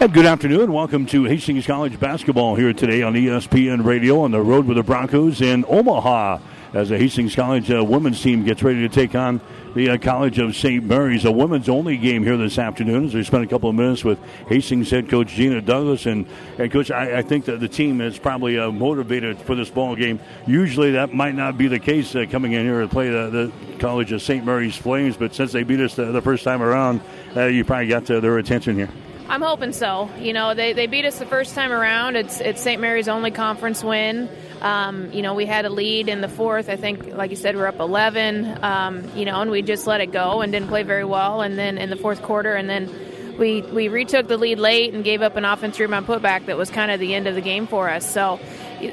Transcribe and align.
And 0.00 0.14
good 0.14 0.24
afternoon. 0.24 0.72
Welcome 0.72 1.04
to 1.08 1.24
Hastings 1.24 1.66
College 1.66 2.00
basketball 2.00 2.54
here 2.54 2.72
today 2.72 3.02
on 3.02 3.12
ESPN 3.12 3.84
Radio 3.84 4.22
on 4.22 4.30
the 4.30 4.40
road 4.40 4.64
with 4.64 4.78
the 4.78 4.82
Broncos 4.82 5.42
in 5.42 5.62
Omaha 5.68 6.38
as 6.72 6.88
the 6.88 6.96
Hastings 6.96 7.34
College 7.34 7.70
uh, 7.70 7.84
women's 7.84 8.22
team 8.22 8.42
gets 8.42 8.62
ready 8.62 8.80
to 8.80 8.88
take 8.88 9.14
on 9.14 9.42
the 9.74 9.90
uh, 9.90 9.98
College 9.98 10.38
of 10.38 10.56
St. 10.56 10.82
Mary's. 10.82 11.26
A 11.26 11.30
women's 11.30 11.68
only 11.68 11.98
game 11.98 12.22
here 12.24 12.38
this 12.38 12.58
afternoon 12.58 13.04
as 13.04 13.14
we 13.14 13.22
spent 13.24 13.44
a 13.44 13.46
couple 13.46 13.68
of 13.68 13.74
minutes 13.74 14.02
with 14.02 14.18
Hastings 14.48 14.90
head 14.90 15.10
coach 15.10 15.28
Gina 15.34 15.60
Douglas. 15.60 16.06
And, 16.06 16.26
and 16.56 16.72
coach, 16.72 16.90
I, 16.90 17.18
I 17.18 17.22
think 17.22 17.44
that 17.44 17.60
the 17.60 17.68
team 17.68 18.00
is 18.00 18.18
probably 18.18 18.58
uh, 18.58 18.70
motivated 18.70 19.36
for 19.42 19.54
this 19.54 19.68
ball 19.68 19.96
game. 19.96 20.18
Usually 20.46 20.92
that 20.92 21.12
might 21.12 21.34
not 21.34 21.58
be 21.58 21.68
the 21.68 21.78
case 21.78 22.16
uh, 22.16 22.24
coming 22.30 22.52
in 22.52 22.64
here 22.64 22.80
to 22.80 22.88
play 22.88 23.10
the, 23.10 23.28
the, 23.28 23.76
College 23.78 24.12
of 24.12 24.22
St. 24.22 24.46
Mary's 24.46 24.76
Flames, 24.76 25.18
but 25.18 25.34
since 25.34 25.52
they 25.52 25.62
beat 25.62 25.80
us 25.80 25.94
the, 25.94 26.06
the 26.06 26.22
first 26.22 26.42
time 26.42 26.62
around, 26.62 27.02
uh, 27.36 27.44
you 27.44 27.66
probably 27.66 27.88
got 27.88 28.06
their 28.06 28.38
attention 28.38 28.76
here. 28.76 28.88
I'm 29.30 29.42
hoping 29.42 29.72
so. 29.72 30.10
You 30.18 30.32
know, 30.32 30.54
they, 30.54 30.72
they 30.72 30.88
beat 30.88 31.04
us 31.04 31.20
the 31.20 31.24
first 31.24 31.54
time 31.54 31.70
around. 31.70 32.16
It's 32.16 32.40
it's 32.40 32.60
St. 32.60 32.80
Mary's 32.80 33.06
only 33.06 33.30
conference 33.30 33.84
win. 33.84 34.28
Um, 34.60 35.12
you 35.12 35.22
know, 35.22 35.34
we 35.34 35.46
had 35.46 35.64
a 35.66 35.70
lead 35.70 36.08
in 36.08 36.20
the 36.20 36.28
fourth. 36.28 36.68
I 36.68 36.74
think, 36.74 37.06
like 37.14 37.30
you 37.30 37.36
said, 37.36 37.54
we're 37.54 37.68
up 37.68 37.78
11. 37.78 38.58
Um, 38.64 39.08
you 39.16 39.24
know, 39.24 39.40
and 39.40 39.52
we 39.52 39.62
just 39.62 39.86
let 39.86 40.00
it 40.00 40.10
go 40.10 40.40
and 40.40 40.50
didn't 40.50 40.66
play 40.66 40.82
very 40.82 41.04
well. 41.04 41.42
And 41.42 41.56
then 41.56 41.78
in 41.78 41.90
the 41.90 41.96
fourth 41.96 42.22
quarter, 42.22 42.54
and 42.54 42.68
then 42.68 42.92
we 43.38 43.62
we 43.62 43.86
retook 43.86 44.26
the 44.26 44.36
lead 44.36 44.58
late 44.58 44.94
and 44.94 45.04
gave 45.04 45.22
up 45.22 45.36
an 45.36 45.44
offensive 45.44 45.78
rebound 45.78 46.08
putback 46.08 46.46
that 46.46 46.56
was 46.56 46.68
kind 46.68 46.90
of 46.90 46.98
the 46.98 47.14
end 47.14 47.28
of 47.28 47.36
the 47.36 47.40
game 47.40 47.68
for 47.68 47.88
us. 47.88 48.12
So. 48.12 48.40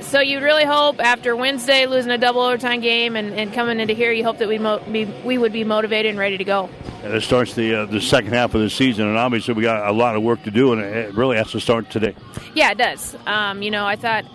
So 0.01 0.19
you 0.19 0.41
really 0.41 0.65
hope 0.65 0.99
after 0.99 1.35
Wednesday 1.35 1.85
losing 1.85 2.11
a 2.11 2.17
double 2.17 2.41
overtime 2.41 2.81
game 2.81 3.15
and, 3.15 3.33
and 3.33 3.53
coming 3.53 3.79
into 3.79 3.93
here, 3.93 4.11
you 4.11 4.23
hope 4.23 4.37
that 4.39 4.47
we 4.47 4.57
mo- 4.57 4.79
be, 4.91 5.05
we 5.23 5.37
would 5.37 5.53
be 5.53 5.63
motivated 5.63 6.09
and 6.09 6.19
ready 6.19 6.37
to 6.37 6.43
go. 6.43 6.69
And 7.03 7.13
it 7.13 7.21
starts 7.23 7.53
the 7.53 7.83
uh, 7.83 7.85
the 7.85 8.01
second 8.01 8.33
half 8.33 8.53
of 8.53 8.61
the 8.61 8.69
season, 8.69 9.07
and 9.07 9.17
obviously 9.17 9.53
we 9.53 9.61
got 9.61 9.87
a 9.87 9.93
lot 9.93 10.15
of 10.15 10.23
work 10.23 10.43
to 10.43 10.51
do, 10.51 10.73
and 10.73 10.81
it 10.81 11.13
really 11.13 11.37
has 11.37 11.51
to 11.51 11.59
start 11.59 11.89
today. 11.89 12.15
Yeah, 12.53 12.71
it 12.71 12.77
does. 12.77 13.15
Um, 13.27 13.61
you 13.61 13.71
know, 13.71 13.85
I 13.85 13.95
thought 13.95 14.25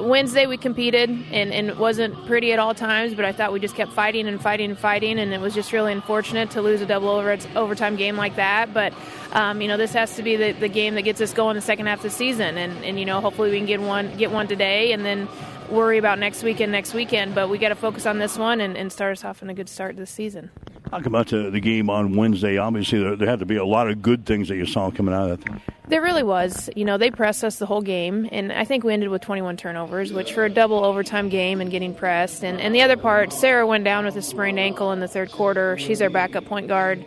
Wednesday 0.00 0.46
we 0.46 0.56
competed 0.56 1.10
and, 1.10 1.52
and 1.52 1.68
it 1.68 1.76
wasn't 1.76 2.26
pretty 2.26 2.52
at 2.52 2.58
all 2.58 2.74
times, 2.74 3.14
but 3.14 3.24
I 3.24 3.32
thought 3.32 3.52
we 3.52 3.60
just 3.60 3.74
kept 3.74 3.92
fighting 3.92 4.26
and 4.26 4.40
fighting 4.40 4.70
and 4.70 4.78
fighting, 4.78 5.18
and 5.18 5.32
it 5.32 5.40
was 5.40 5.54
just 5.54 5.72
really 5.72 5.92
unfortunate 5.92 6.50
to 6.52 6.62
lose 6.62 6.80
a 6.80 6.86
double 6.86 7.08
over, 7.08 7.36
overtime 7.56 7.96
game 7.96 8.16
like 8.16 8.36
that. 8.36 8.72
But 8.72 8.92
um, 9.32 9.60
you 9.60 9.68
know, 9.68 9.76
this 9.76 9.92
has 9.92 10.16
to 10.16 10.22
be 10.22 10.36
the, 10.36 10.52
the 10.52 10.68
game 10.68 10.94
that 10.94 11.02
gets 11.02 11.20
us 11.20 11.32
going 11.32 11.56
the 11.56 11.62
second 11.62 11.86
half 11.86 11.98
of 11.98 12.04
the 12.04 12.10
season, 12.10 12.56
and, 12.56 12.84
and 12.84 12.98
you 12.98 13.04
know, 13.04 13.20
hopefully 13.20 13.50
we 13.50 13.58
can 13.58 13.66
get 13.66 13.80
one 13.80 14.16
get 14.16 14.30
one 14.30 14.46
today, 14.48 14.92
and 14.92 15.04
then 15.04 15.28
worry 15.70 15.98
about 15.98 16.18
next 16.18 16.42
weekend 16.42 16.72
next 16.72 16.94
weekend. 16.94 17.34
But 17.34 17.48
we 17.48 17.58
got 17.58 17.70
to 17.70 17.74
focus 17.74 18.06
on 18.06 18.18
this 18.18 18.38
one 18.38 18.60
and, 18.60 18.76
and 18.76 18.92
start 18.92 19.12
us 19.12 19.24
off 19.24 19.42
in 19.42 19.50
a 19.50 19.54
good 19.54 19.68
start 19.68 19.96
the 19.96 20.06
season. 20.06 20.50
Talk 20.94 21.06
about 21.06 21.26
the, 21.26 21.50
the 21.50 21.58
game 21.58 21.90
on 21.90 22.14
Wednesday. 22.14 22.56
Obviously, 22.56 23.00
there, 23.00 23.16
there, 23.16 23.28
had 23.28 23.40
to 23.40 23.44
be 23.44 23.56
a 23.56 23.64
lot 23.64 23.90
of 23.90 24.00
good 24.00 24.24
things 24.24 24.46
that 24.46 24.54
you 24.54 24.64
saw 24.64 24.92
coming 24.92 25.12
out 25.12 25.28
of 25.28 25.44
that. 25.44 25.60
There 25.88 26.00
really 26.00 26.22
was. 26.22 26.70
You 26.76 26.84
know, 26.84 26.98
they 26.98 27.10
pressed 27.10 27.42
us 27.42 27.58
the 27.58 27.66
whole 27.66 27.82
game, 27.82 28.28
and 28.30 28.52
I 28.52 28.64
think 28.64 28.84
we 28.84 28.92
ended 28.92 29.08
with 29.08 29.20
21 29.20 29.56
turnovers, 29.56 30.12
which 30.12 30.32
for 30.32 30.44
a 30.44 30.48
double 30.48 30.84
overtime 30.84 31.30
game 31.30 31.60
and 31.60 31.68
getting 31.68 31.96
pressed. 31.96 32.44
And, 32.44 32.60
and 32.60 32.72
the 32.72 32.82
other 32.82 32.96
part, 32.96 33.32
Sarah 33.32 33.66
went 33.66 33.82
down 33.82 34.04
with 34.04 34.14
a 34.14 34.22
sprained 34.22 34.60
ankle 34.60 34.92
in 34.92 35.00
the 35.00 35.08
third 35.08 35.32
quarter. 35.32 35.76
She's 35.78 36.00
our 36.00 36.10
backup 36.10 36.44
point 36.44 36.68
guard. 36.68 37.04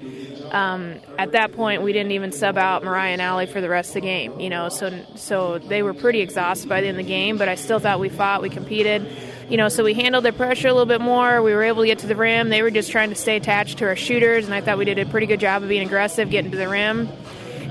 Um, 0.51 0.95
at 1.17 1.31
that 1.31 1.53
point, 1.53 1.81
we 1.81 1.93
didn't 1.93 2.11
even 2.11 2.33
sub 2.33 2.57
out 2.57 2.83
Mariah 2.83 3.13
and 3.13 3.21
Allie 3.21 3.45
for 3.45 3.61
the 3.61 3.69
rest 3.69 3.91
of 3.91 3.93
the 3.93 4.01
game. 4.01 4.37
You 4.37 4.49
know, 4.49 4.67
so 4.67 5.01
so 5.15 5.59
they 5.59 5.81
were 5.81 5.93
pretty 5.93 6.19
exhausted 6.19 6.67
by 6.67 6.81
the 6.81 6.87
end 6.87 6.99
of 6.99 7.05
the 7.05 7.09
game. 7.09 7.37
But 7.37 7.47
I 7.47 7.55
still 7.55 7.79
thought 7.79 8.01
we 8.01 8.09
fought, 8.09 8.41
we 8.41 8.49
competed 8.49 9.09
you 9.49 9.57
know, 9.57 9.69
so 9.69 9.83
we 9.83 9.93
handled 9.93 10.25
their 10.25 10.33
pressure 10.33 10.67
a 10.67 10.73
little 10.73 10.85
bit 10.85 11.01
more. 11.01 11.41
We 11.41 11.53
were 11.53 11.63
able 11.63 11.83
to 11.83 11.87
get 11.87 11.99
to 11.99 12.07
the 12.07 12.15
rim. 12.15 12.49
They 12.49 12.61
were 12.61 12.71
just 12.71 12.91
trying 12.91 13.09
to 13.09 13.15
stay 13.15 13.37
attached 13.37 13.77
to 13.77 13.85
our 13.85 13.95
shooters, 13.95 14.45
and 14.45 14.53
I 14.53 14.61
thought 14.61 14.77
we 14.77 14.85
did 14.85 14.99
a 14.99 15.05
pretty 15.05 15.27
good 15.27 15.39
job 15.39 15.63
of 15.63 15.69
being 15.69 15.85
aggressive, 15.85 16.29
getting 16.29 16.51
to 16.51 16.57
the 16.57 16.67
rim. 16.67 17.09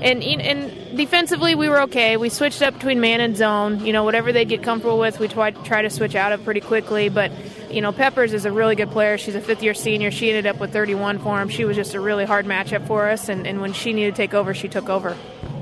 And 0.01 0.23
and 0.23 0.95
defensively, 0.95 1.55
we 1.55 1.69
were 1.69 1.81
okay. 1.83 2.17
We 2.17 2.29
switched 2.29 2.61
up 2.61 2.75
between 2.75 2.99
man 2.99 3.19
and 3.19 3.35
zone. 3.35 3.83
You 3.85 3.93
know, 3.93 4.03
whatever 4.03 4.31
they 4.31 4.45
get 4.45 4.61
comfortable 4.61 4.99
with, 4.99 5.19
we 5.19 5.27
try, 5.27 5.51
try 5.51 5.81
to 5.81 5.89
switch 5.89 6.13
out 6.13 6.31
of 6.33 6.43
pretty 6.43 6.61
quickly. 6.61 7.09
But 7.09 7.31
you 7.71 7.81
know, 7.81 7.91
Peppers 7.91 8.33
is 8.33 8.45
a 8.45 8.51
really 8.51 8.75
good 8.75 8.91
player. 8.91 9.17
She's 9.17 9.35
a 9.35 9.41
fifth 9.41 9.63
year 9.63 9.73
senior. 9.73 10.11
She 10.11 10.29
ended 10.29 10.45
up 10.45 10.59
with 10.59 10.71
31 10.71 11.19
for 11.19 11.41
him. 11.41 11.49
She 11.49 11.65
was 11.65 11.75
just 11.75 11.95
a 11.95 11.99
really 11.99 12.25
hard 12.25 12.45
matchup 12.45 12.85
for 12.87 13.09
us, 13.09 13.27
and, 13.27 13.47
and 13.47 13.59
when 13.59 13.73
she 13.73 13.91
needed 13.91 14.15
to 14.15 14.17
take 14.17 14.33
over, 14.33 14.53
she 14.53 14.67
took 14.67 14.87
over. 14.87 15.17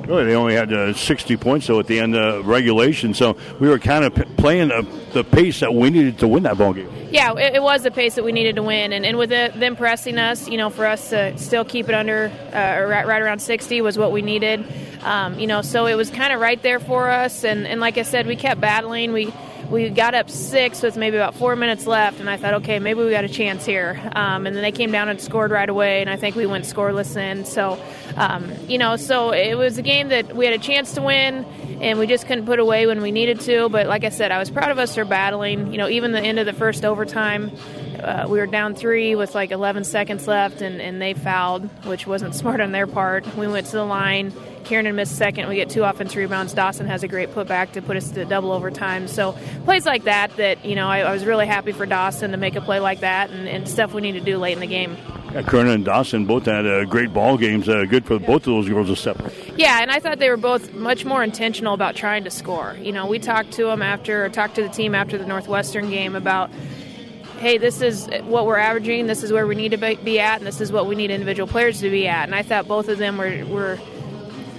Really, 0.07 0.25
they 0.25 0.35
only 0.35 0.53
had 0.53 0.71
uh, 0.71 0.93
60 0.93 1.37
points 1.37 1.67
though 1.67 1.79
at 1.79 1.87
the 1.87 1.99
end 1.99 2.15
of 2.15 2.45
regulation, 2.45 3.13
so 3.13 3.37
we 3.59 3.67
were 3.67 3.79
kind 3.79 4.05
of 4.05 4.13
p- 4.15 4.23
playing 4.37 4.67
the, 4.69 4.87
the 5.13 5.23
pace 5.23 5.59
that 5.61 5.73
we 5.73 5.89
needed 5.89 6.19
to 6.19 6.27
win 6.27 6.43
that 6.43 6.57
ball 6.57 6.73
game. 6.73 6.89
Yeah, 7.11 7.33
it, 7.33 7.55
it 7.55 7.63
was 7.63 7.83
the 7.83 7.91
pace 7.91 8.15
that 8.15 8.23
we 8.23 8.31
needed 8.31 8.55
to 8.57 8.63
win, 8.63 8.93
and, 8.93 9.05
and 9.05 9.17
with 9.17 9.31
it, 9.31 9.59
them 9.59 9.75
pressing 9.75 10.17
us, 10.17 10.47
you 10.47 10.57
know, 10.57 10.69
for 10.69 10.85
us 10.85 11.09
to 11.09 11.37
still 11.37 11.65
keep 11.65 11.89
it 11.89 11.95
under 11.95 12.31
uh, 12.53 12.87
right, 12.87 13.07
right 13.07 13.21
around 13.21 13.39
60 13.39 13.81
was 13.81 13.97
what 13.97 14.11
we 14.11 14.21
needed. 14.21 14.65
Um, 15.01 15.39
you 15.39 15.47
know, 15.47 15.61
so 15.61 15.85
it 15.85 15.95
was 15.95 16.09
kind 16.09 16.33
of 16.33 16.39
right 16.39 16.61
there 16.61 16.79
for 16.79 17.09
us, 17.09 17.43
and, 17.43 17.65
and 17.65 17.79
like 17.79 17.97
I 17.97 18.03
said, 18.03 18.27
we 18.27 18.35
kept 18.35 18.59
battling. 18.61 19.11
We 19.13 19.33
we 19.69 19.89
got 19.89 20.13
up 20.13 20.29
six 20.29 20.81
with 20.81 20.95
maybe 20.95 21.17
about 21.17 21.35
four 21.35 21.55
minutes 21.55 21.87
left, 21.87 22.19
and 22.19 22.29
I 22.29 22.37
thought, 22.37 22.55
okay, 22.55 22.79
maybe 22.79 23.03
we 23.03 23.09
got 23.09 23.23
a 23.23 23.29
chance 23.29 23.65
here. 23.65 23.99
Um, 24.15 24.45
and 24.45 24.55
then 24.55 24.61
they 24.61 24.71
came 24.71 24.91
down 24.91 25.09
and 25.09 25.19
scored 25.19 25.51
right 25.51 25.69
away, 25.69 26.01
and 26.01 26.09
I 26.09 26.17
think 26.17 26.35
we 26.35 26.45
went 26.45 26.65
scoreless 26.65 27.15
in. 27.17 27.45
So, 27.45 27.79
um, 28.15 28.51
you 28.67 28.77
know, 28.77 28.95
so 28.95 29.31
it 29.31 29.55
was 29.55 29.77
a 29.77 29.81
game 29.81 30.09
that 30.09 30.35
we 30.35 30.45
had 30.45 30.53
a 30.53 30.59
chance 30.59 30.93
to 30.93 31.01
win, 31.01 31.45
and 31.81 31.99
we 31.99 32.07
just 32.07 32.27
couldn't 32.27 32.45
put 32.45 32.59
away 32.59 32.87
when 32.87 33.01
we 33.01 33.11
needed 33.11 33.39
to. 33.41 33.69
But 33.69 33.87
like 33.87 34.03
I 34.03 34.09
said, 34.09 34.31
I 34.31 34.39
was 34.39 34.49
proud 34.49 34.71
of 34.71 34.79
us 34.79 34.95
for 34.95 35.05
battling. 35.05 35.71
You 35.71 35.77
know, 35.77 35.89
even 35.89 36.11
the 36.11 36.21
end 36.21 36.39
of 36.39 36.45
the 36.45 36.53
first 36.53 36.85
overtime, 36.85 37.51
uh, 38.01 38.25
we 38.29 38.39
were 38.39 38.47
down 38.47 38.75
three 38.75 39.15
with 39.15 39.35
like 39.35 39.51
11 39.51 39.83
seconds 39.83 40.27
left, 40.27 40.61
and, 40.61 40.81
and 40.81 41.01
they 41.01 41.13
fouled, 41.13 41.69
which 41.85 42.07
wasn't 42.07 42.35
smart 42.41 42.61
on 42.61 42.71
their 42.71 42.87
part. 42.87 43.25
We 43.35 43.47
went 43.47 43.67
to 43.67 43.73
the 43.73 43.85
line 43.85 44.33
Kernan 44.65 44.95
missed 44.95 45.15
second. 45.15 45.47
We 45.47 45.55
get 45.55 45.69
two 45.69 45.83
offensive 45.83 46.17
rebounds. 46.17 46.53
Dawson 46.53 46.87
has 46.87 47.03
a 47.03 47.07
great 47.07 47.33
putback 47.33 47.73
to 47.73 47.81
put 47.81 47.95
us 47.97 48.11
to 48.11 48.25
double 48.25 48.51
overtime. 48.51 49.07
So 49.07 49.37
plays 49.63 49.85
like 49.85 50.03
that, 50.03 50.35
that 50.37 50.65
you 50.65 50.75
know, 50.75 50.87
I, 50.87 50.99
I 50.99 51.13
was 51.13 51.25
really 51.25 51.45
happy 51.45 51.71
for 51.71 51.85
Dawson 51.85 52.31
to 52.31 52.37
make 52.37 52.55
a 52.55 52.61
play 52.61 52.79
like 52.79 53.01
that, 53.01 53.29
and, 53.29 53.47
and 53.47 53.69
stuff 53.69 53.93
we 53.93 54.01
need 54.01 54.13
to 54.13 54.21
do 54.21 54.37
late 54.37 54.53
in 54.53 54.59
the 54.59 54.67
game. 54.67 54.97
Yeah, 55.35 55.41
Kernan 55.41 55.73
and 55.73 55.83
Dawson 55.83 56.25
both 56.25 56.45
had 56.45 56.65
uh, 56.65 56.85
great 56.85 57.11
ball 57.13 57.37
games. 57.37 57.67
Uh, 57.67 57.83
good 57.83 58.05
for 58.05 58.17
both 58.19 58.47
of 58.47 58.53
those 58.53 58.69
girls 58.69 58.87
to 58.87 58.95
step. 58.95 59.19
up. 59.19 59.33
Yeah, 59.57 59.81
and 59.81 59.91
I 59.91 59.99
thought 59.99 60.17
they 60.17 60.29
were 60.29 60.37
both 60.37 60.73
much 60.73 61.03
more 61.03 61.25
intentional 61.25 61.73
about 61.73 61.93
trying 61.93 62.23
to 62.23 62.31
score. 62.31 62.77
You 62.79 62.93
know, 62.93 63.05
we 63.05 63.19
talked 63.19 63.51
to 63.53 63.65
them 63.65 63.81
after, 63.81 64.29
talked 64.29 64.55
to 64.55 64.63
the 64.63 64.69
team 64.69 64.95
after 64.95 65.17
the 65.17 65.25
Northwestern 65.25 65.89
game 65.89 66.15
about 66.15 66.51
hey, 67.39 67.57
this 67.57 67.81
is 67.81 68.07
what 68.23 68.45
we're 68.45 68.57
averaging, 68.57 69.07
this 69.07 69.23
is 69.23 69.33
where 69.33 69.45
we 69.45 69.55
need 69.55 69.71
to 69.71 69.77
be 69.77 70.21
at, 70.21 70.37
and 70.37 70.47
this 70.47 70.61
is 70.61 70.71
what 70.71 70.87
we 70.87 70.95
need 70.95 71.11
individual 71.11 71.47
players 71.47 71.81
to 71.81 71.89
be 71.89 72.07
at. 72.07 72.23
And 72.23 72.33
I 72.33 72.41
thought 72.41 72.65
both 72.65 72.87
of 72.87 72.97
them 72.97 73.17
were, 73.17 73.45
were 73.47 73.77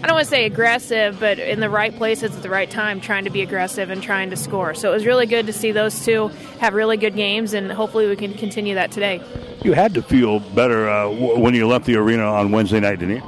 I 0.06 0.08
don't 0.08 0.14
want 0.18 0.26
to 0.26 0.30
say 0.30 0.46
aggressive, 0.46 1.18
but 1.18 1.40
in 1.40 1.58
the 1.58 1.68
right 1.68 1.92
places 1.92 2.36
at 2.36 2.40
the 2.40 2.48
right 2.48 2.70
time, 2.70 3.00
trying 3.00 3.24
to 3.24 3.30
be 3.30 3.42
aggressive 3.42 3.90
and 3.90 4.00
trying 4.00 4.30
to 4.30 4.36
score. 4.36 4.72
So 4.72 4.92
it 4.92 4.94
was 4.94 5.04
really 5.04 5.26
good 5.26 5.48
to 5.48 5.52
see 5.52 5.72
those 5.72 6.04
two 6.04 6.28
have 6.60 6.74
really 6.74 6.96
good 6.96 7.16
games, 7.16 7.54
and 7.54 7.72
hopefully 7.72 8.06
we 8.06 8.14
can 8.14 8.32
continue 8.34 8.76
that 8.76 8.92
today. 8.92 9.20
You 9.64 9.72
had 9.72 9.94
to 9.94 10.02
feel 10.02 10.38
better 10.38 10.88
uh, 10.88 11.10
when 11.10 11.54
you 11.54 11.66
left 11.66 11.86
the 11.86 11.96
arena 11.96 12.22
on 12.22 12.52
Wednesday 12.52 12.78
night, 12.78 13.00
didn't 13.00 13.16
you? 13.16 13.22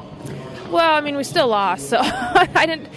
Well, 0.70 0.94
I 0.94 1.00
mean, 1.00 1.16
we 1.16 1.24
still 1.24 1.48
lost, 1.48 1.88
so 1.88 1.98
I 2.00 2.64
didn't. 2.64 2.88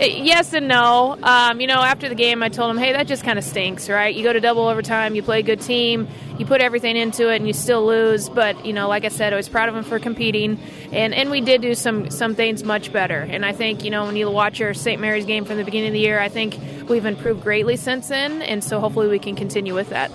Yes 0.00 0.52
and 0.52 0.66
no. 0.66 1.16
Um, 1.22 1.60
you 1.60 1.66
know, 1.66 1.80
after 1.80 2.08
the 2.08 2.14
game, 2.14 2.42
I 2.42 2.48
told 2.48 2.70
him, 2.70 2.78
"Hey, 2.78 2.92
that 2.92 3.06
just 3.06 3.22
kind 3.22 3.38
of 3.38 3.44
stinks, 3.44 3.88
right? 3.88 4.14
You 4.14 4.24
go 4.24 4.32
to 4.32 4.40
double 4.40 4.66
overtime, 4.66 5.14
you 5.14 5.22
play 5.22 5.38
a 5.38 5.42
good 5.42 5.60
team, 5.60 6.08
you 6.36 6.46
put 6.46 6.60
everything 6.60 6.96
into 6.96 7.32
it, 7.32 7.36
and 7.36 7.46
you 7.46 7.52
still 7.52 7.86
lose. 7.86 8.28
But 8.28 8.66
you 8.66 8.72
know, 8.72 8.88
like 8.88 9.04
I 9.04 9.08
said, 9.08 9.32
I 9.32 9.36
was 9.36 9.48
proud 9.48 9.68
of 9.68 9.76
him 9.76 9.84
for 9.84 9.98
competing, 9.98 10.58
and 10.92 11.14
and 11.14 11.30
we 11.30 11.40
did 11.40 11.62
do 11.62 11.74
some 11.74 12.10
some 12.10 12.34
things 12.34 12.64
much 12.64 12.92
better. 12.92 13.20
And 13.20 13.46
I 13.46 13.52
think 13.52 13.84
you 13.84 13.90
know, 13.90 14.04
when 14.04 14.16
you 14.16 14.28
watch 14.30 14.60
our 14.60 14.74
St. 14.74 15.00
Mary's 15.00 15.26
game 15.26 15.44
from 15.44 15.58
the 15.58 15.64
beginning 15.64 15.88
of 15.88 15.94
the 15.94 16.00
year, 16.00 16.18
I 16.18 16.28
think 16.28 16.58
we've 16.88 17.06
improved 17.06 17.42
greatly 17.42 17.76
since 17.76 18.08
then, 18.08 18.42
and 18.42 18.64
so 18.64 18.80
hopefully 18.80 19.08
we 19.08 19.18
can 19.18 19.36
continue 19.36 19.74
with 19.74 19.90
that. 19.90 20.10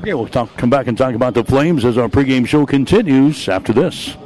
Okay, 0.00 0.14
we'll 0.14 0.28
talk, 0.28 0.56
come 0.56 0.70
back 0.70 0.86
and 0.86 0.96
talk 0.96 1.14
about 1.14 1.34
the 1.34 1.44
Flames 1.44 1.84
as 1.84 1.98
our 1.98 2.08
pregame 2.08 2.46
show 2.46 2.64
continues 2.64 3.48
after 3.48 3.72
this. 3.72 4.16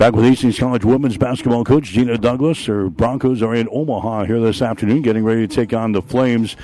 Back 0.00 0.14
with 0.14 0.24
Hastings 0.24 0.58
College 0.58 0.82
women's 0.82 1.18
basketball 1.18 1.62
coach 1.62 1.84
Gina 1.84 2.16
Douglas. 2.16 2.64
Her 2.64 2.88
Broncos 2.88 3.42
are 3.42 3.54
in 3.54 3.68
Omaha 3.70 4.24
here 4.24 4.40
this 4.40 4.62
afternoon, 4.62 5.02
getting 5.02 5.24
ready 5.24 5.46
to 5.46 5.54
take 5.54 5.74
on 5.74 5.92
the 5.92 6.00
Flames. 6.00 6.56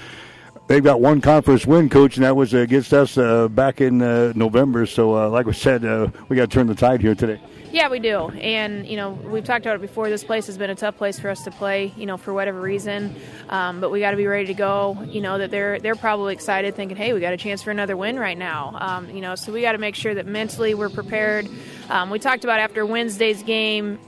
They've 0.69 0.83
got 0.83 1.01
one 1.01 1.21
conference 1.21 1.65
win, 1.65 1.89
coach, 1.89 2.17
and 2.17 2.25
that 2.25 2.35
was 2.35 2.53
against 2.53 2.93
us 2.93 3.17
uh, 3.17 3.47
back 3.47 3.81
in 3.81 4.03
uh, 4.03 4.33
November. 4.35 4.85
So, 4.87 5.17
uh, 5.17 5.29
like 5.29 5.47
we 5.47 5.53
said, 5.53 5.85
uh, 5.85 6.09
we 6.29 6.35
got 6.35 6.51
to 6.51 6.55
turn 6.55 6.67
the 6.67 6.75
tide 6.75 7.01
here 7.01 7.15
today. 7.15 7.41
Yeah, 7.71 7.89
we 7.89 8.01
do. 8.01 8.31
And, 8.31 8.87
you 8.87 8.97
know, 8.97 9.11
we've 9.11 9.45
talked 9.45 9.65
about 9.65 9.77
it 9.77 9.81
before. 9.81 10.09
This 10.09 10.25
place 10.25 10.47
has 10.47 10.59
been 10.59 10.71
a 10.71 10.75
tough 10.75 10.97
place 10.97 11.21
for 11.21 11.29
us 11.29 11.45
to 11.45 11.51
play, 11.53 11.93
you 11.97 12.07
know, 12.07 12.17
for 12.17 12.33
whatever 12.33 12.61
reason. 12.61 13.15
Um, 13.49 13.81
but 13.81 13.91
we 13.91 14.01
got 14.01 14.13
to 14.13 14.17
be 14.17 14.27
ready 14.27 14.47
to 14.47 14.55
go. 14.55 14.97
You 15.07 15.21
know, 15.21 15.39
that 15.39 15.51
they're 15.51 15.79
they're 15.79 15.95
probably 15.95 16.33
excited 16.33 16.75
thinking, 16.75 16.97
hey, 16.97 17.13
we 17.13 17.21
got 17.21 17.33
a 17.33 17.37
chance 17.37 17.63
for 17.63 17.71
another 17.71 17.97
win 17.97 18.19
right 18.19 18.39
now. 18.39 18.77
Um, 18.81 19.11
you 19.11 19.21
know, 19.21 19.35
so 19.35 19.53
we 19.53 19.63
got 19.63 19.73
to 19.73 19.79
make 19.79 19.95
sure 19.95 20.15
that 20.15 20.27
mentally 20.27 20.75
we're 20.75 20.91
prepared. 20.91 21.49
Um, 21.91 22.11
we 22.11 22.19
talked 22.19 22.45
about 22.45 22.59
after 22.59 22.85
Wednesday's 22.85 23.43
game, 23.43 23.99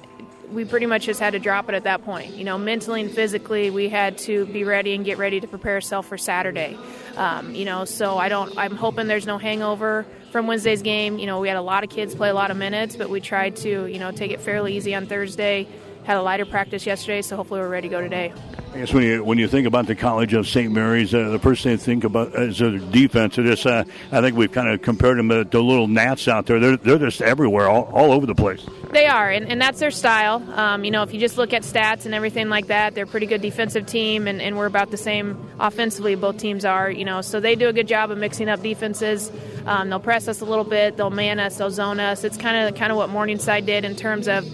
we 0.52 0.64
pretty 0.64 0.86
much 0.86 1.04
just 1.04 1.20
had 1.20 1.32
to 1.32 1.38
drop 1.38 1.68
it 1.68 1.74
at 1.74 1.84
that 1.84 2.04
point. 2.04 2.34
You 2.34 2.44
know, 2.44 2.58
mentally 2.58 3.00
and 3.00 3.10
physically, 3.10 3.70
we 3.70 3.88
had 3.88 4.18
to 4.18 4.46
be 4.46 4.64
ready 4.64 4.94
and 4.94 5.04
get 5.04 5.18
ready 5.18 5.40
to 5.40 5.46
prepare 5.46 5.74
ourselves 5.74 6.08
for 6.08 6.18
Saturday. 6.18 6.76
Um, 7.16 7.54
you 7.54 7.64
know, 7.64 7.84
so 7.84 8.18
I 8.18 8.28
don't. 8.28 8.56
I'm 8.56 8.76
hoping 8.76 9.06
there's 9.06 9.26
no 9.26 9.38
hangover 9.38 10.06
from 10.30 10.46
Wednesday's 10.46 10.82
game. 10.82 11.18
You 11.18 11.26
know, 11.26 11.40
we 11.40 11.48
had 11.48 11.56
a 11.56 11.62
lot 11.62 11.84
of 11.84 11.90
kids 11.90 12.14
play 12.14 12.28
a 12.28 12.34
lot 12.34 12.50
of 12.50 12.56
minutes, 12.56 12.96
but 12.96 13.10
we 13.10 13.20
tried 13.20 13.56
to, 13.56 13.86
you 13.86 13.98
know, 13.98 14.10
take 14.10 14.30
it 14.30 14.40
fairly 14.40 14.76
easy 14.76 14.94
on 14.94 15.06
Thursday. 15.06 15.66
Had 16.08 16.16
a 16.16 16.22
lighter 16.22 16.46
practice 16.46 16.86
yesterday, 16.86 17.20
so 17.20 17.36
hopefully 17.36 17.60
we're 17.60 17.68
ready 17.68 17.86
to 17.86 17.94
go 17.94 18.00
today. 18.00 18.32
I 18.72 18.78
guess 18.78 18.94
when 18.94 19.02
you 19.02 19.22
when 19.22 19.36
you 19.36 19.46
think 19.46 19.66
about 19.66 19.86
the 19.86 19.94
College 19.94 20.32
of 20.32 20.48
St. 20.48 20.72
Mary's, 20.72 21.14
uh, 21.14 21.28
the 21.28 21.38
first 21.38 21.62
thing 21.62 21.76
to 21.76 21.84
think 21.84 22.04
about 22.04 22.34
is 22.34 22.58
their 22.58 22.78
defense. 22.78 23.36
It 23.36 23.44
is, 23.44 23.66
uh, 23.66 23.84
I 24.10 24.22
think 24.22 24.34
we've 24.34 24.50
kind 24.50 24.68
of 24.68 24.80
compared 24.80 25.18
them 25.18 25.28
to 25.28 25.44
the 25.44 25.62
little 25.62 25.86
gnats 25.86 26.26
out 26.26 26.46
there. 26.46 26.60
They're, 26.60 26.76
they're 26.78 26.98
just 26.98 27.20
everywhere, 27.20 27.68
all, 27.68 27.90
all 27.92 28.12
over 28.12 28.24
the 28.24 28.34
place. 28.34 28.64
They 28.90 29.04
are, 29.04 29.30
and, 29.30 29.48
and 29.48 29.60
that's 29.60 29.80
their 29.80 29.90
style. 29.90 30.42
Um, 30.58 30.82
you 30.82 30.90
know, 30.90 31.02
if 31.02 31.12
you 31.12 31.20
just 31.20 31.36
look 31.36 31.52
at 31.52 31.60
stats 31.60 32.06
and 32.06 32.14
everything 32.14 32.48
like 32.48 32.68
that, 32.68 32.94
they're 32.94 33.04
a 33.04 33.06
pretty 33.06 33.26
good 33.26 33.42
defensive 33.42 33.84
team, 33.84 34.26
and, 34.26 34.40
and 34.40 34.56
we're 34.56 34.64
about 34.64 34.90
the 34.90 34.96
same 34.96 35.50
offensively. 35.60 36.14
Both 36.14 36.38
teams 36.38 36.64
are, 36.64 36.90
you 36.90 37.04
know, 37.04 37.20
so 37.20 37.38
they 37.38 37.54
do 37.54 37.68
a 37.68 37.72
good 37.74 37.86
job 37.86 38.10
of 38.10 38.16
mixing 38.16 38.48
up 38.48 38.62
defenses. 38.62 39.30
Um, 39.66 39.90
they'll 39.90 40.00
press 40.00 40.26
us 40.26 40.40
a 40.40 40.46
little 40.46 40.64
bit, 40.64 40.96
they'll 40.96 41.10
man 41.10 41.38
us, 41.38 41.58
they'll 41.58 41.70
zone 41.70 42.00
us. 42.00 42.24
It's 42.24 42.38
kind 42.38 42.66
of 42.66 42.80
kind 42.80 42.92
of 42.92 42.96
what 42.96 43.10
Morningside 43.10 43.66
did 43.66 43.84
in 43.84 43.94
terms 43.94 44.26
of 44.26 44.46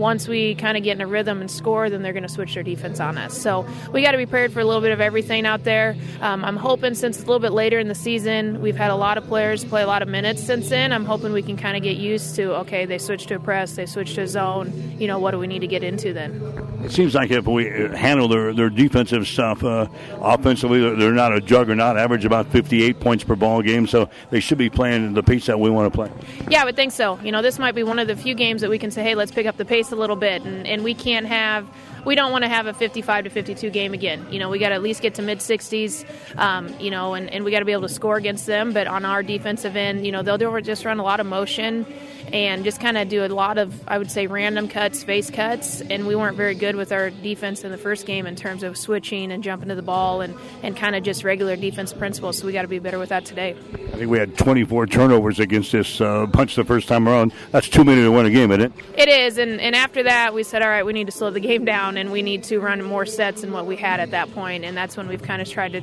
once 0.00 0.26
we 0.26 0.54
kind 0.54 0.76
of 0.76 0.82
get 0.82 0.96
in 0.96 1.00
a 1.00 1.06
rhythm 1.06 1.40
and 1.40 1.50
score, 1.50 1.90
then 1.90 2.02
they're 2.02 2.12
going 2.12 2.24
to 2.24 2.28
switch 2.28 2.54
their 2.54 2.62
defense 2.62 3.00
on 3.00 3.18
us. 3.18 3.36
So 3.36 3.66
we 3.92 4.02
got 4.02 4.12
to 4.12 4.18
be 4.18 4.26
prepared 4.26 4.52
for 4.52 4.60
a 4.60 4.64
little 4.64 4.80
bit 4.80 4.92
of 4.92 5.00
everything 5.00 5.46
out 5.46 5.64
there. 5.64 5.96
Um, 6.20 6.44
I'm 6.44 6.56
hoping 6.56 6.94
since 6.94 7.16
it's 7.16 7.24
a 7.24 7.26
little 7.26 7.40
bit 7.40 7.52
later 7.52 7.78
in 7.78 7.88
the 7.88 7.94
season, 7.94 8.60
we've 8.60 8.76
had 8.76 8.90
a 8.90 8.96
lot 8.96 9.18
of 9.18 9.26
players 9.26 9.64
play 9.64 9.82
a 9.82 9.86
lot 9.86 10.02
of 10.02 10.08
minutes 10.08 10.42
since 10.42 10.68
then. 10.68 10.92
I'm 10.92 11.04
hoping 11.04 11.32
we 11.32 11.42
can 11.42 11.56
kind 11.56 11.76
of 11.76 11.82
get 11.82 11.96
used 11.96 12.36
to 12.36 12.54
okay, 12.60 12.86
they 12.86 12.98
switched 12.98 13.28
to 13.28 13.36
a 13.36 13.38
press, 13.38 13.74
they 13.74 13.86
switched 13.86 14.14
to 14.14 14.22
a 14.22 14.28
zone. 14.28 14.72
You 14.98 15.06
know, 15.06 15.18
what 15.18 15.32
do 15.32 15.38
we 15.38 15.46
need 15.46 15.60
to 15.60 15.66
get 15.66 15.82
into 15.82 16.12
then? 16.12 16.40
It 16.84 16.92
seems 16.92 17.14
like 17.14 17.30
if 17.30 17.46
we 17.46 17.66
handle 17.66 18.28
their, 18.28 18.54
their 18.54 18.70
defensive 18.70 19.26
stuff 19.26 19.62
uh, 19.62 19.88
offensively, 20.20 20.80
they're 20.96 21.12
not 21.12 21.34
a 21.34 21.40
juggernaut. 21.40 21.98
Average 21.98 22.24
about 22.24 22.46
58 22.46 23.00
points 23.00 23.24
per 23.24 23.36
ball 23.36 23.60
game, 23.62 23.86
so 23.86 24.08
they 24.30 24.40
should 24.40 24.58
be 24.58 24.70
playing 24.70 25.14
the 25.14 25.22
pace 25.22 25.46
that 25.46 25.60
we 25.60 25.68
want 25.68 25.92
to 25.92 25.96
play. 25.96 26.10
Yeah, 26.48 26.62
I 26.62 26.64
would 26.64 26.76
think 26.76 26.92
so. 26.92 27.18
You 27.22 27.32
know, 27.32 27.42
this 27.42 27.58
might 27.58 27.74
be 27.74 27.82
one 27.82 27.98
of 27.98 28.08
the 28.08 28.16
few 28.16 28.34
games 28.34 28.62
that 28.62 28.70
we 28.70 28.78
can 28.78 28.90
say, 28.90 29.02
hey, 29.02 29.14
let's 29.14 29.30
pick 29.30 29.46
up 29.46 29.56
the 29.56 29.64
pace 29.64 29.89
a 29.92 29.96
little 29.96 30.16
bit, 30.16 30.42
and, 30.42 30.66
and 30.66 30.84
we 30.84 30.94
can't 30.94 31.26
have 31.26 31.66
we 32.04 32.14
don't 32.14 32.32
want 32.32 32.44
to 32.44 32.48
have 32.48 32.66
a 32.66 32.72
55 32.72 33.24
to 33.24 33.30
52 33.30 33.70
game 33.70 33.92
again. 33.92 34.26
You 34.30 34.38
know, 34.38 34.48
we 34.48 34.58
got 34.58 34.70
to 34.70 34.74
at 34.74 34.82
least 34.82 35.02
get 35.02 35.14
to 35.16 35.22
mid 35.22 35.38
60s, 35.38 36.04
um, 36.38 36.74
you 36.80 36.90
know, 36.90 37.14
and, 37.14 37.30
and 37.30 37.44
we 37.44 37.50
got 37.50 37.58
to 37.60 37.64
be 37.64 37.72
able 37.72 37.82
to 37.82 37.88
score 37.88 38.16
against 38.16 38.46
them. 38.46 38.72
But 38.72 38.86
on 38.86 39.04
our 39.04 39.22
defensive 39.22 39.76
end, 39.76 40.06
you 40.06 40.12
know, 40.12 40.22
they'll 40.22 40.60
just 40.60 40.84
run 40.84 40.98
a 40.98 41.02
lot 41.02 41.20
of 41.20 41.26
motion 41.26 41.86
and 42.32 42.64
just 42.64 42.80
kind 42.80 42.96
of 42.96 43.08
do 43.08 43.24
a 43.24 43.28
lot 43.28 43.58
of, 43.58 43.88
I 43.88 43.98
would 43.98 44.10
say, 44.10 44.26
random 44.26 44.68
cuts, 44.68 45.02
face 45.02 45.30
cuts. 45.30 45.80
And 45.80 46.06
we 46.06 46.14
weren't 46.14 46.36
very 46.36 46.54
good 46.54 46.76
with 46.76 46.92
our 46.92 47.10
defense 47.10 47.64
in 47.64 47.70
the 47.70 47.78
first 47.78 48.06
game 48.06 48.26
in 48.26 48.36
terms 48.36 48.62
of 48.62 48.76
switching 48.76 49.32
and 49.32 49.42
jumping 49.42 49.68
to 49.68 49.74
the 49.74 49.82
ball 49.82 50.20
and, 50.20 50.34
and 50.62 50.76
kind 50.76 50.94
of 50.94 51.02
just 51.02 51.24
regular 51.24 51.56
defense 51.56 51.92
principles. 51.92 52.38
So 52.38 52.46
we 52.46 52.52
got 52.52 52.62
to 52.62 52.68
be 52.68 52.78
better 52.78 52.98
with 52.98 53.08
that 53.08 53.24
today. 53.24 53.56
I 53.72 53.96
think 53.96 54.10
we 54.10 54.18
had 54.18 54.38
24 54.38 54.86
turnovers 54.86 55.40
against 55.40 55.72
this 55.72 56.00
uh, 56.00 56.26
punch 56.28 56.54
the 56.54 56.64
first 56.64 56.88
time 56.88 57.08
around. 57.08 57.32
That's 57.50 57.68
too 57.68 57.84
many 57.84 58.02
to 58.02 58.10
win 58.10 58.26
a 58.26 58.30
game, 58.30 58.52
isn't 58.52 58.62
it? 58.62 58.72
It 58.96 59.08
is. 59.08 59.38
And, 59.38 59.60
and 59.60 59.69
after 59.74 60.02
that, 60.04 60.34
we 60.34 60.42
said, 60.42 60.62
all 60.62 60.68
right, 60.68 60.84
we 60.84 60.92
need 60.92 61.06
to 61.06 61.12
slow 61.12 61.30
the 61.30 61.40
game 61.40 61.64
down 61.64 61.96
and 61.96 62.10
we 62.10 62.22
need 62.22 62.44
to 62.44 62.58
run 62.60 62.82
more 62.82 63.04
sets 63.06 63.42
than 63.42 63.52
what 63.52 63.66
we 63.66 63.76
had 63.76 64.00
at 64.00 64.10
that 64.12 64.32
point. 64.32 64.64
And 64.64 64.76
that's 64.76 64.96
when 64.96 65.08
we've 65.08 65.22
kind 65.22 65.42
of 65.42 65.48
tried 65.48 65.72
to 65.72 65.82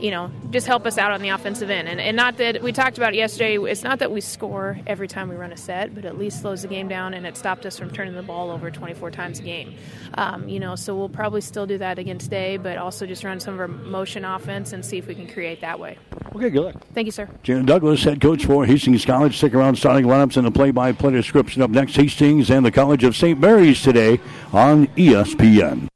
you 0.00 0.10
know, 0.10 0.30
just 0.50 0.66
help 0.66 0.86
us 0.86 0.98
out 0.98 1.12
on 1.12 1.22
the 1.22 1.30
offensive 1.30 1.70
end. 1.70 1.88
And, 1.88 2.00
and 2.00 2.16
not 2.16 2.36
that 2.38 2.62
we 2.62 2.72
talked 2.72 2.98
about 2.98 3.14
it 3.14 3.16
yesterday, 3.16 3.56
it's 3.56 3.82
not 3.82 3.98
that 4.00 4.10
we 4.10 4.20
score 4.20 4.78
every 4.86 5.08
time 5.08 5.28
we 5.28 5.36
run 5.36 5.52
a 5.52 5.56
set, 5.56 5.94
but 5.94 6.04
at 6.04 6.18
least 6.18 6.40
slows 6.40 6.62
the 6.62 6.68
game 6.68 6.88
down 6.88 7.14
and 7.14 7.26
it 7.26 7.36
stopped 7.36 7.66
us 7.66 7.78
from 7.78 7.90
turning 7.90 8.14
the 8.14 8.22
ball 8.22 8.50
over 8.50 8.70
24 8.70 9.10
times 9.10 9.38
a 9.38 9.42
game. 9.42 9.74
Um, 10.14 10.48
you 10.48 10.60
know, 10.60 10.76
so 10.76 10.94
we'll 10.96 11.08
probably 11.08 11.40
still 11.40 11.66
do 11.66 11.78
that 11.78 11.98
again 11.98 12.18
today, 12.18 12.56
but 12.56 12.78
also 12.78 13.06
just 13.06 13.24
run 13.24 13.40
some 13.40 13.54
of 13.54 13.60
our 13.60 13.68
motion 13.68 14.24
offense 14.24 14.72
and 14.72 14.84
see 14.84 14.98
if 14.98 15.06
we 15.06 15.14
can 15.14 15.26
create 15.26 15.60
that 15.60 15.78
way. 15.78 15.98
Okay, 16.34 16.50
good 16.50 16.64
luck. 16.64 16.74
Thank 16.92 17.06
you, 17.06 17.12
sir. 17.12 17.28
Gina 17.42 17.62
Douglas, 17.62 18.04
head 18.04 18.20
coach 18.20 18.44
for 18.44 18.66
Hastings 18.66 19.04
College. 19.04 19.36
Stick 19.36 19.54
around, 19.54 19.76
starting 19.76 20.04
lineups 20.04 20.36
and 20.36 20.46
the 20.46 20.50
play-by-play 20.50 21.12
description 21.12 21.62
up 21.62 21.70
next. 21.70 21.96
Hastings 21.96 22.50
and 22.50 22.64
the 22.64 22.70
College 22.70 23.04
of 23.04 23.16
St. 23.16 23.38
Mary's 23.40 23.80
today 23.80 24.20
on 24.52 24.86
ESPN. 24.88 25.88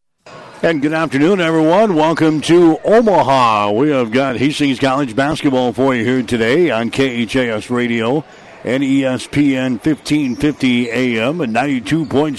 And 0.62 0.82
good 0.82 0.92
afternoon, 0.92 1.40
everyone. 1.40 1.94
Welcome 1.94 2.42
to 2.42 2.78
Omaha. 2.84 3.70
We 3.70 3.92
have 3.92 4.12
got 4.12 4.36
Hastings 4.36 4.78
College 4.78 5.16
basketball 5.16 5.72
for 5.72 5.94
you 5.94 6.04
here 6.04 6.22
today 6.22 6.70
on 6.70 6.90
KHAS 6.90 7.70
Radio 7.70 8.26
and 8.62 8.82
ESPN 8.82 9.82
1550 9.82 10.90
AM 10.90 11.40
and 11.40 11.56
92.7 11.56 12.36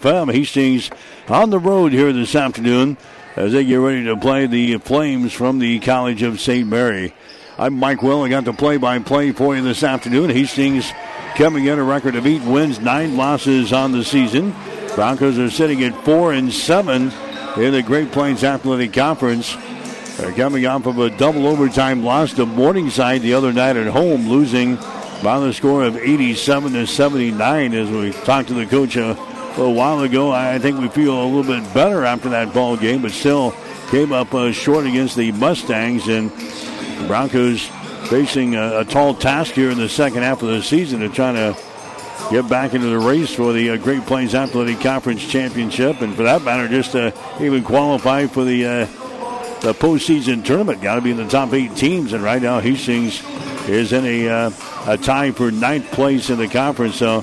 FM. 0.00 0.32
Hastings 0.32 0.90
on 1.28 1.50
the 1.50 1.60
road 1.60 1.92
here 1.92 2.12
this 2.12 2.34
afternoon 2.34 2.96
as 3.36 3.52
they 3.52 3.64
get 3.64 3.76
ready 3.76 4.02
to 4.02 4.16
play 4.16 4.48
the 4.48 4.76
Flames 4.78 5.32
from 5.32 5.60
the 5.60 5.78
College 5.78 6.22
of 6.22 6.40
St. 6.40 6.66
Mary. 6.66 7.14
I'm 7.56 7.74
Mike 7.74 8.02
Will. 8.02 8.24
I 8.24 8.30
got 8.30 8.46
the 8.46 8.52
play-by-play 8.52 9.30
for 9.30 9.54
you 9.54 9.62
this 9.62 9.84
afternoon. 9.84 10.30
Hastings 10.30 10.90
coming 11.36 11.66
in 11.66 11.78
a 11.78 11.84
record 11.84 12.16
of 12.16 12.26
eight 12.26 12.42
wins, 12.42 12.80
nine 12.80 13.16
losses 13.16 13.72
on 13.72 13.92
the 13.92 14.02
season. 14.02 14.56
Broncos 14.96 15.38
are 15.38 15.50
sitting 15.50 15.84
at 15.84 16.04
four 16.04 16.32
and 16.32 16.52
seven 16.52 17.12
in 17.56 17.72
the 17.72 17.82
Great 17.82 18.12
Plains 18.12 18.44
Athletic 18.44 18.92
Conference. 18.92 19.56
They're 20.16 20.32
coming 20.32 20.66
off 20.66 20.86
of 20.86 20.98
a 20.98 21.10
double 21.10 21.46
overtime 21.46 22.04
loss 22.04 22.32
to 22.34 22.46
Morningside 22.46 23.22
the 23.22 23.34
other 23.34 23.52
night 23.52 23.76
at 23.76 23.88
home, 23.88 24.28
losing 24.28 24.76
by 25.22 25.40
the 25.40 25.52
score 25.52 25.84
of 25.84 25.96
87 25.96 26.72
to 26.72 26.86
79. 26.86 27.74
As 27.74 27.90
we 27.90 28.12
talked 28.12 28.48
to 28.48 28.54
the 28.54 28.66
coach 28.66 28.96
a 28.96 29.14
little 29.56 29.74
while 29.74 30.00
ago, 30.00 30.30
I 30.30 30.58
think 30.58 30.78
we 30.78 30.88
feel 30.88 31.22
a 31.22 31.26
little 31.26 31.60
bit 31.60 31.74
better 31.74 32.04
after 32.04 32.28
that 32.30 32.54
ball 32.54 32.76
game, 32.76 33.02
but 33.02 33.10
still 33.10 33.54
came 33.90 34.12
up 34.12 34.32
uh, 34.34 34.52
short 34.52 34.86
against 34.86 35.16
the 35.16 35.32
Mustangs 35.32 36.06
and 36.08 36.30
the 36.30 37.04
Broncos 37.06 37.66
facing 38.08 38.54
a, 38.54 38.80
a 38.80 38.84
tall 38.84 39.14
task 39.14 39.52
here 39.52 39.70
in 39.70 39.78
the 39.78 39.88
second 39.88 40.22
half 40.22 40.42
of 40.42 40.48
the 40.48 40.62
season 40.62 41.00
to 41.00 41.08
try 41.08 41.32
to 41.32 41.56
get 42.30 42.48
back 42.48 42.74
into 42.74 42.86
the 42.86 42.98
race 42.98 43.34
for 43.34 43.52
the 43.52 43.70
uh, 43.70 43.76
Great 43.76 44.06
Plains 44.06 44.34
Athletic 44.34 44.80
Conference 44.80 45.26
Championship, 45.26 46.00
and 46.00 46.14
for 46.14 46.22
that 46.22 46.42
matter, 46.42 46.68
just 46.68 46.92
to 46.92 47.12
even 47.40 47.64
qualify 47.64 48.26
for 48.26 48.44
the 48.44 48.64
uh, 48.64 48.86
the 49.60 49.74
postseason 49.74 50.44
tournament. 50.44 50.80
Got 50.80 50.94
to 50.94 51.00
be 51.00 51.10
in 51.10 51.16
the 51.16 51.28
top 51.28 51.52
eight 51.52 51.76
teams, 51.76 52.12
and 52.12 52.22
right 52.22 52.40
now 52.40 52.60
Hastings 52.60 53.22
is 53.68 53.92
in 53.92 54.04
a 54.04 54.28
uh, 54.28 54.50
a 54.86 54.96
tie 54.96 55.32
for 55.32 55.50
ninth 55.50 55.90
place 55.90 56.30
in 56.30 56.38
the 56.38 56.48
conference. 56.48 56.96
So 56.96 57.22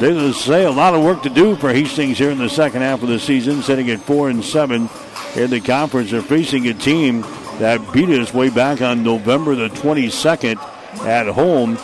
they 0.00 0.32
say 0.32 0.64
a 0.64 0.70
lot 0.70 0.94
of 0.94 1.02
work 1.02 1.22
to 1.22 1.30
do 1.30 1.56
for 1.56 1.72
Hastings 1.72 2.18
here 2.18 2.30
in 2.30 2.38
the 2.38 2.50
second 2.50 2.82
half 2.82 3.02
of 3.02 3.08
the 3.08 3.18
season, 3.18 3.62
sitting 3.62 3.90
at 3.90 4.00
four 4.00 4.28
and 4.28 4.44
seven 4.44 4.88
in 5.36 5.50
the 5.50 5.60
conference. 5.60 6.10
They're 6.10 6.22
facing 6.22 6.66
a 6.66 6.74
team 6.74 7.22
that 7.58 7.92
beat 7.92 8.08
us 8.10 8.34
way 8.34 8.50
back 8.50 8.82
on 8.82 9.02
November 9.02 9.54
the 9.54 9.68
22nd 9.68 10.56
at 11.04 11.26
home 11.26 11.76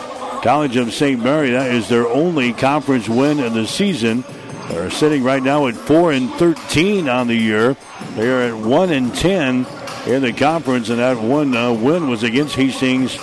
College 0.45 0.77
of 0.77 0.93
St. 0.93 1.25
Mary, 1.25 1.53
that 1.53 1.73
is 1.73 1.89
their 1.89 2.07
only 2.07 2.53
conference 2.53 3.09
win 3.09 3.41
of 3.41 3.55
the 3.55 3.67
season. 3.67 4.23
They're 4.69 4.91
sitting 4.91 5.25
right 5.25 5.43
now 5.43 5.69
at 5.69 5.75
4 5.75 6.13
and 6.13 6.31
13 6.33 7.09
on 7.09 7.29
the 7.29 7.35
year. 7.35 7.79
They 8.15 8.29
are 8.29 8.55
at 8.55 8.55
1 8.55 8.93
and 8.93 9.15
10 9.15 9.67
in 10.07 10.21
the 10.21 10.35
conference, 10.35 10.91
and 10.91 10.99
that 10.99 11.19
one 11.19 11.57
uh, 11.57 11.73
win 11.73 12.11
was 12.11 12.25
against 12.25 12.57
Hastings. 12.57 13.19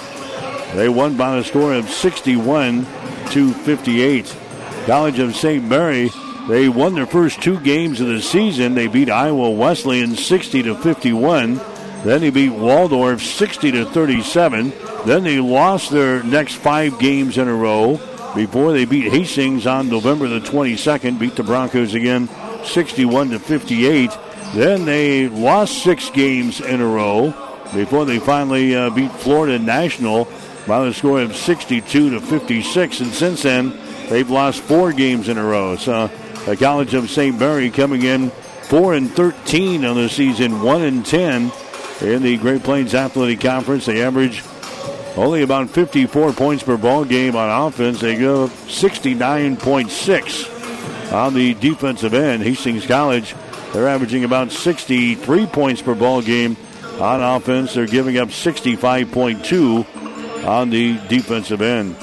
They 0.73 0.89
won 0.89 1.15
by 1.15 1.37
a 1.37 1.43
score 1.43 1.75
of 1.75 1.91
61 1.91 2.87
to 3.29 3.53
58. 3.53 4.35
College 4.87 5.19
of 5.19 5.35
St. 5.35 5.63
Mary, 5.63 6.09
they 6.49 6.69
won 6.69 6.95
their 6.95 7.05
first 7.05 7.39
two 7.39 7.59
games 7.59 8.01
of 8.01 8.07
the 8.07 8.19
season. 8.19 8.73
They 8.73 8.87
beat 8.87 9.11
Iowa 9.11 9.51
Wesleyan 9.51 10.15
60 10.15 10.63
to 10.63 10.75
51. 10.75 11.57
Then 12.03 12.21
they 12.21 12.31
beat 12.31 12.49
Waldorf 12.49 13.21
60 13.21 13.73
to 13.73 13.85
37. 13.85 14.73
Then 15.05 15.23
they 15.23 15.39
lost 15.39 15.89
their 15.89 16.23
next 16.23 16.55
five 16.55 16.99
games 16.99 17.37
in 17.37 17.47
a 17.47 17.55
row 17.55 17.99
before 18.35 18.71
they 18.71 18.85
beat 18.85 19.11
Hastings 19.11 19.65
on 19.65 19.89
November 19.89 20.27
the 20.27 20.39
22nd, 20.39 21.19
beat 21.19 21.35
the 21.35 21.43
Broncos 21.43 21.93
again 21.93 22.29
61 22.63 23.31
to 23.31 23.39
58. 23.39 24.11
Then 24.53 24.85
they 24.85 25.27
lost 25.27 25.83
six 25.83 26.09
games 26.11 26.61
in 26.61 26.81
a 26.81 26.85
row 26.85 27.33
before 27.73 28.05
they 28.05 28.19
finally 28.19 28.75
uh, 28.75 28.89
beat 28.89 29.11
Florida 29.11 29.57
National 29.57 30.27
by 30.67 30.85
the 30.85 30.93
score 30.93 31.21
of 31.21 31.35
62 31.35 32.11
to 32.11 32.19
56. 32.21 32.99
And 32.99 33.11
since 33.11 33.43
then, 33.43 33.77
they've 34.09 34.29
lost 34.29 34.61
four 34.61 34.93
games 34.93 35.29
in 35.29 35.37
a 35.37 35.43
row. 35.43 35.75
So 35.77 36.07
the 36.45 36.55
College 36.55 36.93
of 36.93 37.09
St. 37.09 37.37
Mary 37.39 37.69
coming 37.69 38.03
in 38.03 38.29
4 38.69 38.93
and 38.93 39.11
13 39.11 39.83
on 39.83 39.95
the 39.95 40.09
season, 40.09 40.61
1 40.61 40.81
and 40.81 41.05
10 41.05 41.51
in 42.01 42.21
the 42.23 42.37
Great 42.37 42.63
Plains 42.63 42.93
Athletic 42.93 43.41
Conference. 43.41 43.85
They 43.85 44.03
average 44.03 44.43
only 45.17 45.41
about 45.41 45.69
54 45.69 46.31
points 46.33 46.63
per 46.63 46.77
ball 46.77 47.03
game 47.05 47.35
on 47.35 47.67
offense. 47.67 47.99
They 47.99 48.17
go 48.17 48.47
69.6 48.47 51.11
on 51.11 51.33
the 51.33 51.53
defensive 51.55 52.13
end. 52.13 52.43
Hastings 52.43 52.85
College, 52.85 53.35
they're 53.73 53.87
averaging 53.87 54.23
about 54.23 54.51
63 54.51 55.47
points 55.47 55.81
per 55.81 55.95
ball 55.95 56.21
game 56.21 56.55
on 56.99 57.21
offense. 57.21 57.73
They're 57.73 57.87
giving 57.87 58.17
up 58.17 58.29
65.2 58.29 60.45
on 60.45 60.69
the 60.69 60.97
defensive 61.07 61.61
end. 61.61 61.95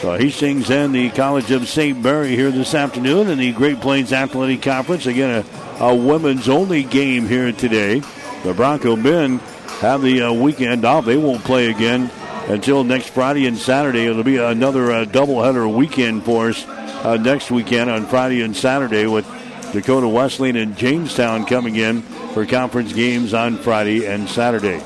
So 0.00 0.16
Hastings 0.18 0.70
and 0.70 0.92
the 0.92 1.10
College 1.10 1.52
of 1.52 1.68
St. 1.68 2.02
Mary 2.02 2.34
here 2.34 2.50
this 2.50 2.74
afternoon 2.74 3.28
in 3.28 3.38
the 3.38 3.52
Great 3.52 3.80
Plains 3.80 4.12
Athletic 4.12 4.62
Conference. 4.62 5.06
Again, 5.06 5.44
a, 5.78 5.84
a 5.84 5.94
women's 5.94 6.48
only 6.48 6.82
game 6.82 7.28
here 7.28 7.52
today. 7.52 8.02
The 8.42 8.52
Bronco 8.52 8.96
men 8.96 9.38
have 9.82 10.00
the 10.00 10.22
uh, 10.22 10.32
weekend 10.32 10.84
off. 10.84 11.04
They 11.04 11.16
won't 11.16 11.42
play 11.42 11.68
again 11.68 12.08
until 12.46 12.84
next 12.84 13.08
Friday 13.08 13.48
and 13.48 13.58
Saturday. 13.58 14.06
It'll 14.06 14.22
be 14.22 14.36
another 14.36 14.92
uh, 14.92 15.04
doubleheader 15.04 15.72
weekend 15.74 16.24
for 16.24 16.50
us 16.50 16.64
uh, 16.68 17.16
next 17.16 17.50
weekend 17.50 17.90
on 17.90 18.06
Friday 18.06 18.42
and 18.42 18.56
Saturday 18.56 19.08
with 19.08 19.26
Dakota 19.72 20.06
Wesleyan 20.06 20.54
and 20.54 20.76
Jamestown 20.76 21.46
coming 21.46 21.74
in 21.74 22.02
for 22.32 22.46
conference 22.46 22.92
games 22.92 23.34
on 23.34 23.56
Friday 23.56 24.06
and 24.06 24.28
Saturday. 24.28 24.80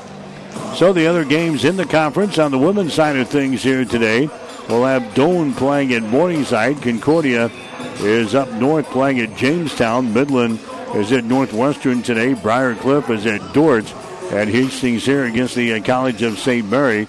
So 0.75 0.93
the 0.93 1.05
other 1.05 1.23
games 1.23 1.63
in 1.63 1.77
the 1.77 1.85
conference 1.85 2.39
on 2.39 2.49
the 2.49 2.57
women's 2.57 2.95
side 2.95 3.17
of 3.17 3.29
things 3.29 3.61
here 3.61 3.85
today, 3.85 4.27
we'll 4.67 4.85
have 4.85 5.03
Doane 5.13 5.55
playing 5.55 5.93
at 5.93 6.01
Morningside. 6.01 6.81
Concordia 6.81 7.51
is 7.99 8.33
up 8.33 8.51
north 8.53 8.87
playing 8.87 9.19
at 9.19 9.37
Jamestown. 9.37 10.11
Midland 10.11 10.59
is 10.95 11.11
at 11.11 11.23
Northwestern 11.23 12.01
today. 12.01 12.33
Briar 12.33 12.73
Cliff 12.73 13.11
is 13.11 13.27
at 13.27 13.53
Dordt. 13.53 13.93
And 14.31 14.49
Hastings 14.49 15.05
here 15.05 15.23
against 15.23 15.55
the 15.55 15.73
uh, 15.73 15.81
College 15.81 16.21
of 16.21 16.37
St. 16.37 16.69
Mary. 16.69 17.07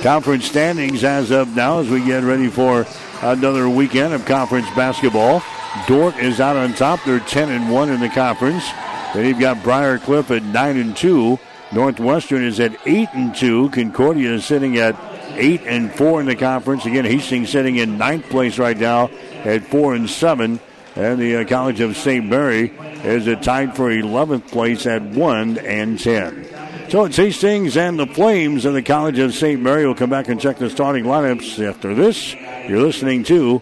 Conference 0.00 0.46
standings 0.46 1.04
as 1.04 1.30
of 1.30 1.54
now 1.54 1.80
as 1.80 1.88
we 1.90 2.02
get 2.02 2.24
ready 2.24 2.48
for 2.48 2.86
another 3.20 3.68
weekend 3.68 4.14
of 4.14 4.24
conference 4.24 4.66
basketball. 4.74 5.42
Dordt 5.86 6.16
is 6.16 6.40
out 6.40 6.56
on 6.56 6.72
top. 6.72 7.00
They're 7.04 7.20
10 7.20 7.50
and 7.50 7.70
1 7.70 7.90
in 7.90 8.00
the 8.00 8.08
conference. 8.08 8.64
Then 9.12 9.26
you've 9.26 9.38
got 9.38 9.62
Briar 9.62 9.98
Cliff 9.98 10.30
at 10.30 10.42
9 10.44 10.76
and 10.78 10.96
2. 10.96 11.38
Northwestern 11.72 12.42
is 12.42 12.58
at 12.58 12.74
8 12.86 13.08
and 13.12 13.34
2. 13.34 13.68
Concordia 13.70 14.32
is 14.32 14.46
sitting 14.46 14.78
at 14.78 14.96
8 15.34 15.60
and 15.66 15.92
4 15.94 16.20
in 16.20 16.26
the 16.26 16.36
conference. 16.36 16.86
Again, 16.86 17.04
Hastings 17.04 17.50
sitting 17.50 17.76
in 17.76 17.98
ninth 17.98 18.30
place 18.30 18.58
right 18.58 18.78
now 18.78 19.10
at 19.44 19.62
4 19.64 19.94
and 19.94 20.08
7. 20.08 20.58
And 20.96 21.20
the 21.20 21.36
uh, 21.36 21.44
College 21.44 21.80
of 21.80 21.94
St. 21.96 22.24
Mary 22.24 22.72
is 23.04 23.26
tied 23.44 23.76
for 23.76 23.90
11th 23.90 24.50
place 24.50 24.86
at 24.86 25.02
1 25.02 25.58
and 25.58 26.00
10. 26.00 26.88
So 26.88 27.04
it's 27.04 27.16
Hastings 27.16 27.76
and 27.76 27.98
the 27.98 28.06
Flames 28.06 28.64
and 28.64 28.74
the 28.74 28.82
College 28.82 29.18
of 29.18 29.34
St. 29.34 29.60
Mary. 29.60 29.86
will 29.86 29.94
come 29.94 30.08
back 30.08 30.28
and 30.28 30.40
check 30.40 30.56
the 30.56 30.70
starting 30.70 31.04
lineups 31.04 31.66
after 31.68 31.94
this. 31.94 32.34
You're 32.34 32.80
listening 32.80 33.24
to 33.24 33.60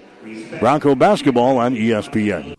Bronco 0.61 0.95
Basketball 0.95 1.59
on 1.59 1.75
ESPN. 1.75 2.57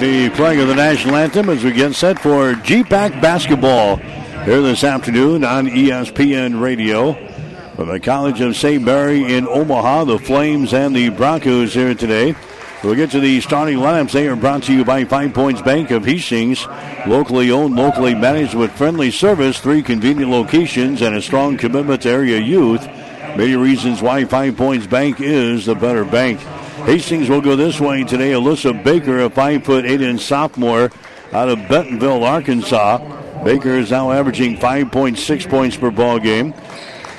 The 0.00 0.30
playing 0.30 0.60
of 0.60 0.68
the 0.68 0.74
national 0.76 1.16
anthem 1.16 1.48
as 1.48 1.64
we 1.64 1.72
get 1.72 1.92
set 1.92 2.20
for 2.20 2.52
GPAC 2.52 3.20
basketball 3.20 3.96
here 3.96 4.62
this 4.62 4.84
afternoon 4.84 5.42
on 5.42 5.66
ESPN 5.66 6.60
Radio. 6.60 7.14
For 7.74 7.84
the 7.84 7.98
College 7.98 8.40
of 8.40 8.56
St. 8.56 8.82
Mary 8.82 9.34
in 9.34 9.48
Omaha, 9.48 10.04
the 10.04 10.18
Flames 10.18 10.72
and 10.72 10.94
the 10.94 11.08
Broncos 11.08 11.74
here 11.74 11.94
today. 11.94 12.36
We'll 12.84 12.94
get 12.94 13.10
to 13.10 13.20
the 13.20 13.40
starting 13.40 13.78
lineups. 13.78 14.12
They 14.12 14.28
are 14.28 14.36
brought 14.36 14.62
to 14.64 14.72
you 14.72 14.84
by 14.84 15.04
Five 15.04 15.34
Points 15.34 15.62
Bank 15.62 15.90
of 15.90 16.04
Hastings. 16.04 16.64
Locally 17.06 17.50
owned, 17.50 17.74
locally 17.74 18.14
managed 18.14 18.54
with 18.54 18.70
friendly 18.70 19.10
service, 19.10 19.58
three 19.58 19.82
convenient 19.82 20.30
locations, 20.30 21.02
and 21.02 21.16
a 21.16 21.22
strong 21.22 21.56
commitment 21.56 22.02
to 22.02 22.10
area 22.10 22.38
youth. 22.38 22.86
Many 23.36 23.56
reasons 23.56 24.00
why 24.00 24.24
Five 24.26 24.56
Points 24.56 24.86
Bank 24.86 25.20
is 25.20 25.66
the 25.66 25.74
better 25.74 26.04
bank. 26.04 26.40
Hastings 26.88 27.28
will 27.28 27.42
go 27.42 27.54
this 27.54 27.78
way 27.78 28.02
today. 28.02 28.30
Alyssa 28.32 28.82
Baker, 28.82 29.20
a 29.20 29.28
five 29.28 29.62
foot 29.62 29.84
eight 29.84 30.00
inch 30.00 30.22
sophomore 30.22 30.90
out 31.34 31.50
of 31.50 31.68
Bentonville, 31.68 32.24
Arkansas. 32.24 33.44
Baker 33.44 33.74
is 33.74 33.90
now 33.90 34.10
averaging 34.10 34.56
5.6 34.56 35.50
points 35.50 35.76
per 35.76 35.90
ball 35.90 36.18
game. 36.18 36.54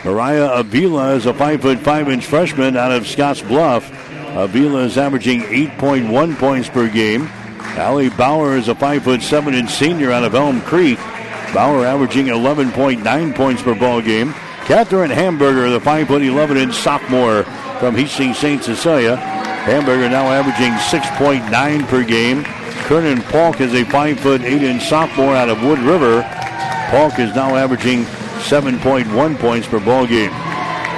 Mariah 0.03 0.53
Avila 0.53 1.13
is 1.13 1.27
a 1.27 1.35
five 1.35 1.61
foot 1.61 1.77
five 1.77 2.09
inch 2.09 2.25
freshman 2.25 2.77
out 2.77 2.91
of 2.91 3.05
Scotts 3.05 3.43
Bluff. 3.43 3.88
Avila 4.35 4.85
is 4.85 4.97
averaging 4.97 5.41
8.1 5.41 6.35
points 6.39 6.67
per 6.67 6.89
game. 6.89 7.27
Allie 7.77 8.09
Bauer 8.09 8.57
is 8.57 8.69
a 8.69 8.75
five 8.75 9.03
foot 9.03 9.21
seven 9.21 9.53
inch 9.53 9.69
senior 9.69 10.11
out 10.11 10.23
of 10.23 10.33
Elm 10.33 10.61
Creek. 10.61 10.97
Bauer 11.53 11.85
averaging 11.85 12.25
11.9 12.25 13.35
points 13.35 13.61
per 13.61 13.75
ball 13.75 14.01
game. 14.01 14.33
Catherine 14.65 15.11
Hamburger, 15.11 15.69
the 15.69 15.79
five 15.79 16.07
foot 16.07 16.23
11 16.23 16.57
inch 16.57 16.73
sophomore 16.73 17.43
from 17.79 17.93
Hastings 17.93 18.39
St. 18.39 18.63
Cecilia. 18.63 19.38
Hamburger 19.69 20.09
now 20.09 20.31
averaging 20.31 20.71
6.9 20.73 21.88
per 21.89 22.03
game. 22.03 22.43
Kernan 22.88 23.21
Polk 23.29 23.61
is 23.61 23.75
a 23.75 23.83
5 23.83 24.19
foot 24.19 24.41
8 24.41 24.63
inch 24.63 24.83
sophomore 24.89 25.35
out 25.35 25.47
of 25.47 25.61
Wood 25.61 25.77
River. 25.77 26.23
Polk 26.89 27.19
is 27.19 27.35
now 27.35 27.55
averaging 27.55 28.05
7.1 28.39 29.38
points 29.38 29.67
per 29.67 29.79
ball 29.79 30.07
game. 30.07 30.31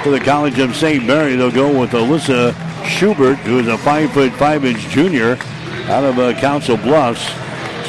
For 0.02 0.08
the 0.08 0.20
College 0.20 0.58
of 0.58 0.74
St. 0.74 1.04
Mary, 1.04 1.36
they'll 1.36 1.50
go 1.50 1.78
with 1.78 1.90
Alyssa 1.90 2.54
Schubert, 2.86 3.36
who 3.40 3.58
is 3.58 3.68
a 3.68 3.76
5 3.76 4.10
foot 4.10 4.32
5 4.32 4.64
inch 4.64 4.80
junior 4.88 5.36
out 5.90 6.04
of 6.04 6.18
uh, 6.18 6.32
Council 6.40 6.78
Bluffs. 6.78 7.28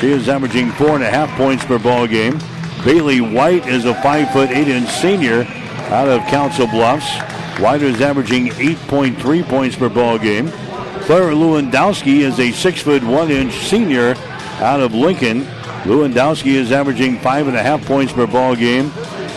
She 0.01 0.11
is 0.11 0.27
averaging 0.27 0.71
4.5 0.71 1.37
points 1.37 1.63
per 1.63 1.79
ball 1.79 2.07
game. 2.07 2.39
Bailey 2.83 3.21
White 3.21 3.67
is 3.67 3.85
a 3.85 3.93
5 4.01 4.31
foot 4.31 4.49
8 4.49 4.67
inch 4.67 4.89
senior 4.89 5.43
out 5.93 6.09
of 6.09 6.19
Council 6.27 6.67
Bluffs. 6.67 7.09
White 7.61 7.83
is 7.83 8.01
averaging 8.01 8.47
8.3 8.47 9.47
points 9.47 9.77
per 9.77 9.87
ball 9.87 10.19
game. 10.19 10.51
Clara 11.05 11.33
Lewandowski 11.33 12.19
is 12.19 12.39
a 12.39 12.53
six 12.53 12.81
foot 12.81 13.03
one 13.03 13.29
inch 13.29 13.53
senior 13.67 14.15
out 14.61 14.79
of 14.79 14.93
Lincoln. 14.93 15.41
Lewandowski 15.83 16.53
is 16.53 16.71
averaging 16.71 17.19
five 17.19 17.45
and 17.49 17.57
a 17.57 17.61
half 17.61 17.85
points 17.85 18.13
per 18.13 18.25
ball 18.25 18.55
game. 18.55 18.89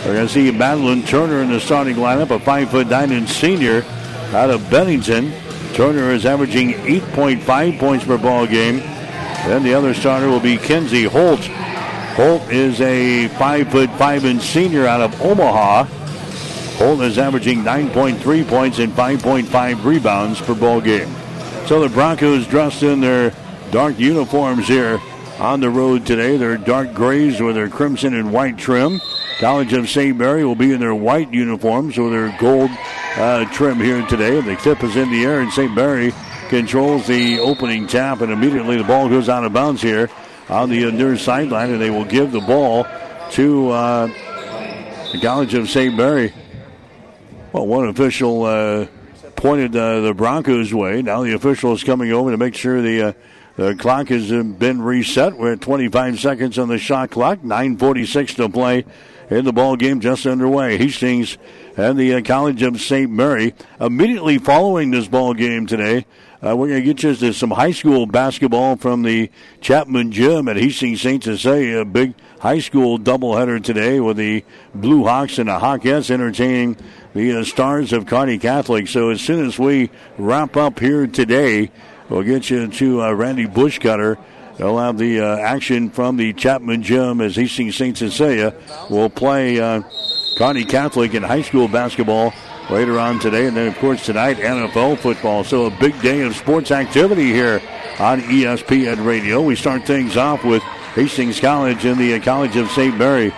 We're 0.05 0.13
going 0.13 0.27
to 0.27 0.33
see 0.33 0.49
Madeline 0.49 1.03
Turner 1.03 1.41
in 1.41 1.51
the 1.51 1.59
starting 1.59 1.97
lineup, 1.97 2.31
a 2.31 2.39
five 2.39 2.69
foot 2.69 2.87
nine 2.87 3.11
inch 3.11 3.27
senior 3.27 3.83
out 4.31 4.49
of 4.49 4.69
Bennington. 4.69 5.33
Turner 5.73 6.11
is 6.11 6.25
averaging 6.25 6.71
8.5 6.71 7.79
points 7.79 8.05
per 8.05 8.17
ball 8.17 8.47
game. 8.47 8.77
Then 8.77 9.61
the 9.63 9.73
other 9.73 9.93
starter 9.93 10.29
will 10.29 10.39
be 10.39 10.55
Kenzie 10.55 11.03
Holt. 11.03 11.41
Holt 12.15 12.49
is 12.49 12.79
a 12.79 13.27
five 13.27 13.69
foot 13.69 13.89
five 13.97 14.23
inch 14.23 14.43
senior 14.43 14.87
out 14.87 15.01
of 15.01 15.21
Omaha. 15.21 15.83
Holt 16.77 17.01
is 17.01 17.17
averaging 17.17 17.63
9.3 17.63 18.47
points 18.47 18.79
and 18.79 18.93
5.5 18.93 19.83
rebounds 19.83 20.39
per 20.39 20.55
ball 20.55 20.79
game. 20.79 21.13
So 21.67 21.81
the 21.81 21.89
Broncos 21.89 22.47
dressed 22.47 22.81
in 22.81 23.01
their 23.01 23.33
dark 23.71 23.99
uniforms 23.99 24.69
here 24.69 25.01
on 25.37 25.59
the 25.59 25.69
road 25.69 26.05
today. 26.05 26.37
They're 26.37 26.55
dark 26.55 26.93
grays 26.93 27.41
with 27.41 27.55
their 27.55 27.67
crimson 27.67 28.13
and 28.13 28.31
white 28.31 28.57
trim. 28.57 29.01
College 29.39 29.73
of 29.73 29.89
St. 29.89 30.15
Mary 30.15 30.45
will 30.45 30.55
be 30.55 30.71
in 30.71 30.79
their 30.79 30.95
white 30.95 31.33
uniforms 31.33 31.97
with 31.97 32.13
their 32.13 32.33
gold 32.39 32.71
uh, 33.17 33.43
trim 33.51 33.81
here 33.81 34.01
today. 34.07 34.39
The 34.39 34.55
tip 34.55 34.81
is 34.81 34.95
in 34.95 35.11
the 35.11 35.25
air, 35.25 35.41
and 35.41 35.51
St. 35.51 35.73
Mary 35.75 36.13
controls 36.47 37.05
the 37.05 37.39
opening 37.39 37.85
tap, 37.85 38.21
and 38.21 38.31
immediately 38.31 38.77
the 38.77 38.85
ball 38.85 39.09
goes 39.09 39.27
out 39.27 39.43
of 39.43 39.51
bounds 39.51 39.81
here 39.81 40.09
on 40.47 40.69
the 40.69 40.89
near 40.89 41.17
sideline, 41.17 41.71
and 41.71 41.81
they 41.81 41.89
will 41.89 42.05
give 42.05 42.31
the 42.31 42.39
ball 42.39 42.87
to 43.31 43.69
uh, 43.71 44.07
the 45.11 45.19
College 45.21 45.53
of 45.53 45.69
St. 45.69 45.93
Mary. 45.93 46.31
Well, 47.51 47.67
one 47.67 47.89
official 47.89 48.43
uh, 48.43 48.87
pointed 49.37 49.75
uh, 49.75 50.01
the 50.01 50.13
Broncos' 50.13 50.73
way. 50.73 51.01
Now 51.01 51.23
the 51.23 51.33
official 51.33 51.71
is 51.71 51.83
coming 51.83 52.11
over 52.11 52.31
to 52.31 52.37
make 52.37 52.55
sure 52.55 52.81
the 52.81 53.01
uh, 53.01 53.13
the 53.55 53.75
clock 53.75 54.09
has 54.09 54.31
uh, 54.31 54.43
been 54.43 54.81
reset. 54.81 55.37
We're 55.37 55.53
at 55.53 55.61
25 55.61 56.19
seconds 56.19 56.59
on 56.59 56.67
the 56.67 56.77
shot 56.77 57.11
clock. 57.11 57.39
9:46 57.39 58.35
to 58.35 58.49
play 58.49 58.83
in 59.29 59.45
the 59.45 59.53
ball 59.53 59.75
game, 59.75 59.99
just 59.99 60.25
underway. 60.25 60.77
Hastings 60.77 61.37
and 61.77 61.97
the 61.97 62.15
uh, 62.15 62.21
College 62.21 62.61
of 62.63 62.81
St. 62.81 63.09
Mary 63.09 63.53
immediately 63.79 64.37
following 64.37 64.91
this 64.91 65.07
ball 65.07 65.33
game 65.33 65.65
today. 65.65 66.05
Uh, 66.45 66.55
we're 66.55 66.67
going 66.67 66.81
to 66.81 66.85
get 66.85 67.01
you 67.01 67.15
to 67.15 67.33
some 67.33 67.49
high 67.49 67.71
school 67.71 68.05
basketball 68.05 68.75
from 68.75 69.01
the 69.01 69.31
Chapman 69.59 70.11
Gym 70.11 70.47
at 70.47 70.55
Hastings 70.55 71.01
St. 71.01 71.23
Cecilia. 71.23 71.79
A 71.79 71.85
big 71.85 72.13
high 72.39 72.59
school 72.59 72.99
doubleheader 72.99 73.63
today 73.63 73.99
with 73.99 74.17
the 74.17 74.45
Blue 74.75 75.03
Hawks 75.03 75.39
and 75.39 75.49
the 75.49 75.57
Hawkettes 75.57 76.11
entertaining 76.11 76.77
the 77.17 77.39
uh, 77.39 77.43
Stars 77.43 77.91
of 77.93 78.05
Kearney 78.05 78.37
Catholic. 78.37 78.87
So 78.87 79.09
as 79.09 79.21
soon 79.21 79.45
as 79.45 79.59
we 79.59 79.89
wrap 80.17 80.55
up 80.55 80.79
here 80.79 81.07
today, 81.07 81.71
we'll 82.09 82.23
get 82.23 82.49
you 82.49 82.67
to 82.67 83.03
uh, 83.03 83.11
Randy 83.11 83.45
Bushcutter 83.45 84.17
They'll 84.57 84.79
have 84.79 84.97
the 84.97 85.21
uh, 85.21 85.37
action 85.37 85.91
from 85.91 86.17
the 86.17 86.33
Chapman 86.33 86.81
Gym 86.81 87.21
as 87.21 87.35
Hastings 87.35 87.75
St. 87.75 87.95
Cecilia 87.95 88.55
will 88.89 89.09
play 89.09 89.59
uh, 89.59 89.83
Kearney 90.37 90.65
Catholic 90.65 91.13
in 91.13 91.21
high 91.21 91.43
school 91.43 91.67
basketball 91.67 92.33
later 92.71 92.99
on 92.99 93.19
today. 93.19 93.45
And 93.45 93.55
then, 93.55 93.67
of 93.67 93.77
course, 93.77 94.03
tonight, 94.03 94.37
NFL 94.37 94.97
football. 94.97 95.43
So 95.43 95.67
a 95.67 95.71
big 95.71 95.99
day 96.01 96.21
of 96.21 96.35
sports 96.35 96.71
activity 96.71 97.31
here 97.31 97.61
on 97.99 98.21
ESPN 98.21 99.05
Radio. 99.05 99.43
We 99.43 99.55
start 99.55 99.85
things 99.85 100.17
off 100.17 100.43
with 100.43 100.63
Hastings 100.95 101.39
College 101.39 101.85
in 101.85 101.99
the 101.99 102.19
College 102.19 102.55
of 102.55 102.71
St. 102.71 102.97
Mary. 102.97 103.31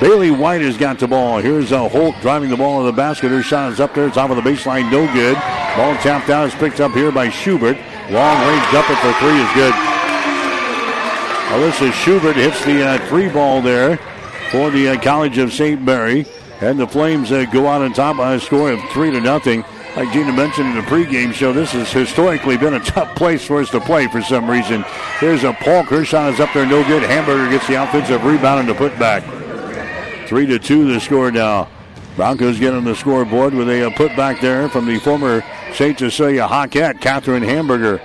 Bailey 0.00 0.30
White 0.30 0.60
has 0.60 0.76
got 0.76 0.98
the 0.98 1.08
ball. 1.08 1.38
Here's 1.38 1.72
uh, 1.72 1.88
Holt 1.88 2.14
driving 2.20 2.50
the 2.50 2.56
ball 2.56 2.80
to 2.80 2.86
the 2.86 2.92
basket. 2.92 3.30
Her 3.30 3.42
shot 3.42 3.72
is 3.72 3.80
up 3.80 3.94
there. 3.94 4.06
It's 4.06 4.16
off 4.16 4.30
of 4.30 4.36
the 4.36 4.42
baseline. 4.42 4.92
No 4.92 5.12
good. 5.12 5.34
Ball 5.34 5.96
tapped 5.96 6.30
out. 6.30 6.46
It's 6.46 6.54
picked 6.54 6.80
up 6.80 6.92
here 6.92 7.10
by 7.10 7.30
Schubert. 7.30 7.76
Long 8.10 8.46
range 8.46 8.70
jumper 8.70 8.94
for 8.96 9.12
three 9.14 9.40
is 9.40 9.52
good. 9.54 9.74
Alyssa 11.48 11.92
Schubert 11.92 12.36
hits 12.36 12.64
the 12.64 12.86
uh, 12.86 13.08
three 13.08 13.28
ball 13.28 13.60
there 13.60 13.96
for 14.50 14.70
the 14.70 14.90
uh, 14.90 15.00
College 15.00 15.38
of 15.38 15.52
St. 15.52 15.82
Mary. 15.82 16.26
And 16.60 16.78
the 16.78 16.86
Flames 16.86 17.32
uh, 17.32 17.46
go 17.46 17.66
out 17.66 17.82
on 17.82 17.92
top 17.92 18.18
by 18.18 18.34
a 18.34 18.40
score 18.40 18.70
of 18.70 18.80
three 18.90 19.10
to 19.10 19.20
nothing. 19.20 19.64
Like 19.96 20.12
Gina 20.12 20.32
mentioned 20.32 20.68
in 20.68 20.76
the 20.76 20.82
pregame 20.82 21.32
show, 21.32 21.52
this 21.52 21.72
has 21.72 21.90
historically 21.90 22.56
been 22.56 22.74
a 22.74 22.80
tough 22.80 23.16
place 23.16 23.44
for 23.44 23.60
us 23.60 23.70
to 23.70 23.80
play 23.80 24.06
for 24.06 24.22
some 24.22 24.48
reason. 24.48 24.84
Here's 25.18 25.44
a 25.44 25.52
Paul 25.54 25.84
Kershaw 25.84 26.28
is 26.28 26.38
up 26.40 26.52
there, 26.52 26.66
no 26.66 26.86
good. 26.86 27.02
Hamburger 27.02 27.50
gets 27.50 27.66
the 27.66 27.82
offensive 27.82 28.24
rebound 28.24 28.60
and 28.60 28.68
the 28.68 28.74
putback. 28.74 29.37
Three 30.28 30.44
to 30.44 30.58
two 30.58 30.92
the 30.92 31.00
score 31.00 31.30
now. 31.30 31.70
Broncos 32.14 32.60
get 32.60 32.74
on 32.74 32.84
the 32.84 32.94
scoreboard 32.94 33.54
with 33.54 33.66
a 33.70 33.88
putback 33.96 34.42
there 34.42 34.68
from 34.68 34.84
the 34.84 34.98
former 34.98 35.42
St. 35.72 35.98
Cecilia 35.98 36.46
Hawkette, 36.46 37.00
Catherine 37.00 37.42
Hamburger. 37.42 37.98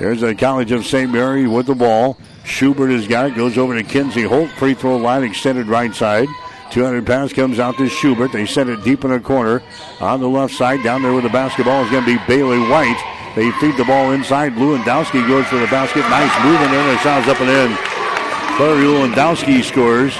There's 0.00 0.24
a 0.24 0.34
College 0.34 0.72
of 0.72 0.84
St. 0.84 1.08
Mary 1.12 1.46
with 1.46 1.66
the 1.66 1.76
ball. 1.76 2.18
Schubert 2.42 2.90
has 2.90 3.06
got 3.06 3.26
it, 3.26 3.36
goes 3.36 3.56
over 3.56 3.80
to 3.80 3.84
Kinsey 3.84 4.24
Holt, 4.24 4.50
free 4.50 4.74
throw 4.74 4.96
line 4.96 5.22
extended 5.22 5.68
right 5.68 5.94
side. 5.94 6.26
200 6.72 7.06
pass 7.06 7.32
comes 7.32 7.60
out 7.60 7.76
to 7.78 7.88
Schubert. 7.88 8.32
They 8.32 8.46
send 8.46 8.68
it 8.68 8.82
deep 8.82 9.04
in 9.04 9.12
the 9.12 9.20
corner 9.20 9.62
on 10.00 10.18
the 10.18 10.28
left 10.28 10.54
side. 10.54 10.82
Down 10.82 11.02
there 11.02 11.12
with 11.12 11.22
the 11.22 11.30
basketball 11.30 11.84
is 11.84 11.90
going 11.92 12.04
to 12.04 12.18
be 12.18 12.24
Bailey 12.26 12.58
White. 12.68 13.00
They 13.36 13.48
feed 13.60 13.76
the 13.76 13.84
ball 13.84 14.10
inside. 14.10 14.54
Lewandowski 14.54 15.24
goes 15.28 15.46
for 15.46 15.60
the 15.60 15.68
basket. 15.68 16.00
Nice 16.00 16.44
move 16.44 16.60
in 16.62 16.70
there. 16.72 16.92
The 16.92 16.98
shot's 16.98 17.28
up 17.28 17.40
and 17.40 17.48
in. 17.48 17.76
Clara 18.56 18.74
Lewandowski 18.74 19.62
scores. 19.62 20.18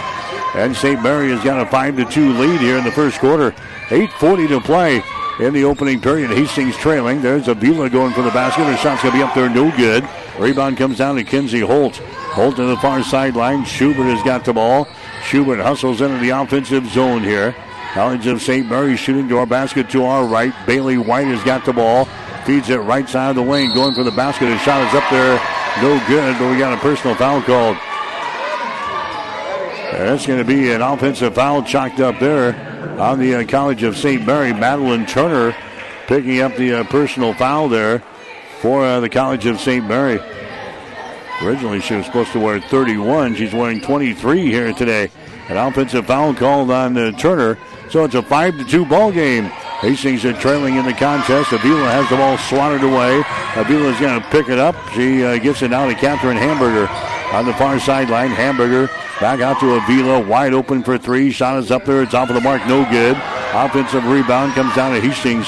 And 0.55 0.75
St. 0.75 1.01
Mary 1.03 1.31
has 1.31 1.45
got 1.45 1.61
a 1.61 1.71
5 1.71 1.97
to 1.97 2.05
2 2.05 2.33
lead 2.35 2.61
here 2.61 2.77
in 2.77 2.85
the 2.85 2.91
first 2.91 3.21
quarter. 3.21 3.53
8.40 3.89 4.49
to 4.49 4.61
play 4.61 5.03
in 5.39 5.55
the 5.55 5.65
opening 5.65 6.01
period. 6.01 6.31
Hastings 6.31 6.77
trailing. 6.77 7.23
There's 7.23 7.49
Avila 7.49 7.89
going 7.89 8.13
for 8.13 8.23
the 8.23 8.31
basket. 8.31 8.65
Her 8.65 8.77
shot's 8.77 9.03
going 9.03 9.13
to 9.13 9.19
be 9.19 9.23
up 9.23 9.35
there. 9.35 9.49
No 9.49 9.75
good. 9.77 10.07
Rebound 10.39 10.77
comes 10.77 10.99
down 10.99 11.17
to 11.17 11.25
Kinsey 11.25 11.61
Holt. 11.61 11.97
Holt 11.97 12.57
to 12.57 12.65
the 12.65 12.77
far 12.79 13.03
sideline. 13.03 13.65
Schubert 13.65 14.07
has 14.07 14.23
got 14.25 14.45
the 14.45 14.53
ball. 14.53 14.89
Schubert 15.23 15.61
hustles 15.61 16.01
into 16.01 16.19
the 16.19 16.31
offensive 16.31 16.87
zone 16.89 17.23
here. 17.23 17.55
College 17.95 18.27
of 18.27 18.43
St. 18.43 18.69
Mary 18.69 18.97
shooting 18.97 19.29
to 19.29 19.39
our 19.39 19.47
basket 19.47 19.91
to 19.91 20.05
our 20.05 20.25
right. 20.25 20.55
Bailey 20.67 20.99
White 20.99 21.27
has 21.27 21.43
got 21.45 21.65
the 21.65 21.73
ball. 21.73 22.07
Feeds 22.45 22.71
it 22.71 22.77
right 22.77 23.09
side 23.09 23.31
of 23.31 23.37
the 23.37 23.43
lane. 23.43 23.75
Going 23.75 23.95
for 23.95 24.05
the 24.05 24.11
basket. 24.11 24.49
His 24.49 24.61
shot 24.63 24.87
is 24.87 24.95
up 24.95 25.09
there. 25.11 25.41
No 25.83 26.03
good, 26.09 26.39
but 26.39 26.51
we 26.51 26.59
got 26.59 26.73
a 26.73 26.81
personal 26.81 27.15
foul 27.17 27.43
called. 27.43 27.77
That's 29.93 30.25
going 30.25 30.39
to 30.39 30.45
be 30.45 30.71
an 30.71 30.83
offensive 30.83 31.35
foul 31.35 31.65
chalked 31.65 31.99
up 31.99 32.21
there 32.21 32.55
on 33.01 33.19
the 33.19 33.35
uh, 33.35 33.45
College 33.45 33.83
of 33.83 33.97
St. 33.97 34.25
Mary. 34.25 34.53
Madeline 34.53 35.05
Turner 35.05 35.55
picking 36.07 36.41
up 36.41 36.57
the 36.57 36.75
uh, 36.75 36.85
personal 36.85 37.35
foul 37.35 37.69
there 37.69 38.01
for 38.61 38.85
uh, 38.85 39.01
the 39.01 39.09
College 39.09 39.47
of 39.47 39.61
St. 39.61 39.85
Mary. 39.85 40.21
Originally, 41.43 41.81
she 41.81 41.95
was 41.95 42.07
supposed 42.07 42.31
to 42.33 42.39
wear 42.39 42.61
31. 42.61 43.35
She's 43.35 43.53
wearing 43.53 43.81
23 43.81 44.43
here 44.51 44.73
today. 44.73 45.11
An 45.49 45.57
offensive 45.57 46.07
foul 46.07 46.35
called 46.35 46.71
on 46.71 46.97
uh, 46.97 47.11
Turner. 47.13 47.59
So 47.91 48.05
it's 48.05 48.15
a 48.15 48.23
5 48.23 48.59
to 48.59 48.65
2 48.65 48.87
ball 48.87 49.11
game. 49.11 49.47
Hastings 49.81 50.25
are 50.25 50.35
trailing 50.35 50.77
in 50.77 50.85
the 50.85 50.93
contest. 50.93 51.53
Avila 51.53 51.91
has 51.91 52.09
the 52.09 52.17
ball 52.17 52.39
swatted 52.39 52.85
away. 52.85 53.25
Avila's 53.57 53.99
going 53.99 54.21
to 54.21 54.29
pick 54.29 54.49
it 54.49 54.59
up. 54.59 54.77
She 54.93 55.25
uh, 55.25 55.39
gets 55.39 55.63
it 55.63 55.71
now 55.71 55.87
to 55.87 55.95
Catherine 55.95 56.37
Hamburger 56.37 56.87
on 57.35 57.47
the 57.47 57.55
far 57.55 57.81
sideline. 57.81 58.31
Hamburger 58.31 58.89
back 59.21 59.41
out 59.41 59.61
to 59.61 59.75
Avila. 59.75 60.27
Wide 60.27 60.55
open 60.55 60.83
for 60.83 60.99
three. 60.99 61.31
Shot 61.31 61.59
is 61.59 61.71
up 61.71 61.85
there. 61.85 62.03
It's 62.03 62.15
off 62.15 62.31
of 62.31 62.35
the 62.35 62.41
mark. 62.41 62.67
No 62.67 62.89
good. 62.91 63.17
Offensive 63.53 64.05
rebound 64.07 64.55
comes 64.55 64.75
down 64.75 64.95
to 64.95 65.01
Hastings. 65.01 65.47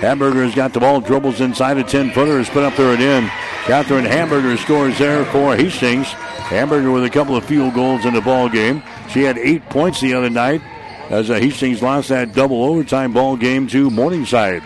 Hamburger's 0.00 0.54
got 0.54 0.72
the 0.72 0.80
ball, 0.80 1.02
dribbles 1.02 1.42
inside 1.42 1.76
a 1.76 1.84
10 1.84 2.12
footer, 2.12 2.40
is 2.40 2.48
put 2.48 2.64
up 2.64 2.74
there 2.76 2.94
and 2.94 3.02
in. 3.02 3.26
Catherine 3.64 4.06
Hamburger 4.06 4.56
scores 4.56 4.98
there 4.98 5.26
for 5.26 5.54
Hastings. 5.54 6.06
Hamburger 6.06 6.90
with 6.90 7.04
a 7.04 7.10
couple 7.10 7.36
of 7.36 7.44
field 7.44 7.74
goals 7.74 8.06
in 8.06 8.14
the 8.14 8.20
ball 8.22 8.48
game. 8.48 8.82
She 9.10 9.22
had 9.22 9.36
eight 9.36 9.68
points 9.68 10.00
the 10.00 10.14
other 10.14 10.30
night 10.30 10.62
as 11.10 11.28
Hastings 11.28 11.82
lost 11.82 12.08
that 12.08 12.32
double 12.32 12.64
overtime 12.64 13.12
ball 13.12 13.36
game 13.36 13.66
to 13.68 13.90
Morningside. 13.90 14.62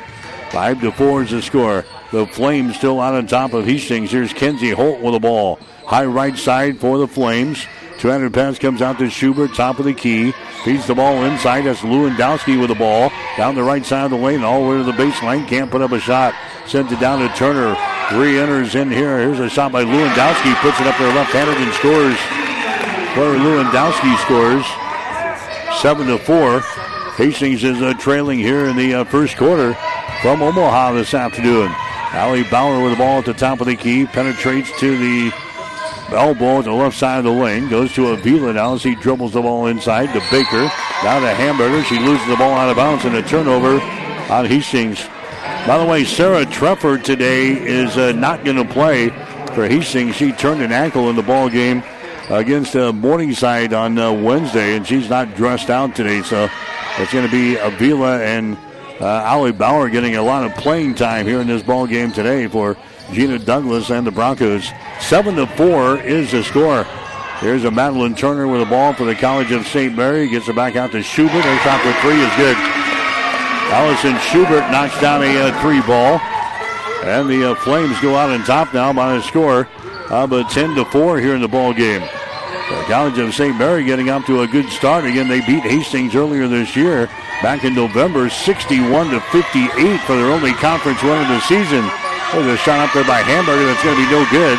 Five 0.50 0.80
to 0.82 0.92
four 0.92 1.22
is 1.22 1.32
the 1.32 1.42
score. 1.42 1.84
The 2.12 2.26
Flames 2.28 2.76
still 2.76 3.00
out 3.00 3.14
on 3.14 3.26
top 3.26 3.54
of 3.54 3.66
Hastings. 3.66 4.12
Here's 4.12 4.32
Kenzie 4.32 4.70
Holt 4.70 5.00
with 5.00 5.14
the 5.14 5.18
ball. 5.18 5.58
High 5.84 6.04
right 6.04 6.38
side 6.38 6.78
for 6.78 6.98
the 6.98 7.08
Flames. 7.08 7.66
200 8.04 8.34
pass 8.34 8.58
comes 8.58 8.82
out 8.82 8.98
to 8.98 9.08
Schubert, 9.08 9.54
top 9.54 9.78
of 9.78 9.86
the 9.86 9.94
key. 9.94 10.32
Feeds 10.62 10.86
the 10.86 10.94
ball 10.94 11.24
inside. 11.24 11.62
That's 11.62 11.80
Lewandowski 11.80 12.60
with 12.60 12.68
the 12.68 12.74
ball. 12.74 13.10
Down 13.38 13.54
the 13.54 13.62
right 13.62 13.82
side 13.82 14.04
of 14.04 14.10
the 14.10 14.18
lane, 14.18 14.44
all 14.44 14.62
the 14.62 14.68
way 14.68 14.76
to 14.76 14.82
the 14.84 14.92
baseline. 14.92 15.48
Can't 15.48 15.70
put 15.70 15.80
up 15.80 15.90
a 15.90 15.98
shot. 15.98 16.34
Sends 16.66 16.92
it 16.92 17.00
down 17.00 17.20
to 17.20 17.34
Turner. 17.34 17.74
Three 18.10 18.38
enters 18.38 18.74
in 18.74 18.90
here. 18.90 19.16
Here's 19.16 19.40
a 19.40 19.48
shot 19.48 19.72
by 19.72 19.84
Lewandowski. 19.84 20.54
Puts 20.56 20.78
it 20.82 20.86
up 20.86 20.98
there 20.98 21.14
left-handed 21.14 21.56
and 21.56 21.72
scores. 21.72 22.18
Where 23.16 23.38
Lewandowski 23.38 24.14
scores. 24.18 25.80
Seven 25.80 26.06
to 26.08 26.18
four. 26.18 26.60
Hastings 27.16 27.64
is 27.64 27.80
uh, 27.80 27.94
trailing 27.94 28.38
here 28.38 28.66
in 28.66 28.76
the 28.76 28.96
uh, 28.96 29.04
first 29.04 29.38
quarter 29.38 29.72
from 30.20 30.42
Omaha 30.42 30.92
this 30.92 31.14
afternoon. 31.14 31.70
Allie 32.12 32.44
Bauer 32.50 32.82
with 32.82 32.92
the 32.92 32.98
ball 32.98 33.20
at 33.20 33.24
the 33.24 33.32
top 33.32 33.62
of 33.62 33.66
the 33.66 33.76
key. 33.76 34.04
Penetrates 34.04 34.78
to 34.80 34.98
the 34.98 35.32
elbow 36.14 36.58
at 36.58 36.64
the 36.64 36.72
left 36.72 36.96
side 36.96 37.18
of 37.18 37.24
the 37.24 37.30
lane. 37.30 37.68
Goes 37.68 37.92
to 37.94 38.08
Avila 38.08 38.52
now 38.52 38.74
as 38.74 38.82
he 38.82 38.94
dribbles 38.94 39.32
the 39.32 39.42
ball 39.42 39.66
inside 39.66 40.06
to 40.14 40.20
Baker. 40.30 40.70
Now 41.02 41.20
to 41.20 41.34
Hamburger. 41.34 41.82
She 41.84 41.98
loses 41.98 42.26
the 42.26 42.36
ball 42.36 42.52
out 42.52 42.70
of 42.70 42.76
bounds 42.76 43.04
and 43.04 43.16
a 43.16 43.22
turnover 43.22 43.80
on 44.32 44.46
Hastings. 44.46 45.06
By 45.66 45.78
the 45.78 45.84
way, 45.84 46.04
Sarah 46.04 46.44
Treffer 46.44 47.02
today 47.02 47.52
is 47.52 47.96
uh, 47.96 48.12
not 48.12 48.44
going 48.44 48.56
to 48.56 48.64
play 48.64 49.08
for 49.54 49.66
Hastings. 49.66 50.16
She 50.16 50.32
turned 50.32 50.62
an 50.62 50.72
ankle 50.72 51.10
in 51.10 51.16
the 51.16 51.22
ball 51.22 51.48
game 51.48 51.82
against 52.30 52.74
uh, 52.76 52.92
Morningside 52.92 53.72
on 53.72 53.98
uh, 53.98 54.12
Wednesday, 54.12 54.76
and 54.76 54.86
she's 54.86 55.08
not 55.08 55.34
dressed 55.34 55.70
out 55.70 55.94
today. 55.94 56.22
So 56.22 56.48
it's 56.98 57.12
going 57.12 57.26
to 57.26 57.30
be 57.30 57.56
Avila 57.56 58.20
and 58.20 58.56
uh, 59.00 59.24
Ali 59.24 59.52
Bauer 59.52 59.88
getting 59.88 60.16
a 60.16 60.22
lot 60.22 60.44
of 60.44 60.54
playing 60.54 60.94
time 60.94 61.26
here 61.26 61.40
in 61.40 61.46
this 61.46 61.62
ball 61.62 61.86
game 61.86 62.12
today 62.12 62.46
for 62.46 62.76
Gina 63.12 63.38
Douglas 63.38 63.90
and 63.90 64.06
the 64.06 64.10
Broncos. 64.10 64.70
Seven 65.00 65.36
to 65.36 65.46
four 65.46 65.98
is 65.98 66.32
the 66.32 66.42
score. 66.42 66.84
Here's 67.40 67.64
a 67.64 67.70
Madeline 67.70 68.14
Turner 68.14 68.48
with 68.48 68.62
a 68.62 68.66
ball 68.66 68.94
for 68.94 69.04
the 69.04 69.14
College 69.14 69.52
of 69.52 69.66
St. 69.66 69.94
Mary. 69.94 70.28
Gets 70.28 70.48
it 70.48 70.56
back 70.56 70.76
out 70.76 70.92
to 70.92 71.02
Schubert. 71.02 71.44
Her 71.44 71.58
shot 71.58 71.80
for 71.82 71.92
three 72.00 72.20
is 72.20 72.36
good. 72.36 72.56
Allison 73.70 74.18
Schubert 74.30 74.70
knocks 74.70 74.98
down 75.00 75.22
a 75.22 75.36
uh, 75.36 75.60
three 75.60 75.80
ball. 75.82 76.20
And 77.04 77.28
the 77.28 77.50
uh, 77.50 77.54
Flames 77.56 78.00
go 78.00 78.16
out 78.16 78.30
on 78.30 78.44
top 78.44 78.72
now 78.72 78.92
by 78.92 79.16
a 79.16 79.22
score 79.22 79.68
of 80.10 80.32
uh, 80.32 80.48
10 80.48 80.74
to 80.76 80.84
4 80.86 81.20
here 81.20 81.34
in 81.34 81.42
the 81.42 81.48
ball 81.48 81.74
game. 81.74 82.00
The 82.00 82.84
College 82.88 83.18
of 83.18 83.34
St. 83.34 83.58
Mary 83.58 83.84
getting 83.84 84.08
up 84.08 84.24
to 84.24 84.40
a 84.40 84.46
good 84.46 84.70
start. 84.70 85.04
Again, 85.04 85.28
they 85.28 85.40
beat 85.40 85.64
Hastings 85.64 86.14
earlier 86.14 86.48
this 86.48 86.74
year, 86.74 87.08
back 87.42 87.64
in 87.64 87.74
November, 87.74 88.30
61 88.30 89.10
to 89.10 89.20
58 89.20 90.00
for 90.00 90.16
their 90.16 90.32
only 90.32 90.52
conference 90.54 91.02
win 91.02 91.20
of 91.20 91.28
the 91.28 91.40
season. 91.40 91.84
There's 92.32 92.46
a 92.46 92.56
shot 92.56 92.80
up 92.80 92.92
there 92.94 93.04
by 93.04 93.20
Hamburger 93.20 93.66
that's 93.66 93.82
going 93.82 93.96
to 93.96 94.04
be 94.04 94.10
no 94.10 94.26
good. 94.30 94.58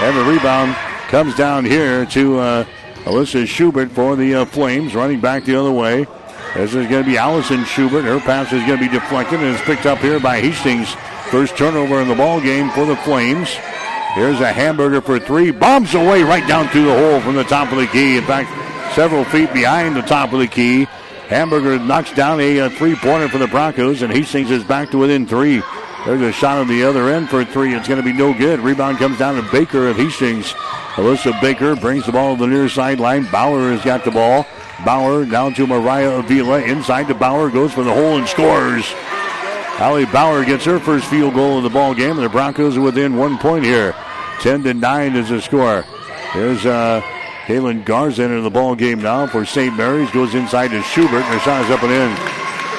And 0.00 0.16
the 0.16 0.24
rebound 0.24 0.74
comes 1.08 1.34
down 1.34 1.64
here 1.64 2.06
to 2.06 2.38
uh, 2.38 2.64
Alyssa 3.04 3.46
Schubert 3.46 3.90
for 3.90 4.14
the 4.14 4.36
uh, 4.36 4.44
Flames, 4.44 4.94
running 4.94 5.20
back 5.20 5.44
the 5.44 5.56
other 5.56 5.72
way. 5.72 6.06
This 6.54 6.74
is 6.74 6.86
going 6.86 7.04
to 7.04 7.10
be 7.10 7.18
Allison 7.18 7.64
Schubert. 7.64 8.04
Her 8.04 8.20
pass 8.20 8.52
is 8.52 8.64
going 8.64 8.78
to 8.78 8.88
be 8.88 8.88
deflected 8.88 9.40
and 9.40 9.54
is 9.54 9.60
picked 9.62 9.86
up 9.86 9.98
here 9.98 10.20
by 10.20 10.40
Hastings. 10.40 10.94
First 11.30 11.56
turnover 11.56 12.00
in 12.00 12.08
the 12.08 12.14
ball 12.14 12.40
game 12.40 12.70
for 12.70 12.86
the 12.86 12.96
Flames. 12.96 13.48
Here's 14.14 14.40
a 14.40 14.52
hamburger 14.52 15.00
for 15.00 15.18
three. 15.18 15.50
Bombs 15.50 15.94
away 15.94 16.22
right 16.22 16.46
down 16.48 16.68
through 16.68 16.86
the 16.86 16.96
hole 16.96 17.20
from 17.20 17.34
the 17.34 17.44
top 17.44 17.70
of 17.70 17.78
the 17.78 17.86
key. 17.86 18.16
In 18.16 18.24
fact, 18.24 18.50
several 18.94 19.24
feet 19.24 19.52
behind 19.52 19.94
the 19.94 20.02
top 20.02 20.32
of 20.32 20.38
the 20.38 20.46
key. 20.46 20.84
Hamburger 21.28 21.78
knocks 21.78 22.12
down 22.14 22.40
a, 22.40 22.58
a 22.58 22.70
three-pointer 22.70 23.28
for 23.28 23.38
the 23.38 23.46
Broncos, 23.46 24.00
and 24.00 24.12
Hastings 24.12 24.50
is 24.50 24.64
back 24.64 24.90
to 24.92 24.98
within 24.98 25.26
three. 25.26 25.62
There's 26.04 26.22
a 26.22 26.32
shot 26.32 26.58
on 26.58 26.68
the 26.68 26.84
other 26.84 27.08
end 27.10 27.28
for 27.28 27.44
three. 27.44 27.74
It's 27.74 27.88
going 27.88 28.00
to 28.00 28.04
be 28.04 28.12
no 28.12 28.32
good. 28.32 28.60
Rebound 28.60 28.98
comes 28.98 29.18
down 29.18 29.34
to 29.34 29.50
Baker 29.50 29.88
of 29.88 29.96
Hastings. 29.96 30.52
Alyssa 30.94 31.38
Baker 31.40 31.76
brings 31.76 32.06
the 32.06 32.12
ball 32.12 32.36
to 32.36 32.40
the 32.40 32.46
near 32.46 32.68
sideline. 32.68 33.30
Bauer 33.30 33.70
has 33.72 33.84
got 33.84 34.04
the 34.04 34.10
ball. 34.10 34.46
Bauer 34.84 35.24
down 35.24 35.54
to 35.54 35.66
Mariah 35.66 36.18
Avila. 36.18 36.62
Inside 36.62 37.08
to 37.08 37.14
Bauer. 37.14 37.50
Goes 37.50 37.72
for 37.72 37.84
the 37.84 37.92
hole 37.92 38.16
and 38.16 38.28
scores. 38.28 38.84
Allie 39.78 40.06
Bauer 40.06 40.44
gets 40.44 40.64
her 40.64 40.80
first 40.80 41.06
field 41.06 41.34
goal 41.34 41.58
of 41.58 41.62
the 41.62 41.70
ball 41.70 41.94
game, 41.94 42.12
and 42.12 42.24
the 42.24 42.28
Broncos 42.28 42.76
are 42.76 42.80
within 42.80 43.16
one 43.16 43.38
point 43.38 43.64
here. 43.64 43.94
10 44.40 44.64
to 44.64 44.74
9 44.74 45.16
is 45.16 45.28
the 45.28 45.40
score. 45.40 45.84
There's 46.34 46.64
uh, 46.66 47.00
Kaylin 47.46 47.84
Garza 47.84 48.24
into 48.24 48.40
the 48.40 48.50
ball 48.50 48.74
game 48.74 49.00
now 49.00 49.26
for 49.26 49.44
St. 49.44 49.76
Mary's. 49.76 50.10
Goes 50.10 50.34
inside 50.34 50.68
to 50.68 50.82
Schubert. 50.82 51.22
Her 51.22 51.38
shot 51.40 51.64
is 51.64 51.70
up 51.70 51.82
and 51.82 51.92
in. 51.92 52.10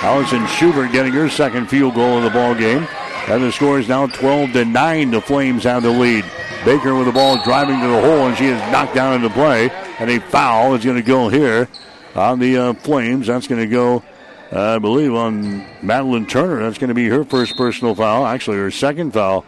Allison 0.01 0.45
Schubert 0.47 0.91
getting 0.91 1.13
her 1.13 1.29
second 1.29 1.67
field 1.67 1.95
goal 1.95 2.17
of 2.17 2.23
the 2.23 2.29
ball 2.29 2.53
game. 2.55 2.87
And 3.29 3.43
the 3.43 3.51
score 3.51 3.77
is 3.77 3.87
now 3.87 4.07
12 4.07 4.53
to 4.53 4.65
9. 4.65 5.11
The 5.11 5.21
Flames 5.21 5.63
have 5.63 5.83
the 5.83 5.91
lead. 5.91 6.25
Baker 6.65 6.95
with 6.95 7.05
the 7.05 7.11
ball 7.11 7.41
driving 7.43 7.79
to 7.79 7.87
the 7.87 8.01
hole, 8.01 8.27
and 8.27 8.35
she 8.35 8.47
is 8.47 8.59
knocked 8.71 8.95
down 8.95 9.13
into 9.13 9.29
play. 9.29 9.69
And 9.99 10.09
a 10.09 10.19
foul 10.19 10.73
is 10.73 10.83
going 10.83 10.97
to 10.97 11.03
go 11.03 11.29
here 11.29 11.69
on 12.15 12.39
the 12.39 12.57
uh, 12.57 12.73
Flames. 12.73 13.27
That's 13.27 13.47
going 13.47 13.61
to 13.61 13.67
go, 13.67 14.03
uh, 14.51 14.75
I 14.75 14.79
believe, 14.79 15.13
on 15.13 15.63
Madeline 15.83 16.25
Turner. 16.25 16.63
That's 16.63 16.79
going 16.79 16.87
to 16.87 16.95
be 16.95 17.07
her 17.07 17.23
first 17.23 17.55
personal 17.55 17.93
foul. 17.93 18.25
Actually, 18.25 18.57
her 18.57 18.71
second 18.71 19.11
foul. 19.11 19.45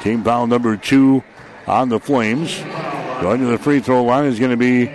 Team 0.00 0.24
foul 0.24 0.46
number 0.46 0.78
two 0.78 1.22
on 1.66 1.90
the 1.90 2.00
Flames. 2.00 2.58
Going 3.20 3.40
to 3.40 3.46
the 3.46 3.58
free 3.58 3.80
throw 3.80 4.04
line 4.04 4.24
is 4.24 4.38
going 4.38 4.52
to 4.52 4.56
be 4.56 4.86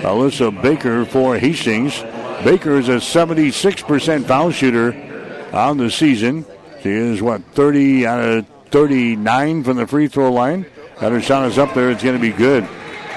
Alyssa 0.00 0.62
Baker 0.62 1.04
for 1.04 1.36
Hastings. 1.36 2.00
Baker 2.42 2.78
is 2.78 2.88
a 2.88 2.96
76% 2.96 4.24
foul 4.24 4.50
shooter 4.50 5.50
on 5.52 5.76
the 5.76 5.90
season. 5.90 6.46
She 6.82 6.90
is, 6.90 7.22
what, 7.22 7.42
30 7.54 8.06
out 8.06 8.20
of 8.20 8.46
39 8.70 9.64
from 9.64 9.76
the 9.76 9.86
free 9.86 10.08
throw 10.08 10.32
line. 10.32 10.66
And 11.00 11.14
her 11.14 11.20
shot 11.20 11.46
is 11.46 11.58
up 11.58 11.74
there. 11.74 11.90
It's 11.90 12.02
going 12.02 12.16
to 12.16 12.20
be 12.20 12.32
good. 12.32 12.64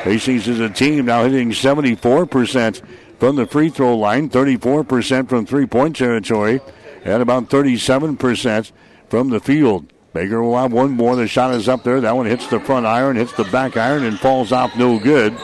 Hastings 0.03 0.47
is 0.47 0.59
a 0.59 0.69
team 0.69 1.05
now 1.05 1.23
hitting 1.23 1.51
74% 1.51 2.81
from 3.19 3.35
the 3.35 3.45
free 3.45 3.69
throw 3.69 3.97
line, 3.97 4.29
34% 4.29 5.27
from 5.27 5.45
three 5.45 5.65
point 5.65 5.95
territory, 5.95 6.61
and 7.03 7.21
about 7.21 7.49
37% 7.49 8.71
from 9.09 9.29
the 9.29 9.39
field. 9.39 9.91
Baker 10.13 10.41
will 10.41 10.57
have 10.57 10.71
one 10.71 10.91
more. 10.91 11.15
The 11.15 11.27
shot 11.27 11.53
is 11.53 11.69
up 11.69 11.83
there. 11.83 12.01
That 12.01 12.15
one 12.15 12.25
hits 12.25 12.47
the 12.47 12.59
front 12.59 12.85
iron, 12.85 13.15
hits 13.15 13.33
the 13.33 13.43
back 13.45 13.77
iron, 13.77 14.03
and 14.03 14.17
falls 14.19 14.51
off 14.51 14.75
no 14.75 14.97
good. 14.99 15.37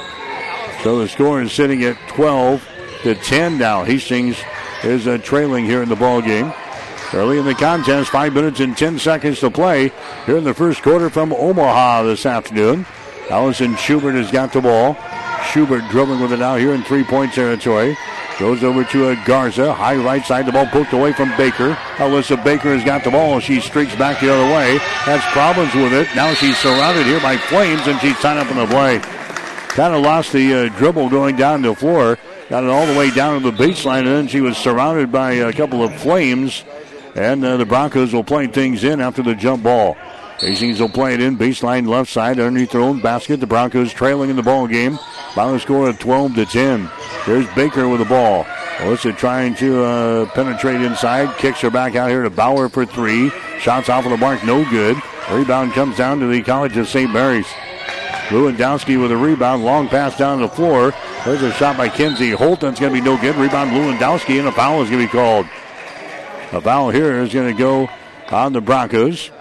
So 0.83 0.99
the 0.99 1.07
score 1.07 1.41
is 1.41 1.51
sitting 1.51 1.83
at 1.83 1.97
12 2.09 2.65
to 3.03 3.15
10 3.15 3.57
now. 3.57 3.83
Hastings 3.83 4.37
is 4.83 5.07
uh, 5.07 5.17
trailing 5.19 5.65
here 5.65 5.83
in 5.83 5.89
the 5.89 5.95
ball 5.95 6.21
game. 6.21 6.53
Early 7.13 7.37
in 7.39 7.45
the 7.45 7.55
contest, 7.55 8.09
five 8.09 8.33
minutes 8.33 8.59
and 8.59 8.75
10 8.75 8.99
seconds 8.99 9.39
to 9.39 9.49
play 9.49 9.91
here 10.25 10.37
in 10.37 10.43
the 10.43 10.53
first 10.53 10.81
quarter 10.81 11.09
from 11.09 11.31
Omaha 11.31 12.03
this 12.03 12.25
afternoon. 12.25 12.85
Allison 13.29 13.75
Schubert 13.77 14.15
has 14.15 14.31
got 14.31 14.51
the 14.51 14.61
ball. 14.61 14.97
Schubert 15.45 15.87
dribbling 15.89 16.19
with 16.19 16.33
it 16.33 16.39
now 16.39 16.55
here 16.55 16.73
in 16.73 16.83
three-point 16.83 17.33
territory. 17.33 17.95
Goes 18.39 18.63
over 18.63 18.83
to 18.83 19.09
a 19.09 19.15
Garza. 19.25 19.73
High 19.73 19.95
right 19.95 20.25
side. 20.25 20.45
The 20.45 20.51
ball 20.51 20.65
poked 20.65 20.91
away 20.91 21.13
from 21.13 21.29
Baker. 21.37 21.71
Alyssa 21.95 22.43
Baker 22.43 22.75
has 22.75 22.83
got 22.83 23.05
the 23.05 23.11
ball. 23.11 23.39
She 23.39 23.61
streaks 23.61 23.95
back 23.95 24.19
the 24.19 24.33
other 24.33 24.53
way. 24.53 24.77
Has 24.79 25.21
problems 25.31 25.73
with 25.73 25.93
it. 25.93 26.13
Now 26.15 26.33
she's 26.33 26.57
surrounded 26.57 27.05
here 27.05 27.21
by 27.21 27.37
Flames, 27.37 27.87
and 27.87 27.99
she's 28.01 28.17
tied 28.17 28.37
up 28.37 28.51
in 28.51 28.57
the 28.57 28.65
play. 28.65 28.99
Kind 29.69 29.95
of 29.95 30.01
lost 30.01 30.33
the 30.33 30.53
uh, 30.53 30.69
dribble 30.77 31.09
going 31.09 31.37
down 31.37 31.61
the 31.61 31.73
floor. 31.75 32.17
Got 32.49 32.65
it 32.65 32.69
all 32.69 32.85
the 32.85 32.97
way 32.97 33.09
down 33.09 33.41
to 33.41 33.51
the 33.51 33.57
baseline, 33.57 33.99
and 33.99 34.07
then 34.07 34.27
she 34.27 34.41
was 34.41 34.57
surrounded 34.57 35.11
by 35.11 35.31
a 35.33 35.53
couple 35.53 35.81
of 35.81 35.95
Flames. 35.95 36.65
And 37.15 37.43
uh, 37.43 37.57
the 37.57 37.65
Broncos 37.65 38.13
will 38.13 38.23
play 38.23 38.47
things 38.47 38.83
in 38.83 38.99
after 39.01 39.23
the 39.23 39.35
jump 39.35 39.63
ball. 39.63 39.95
Hastings 40.39 40.81
will 40.81 40.89
play 40.89 41.13
it 41.13 41.21
in 41.21 41.37
baseline 41.37 41.87
left 41.87 42.11
side 42.11 42.39
underneath 42.39 42.71
their 42.71 42.81
own 42.81 43.01
basket. 43.01 43.39
The 43.39 43.47
Broncos 43.47 43.93
trailing 43.93 44.29
in 44.29 44.35
the 44.35 44.43
ball 44.43 44.67
game 44.67 44.99
Final 45.35 45.59
score 45.59 45.89
of 45.89 45.99
12 45.99 46.35
to 46.35 46.45
10. 46.45 46.89
There's 47.25 47.45
Baker 47.55 47.89
with 47.89 47.99
the 47.99 48.05
ball. 48.05 48.45
Alyssa 48.77 49.17
trying 49.17 49.53
to 49.55 49.83
uh, 49.83 50.25
penetrate 50.27 50.79
inside. 50.79 51.37
Kicks 51.37 51.59
her 51.59 51.69
back 51.69 51.97
out 51.97 52.09
here 52.09 52.23
to 52.23 52.29
Bauer 52.29 52.69
for 52.69 52.85
three. 52.85 53.29
Shots 53.59 53.89
off 53.89 54.05
of 54.05 54.11
the 54.11 54.17
mark, 54.17 54.45
no 54.45 54.63
good. 54.69 54.95
Rebound 55.29 55.73
comes 55.73 55.97
down 55.97 56.21
to 56.21 56.27
the 56.27 56.41
College 56.41 56.77
of 56.77 56.87
St. 56.87 57.11
Mary's. 57.11 57.47
Lewandowski 58.29 58.99
with 58.99 59.11
a 59.11 59.17
rebound. 59.17 59.65
Long 59.65 59.89
pass 59.89 60.17
down 60.17 60.39
to 60.39 60.47
the 60.47 60.53
floor. 60.53 60.93
There's 61.25 61.41
a 61.41 61.51
shot 61.51 61.75
by 61.75 61.89
Kinsey 61.89 62.31
Holt. 62.31 62.61
That's 62.61 62.79
going 62.79 62.93
to 62.93 63.01
be 63.01 63.05
no 63.05 63.19
good. 63.19 63.35
Rebound 63.35 63.71
Lewandowski, 63.71 64.39
and 64.39 64.47
a 64.47 64.53
foul 64.53 64.81
is 64.83 64.89
going 64.89 65.01
to 65.01 65.07
be 65.07 65.11
called. 65.11 65.47
A 66.51 66.61
foul 66.61 66.89
here 66.89 67.21
is 67.21 67.33
going 67.33 67.51
to 67.51 67.57
go 67.57 67.89
on 68.29 68.53
the 68.53 68.61
Broncos. 68.61 69.31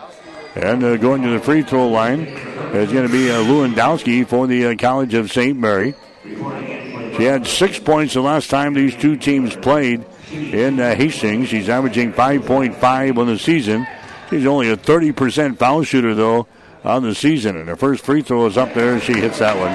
And 0.55 0.85
uh, 0.85 0.97
going 0.97 1.23
to 1.23 1.31
the 1.31 1.41
free 1.41 1.63
throw 1.63 1.89
line 1.89 2.21
is 2.21 2.93
going 2.93 3.07
to 3.07 3.13
be 3.13 3.31
uh, 3.31 3.43
Lewandowski 3.43 4.27
for 4.27 4.47
the 4.47 4.67
uh, 4.67 4.77
College 4.77 5.15
of 5.15 5.33
St. 5.33 5.59
Mary. 5.59 5.95
She 6.23 7.25
had 7.25 7.47
six 7.47 7.79
points 7.79 8.15
the 8.15 8.21
last 8.21 8.51
time 8.51 8.75
these 8.75 8.97
two 8.97 9.17
teams 9.17 9.57
played 9.57 10.05
in 10.31 10.81
uh, 10.81 10.95
Hastings. 10.95 11.49
She's 11.49 11.69
averaging 11.69 12.13
5.5 12.13 13.19
on 13.19 13.27
the 13.27 13.39
season. 13.39 13.87
She's 14.31 14.47
only 14.47 14.71
a 14.71 14.77
30% 14.77 15.59
foul 15.59 15.83
shooter, 15.83 16.15
though, 16.15 16.47
on 16.83 17.03
the 17.03 17.15
season. 17.15 17.57
And 17.57 17.69
her 17.69 17.77
first 17.77 18.05
free 18.05 18.23
throw 18.23 18.47
is 18.47 18.57
up 18.57 18.75
there, 18.75 18.95
and 18.95 19.03
she 19.03 19.15
hits 19.15 19.41
that 19.41 19.57
one. 19.57 19.75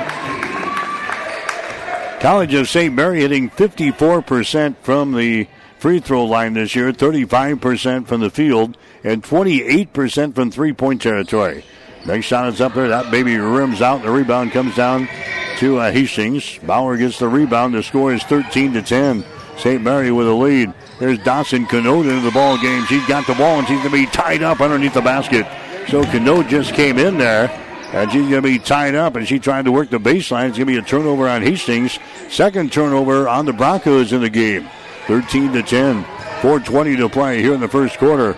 College 2.20 2.54
of 2.54 2.68
St. 2.68 2.94
Mary 2.94 3.22
hitting 3.22 3.50
54% 3.50 4.76
from 4.82 5.14
the 5.14 5.48
free 5.80 6.00
throw 6.00 6.26
line 6.26 6.54
this 6.54 6.76
year, 6.76 6.92
35% 6.92 8.06
from 8.06 8.22
the 8.22 8.30
field, 8.30 8.78
and 9.04 9.24
28% 9.24 10.36
from 10.36 10.52
three 10.52 10.74
point 10.74 11.02
territory. 11.02 11.64
Next 12.06 12.26
shot 12.28 12.48
is 12.48 12.62
up 12.62 12.74
there. 12.74 12.88
That 12.90 13.12
baby 13.12 13.38
rims 13.38 13.82
out. 13.82 14.04
The 14.04 14.12
rebound 14.12 14.52
comes 14.52 14.76
down 14.76 15.10
to 15.58 15.80
uh, 15.80 15.92
Hastings. 15.92 16.58
Bauer 16.60 16.98
gets 16.98 17.20
the 17.20 17.28
rebound. 17.28 17.74
The 17.74 17.84
score 17.84 18.14
is 18.14 18.24
13 18.24 18.74
to 18.74 18.82
10. 18.82 19.26
St. 19.58 19.82
Mary 19.82 20.12
with 20.12 20.28
a 20.28 20.34
lead. 20.34 20.74
There's 21.00 21.20
Dawson 21.20 21.66
Canode 21.66 22.10
into 22.10 22.22
the 22.22 22.32
ball 22.32 22.58
game. 22.58 22.86
She's 22.86 23.06
got 23.08 23.28
the 23.28 23.34
ball 23.36 23.60
and 23.60 23.68
she's 23.68 23.80
going 23.80 23.92
to 23.92 23.98
be 23.98 24.06
tied 24.06 24.42
up 24.42 24.62
underneath 24.62 24.94
the 24.94 25.02
basket. 25.02 25.46
So 25.90 26.04
Canode 26.04 26.48
just 26.48 26.74
came 26.74 26.98
in 26.98 27.18
there 27.18 27.50
and 27.92 28.10
she's 28.10 28.22
going 28.30 28.42
to 28.42 28.42
be 28.42 28.60
tied 28.60 28.96
up 28.96 29.18
and 29.18 29.28
she 29.28 29.38
tried 29.38 29.66
to 29.66 29.72
work 29.72 29.90
the 29.90 30.00
baseline. 30.00 30.48
It's 30.48 30.58
going 30.58 30.60
to 30.60 30.66
be 30.66 30.78
a 30.78 30.82
turnover 30.82 31.28
on 31.28 31.42
Hastings. 31.42 32.00
Second 32.30 32.72
turnover 32.72 33.28
on 33.28 33.46
the 33.46 33.54
Broncos 33.54 34.14
in 34.14 34.22
the 34.22 34.30
game. 34.30 34.70
13 35.10 35.54
to 35.54 35.64
10. 35.64 36.04
4.20 36.04 36.98
to 36.98 37.10
play 37.10 37.42
here 37.42 37.56
in 37.56 37.60
the 37.60 37.68
first 37.68 37.98
quarter. 37.98 38.38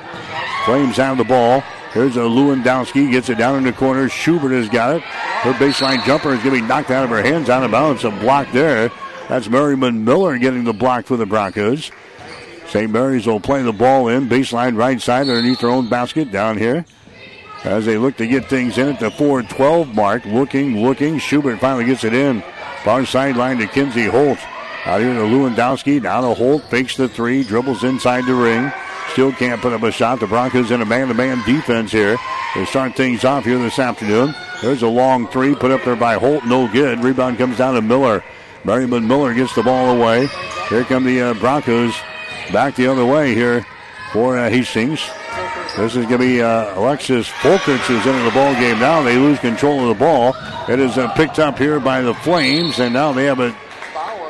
Flames 0.63 0.95
have 0.95 1.17
the 1.17 1.25
ball. 1.25 1.59
Here's 1.91 2.15
a 2.15 2.21
Lewandowski, 2.21 3.11
gets 3.11 3.27
it 3.27 3.37
down 3.37 3.57
in 3.57 3.65
the 3.65 3.73
corner. 3.73 4.07
Schubert 4.07 4.53
has 4.53 4.69
got 4.69 4.95
it. 4.95 5.01
Her 5.01 5.51
baseline 5.51 6.01
jumper 6.05 6.31
is 6.31 6.41
going 6.41 6.55
to 6.55 6.61
be 6.61 6.67
knocked 6.67 6.89
out 6.89 7.03
of 7.03 7.09
her 7.09 7.21
hands 7.21 7.49
out 7.49 7.65
of 7.65 7.71
bounds. 7.71 8.05
A 8.05 8.09
block 8.09 8.49
there. 8.53 8.89
That's 9.27 9.49
Merriman 9.49 10.05
Miller 10.05 10.37
getting 10.37 10.63
the 10.63 10.71
block 10.71 11.07
for 11.07 11.17
the 11.17 11.25
Broncos. 11.25 11.91
St. 12.67 12.89
Mary's 12.89 13.27
will 13.27 13.41
play 13.41 13.61
the 13.63 13.73
ball 13.73 14.07
in. 14.07 14.29
Baseline 14.29 14.77
right 14.77 15.01
side 15.01 15.27
underneath 15.27 15.59
their 15.59 15.71
own 15.71 15.89
basket 15.89 16.31
down 16.31 16.57
here. 16.57 16.85
As 17.65 17.85
they 17.85 17.97
look 17.97 18.15
to 18.15 18.27
get 18.27 18.45
things 18.45 18.77
in 18.77 18.87
at 18.87 19.01
the 19.01 19.09
4-12 19.09 19.93
mark. 19.93 20.23
Looking, 20.23 20.81
looking. 20.81 21.19
Schubert 21.19 21.59
finally 21.59 21.83
gets 21.83 22.05
it 22.05 22.13
in. 22.13 22.41
Far 22.85 23.05
sideline 23.05 23.57
to 23.57 23.67
Kinsey 23.67 24.05
Holt. 24.05 24.39
Out 24.85 25.01
here 25.01 25.13
to 25.13 25.19
Lewandowski. 25.19 26.01
Down 26.01 26.23
to 26.23 26.33
Holt. 26.33 26.63
Fakes 26.69 26.95
the 26.95 27.07
three. 27.07 27.43
Dribbles 27.43 27.83
inside 27.83 28.25
the 28.25 28.33
ring. 28.33 28.71
Still 29.11 29.31
can't 29.31 29.61
put 29.61 29.73
up 29.73 29.83
a 29.83 29.91
shot. 29.91 30.19
The 30.19 30.27
Broncos 30.27 30.71
in 30.71 30.81
a 30.81 30.85
man-to-man 30.85 31.43
defense 31.45 31.91
here. 31.91 32.17
They 32.55 32.65
start 32.65 32.95
things 32.95 33.23
off 33.23 33.45
here 33.45 33.57
this 33.57 33.77
afternoon. 33.77 34.33
There's 34.61 34.81
a 34.81 34.87
long 34.87 35.27
three 35.27 35.53
put 35.55 35.71
up 35.71 35.83
there 35.83 35.95
by 35.95 36.15
Holt. 36.15 36.45
No 36.45 36.67
good. 36.67 37.03
Rebound 37.03 37.37
comes 37.37 37.57
down 37.57 37.75
to 37.75 37.81
Miller. 37.81 38.23
Merriman 38.63 39.07
Miller 39.07 39.33
gets 39.33 39.53
the 39.55 39.63
ball 39.63 39.95
away. 39.95 40.27
Here 40.69 40.83
come 40.83 41.03
the 41.03 41.21
uh, 41.21 41.33
Broncos 41.35 41.93
back 42.51 42.75
the 42.75 42.87
other 42.87 43.05
way 43.05 43.35
here 43.35 43.65
for 44.11 44.37
uh, 44.37 44.49
Hastings. 44.49 45.01
This 45.77 45.95
is 45.95 46.05
going 46.05 46.09
to 46.09 46.17
be 46.17 46.41
uh, 46.41 46.77
Alexis 46.77 47.27
Folkerts 47.27 47.85
who's 47.87 48.05
into 48.05 48.23
the 48.23 48.31
ball 48.31 48.53
game 48.55 48.79
now. 48.79 49.01
They 49.01 49.17
lose 49.17 49.39
control 49.39 49.81
of 49.81 49.97
the 49.97 49.99
ball. 50.03 50.35
It 50.67 50.79
is 50.79 50.97
uh, 50.97 51.11
picked 51.13 51.39
up 51.39 51.57
here 51.57 51.79
by 51.79 52.01
the 52.01 52.13
Flames, 52.13 52.79
and 52.79 52.93
now 52.93 53.13
they 53.13 53.25
have 53.25 53.39
it 53.39 53.55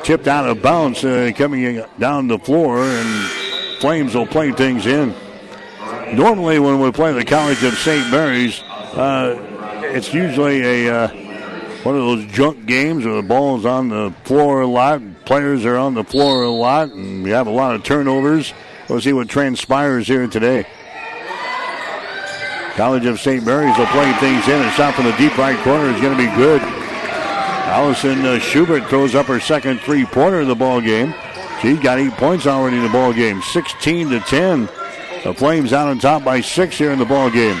tipped 0.02 0.28
out 0.28 0.48
of 0.48 0.62
bounds 0.62 1.04
uh, 1.04 1.30
coming 1.36 1.82
down 1.98 2.28
the 2.28 2.38
floor, 2.38 2.82
and 2.82 3.42
Flames 3.82 4.14
will 4.14 4.28
play 4.28 4.52
things 4.52 4.86
in. 4.86 5.12
Normally, 6.14 6.60
when 6.60 6.78
we 6.78 6.92
play 6.92 7.12
the 7.12 7.24
College 7.24 7.64
of 7.64 7.74
St. 7.74 8.08
Mary's, 8.12 8.62
uh, 8.62 9.36
it's 9.82 10.14
usually 10.14 10.86
a 10.86 10.94
uh, 10.94 11.08
one 11.82 11.96
of 11.96 12.02
those 12.02 12.24
junk 12.26 12.64
games 12.64 13.04
where 13.04 13.16
the 13.16 13.26
ball 13.26 13.58
is 13.58 13.66
on 13.66 13.88
the 13.88 14.14
floor 14.22 14.60
a 14.60 14.68
lot, 14.68 15.02
players 15.24 15.64
are 15.64 15.76
on 15.76 15.94
the 15.94 16.04
floor 16.04 16.44
a 16.44 16.48
lot, 16.48 16.90
and 16.90 17.24
we 17.24 17.30
have 17.30 17.48
a 17.48 17.50
lot 17.50 17.74
of 17.74 17.82
turnovers. 17.82 18.54
We'll 18.88 19.00
see 19.00 19.12
what 19.12 19.28
transpires 19.28 20.06
here 20.06 20.28
today. 20.28 20.64
College 22.76 23.06
of 23.06 23.18
St. 23.18 23.44
Mary's 23.44 23.76
will 23.76 23.86
play 23.86 24.12
things 24.20 24.46
in. 24.46 24.62
A 24.62 24.70
shot 24.70 24.94
from 24.94 25.06
the 25.06 25.16
deep 25.16 25.36
right 25.36 25.58
corner 25.64 25.92
is 25.92 26.00
going 26.00 26.16
to 26.16 26.24
be 26.24 26.32
good. 26.36 26.81
Allison 27.72 28.26
uh, 28.26 28.38
Schubert 28.38 28.86
throws 28.90 29.14
up 29.14 29.24
her 29.24 29.40
second 29.40 29.80
three-pointer 29.80 30.40
of 30.40 30.46
the 30.46 30.54
ball 30.54 30.82
game. 30.82 31.14
She's 31.62 31.80
got 31.80 31.98
eight 31.98 32.12
points 32.12 32.46
already 32.46 32.76
in 32.76 32.82
the 32.82 32.90
ball 32.90 33.14
game, 33.14 33.40
16 33.40 34.10
to 34.10 34.20
10. 34.20 34.68
The 35.24 35.32
Flames 35.32 35.72
out 35.72 35.88
on 35.88 35.98
top 35.98 36.22
by 36.22 36.42
six 36.42 36.76
here 36.76 36.90
in 36.90 36.98
the 36.98 37.06
ball 37.06 37.30
game. 37.30 37.56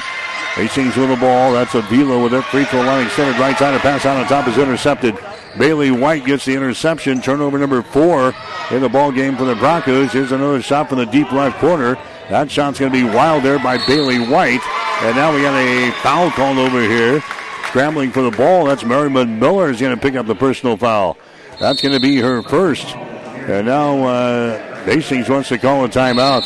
Hastings 0.52 0.98
with 0.98 1.08
the 1.08 1.16
ball. 1.16 1.54
That's 1.54 1.74
Avila 1.74 2.22
with 2.22 2.34
it. 2.34 2.44
Free 2.44 2.66
throw 2.66 2.82
line 2.82 3.06
extended 3.06 3.40
right 3.40 3.56
side. 3.56 3.72
A 3.72 3.78
pass 3.78 4.04
out 4.04 4.18
on 4.18 4.26
top 4.26 4.46
is 4.48 4.58
intercepted. 4.58 5.16
Bailey 5.56 5.90
White 5.90 6.26
gets 6.26 6.44
the 6.44 6.54
interception. 6.54 7.22
Turnover 7.22 7.56
number 7.56 7.80
four 7.80 8.34
in 8.70 8.82
the 8.82 8.90
ball 8.90 9.12
game 9.12 9.34
for 9.38 9.46
the 9.46 9.54
Broncos. 9.54 10.12
Here's 10.12 10.32
another 10.32 10.60
shot 10.60 10.90
from 10.90 10.98
the 10.98 11.06
deep 11.06 11.32
left 11.32 11.58
corner. 11.58 11.96
That 12.28 12.50
shot's 12.50 12.78
going 12.78 12.92
to 12.92 12.98
be 12.98 13.04
wild 13.04 13.44
there 13.44 13.58
by 13.58 13.78
Bailey 13.86 14.18
White. 14.18 14.60
And 15.00 15.16
now 15.16 15.34
we 15.34 15.40
got 15.40 15.56
a 15.56 15.90
foul 16.02 16.30
called 16.32 16.58
over 16.58 16.82
here 16.82 17.22
scrambling 17.72 18.12
for 18.12 18.20
the 18.20 18.30
ball. 18.30 18.66
That's 18.66 18.84
Merriman 18.84 19.40
Miller 19.40 19.70
is 19.70 19.80
going 19.80 19.96
to 19.96 20.00
pick 20.00 20.14
up 20.14 20.26
the 20.26 20.34
personal 20.34 20.76
foul. 20.76 21.16
That's 21.58 21.80
going 21.80 21.94
to 21.94 22.00
be 22.00 22.18
her 22.18 22.42
first. 22.42 22.94
And 22.94 23.66
now 23.66 24.04
uh, 24.04 24.84
Hastings 24.84 25.30
wants 25.30 25.48
to 25.48 25.56
call 25.56 25.86
a 25.86 25.88
timeout. 25.88 26.44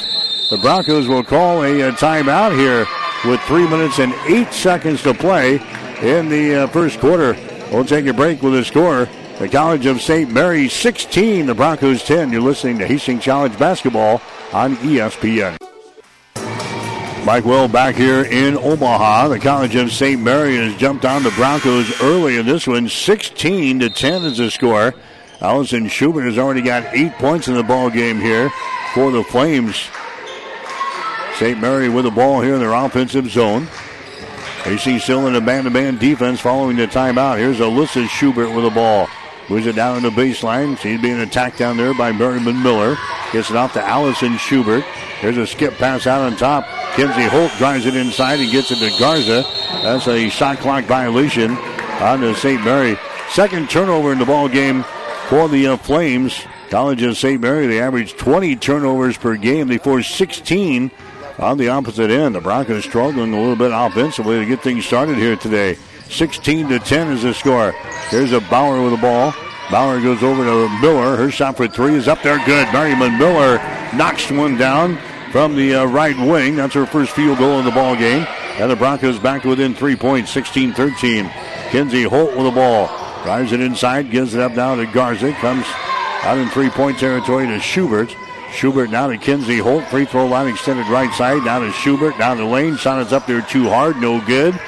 The 0.50 0.58
Broncos 0.58 1.08
will 1.08 1.24
call 1.24 1.64
a, 1.64 1.80
a 1.80 1.90
timeout 1.90 2.56
here 2.56 2.86
with 3.28 3.40
three 3.40 3.68
minutes 3.68 3.98
and 3.98 4.14
eight 4.28 4.52
seconds 4.52 5.02
to 5.02 5.14
play 5.14 5.56
in 6.00 6.28
the 6.28 6.62
uh, 6.62 6.66
first 6.68 7.00
quarter. 7.00 7.32
We'll 7.72 7.84
take 7.84 8.06
a 8.06 8.12
break 8.14 8.40
with 8.40 8.52
the 8.52 8.64
score. 8.64 9.08
The 9.40 9.48
College 9.48 9.86
of 9.86 10.00
St. 10.00 10.30
Mary 10.30 10.68
16, 10.68 11.46
the 11.46 11.56
Broncos 11.56 12.04
10. 12.04 12.30
You're 12.30 12.40
listening 12.40 12.78
to 12.78 12.86
Hastings 12.86 13.24
College 13.24 13.58
basketball 13.58 14.22
on 14.52 14.76
ESPN. 14.76 15.65
Mike 17.26 17.44
Will 17.44 17.66
back 17.66 17.96
here 17.96 18.22
in 18.22 18.56
Omaha. 18.56 19.26
The 19.26 19.40
College 19.40 19.74
of 19.74 19.90
St. 19.90 20.22
Mary 20.22 20.54
has 20.58 20.76
jumped 20.76 21.04
on 21.04 21.24
the 21.24 21.32
Broncos 21.32 22.00
early 22.00 22.36
in 22.36 22.46
this 22.46 22.68
one. 22.68 22.88
16 22.88 23.80
to 23.80 23.90
10 23.90 24.22
is 24.22 24.38
the 24.38 24.48
score. 24.48 24.94
Allison 25.40 25.88
Schubert 25.88 26.26
has 26.26 26.38
already 26.38 26.62
got 26.62 26.84
eight 26.94 27.12
points 27.14 27.48
in 27.48 27.54
the 27.54 27.64
ball 27.64 27.90
game 27.90 28.20
here 28.20 28.48
for 28.94 29.10
the 29.10 29.24
Flames. 29.24 29.88
St. 31.34 31.58
Mary 31.58 31.88
with 31.88 32.04
the 32.04 32.12
ball 32.12 32.42
here 32.42 32.54
in 32.54 32.60
their 32.60 32.74
offensive 32.74 33.28
zone. 33.28 33.66
AC 34.64 35.00
still 35.00 35.26
in 35.26 35.34
a 35.34 35.40
man-to-man 35.40 35.98
defense 35.98 36.38
following 36.40 36.76
the 36.76 36.86
timeout. 36.86 37.38
Here's 37.38 37.58
Alyssa 37.58 38.08
Schubert 38.08 38.54
with 38.54 38.62
the 38.62 38.70
ball. 38.70 39.08
Moves 39.48 39.66
it 39.66 39.76
down 39.76 39.96
in 39.96 40.02
the 40.02 40.10
baseline. 40.10 40.76
She's 40.78 41.00
being 41.00 41.20
attacked 41.20 41.58
down 41.58 41.76
there 41.76 41.94
by 41.94 42.12
Merriman 42.12 42.62
Miller. 42.62 42.96
Gets 43.32 43.50
it 43.50 43.56
off 43.56 43.72
to 43.74 43.82
Allison 43.82 44.36
Schubert. 44.38 44.84
There's 45.22 45.36
a 45.36 45.46
skip 45.46 45.74
pass 45.74 46.06
out 46.06 46.20
on 46.20 46.36
top. 46.36 46.66
Kinsey 46.94 47.22
Holt 47.22 47.52
drives 47.58 47.86
it 47.86 47.94
inside 47.94 48.40
and 48.40 48.50
gets 48.50 48.70
it 48.70 48.78
to 48.78 48.98
Garza. 48.98 49.44
That's 49.82 50.08
a 50.08 50.28
shot 50.28 50.58
clock 50.58 50.84
violation 50.84 51.52
on 51.52 52.20
the 52.20 52.34
St. 52.34 52.62
Mary. 52.64 52.98
Second 53.30 53.70
turnover 53.70 54.12
in 54.12 54.18
the 54.18 54.26
ball 54.26 54.48
game 54.48 54.84
for 55.28 55.48
the 55.48 55.68
uh, 55.68 55.76
Flames. 55.76 56.44
College 56.70 57.02
of 57.02 57.16
St. 57.16 57.40
Mary, 57.40 57.68
they 57.68 57.80
average 57.80 58.16
20 58.16 58.56
turnovers 58.56 59.16
per 59.16 59.36
game. 59.36 59.68
They 59.68 59.78
force 59.78 60.08
16 60.08 60.90
on 61.38 61.58
the 61.58 61.68
opposite 61.68 62.10
end. 62.10 62.34
The 62.34 62.40
Broncos 62.40 62.84
struggling 62.84 63.32
a 63.32 63.40
little 63.40 63.56
bit 63.56 63.70
offensively 63.72 64.40
to 64.40 64.46
get 64.46 64.62
things 64.62 64.84
started 64.84 65.16
here 65.16 65.36
today. 65.36 65.78
16 66.10 66.68
to 66.68 66.78
10 66.78 67.12
is 67.12 67.22
the 67.22 67.34
score. 67.34 67.72
Here's 68.10 68.32
a 68.32 68.40
Bauer 68.40 68.82
with 68.82 68.92
the 68.92 68.98
ball. 68.98 69.34
Bauer 69.70 70.00
goes 70.00 70.22
over 70.22 70.44
to 70.44 70.68
Miller. 70.80 71.16
Her 71.16 71.30
shot 71.30 71.56
for 71.56 71.66
three 71.66 71.94
is 71.94 72.08
up 72.08 72.22
there. 72.22 72.38
Good. 72.46 72.72
Merriman 72.72 73.18
Miller 73.18 73.56
knocks 73.96 74.30
one 74.30 74.56
down 74.56 74.98
from 75.32 75.56
the 75.56 75.74
uh, 75.74 75.84
right 75.86 76.16
wing. 76.16 76.56
That's 76.56 76.74
her 76.74 76.86
first 76.86 77.12
field 77.12 77.38
goal 77.38 77.58
in 77.58 77.64
the 77.64 77.72
ball 77.72 77.96
game. 77.96 78.26
And 78.58 78.70
the 78.70 78.76
Broncos 78.76 79.18
back 79.18 79.42
to 79.42 79.48
within 79.48 79.74
three 79.74 79.96
points, 79.96 80.34
16-13. 80.34 81.30
Kinsey 81.70 82.04
Holt 82.04 82.36
with 82.36 82.46
the 82.46 82.52
ball. 82.52 82.86
Drives 83.22 83.52
it 83.52 83.60
inside, 83.60 84.10
gives 84.10 84.34
it 84.34 84.40
up 84.40 84.52
now 84.52 84.76
to 84.76 84.86
Garza. 84.86 85.32
Comes 85.32 85.66
out 86.22 86.38
in 86.38 86.48
three-point 86.48 86.98
territory 86.98 87.46
to 87.46 87.58
Schubert. 87.60 88.14
Schubert 88.52 88.90
now 88.90 89.08
to 89.08 89.18
Kinsey 89.18 89.58
Holt. 89.58 89.84
Free 89.88 90.04
throw 90.04 90.26
line 90.26 90.48
extended 90.48 90.86
right 90.86 91.12
side. 91.12 91.44
Now 91.44 91.58
to 91.58 91.72
Schubert. 91.72 92.16
Down 92.18 92.38
the 92.38 92.44
lane. 92.44 92.76
Shot 92.76 93.04
is 93.04 93.12
up 93.12 93.26
there 93.26 93.42
too 93.42 93.68
hard. 93.68 93.96
No 93.96 94.24
good. 94.24 94.58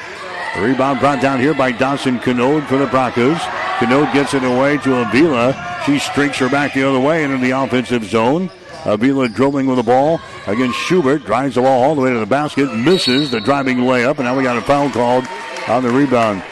The 0.54 0.62
rebound 0.62 0.98
brought 0.98 1.20
down 1.20 1.40
here 1.40 1.54
by 1.54 1.72
Dawson 1.72 2.18
Canode 2.18 2.66
for 2.66 2.78
the 2.78 2.86
Broncos. 2.86 3.38
Canode 3.78 4.12
gets 4.12 4.34
it 4.34 4.42
away 4.42 4.78
to 4.78 5.02
Avila. 5.02 5.82
She 5.86 5.98
streaks 5.98 6.38
her 6.38 6.48
back 6.48 6.74
the 6.74 6.82
other 6.82 6.98
way 6.98 7.22
into 7.22 7.38
the 7.38 7.50
offensive 7.50 8.04
zone. 8.04 8.50
Avila 8.84 9.28
dribbling 9.28 9.66
with 9.66 9.76
the 9.76 9.82
ball 9.82 10.20
against 10.46 10.78
Schubert. 10.78 11.24
Drives 11.24 11.54
the 11.54 11.62
ball 11.62 11.82
all 11.82 11.94
the 11.94 12.00
way 12.00 12.12
to 12.12 12.18
the 12.18 12.26
basket. 12.26 12.74
Misses 12.74 13.30
the 13.30 13.40
driving 13.40 13.78
layup. 13.78 14.16
And 14.16 14.24
now 14.24 14.36
we 14.36 14.42
got 14.42 14.56
a 14.56 14.62
foul 14.62 14.90
called 14.90 15.26
on 15.68 15.82
the 15.82 15.90
rebound. 15.90 16.42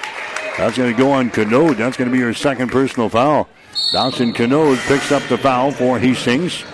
That's 0.56 0.76
going 0.76 0.92
to 0.92 0.96
go 0.96 1.10
on 1.12 1.30
Canode. 1.30 1.76
That's 1.76 1.96
going 1.96 2.10
to 2.10 2.16
be 2.16 2.22
her 2.22 2.34
second 2.34 2.70
personal 2.70 3.08
foul. 3.08 3.48
Dawson 3.92 4.32
Canode 4.32 4.78
picks 4.86 5.10
up 5.10 5.22
the 5.24 5.38
foul 5.38 5.72
for 5.72 5.98
Hastings. 5.98 6.64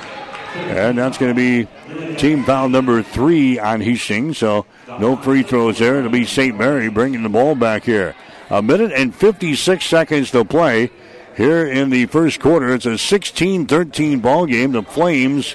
And 0.55 0.99
that's 0.99 1.19
going 1.19 1.35
to 1.35 1.37
be 1.37 2.17
team 2.17 2.45
foul 2.45 2.69
number 2.69 3.03
three 3.03 3.59
on 3.59 3.81
Hastings. 3.81 4.39
So 4.39 4.67
no 4.87 5.17
free 5.17 5.43
throws 5.43 5.79
there. 5.79 5.99
It'll 5.99 6.11
be 6.11 6.27
St. 6.27 6.57
Mary 6.57 6.89
bringing 6.89 7.23
the 7.23 7.29
ball 7.29 7.55
back 7.55 7.85
here. 7.85 8.15
A 8.51 8.61
minute 8.63 8.93
and 8.93 9.15
56 9.15 9.85
seconds 9.85 10.31
to 10.33 10.45
play 10.45 10.91
here 11.37 11.67
in 11.67 11.91
the 11.91 12.07
first 12.07 12.41
quarter. 12.41 12.75
It's 12.75 12.87
a 12.87 12.91
16-13 12.91 14.21
ball 14.21 14.47
game. 14.47 14.73
The 14.73 14.83
Flames 14.83 15.53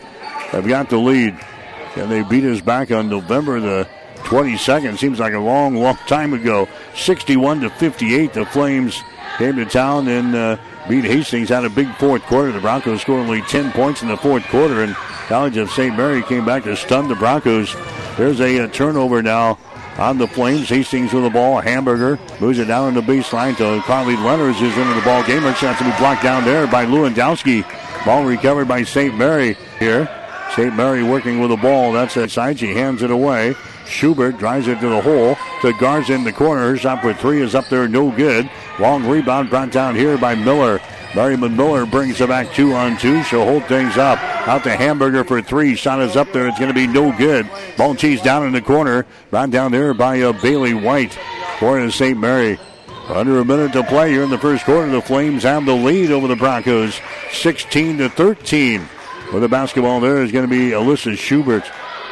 have 0.50 0.68
got 0.68 0.90
the 0.90 0.98
lead. 0.98 1.38
And 1.96 2.12
they 2.12 2.24
beat 2.24 2.44
us 2.44 2.62
back 2.62 2.92
on 2.92 3.10
November 3.10 3.60
the 3.60 3.88
22nd. 4.18 4.98
Seems 4.98 5.20
like 5.20 5.34
a 5.34 5.40
long, 5.40 5.76
long 5.76 5.98
time 6.08 6.34
ago. 6.34 6.68
61 6.96 7.62
to 7.62 7.70
58. 7.70 8.34
The 8.34 8.46
Flames 8.46 9.02
came 9.38 9.56
to 9.56 9.66
town 9.66 10.08
and 10.08 10.36
uh, 10.36 10.58
beat 10.88 11.06
Hastings. 11.06 11.50
Had 11.50 11.66
a 11.66 11.70
big 11.70 11.94
fourth 11.96 12.24
quarter. 12.24 12.52
The 12.52 12.60
Broncos 12.60 13.02
scored 13.02 13.22
only 13.22 13.42
10 13.42 13.72
points 13.72 14.02
in 14.02 14.08
the 14.08 14.18
fourth 14.18 14.44
quarter. 14.48 14.84
And 14.84 14.96
College 15.28 15.58
of 15.58 15.70
St. 15.72 15.96
Mary 15.96 16.24
came 16.24 16.46
back 16.46 16.64
to 16.64 16.76
stun 16.76 17.08
the 17.08 17.16
Broncos. 17.16 17.76
There's 18.18 18.40
a, 18.40 18.58
a 18.60 18.68
turnover 18.68 19.22
now 19.22 19.58
on 19.98 20.18
the 20.18 20.28
Flames. 20.28 20.70
Hastings 20.70 21.14
with 21.14 21.24
the 21.24 21.30
ball. 21.30 21.60
Hamburger 21.60 22.20
moves 22.40 22.60
it 22.60 22.66
down 22.66 22.90
in 22.90 22.94
the 22.94 23.02
baseline 23.02 23.56
to 23.58 23.82
Carly 23.86 24.16
Leonards 24.16 24.62
is 24.62 24.78
into 24.78 24.94
the 24.94 25.02
ball 25.02 25.24
game. 25.26 25.42
Her 25.42 25.54
shot 25.54 25.78
to 25.80 25.84
be 25.84 25.98
blocked 25.98 26.24
down 26.24 26.46
there 26.46 26.68
by 26.68 26.86
Lewandowski. 26.86 27.66
Ball 28.06 28.26
recovered 28.26 28.68
by 28.68 28.84
St. 28.84 29.16
Mary 29.18 29.58
here. 29.80 30.10
St. 30.56 30.76
Mary 30.76 31.04
working 31.04 31.40
with 31.40 31.50
the 31.50 31.58
ball. 31.58 31.92
That's 31.92 32.34
side. 32.34 32.60
She 32.60 32.74
hands 32.74 33.02
it 33.02 33.12
away. 33.12 33.56
Schubert 33.88 34.38
drives 34.38 34.68
it 34.68 34.80
to 34.80 34.90
the 34.90 35.02
hole 35.02 35.36
to 35.62 35.74
Garza 35.80 36.14
in 36.14 36.24
the 36.24 36.34
corner. 36.34 36.78
Shot 36.78 37.02
for 37.02 37.14
three 37.14 37.42
is 37.42 37.56
up 37.56 37.68
there, 37.70 37.88
no 37.88 38.12
good. 38.12 38.50
Long 38.80 39.08
rebound 39.08 39.50
brought 39.50 39.72
down 39.72 39.96
here 39.96 40.18
by 40.18 40.36
Miller. 40.36 40.80
Merriman 41.16 41.56
Miller 41.56 41.86
brings 41.86 42.20
it 42.22 42.30
back 42.30 42.54
two 42.54 42.74
on 42.74 42.98
two. 42.98 43.24
She'll 43.24 43.46
hold 43.46 43.66
things 43.66 43.98
up. 43.98 44.20
Out 44.48 44.64
to 44.64 44.76
Hamburger 44.76 45.24
for 45.24 45.42
three. 45.42 45.76
Shot 45.76 46.02
is 46.02 46.16
up 46.16 46.32
there. 46.32 46.48
It's 46.48 46.60
going 46.60 46.74
to 46.74 46.76
be 46.76 46.88
no 46.88 47.16
good. 47.18 47.50
Ball 47.78 47.96
down 47.96 48.46
in 48.46 48.54
the 48.54 48.62
corner. 48.62 49.06
Brought 49.32 49.52
down 49.52 49.72
there 49.72 49.94
by 49.94 50.22
uh, 50.22 50.34
Bailey 50.42 50.74
White 50.74 51.18
for 51.60 51.90
St. 51.90 52.20
Mary. 52.20 52.60
Under 53.08 53.40
a 53.40 53.46
minute 53.46 53.72
to 53.74 53.84
play 53.84 54.12
here 54.12 54.24
in 54.24 54.30
the 54.30 54.38
first 54.38 54.66
quarter. 54.66 54.92
The 54.92 55.02
Flames 55.02 55.44
have 55.44 55.66
the 55.66 55.74
lead 55.74 56.12
over 56.12 56.28
the 56.28 56.36
Broncos, 56.36 57.00
16 57.32 58.00
to 58.00 58.10
13. 58.10 58.88
With 59.34 59.42
the 59.42 59.50
basketball 59.50 60.00
there 60.02 60.22
is 60.22 60.32
going 60.32 60.48
to 60.48 60.50
be 60.50 60.72
Alyssa 60.72 61.18
Schubert. 61.18 61.64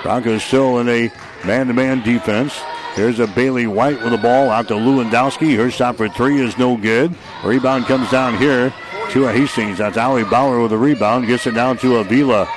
Broncos 0.04 0.44
still 0.44 0.80
in 0.80 0.88
a 0.88 1.12
man-to-man 1.46 2.04
defense. 2.04 2.60
There's 2.96 3.20
a 3.20 3.28
Bailey 3.28 3.68
White 3.68 4.02
with 4.02 4.12
the 4.12 4.18
ball 4.18 4.50
out 4.50 4.68
to 4.70 4.74
Lewandowski. 4.74 5.56
Her 5.58 5.70
shot 5.70 5.98
for 5.98 6.08
three 6.10 6.40
is 6.42 6.58
no 6.58 6.78
good. 6.78 7.14
Rebound 7.44 7.86
comes 7.86 8.10
down 8.10 8.38
here 8.38 8.74
to 9.12 9.28
a 9.28 9.32
Hastings. 9.32 9.78
That's 9.78 9.98
Allie 9.98 10.24
Bauer 10.24 10.62
with 10.62 10.72
the 10.72 10.78
rebound. 10.78 11.28
Gets 11.28 11.48
it 11.48 11.56
down 11.56 11.78
to 11.80 11.98
Avila. 11.98 12.48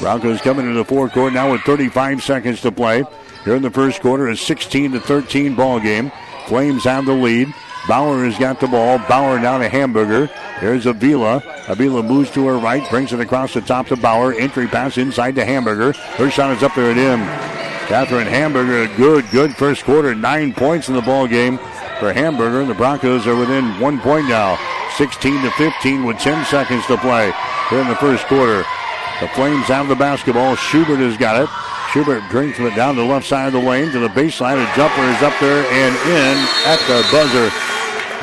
Broncos 0.00 0.40
coming 0.40 0.66
into 0.66 0.78
the 0.78 0.84
fourth 0.84 1.12
quarter 1.12 1.34
now 1.34 1.52
with 1.52 1.60
35 1.62 2.22
seconds 2.22 2.60
to 2.62 2.72
play. 2.72 3.04
Here 3.44 3.54
in 3.54 3.62
the 3.62 3.70
first 3.70 4.00
quarter, 4.00 4.28
a 4.28 4.36
16 4.36 4.92
to 4.92 5.00
13 5.00 5.54
ball 5.54 5.78
game. 5.78 6.10
Flames 6.46 6.84
have 6.84 7.06
the 7.06 7.12
lead. 7.12 7.52
Bauer 7.86 8.24
has 8.24 8.38
got 8.38 8.60
the 8.60 8.68
ball. 8.68 8.98
Bauer 9.08 9.40
down 9.40 9.60
to 9.60 9.68
Hamburger. 9.68 10.30
There's 10.60 10.86
Avila. 10.86 11.42
Avila 11.68 12.02
moves 12.02 12.30
to 12.32 12.46
her 12.46 12.58
right, 12.58 12.88
brings 12.88 13.12
it 13.12 13.20
across 13.20 13.54
the 13.54 13.60
top 13.60 13.88
to 13.88 13.96
Bauer. 13.96 14.32
Entry 14.32 14.68
pass 14.68 14.96
inside 14.96 15.34
to 15.34 15.44
Hamburger. 15.44 15.92
Her 15.92 16.30
shot 16.30 16.56
is 16.56 16.62
up 16.62 16.74
there 16.74 16.92
at 16.92 16.98
in. 16.98 17.71
Catherine 17.92 18.26
Hamburger, 18.26 18.88
good, 18.96 19.28
good 19.28 19.54
first 19.54 19.84
quarter. 19.84 20.14
Nine 20.14 20.54
points 20.54 20.88
in 20.88 20.94
the 20.94 21.02
ball 21.02 21.26
game 21.26 21.58
for 22.00 22.10
Hamburger. 22.10 22.64
The 22.64 22.72
Broncos 22.72 23.26
are 23.26 23.36
within 23.36 23.78
one 23.78 24.00
point 24.00 24.30
now. 24.30 24.58
16 24.96 25.42
to 25.42 25.50
15 25.50 26.06
with 26.06 26.16
10 26.16 26.46
seconds 26.46 26.86
to 26.86 26.96
play 26.96 27.30
here 27.68 27.80
in 27.80 27.88
the 27.88 27.96
first 27.96 28.24
quarter. 28.28 28.64
The 29.20 29.28
Flames 29.34 29.66
have 29.66 29.88
the 29.88 29.94
basketball. 29.94 30.56
Schubert 30.56 31.00
has 31.00 31.18
got 31.18 31.42
it. 31.42 31.50
Schubert 31.92 32.22
drinks 32.30 32.58
it 32.58 32.74
down 32.74 32.96
the 32.96 33.04
left 33.04 33.28
side 33.28 33.48
of 33.48 33.52
the 33.52 33.60
lane 33.60 33.92
to 33.92 33.98
the 33.98 34.08
baseline. 34.08 34.56
A 34.56 34.74
jumper 34.74 35.02
is 35.02 35.22
up 35.22 35.38
there 35.38 35.62
and 35.62 35.94
in 36.08 36.38
at 36.64 36.80
the 36.88 37.06
buzzer. 37.12 37.52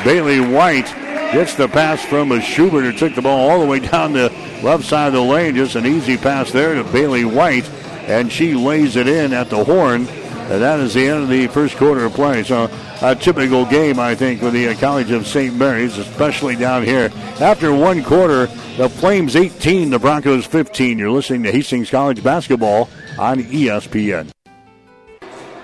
Bailey 0.03 0.39
White 0.39 0.87
gets 1.31 1.53
the 1.53 1.67
pass 1.67 2.03
from 2.03 2.31
a 2.31 2.41
Schubert 2.41 2.85
who 2.85 2.91
took 2.91 3.13
the 3.13 3.21
ball 3.21 3.47
all 3.47 3.59
the 3.59 3.67
way 3.67 3.77
down 3.77 4.13
the 4.13 4.33
left 4.63 4.85
side 4.85 5.09
of 5.09 5.13
the 5.13 5.21
lane. 5.21 5.55
Just 5.55 5.75
an 5.75 5.85
easy 5.85 6.17
pass 6.17 6.51
there 6.51 6.73
to 6.73 6.83
Bailey 6.91 7.23
White, 7.23 7.69
and 8.09 8.31
she 8.31 8.55
lays 8.55 8.95
it 8.95 9.07
in 9.07 9.33
at 9.33 9.49
the 9.49 9.63
horn. 9.63 10.07
And 10.07 10.63
that 10.63 10.79
is 10.79 10.95
the 10.95 11.07
end 11.07 11.23
of 11.23 11.29
the 11.29 11.45
first 11.47 11.77
quarter 11.77 12.05
of 12.05 12.13
play. 12.13 12.43
So 12.43 12.71
a 13.03 13.15
typical 13.15 13.65
game, 13.65 13.99
I 13.99 14.15
think, 14.15 14.39
for 14.39 14.49
the 14.49 14.73
College 14.75 15.11
of 15.11 15.27
St. 15.27 15.55
Mary's, 15.55 15.97
especially 15.99 16.55
down 16.55 16.83
here. 16.83 17.11
After 17.39 17.71
one 17.71 18.03
quarter, 18.03 18.47
the 18.77 18.89
Flames 18.89 19.35
18, 19.35 19.91
the 19.91 19.99
Broncos 19.99 20.47
15. 20.47 20.97
You're 20.97 21.11
listening 21.11 21.43
to 21.43 21.51
Hastings 21.51 21.91
College 21.91 22.23
basketball 22.23 22.89
on 23.19 23.43
ESPN. 23.43 24.31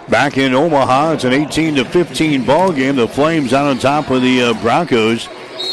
Back 0.08 0.38
in 0.38 0.53
Omaha, 0.53 1.13
it's 1.13 1.23
an 1.23 1.34
18 1.34 1.75
to 1.75 1.86
15 1.86 2.45
ball 2.45 2.71
game. 2.71 2.95
The 2.95 3.08
Flames 3.08 3.53
out 3.53 3.65
on 3.65 3.79
top 3.79 4.12
of 4.12 4.21
the 4.21 4.43
uh, 4.43 4.62
Broncos. 4.62 5.25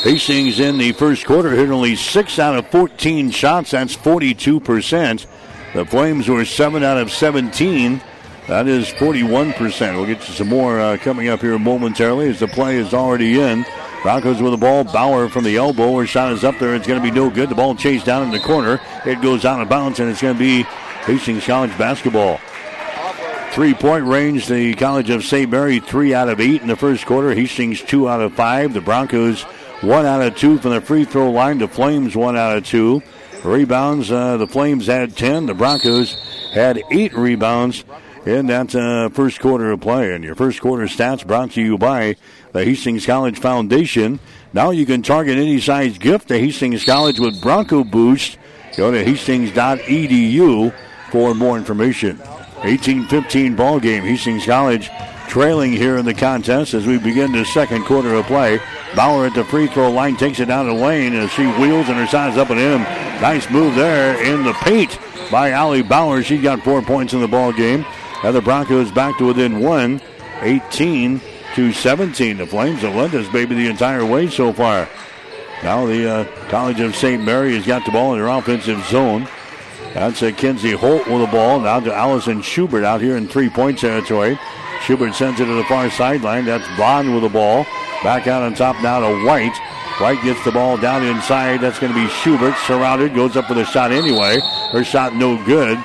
Hastings 0.05 0.59
in 0.59 0.79
the 0.79 0.93
first 0.93 1.27
quarter 1.27 1.51
hit 1.51 1.69
only 1.69 1.97
six 1.97 2.39
out 2.39 2.57
of 2.57 2.67
14 2.69 3.31
shots. 3.31 3.73
That's 3.73 3.95
42 3.95 4.59
percent. 4.59 5.27
The 5.75 5.87
Flames 5.87 6.29
were 6.29 6.45
seven 6.45 6.83
out 6.83 6.99
of 6.99 7.11
17. 7.11 8.03
That 8.49 8.69
is 8.69 8.89
41%. 8.89 9.97
We'll 9.97 10.05
get 10.05 10.29
you 10.29 10.35
some 10.35 10.49
more 10.49 10.79
uh, 10.79 10.99
coming 10.99 11.29
up 11.29 11.41
here 11.41 11.59
momentarily 11.59 12.29
as 12.29 12.41
the 12.41 12.49
play 12.49 12.77
is 12.77 12.93
already 12.93 13.41
in. 13.41 13.65
Broncos 14.03 14.43
with 14.43 14.53
the 14.53 14.59
ball. 14.59 14.85
Bauer 14.85 15.29
from 15.29 15.45
the 15.45 15.57
elbow. 15.57 15.97
Her 15.99 16.07
shot 16.07 16.33
is 16.33 16.45
up 16.45 16.59
there. 16.59 16.75
It's 16.75 16.87
going 16.87 17.01
to 17.01 17.03
be 17.03 17.15
no 17.15 17.31
good. 17.31 17.49
The 17.49 17.55
ball 17.55 17.75
chased 17.75 18.05
down 18.05 18.23
in 18.25 18.31
the 18.31 18.41
corner. 18.41 18.81
It 19.07 19.23
goes 19.23 19.45
out 19.47 19.63
of 19.63 19.69
bounds, 19.69 20.01
and 20.01 20.11
it's 20.11 20.21
going 20.21 20.35
to 20.35 20.39
be 20.39 20.65
Hastings 21.05 21.47
College 21.47 21.77
basketball. 21.79 22.39
Three 23.53 23.75
point 23.75 24.05
range, 24.05 24.49
the 24.49 24.75
College 24.75 25.11
of 25.11 25.25
St. 25.25 25.51
Mary, 25.51 25.79
three 25.79 26.15
out 26.15 26.29
of 26.29 26.41
eight 26.41 26.63
in 26.63 26.69
the 26.69 26.77
first 26.77 27.07
quarter. 27.07 27.35
Hastings, 27.35 27.81
two 27.81 28.09
out 28.09 28.21
of 28.21 28.35
five. 28.35 28.75
The 28.75 28.81
Broncos, 28.81 29.43
one 29.83 30.05
out 30.05 30.21
of 30.21 30.37
two 30.37 30.59
from 30.59 30.73
the 30.73 30.81
free 30.81 31.05
throw 31.05 31.31
line. 31.31 31.59
The 31.59 31.69
Flames, 31.69 32.17
one 32.17 32.37
out 32.37 32.57
of 32.57 32.67
two. 32.67 33.03
Rebounds, 33.45 34.11
uh, 34.11 34.37
the 34.37 34.47
Flames 34.47 34.87
had 34.87 35.17
10. 35.17 35.47
The 35.47 35.55
Broncos 35.55 36.15
had 36.53 36.83
eight 36.91 37.13
rebounds 37.15 37.85
in 38.25 38.47
that 38.47 38.75
uh, 38.75 39.09
first 39.09 39.41
quarter 39.41 39.73
of 39.73 39.81
play. 39.81 40.15
And 40.15 40.23
your 40.23 40.35
first 40.35 40.61
quarter 40.61 40.85
stats 40.85 41.27
brought 41.27 41.53
to 41.53 41.63
you 41.63 41.77
by 41.77 42.17
the 42.53 42.65
Hastings 42.65 43.05
College 43.05 43.39
Foundation. 43.39 44.21
Now 44.53 44.71
you 44.71 44.87
can 44.87 45.03
target 45.03 45.39
any 45.39 45.61
size 45.61 45.99
gift 45.99 46.29
to 46.29 46.39
Hastings 46.39 46.85
College 46.85 47.19
with 47.19 47.41
Bronco 47.41 47.83
Boost. 47.85 48.39
Go 48.77 48.91
to 48.91 49.05
hastings.edu 49.05 50.75
for 51.11 51.35
more 51.35 51.59
information. 51.59 52.19
18-15 52.63 53.57
ball 53.57 53.81
game. 53.81 54.05
Hastings 54.05 54.47
College 54.47 54.89
trailing 55.33 55.73
here 55.73 55.97
in 55.97 56.05
the 56.05 56.13
contest 56.13 56.75
as 56.75 56.87
we 56.87 56.99
begin 56.99 57.33
the 57.33 57.43
second 57.43 57.83
quarter 57.87 58.13
of 58.13 58.27
play. 58.27 58.61
Bauer 58.95 59.25
at 59.25 59.33
the 59.33 59.43
free 59.43 59.67
throw 59.67 59.91
line 59.91 60.15
takes 60.15 60.41
it 60.41 60.45
down 60.45 60.67
the 60.67 60.75
lane 60.75 61.15
as 61.15 61.31
she 61.31 61.47
wheels 61.53 61.89
and 61.89 61.97
her 61.97 62.07
size 62.07 62.37
up 62.37 62.51
and 62.51 62.61
in. 62.61 62.83
Nice 63.23 63.49
move 63.49 63.75
there 63.75 64.23
in 64.23 64.45
the 64.45 64.53
paint 64.53 64.99
by 65.31 65.53
Allie 65.53 65.81
Bauer. 65.81 66.23
She 66.23 66.37
got 66.37 66.63
four 66.63 66.83
points 66.83 67.15
in 67.15 67.23
the 67.23 67.29
ball 67.29 67.51
game. 67.51 67.87
And 68.23 68.37
the 68.37 68.43
Broncos 68.43 68.93
back 68.93 69.17
to 69.17 69.25
within 69.25 69.61
one, 69.61 70.03
18 70.43 71.19
to 71.55 71.73
17. 71.73 72.37
The 72.37 72.47
Flames 72.47 72.83
have 72.83 72.95
led 72.95 73.13
this 73.13 73.33
baby 73.33 73.55
the 73.55 73.71
entire 73.71 74.05
way 74.05 74.29
so 74.29 74.53
far. 74.53 74.87
Now 75.63 75.87
the 75.87 76.11
uh, 76.11 76.25
College 76.51 76.81
of 76.81 76.95
St. 76.95 77.25
Mary 77.25 77.55
has 77.55 77.65
got 77.65 77.87
the 77.87 77.93
ball 77.93 78.13
in 78.13 78.19
their 78.19 78.29
offensive 78.29 78.85
zone. 78.85 79.27
That's 79.95 80.21
a 80.21 80.31
Kenzie 80.31 80.73
Holt 80.73 81.07
with 81.07 81.23
the 81.23 81.27
ball. 81.27 81.61
Now 81.61 81.81
to 81.81 81.95
Allison 81.95 82.43
Schubert 82.43 82.85
out 82.85 83.01
here 83.01 83.17
in 83.17 83.27
three-point 83.29 83.79
territory. 83.79 84.39
Schubert 84.85 85.15
sends 85.15 85.41
it 85.41 85.47
to 85.47 85.55
the 85.55 85.65
far 85.65 85.91
sideline. 85.91 86.45
That's 86.45 86.67
Bond 86.77 87.15
with 87.15 87.23
the 87.23 87.29
ball. 87.29 87.65
Back 88.03 88.27
out 88.27 88.43
on 88.43 88.55
top 88.55 88.83
now 88.83 89.01
to 89.01 89.25
White. 89.25 89.57
White 89.99 90.23
gets 90.23 90.43
the 90.45 90.51
ball 90.51 90.77
down 90.77 91.05
inside. 91.05 91.61
That's 91.61 91.79
going 91.79 91.93
to 91.93 91.99
be 91.99 92.09
Schubert. 92.09 92.57
Surrounded. 92.67 93.15
Goes 93.15 93.37
up 93.37 93.49
with 93.49 93.59
a 93.59 93.65
shot 93.65 93.93
anyway. 93.93 94.41
Her 94.73 94.83
shot 94.83 95.15
no 95.15 95.43
good. 95.45 95.79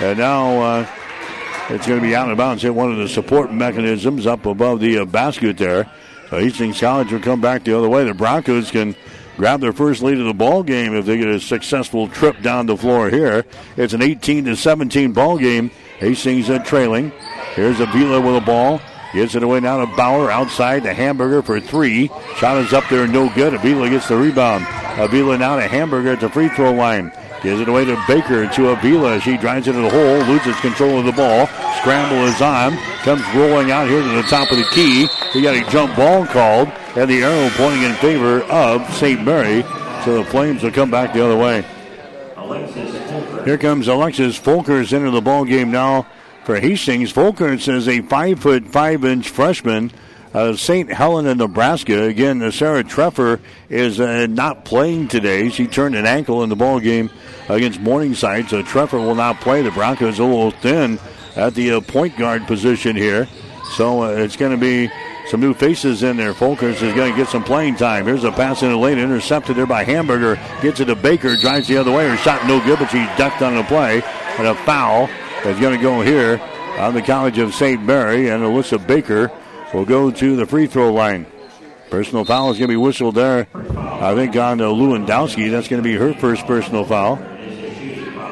And 0.00 0.18
now 0.18 0.60
uh, 0.60 0.86
it's 1.70 1.86
going 1.86 2.00
to 2.00 2.06
be 2.06 2.14
out 2.14 2.30
of 2.30 2.36
bounds. 2.36 2.62
Hit 2.62 2.74
one 2.74 2.92
of 2.92 2.98
the 2.98 3.08
support 3.08 3.52
mechanisms 3.52 4.26
up 4.26 4.44
above 4.44 4.80
the 4.80 4.98
uh, 4.98 5.04
basket 5.06 5.56
there. 5.56 5.90
So 6.28 6.38
Hastings 6.38 6.80
College 6.80 7.10
will 7.10 7.20
come 7.20 7.40
back 7.40 7.64
the 7.64 7.76
other 7.76 7.88
way. 7.88 8.04
The 8.04 8.12
Broncos 8.12 8.70
can 8.70 8.94
grab 9.38 9.60
their 9.60 9.72
first 9.72 10.02
lead 10.02 10.18
of 10.18 10.26
the 10.26 10.34
ball 10.34 10.62
game 10.62 10.94
if 10.94 11.06
they 11.06 11.16
get 11.16 11.28
a 11.28 11.40
successful 11.40 12.08
trip 12.08 12.42
down 12.42 12.66
the 12.66 12.76
floor 12.76 13.08
here. 13.08 13.46
It's 13.78 13.94
an 13.94 14.02
18 14.02 14.44
to 14.44 14.56
17 14.56 15.12
ball 15.12 15.38
game. 15.38 15.70
Hastings 15.98 16.50
uh, 16.50 16.58
trailing. 16.58 17.12
Here's 17.54 17.80
Avila 17.80 18.20
with 18.20 18.34
the 18.34 18.40
ball. 18.40 18.80
Gets 19.12 19.34
it 19.34 19.42
away 19.42 19.60
now 19.60 19.84
to 19.84 19.86
Bauer 19.94 20.30
outside 20.30 20.84
the 20.84 20.94
Hamburger 20.94 21.42
for 21.42 21.60
three. 21.60 22.08
Shot 22.36 22.56
is 22.56 22.72
up 22.72 22.88
there, 22.88 23.06
no 23.06 23.28
good. 23.34 23.52
Avila 23.52 23.90
gets 23.90 24.08
the 24.08 24.16
rebound. 24.16 24.66
Avila 24.98 25.36
now 25.36 25.56
to 25.56 25.68
Hamburger 25.68 26.12
at 26.12 26.20
the 26.20 26.30
free 26.30 26.48
throw 26.48 26.72
line. 26.72 27.12
Gives 27.42 27.60
it 27.60 27.68
away 27.68 27.84
to 27.84 28.02
Baker 28.08 28.46
to 28.46 28.68
Avila. 28.70 29.20
She 29.20 29.36
drives 29.36 29.68
into 29.68 29.82
the 29.82 29.90
hole, 29.90 30.18
loses 30.32 30.58
control 30.60 30.98
of 30.98 31.04
the 31.04 31.12
ball. 31.12 31.46
Scramble 31.80 32.24
is 32.24 32.40
on. 32.40 32.76
Comes 33.02 33.22
rolling 33.34 33.70
out 33.70 33.86
here 33.86 34.00
to 34.00 34.08
the 34.08 34.22
top 34.22 34.50
of 34.50 34.56
the 34.56 34.68
key. 34.72 35.06
We 35.34 35.42
got 35.42 35.56
a 35.56 35.70
jump 35.70 35.94
ball 35.94 36.24
called, 36.26 36.68
and 36.96 37.10
the 37.10 37.22
arrow 37.22 37.50
pointing 37.56 37.82
in 37.82 37.94
favor 37.96 38.42
of 38.44 38.88
St. 38.94 39.22
Mary. 39.22 39.62
So 40.04 40.22
the 40.22 40.24
Flames 40.24 40.62
will 40.62 40.70
come 40.70 40.90
back 40.90 41.12
the 41.12 41.22
other 41.22 41.36
way. 41.36 41.64
Here 43.44 43.58
comes 43.58 43.88
Alexis 43.88 44.38
Folkers 44.38 44.92
into 44.92 45.10
the 45.10 45.20
ball 45.20 45.44
game 45.44 45.70
now 45.70 46.06
for 46.44 46.58
Hastings. 46.58 47.12
Folkers 47.12 47.72
is 47.72 47.88
a 47.88 48.00
five 48.02 48.40
foot 48.40 48.66
five 48.66 49.04
inch 49.04 49.28
freshman. 49.28 49.92
Uh, 50.34 50.56
St. 50.56 50.90
Helena, 50.90 51.34
Nebraska. 51.34 52.04
Again, 52.04 52.50
Sarah 52.52 52.82
Treffer 52.82 53.38
is 53.68 54.00
uh, 54.00 54.26
not 54.26 54.64
playing 54.64 55.08
today. 55.08 55.50
She 55.50 55.66
turned 55.66 55.94
an 55.94 56.06
ankle 56.06 56.42
in 56.42 56.48
the 56.48 56.56
ball 56.56 56.80
game 56.80 57.10
against 57.50 57.80
Morningside, 57.80 58.48
so 58.48 58.62
Treffer 58.62 58.98
will 58.98 59.14
not 59.14 59.42
play. 59.42 59.60
The 59.60 59.70
Broncos 59.70 60.18
a 60.18 60.24
little 60.24 60.50
thin 60.50 60.98
at 61.36 61.54
the 61.54 61.72
uh, 61.72 61.80
point 61.82 62.16
guard 62.16 62.46
position 62.46 62.96
here, 62.96 63.28
so 63.74 64.04
uh, 64.04 64.08
it's 64.08 64.36
going 64.36 64.52
to 64.52 64.56
be 64.56 64.90
some 65.28 65.40
new 65.40 65.52
faces 65.52 66.02
in 66.02 66.16
there. 66.16 66.32
Folkers 66.32 66.82
is 66.82 66.94
going 66.94 67.12
to 67.12 67.16
get 67.16 67.28
some 67.28 67.44
playing 67.44 67.76
time. 67.76 68.06
Here's 68.06 68.24
a 68.24 68.32
pass 68.32 68.62
in 68.62 68.70
the 68.70 68.76
lane, 68.78 68.98
intercepted 68.98 69.56
there 69.56 69.66
by 69.66 69.84
Hamburger. 69.84 70.40
Gets 70.62 70.80
it 70.80 70.86
to 70.86 70.96
Baker, 70.96 71.36
drives 71.36 71.68
the 71.68 71.76
other 71.76 71.92
way. 71.92 72.08
Her 72.08 72.16
shot 72.16 72.46
no 72.46 72.58
good, 72.64 72.78
but 72.78 72.88
she 72.88 73.04
ducked 73.18 73.42
on 73.42 73.54
the 73.54 73.64
play, 73.64 74.02
and 74.38 74.46
a 74.46 74.54
foul 74.64 75.10
is 75.44 75.58
going 75.58 75.76
to 75.76 75.82
go 75.82 76.02
here 76.02 76.40
on 76.78 76.94
the 76.94 77.02
College 77.02 77.38
of 77.38 77.54
St. 77.54 77.82
Mary, 77.82 78.28
and 78.28 78.42
Alyssa 78.42 78.84
Baker 78.86 79.30
will 79.74 79.84
go 79.84 80.10
to 80.10 80.36
the 80.36 80.46
free 80.46 80.66
throw 80.66 80.92
line. 80.92 81.26
Personal 81.90 82.24
foul 82.24 82.50
is 82.50 82.58
going 82.58 82.68
to 82.68 82.72
be 82.72 82.76
whistled 82.76 83.16
there. 83.16 83.48
I 83.54 84.14
think 84.14 84.36
on 84.36 84.60
uh, 84.60 84.66
Lewandowski. 84.66 85.50
That's 85.50 85.68
going 85.68 85.82
to 85.82 85.86
be 85.86 85.94
her 85.94 86.14
first 86.14 86.46
personal 86.46 86.84
foul. 86.84 87.16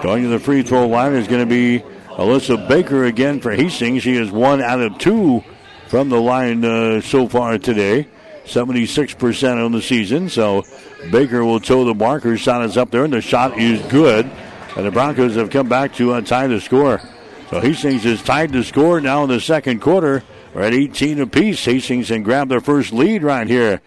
Going 0.02 0.22
to 0.22 0.28
the 0.28 0.38
free 0.38 0.62
throw 0.62 0.86
line 0.86 1.14
is 1.14 1.26
going 1.26 1.46
to 1.46 1.50
be 1.50 1.84
Alyssa 2.10 2.68
Baker 2.68 3.04
again 3.04 3.40
for 3.40 3.50
Hastings. 3.50 4.02
She 4.02 4.16
is 4.16 4.30
one 4.30 4.62
out 4.62 4.80
of 4.80 4.96
two 4.98 5.44
from 5.88 6.08
the 6.08 6.20
line 6.20 6.64
uh, 6.64 7.00
so 7.00 7.28
far 7.28 7.58
today. 7.58 8.06
76% 8.44 9.64
on 9.64 9.72
the 9.72 9.82
season. 9.82 10.28
So 10.28 10.64
Baker 11.10 11.44
will 11.44 11.60
toe 11.60 11.84
the 11.84 11.94
marker. 11.94 12.36
Shot 12.36 12.64
is 12.64 12.76
up 12.76 12.90
there, 12.90 13.04
and 13.04 13.12
the 13.12 13.20
shot 13.20 13.58
is 13.58 13.80
good. 13.90 14.30
And 14.76 14.86
the 14.86 14.90
Broncos 14.90 15.34
have 15.36 15.50
come 15.50 15.68
back 15.68 15.94
to 15.94 16.12
uh, 16.12 16.20
tie 16.20 16.46
the 16.46 16.60
score. 16.60 17.00
So 17.50 17.60
Hastings 17.60 18.04
has 18.04 18.22
tied 18.22 18.52
the 18.52 18.62
score 18.62 19.00
now 19.00 19.24
in 19.24 19.28
the 19.28 19.40
second 19.40 19.80
quarter. 19.80 20.22
We're 20.54 20.62
at 20.62 20.74
18 20.74 21.20
apiece. 21.20 21.64
Hastings 21.64 22.08
can 22.08 22.22
grab 22.22 22.48
their 22.48 22.60
first 22.60 22.92
lead 22.92 23.22
right 23.22 23.46
here. 23.46 23.80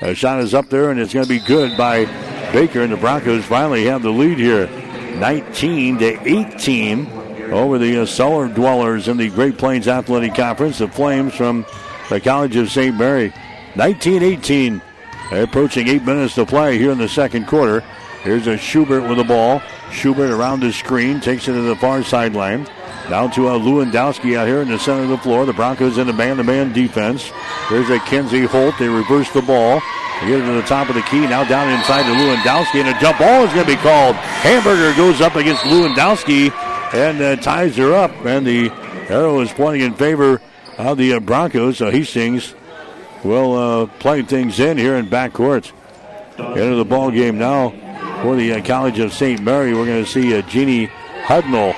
A 0.00 0.14
shot 0.14 0.40
is 0.40 0.54
up 0.54 0.70
there, 0.70 0.90
and 0.90 0.98
it's 0.98 1.12
going 1.12 1.26
to 1.26 1.28
be 1.28 1.40
good 1.40 1.76
by 1.76 2.06
Baker, 2.52 2.82
and 2.82 2.92
the 2.92 2.96
Broncos 2.96 3.44
finally 3.44 3.84
have 3.84 4.02
the 4.02 4.10
lead 4.10 4.38
here. 4.38 4.66
19 5.18 5.98
to 5.98 6.28
18 6.28 7.06
over 7.52 7.78
the 7.78 8.02
uh, 8.02 8.06
Cellar 8.06 8.48
Dwellers 8.48 9.08
in 9.08 9.18
the 9.18 9.28
Great 9.28 9.58
Plains 9.58 9.88
Athletic 9.88 10.34
Conference. 10.34 10.78
The 10.78 10.88
Flames 10.88 11.34
from 11.34 11.66
the 12.08 12.20
College 12.20 12.56
of 12.56 12.70
St. 12.70 12.96
Mary. 12.96 13.32
19 13.76 14.22
18. 14.22 14.80
Approaching 15.32 15.88
eight 15.88 16.02
minutes 16.02 16.34
to 16.34 16.46
play 16.46 16.78
here 16.78 16.90
in 16.90 16.98
the 16.98 17.08
second 17.08 17.46
quarter. 17.46 17.80
Here's 18.22 18.46
a 18.46 18.56
Schubert 18.56 19.08
with 19.08 19.18
the 19.18 19.24
ball. 19.24 19.62
Schubert 19.90 20.30
around 20.30 20.60
the 20.60 20.72
screen, 20.72 21.20
takes 21.20 21.48
it 21.48 21.52
to 21.52 21.62
the 21.62 21.76
far 21.76 22.02
sideline. 22.02 22.68
Down 23.08 23.30
to 23.32 23.48
uh, 23.48 23.58
Lewandowski 23.58 24.36
out 24.36 24.46
here 24.46 24.62
in 24.62 24.68
the 24.68 24.78
center 24.78 25.02
of 25.02 25.08
the 25.08 25.18
floor. 25.18 25.44
The 25.44 25.52
Broncos 25.52 25.98
in 25.98 26.06
the 26.06 26.12
man-to-man 26.12 26.72
defense. 26.72 27.32
There's 27.68 27.90
a 27.90 27.98
Kenzie 28.00 28.44
Holt. 28.44 28.76
They 28.78 28.88
reverse 28.88 29.30
the 29.32 29.42
ball. 29.42 29.80
They 30.20 30.28
get 30.28 30.40
it 30.40 30.46
to 30.46 30.52
the 30.52 30.62
top 30.62 30.88
of 30.88 30.94
the 30.94 31.02
key. 31.02 31.20
Now 31.20 31.42
down 31.44 31.68
inside 31.72 32.02
to 32.02 32.12
Lewandowski, 32.12 32.80
and 32.80 32.88
a 32.88 33.00
jump 33.00 33.18
ball 33.18 33.44
is 33.44 33.52
going 33.52 33.66
to 33.66 33.72
be 33.72 33.80
called. 33.80 34.14
Hamburger 34.14 34.96
goes 34.96 35.20
up 35.20 35.34
against 35.34 35.62
Lewandowski 35.62 36.52
and 36.94 37.20
uh, 37.20 37.36
ties 37.36 37.76
her 37.76 37.92
up. 37.94 38.12
And 38.24 38.46
the 38.46 38.70
arrow 39.08 39.40
is 39.40 39.50
pointing 39.50 39.82
in 39.82 39.94
favor 39.94 40.40
of 40.78 40.96
the 40.96 41.14
uh, 41.14 41.20
Broncos. 41.20 41.78
So 41.78 41.90
Hastings 41.90 42.54
will 43.24 43.54
uh, 43.56 43.86
play 43.98 44.22
things 44.22 44.60
in 44.60 44.78
here 44.78 44.94
in 44.94 45.08
backcourt. 45.08 45.72
Into 46.38 46.76
the 46.76 46.86
ball 46.86 47.10
game 47.10 47.38
now 47.38 47.74
for 48.22 48.36
the 48.36 48.52
uh, 48.52 48.62
College 48.62 48.98
of 48.98 49.12
St. 49.12 49.40
Mary. 49.40 49.74
We're 49.74 49.86
going 49.86 50.04
to 50.04 50.10
see 50.10 50.36
uh, 50.36 50.42
Jeannie 50.42 50.88
Hudnall 51.24 51.74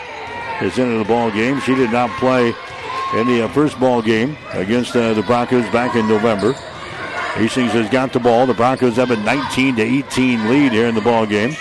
is 0.63 0.79
into 0.79 0.99
the 0.99 1.05
ball 1.05 1.31
game. 1.31 1.61
She 1.61 1.75
did 1.75 1.91
not 1.91 2.11
play 2.19 2.49
in 3.15 3.27
the 3.27 3.45
uh, 3.45 3.49
first 3.49 3.79
ball 3.79 4.03
game 4.03 4.37
against 4.53 4.97
uh, 4.97 5.15
the 5.15 5.23
Broncos 5.23 5.65
back 5.71 5.95
in 5.95 6.09
November. 6.09 6.53
Hastings 7.35 7.73
has 7.73 7.89
got 7.91 8.13
the 8.13 8.21
ball. 8.21 8.47
The 8.47 8.55
Broncos 8.55 8.97
have 8.97 9.11
a 9.11 9.17
19 9.17 9.77
to 9.77 9.83
18 9.83 10.49
lead 10.49 10.73
here 10.73 10.87
in 10.87 10.95
the 10.95 11.01
ball 11.01 11.27
game. 11.27 11.55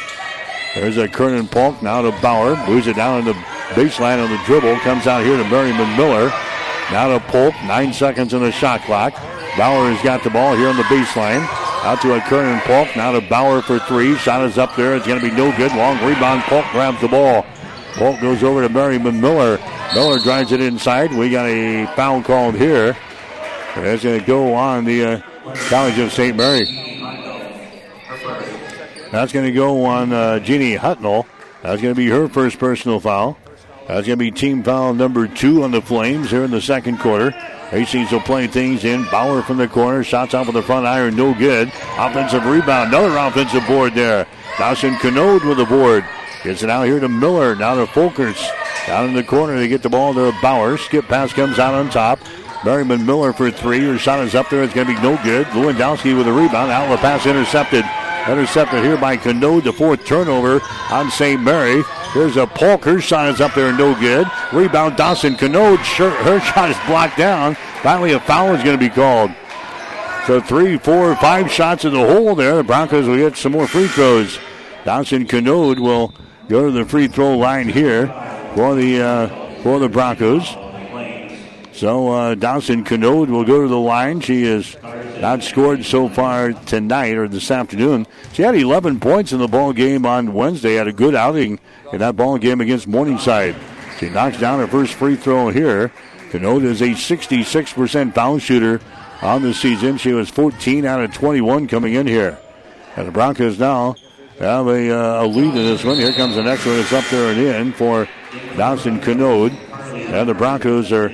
There's 0.75 0.97
a 0.97 1.07
Kernan 1.07 1.47
Polk 1.47 1.82
now 1.82 2.01
to 2.01 2.11
Bauer. 2.21 2.55
Moves 2.67 2.88
it 2.88 2.95
down 2.95 3.19
in 3.19 3.25
the 3.25 3.34
baseline 3.73 4.23
on 4.23 4.29
the 4.29 4.41
dribble. 4.45 4.77
Comes 4.79 5.07
out 5.07 5.23
here 5.23 5.38
to 5.38 5.49
Merriman 5.49 5.97
Miller. 5.97 6.29
Now 6.91 7.07
to 7.07 7.19
Polk. 7.27 7.53
Nine 7.65 7.93
seconds 7.93 8.34
on 8.34 8.41
the 8.41 8.51
shot 8.51 8.82
clock. 8.82 9.13
Bauer 9.57 9.91
has 9.91 10.01
got 10.03 10.23
the 10.23 10.29
ball 10.29 10.55
here 10.55 10.69
on 10.69 10.77
the 10.77 10.84
baseline. 10.84 11.61
Out 11.84 11.99
to 12.03 12.13
a 12.13 12.21
Kernan 12.21 12.59
Polk. 12.61 12.95
Now 12.95 13.11
to 13.11 13.21
Bauer 13.21 13.61
for 13.63 13.79
three. 13.79 14.15
Shot 14.17 14.43
is 14.43 14.59
up 14.59 14.75
there. 14.75 14.95
It's 14.95 15.07
going 15.07 15.19
to 15.19 15.27
be 15.27 15.36
no 15.36 15.55
good. 15.57 15.71
Long 15.75 15.97
rebound. 16.05 16.43
Polk 16.43 16.65
grabs 16.71 17.01
the 17.01 17.07
ball. 17.07 17.43
Polk 17.93 18.21
goes 18.21 18.43
over 18.43 18.61
to 18.61 18.69
Merriman 18.69 19.19
Miller. 19.19 19.57
Miller 19.95 20.19
drives 20.19 20.51
it 20.51 20.61
inside. 20.61 21.11
We 21.11 21.32
got 21.32 21.47
a 21.47 21.88
foul 21.95 22.21
called 22.21 22.55
here. 22.55 22.95
That's 23.75 24.03
going 24.03 24.19
to 24.19 24.25
go 24.25 24.53
on 24.53 24.86
the 24.86 25.03
uh, 25.03 25.21
College 25.69 25.97
of 25.97 26.11
St. 26.13 26.38
Mary. 26.38 26.65
That's 29.11 29.34
going 29.34 29.45
to 29.45 29.51
go 29.51 29.84
on 29.84 30.13
uh, 30.13 30.39
Jeannie 30.39 30.77
Hudnall. 30.77 31.25
That's 31.63 31.82
going 31.82 31.95
to 31.95 31.97
be 31.97 32.09
her 32.09 32.27
first 32.27 32.59
personal 32.59 32.99
foul. 32.99 33.38
That's 33.88 34.05
going 34.05 34.17
to 34.19 34.23
be 34.23 34.32
team 34.32 34.61
foul 34.61 34.93
number 34.93 35.27
two 35.27 35.63
on 35.63 35.71
the 35.71 35.82
Flames 35.82 36.29
here 36.29 36.43
in 36.43 36.51
the 36.51 36.61
second 36.61 36.99
quarter. 36.99 37.34
Hastings 37.72 38.11
will 38.11 38.19
play 38.19 38.47
things 38.47 38.84
in. 38.84 39.05
Bauer 39.05 39.41
from 39.41 39.55
the 39.55 39.67
corner. 39.67 40.03
Shots 40.03 40.34
off 40.34 40.49
of 40.49 40.53
the 40.53 40.61
front 40.61 40.86
iron. 40.86 41.15
No 41.15 41.34
good. 41.34 41.69
Offensive 41.97 42.45
rebound. 42.45 42.93
Another 42.93 43.15
offensive 43.15 43.65
board 43.65 43.95
there. 43.95 44.28
Dawson 44.57 44.95
Canode 44.95 45.47
with 45.47 45.57
the 45.57 45.65
board. 45.65 46.03
Gets 46.43 46.63
it 46.63 46.69
out 46.69 46.86
here 46.86 46.99
to 46.99 47.07
Miller. 47.07 47.55
Now 47.55 47.76
to 47.76 47.86
Folkers. 47.86 48.45
Down 48.88 49.07
in 49.07 49.15
the 49.15 49.24
corner. 49.24 49.57
They 49.57 49.69
get 49.69 49.84
the 49.84 49.89
ball 49.89 50.13
to 50.13 50.34
Bauer. 50.41 50.78
Skip 50.78 51.07
pass 51.07 51.32
comes 51.32 51.59
out 51.59 51.74
on 51.74 51.89
top. 51.89 52.19
Merriman 52.65 53.05
Miller 53.05 53.32
for 53.32 53.49
three. 53.49 53.80
Her 53.80 53.97
shot 53.97 54.19
is 54.19 54.36
up 54.36 54.49
there. 54.49 54.63
It's 54.63 54.74
going 54.74 54.88
to 54.88 54.93
be 54.93 55.01
no 55.01 55.15
good. 55.24 55.47
Lewandowski 55.47 56.15
with 56.17 56.28
a 56.28 56.34
rebound. 56.34 56.72
Out 56.72 56.89
the 56.89 56.97
pass 56.97 57.26
intercepted. 57.26 57.86
Intercepted 58.28 58.84
here 58.84 58.97
by 58.97 59.15
Canode. 59.15 59.63
The 59.63 59.72
fourth 59.72 60.05
turnover 60.05 60.61
on 60.91 61.09
St. 61.09 61.41
Mary. 61.41 61.84
Here's 62.14 62.36
a 62.36 62.45
Polk. 62.45 62.84
Her 62.84 62.99
shot 62.99 63.30
is 63.30 63.39
up 63.39 63.53
there. 63.53 63.72
No 63.72 63.97
good. 63.97 64.28
Rebound 64.51 64.97
Dawson 64.97 65.36
Canode. 65.36 65.80
Her 65.80 66.39
shot 66.53 66.70
is 66.70 66.78
blocked 66.86 67.18
down. 67.18 67.55
Finally, 67.84 68.12
a 68.12 68.20
foul 68.20 68.53
is 68.53 68.64
going 68.64 68.78
to 68.78 68.84
be 68.84 68.89
called. 68.89 69.32
So 70.28 70.41
three, 70.41 70.78
four, 70.78 71.16
five 71.16 71.51
shots 71.51 71.86
in 71.86 71.93
the 71.93 72.05
hole 72.05 72.36
there. 72.36 72.55
The 72.57 72.64
Broncos 72.64 73.07
will 73.07 73.18
get 73.18 73.38
some 73.38 73.53
more 73.53 73.68
free 73.68 73.88
throws. 73.88 74.38
Dawson 74.84 75.26
Canode 75.26 75.80
will 75.80 76.14
go 76.49 76.66
to 76.66 76.72
the 76.72 76.86
free 76.86 77.07
throw 77.07 77.38
line 77.38 77.70
here 77.70 78.07
for 78.55 78.76
the 78.76 79.01
uh, 79.01 79.62
for 79.64 79.80
the 79.80 79.89
Broncos. 79.89 80.47
So 81.72 82.09
uh, 82.09 82.36
Dawson 82.36 82.84
Canode 82.84 83.30
will 83.30 83.45
go 83.45 83.62
to 83.62 83.68
the 83.68 83.80
line. 83.80 84.20
She 84.20 84.43
has 84.43 84.76
not 85.22 85.43
scored 85.43 85.86
so 85.86 86.09
far 86.09 86.51
tonight 86.51 87.15
or 87.15 87.28
this 87.28 87.51
afternoon. 87.51 88.07
She 88.34 88.41
had 88.41 88.55
11 88.55 88.99
points 88.99 89.32
in 89.32 89.39
the 89.39 89.47
ball 89.47 89.72
game 89.72 90.05
on 90.05 90.34
Wednesday. 90.34 90.74
Had 90.74 90.88
a 90.88 90.93
good 90.93 91.13
outing 91.13 91.59
in 91.93 91.99
that 91.99 92.15
ball 92.15 92.39
game 92.39 92.59
against 92.59 92.88
Morningside. 92.88 93.55
She 93.99 94.09
knocks 94.09 94.39
down 94.39 94.59
her 94.59 94.67
first 94.67 94.95
free 94.95 95.15
throw 95.15 95.49
here. 95.49 95.93
Canode 96.32 96.63
is 96.63 96.82
a 96.82 96.89
66% 96.89 98.15
foul 98.15 98.39
shooter 98.39 98.82
on 99.22 99.43
the 99.43 99.53
season. 99.53 99.97
She 99.97 100.11
was 100.11 100.28
14 100.30 100.86
out 100.86 101.03
of 101.03 101.13
21 101.13 101.67
coming 101.67 101.93
in 101.93 102.07
here. 102.07 102.39
And 102.95 103.07
the 103.07 103.11
Broncos 103.11 103.59
now 103.59 103.95
have 104.39 104.65
a, 104.67 104.91
uh, 104.91 105.24
a 105.24 105.28
lead 105.28 105.49
in 105.49 105.53
this 105.53 105.84
one. 105.84 105.97
Here 105.97 106.13
comes 106.13 106.36
the 106.36 106.43
next 106.43 106.65
one. 106.65 106.80
It's 106.80 106.91
up 106.91 107.05
there 107.11 107.32
and 107.32 107.39
in 107.39 107.74
for 107.74 108.09
Dawson 108.57 108.99
Canode. 108.99 109.53
And 109.93 110.28
the 110.28 110.34
Broncos 110.34 110.91
are 110.91 111.11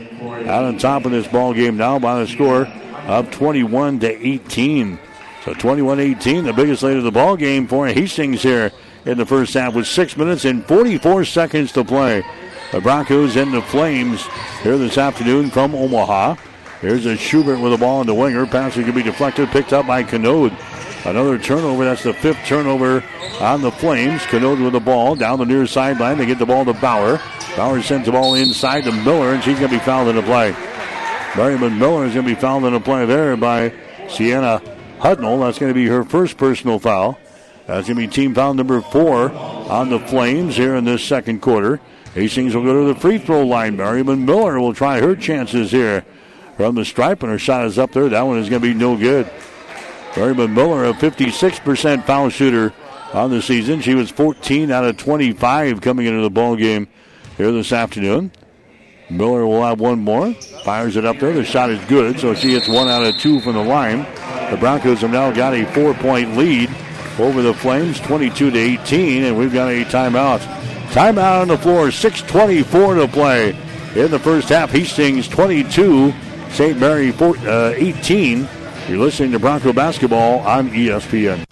out 0.47 0.63
on 0.63 0.77
top 0.77 1.05
of 1.05 1.11
this 1.11 1.27
ball 1.27 1.53
game 1.53 1.75
now 1.75 1.99
by 1.99 2.21
the 2.21 2.27
score 2.27 2.71
of 3.07 3.31
21 3.31 3.99
to 3.99 4.27
18. 4.27 4.99
So 5.43 5.53
21-18, 5.53 6.43
the 6.43 6.53
biggest 6.53 6.83
lead 6.83 6.97
of 6.97 7.03
the 7.03 7.11
ball 7.11 7.37
game 7.37 7.67
for 7.67 7.87
Hastings 7.87 8.43
here 8.43 8.71
in 9.05 9.17
the 9.17 9.25
first 9.25 9.53
half 9.53 9.73
with 9.73 9.87
six 9.87 10.17
minutes 10.17 10.43
and 10.43 10.65
44 10.65 11.23
seconds 11.23 11.71
to 11.71 11.85
play. 11.85 12.23
The 12.73 12.81
Broncos 12.81 13.37
and 13.37 13.53
the 13.53 13.61
Flames 13.61 14.27
here 14.61 14.77
this 14.77 14.97
afternoon 14.97 15.49
from 15.49 15.73
Omaha. 15.73 16.35
Here's 16.81 17.05
a 17.05 17.15
Schubert 17.15 17.61
with 17.61 17.71
the 17.71 17.77
ball 17.77 18.01
in 18.01 18.07
the 18.07 18.13
winger. 18.13 18.45
Pass 18.45 18.73
to 18.73 18.91
be 18.91 19.01
deflected, 19.01 19.49
picked 19.49 19.71
up 19.71 19.87
by 19.87 20.03
Canode. 20.03 20.53
Another 21.05 21.39
turnover. 21.39 21.85
That's 21.85 22.03
the 22.03 22.13
fifth 22.13 22.45
turnover 22.45 23.01
on 23.39 23.61
the 23.61 23.71
Flames. 23.71 24.21
Canode 24.23 24.61
with 24.61 24.73
the 24.73 24.81
ball 24.81 25.15
down 25.15 25.39
the 25.39 25.45
near 25.45 25.65
sideline. 25.65 26.17
They 26.17 26.25
get 26.25 26.39
the 26.39 26.45
ball 26.45 26.65
to 26.65 26.73
Bauer. 26.73 27.21
Bauer 27.55 27.81
sends 27.81 28.05
the 28.05 28.11
ball 28.11 28.35
inside 28.35 28.83
to 28.83 28.91
Miller, 28.91 29.33
and 29.33 29.41
she's 29.41 29.57
going 29.57 29.71
to 29.71 29.77
be 29.77 29.83
fouled 29.83 30.09
in 30.09 30.17
the 30.17 30.21
play. 30.21 30.53
Merriman 31.37 31.77
Miller 31.77 32.05
is 32.05 32.15
going 32.15 32.25
to 32.25 32.33
be 32.33 32.41
fouled 32.41 32.63
in 32.63 32.73
the 32.73 32.79
play 32.79 33.05
there 33.05 33.37
by 33.37 33.71
Sienna 34.09 34.59
Hudnall. 34.97 35.39
That's 35.41 35.59
going 35.59 35.69
to 35.69 35.75
be 35.75 35.85
her 35.85 36.03
first 36.03 36.35
personal 36.35 36.79
foul. 36.79 37.19
That's 37.67 37.87
going 37.87 37.99
to 37.99 38.07
be 38.07 38.11
team 38.11 38.33
foul 38.33 38.55
number 38.55 38.81
four 38.81 39.31
on 39.31 39.91
the 39.91 39.99
Flames 39.99 40.55
here 40.55 40.75
in 40.75 40.83
this 40.83 41.03
second 41.03 41.43
quarter. 41.43 41.79
Hastings 42.15 42.55
will 42.55 42.63
go 42.63 42.87
to 42.87 42.91
the 42.91 42.99
free 42.99 43.19
throw 43.19 43.45
line. 43.45 43.77
Merriman 43.77 44.25
Miller 44.25 44.59
will 44.59 44.73
try 44.73 44.99
her 44.99 45.15
chances 45.15 45.69
here 45.69 46.03
from 46.55 46.73
the 46.73 46.83
stripe, 46.83 47.21
and 47.21 47.31
her 47.31 47.37
shot 47.37 47.67
is 47.67 47.77
up 47.77 47.91
there. 47.91 48.09
That 48.09 48.23
one 48.23 48.39
is 48.39 48.49
going 48.49 48.63
to 48.63 48.67
be 48.67 48.73
no 48.73 48.97
good. 48.97 49.29
Merriman 50.15 50.55
Miller, 50.55 50.85
a 50.85 50.93
56% 50.93 52.03
foul 52.05 52.29
shooter 52.29 52.73
on 53.13 53.29
the 53.29 53.43
season. 53.43 53.81
She 53.81 53.93
was 53.93 54.09
14 54.09 54.71
out 54.71 54.85
of 54.85 54.97
25 54.97 55.81
coming 55.81 56.07
into 56.07 56.23
the 56.23 56.31
ball 56.31 56.55
game 56.55 56.87
here 57.37 57.51
this 57.51 57.71
afternoon. 57.71 58.31
Miller 59.09 59.45
will 59.45 59.63
have 59.63 59.79
one 59.79 59.99
more. 59.99 60.33
Fires 60.63 60.97
it 60.97 61.05
up 61.05 61.19
there. 61.19 61.33
The 61.33 61.45
shot 61.45 61.69
is 61.69 61.83
good, 61.85 62.19
so 62.19 62.33
she 62.33 62.49
gets 62.49 62.67
one 62.67 62.87
out 62.87 63.03
of 63.03 63.17
two 63.17 63.39
from 63.39 63.53
the 63.53 63.63
line. 63.63 64.05
The 64.51 64.57
Broncos 64.57 65.01
have 65.01 65.11
now 65.11 65.31
got 65.31 65.53
a 65.53 65.65
four-point 65.73 66.37
lead 66.37 66.69
over 67.19 67.41
the 67.41 67.53
Flames, 67.53 67.99
22 68.01 68.51
to 68.51 68.57
18, 68.57 69.23
and 69.23 69.37
we've 69.37 69.53
got 69.53 69.69
a 69.69 69.83
timeout. 69.85 70.39
Timeout 70.91 71.41
on 71.41 71.47
the 71.47 71.57
floor, 71.57 71.91
6:24 71.91 72.95
to 72.95 73.07
play 73.07 73.55
in 73.95 74.11
the 74.11 74.19
first 74.19 74.49
half. 74.49 74.71
Hastings 74.71 75.27
22, 75.27 76.13
St. 76.51 76.79
Mary 76.79 77.11
4, 77.11 77.37
uh, 77.37 77.73
18. 77.75 78.47
You're 78.87 78.99
listening 78.99 79.31
to 79.31 79.39
Bronco 79.39 79.73
basketball 79.73 80.39
on 80.39 80.69
ESPN. 80.69 81.45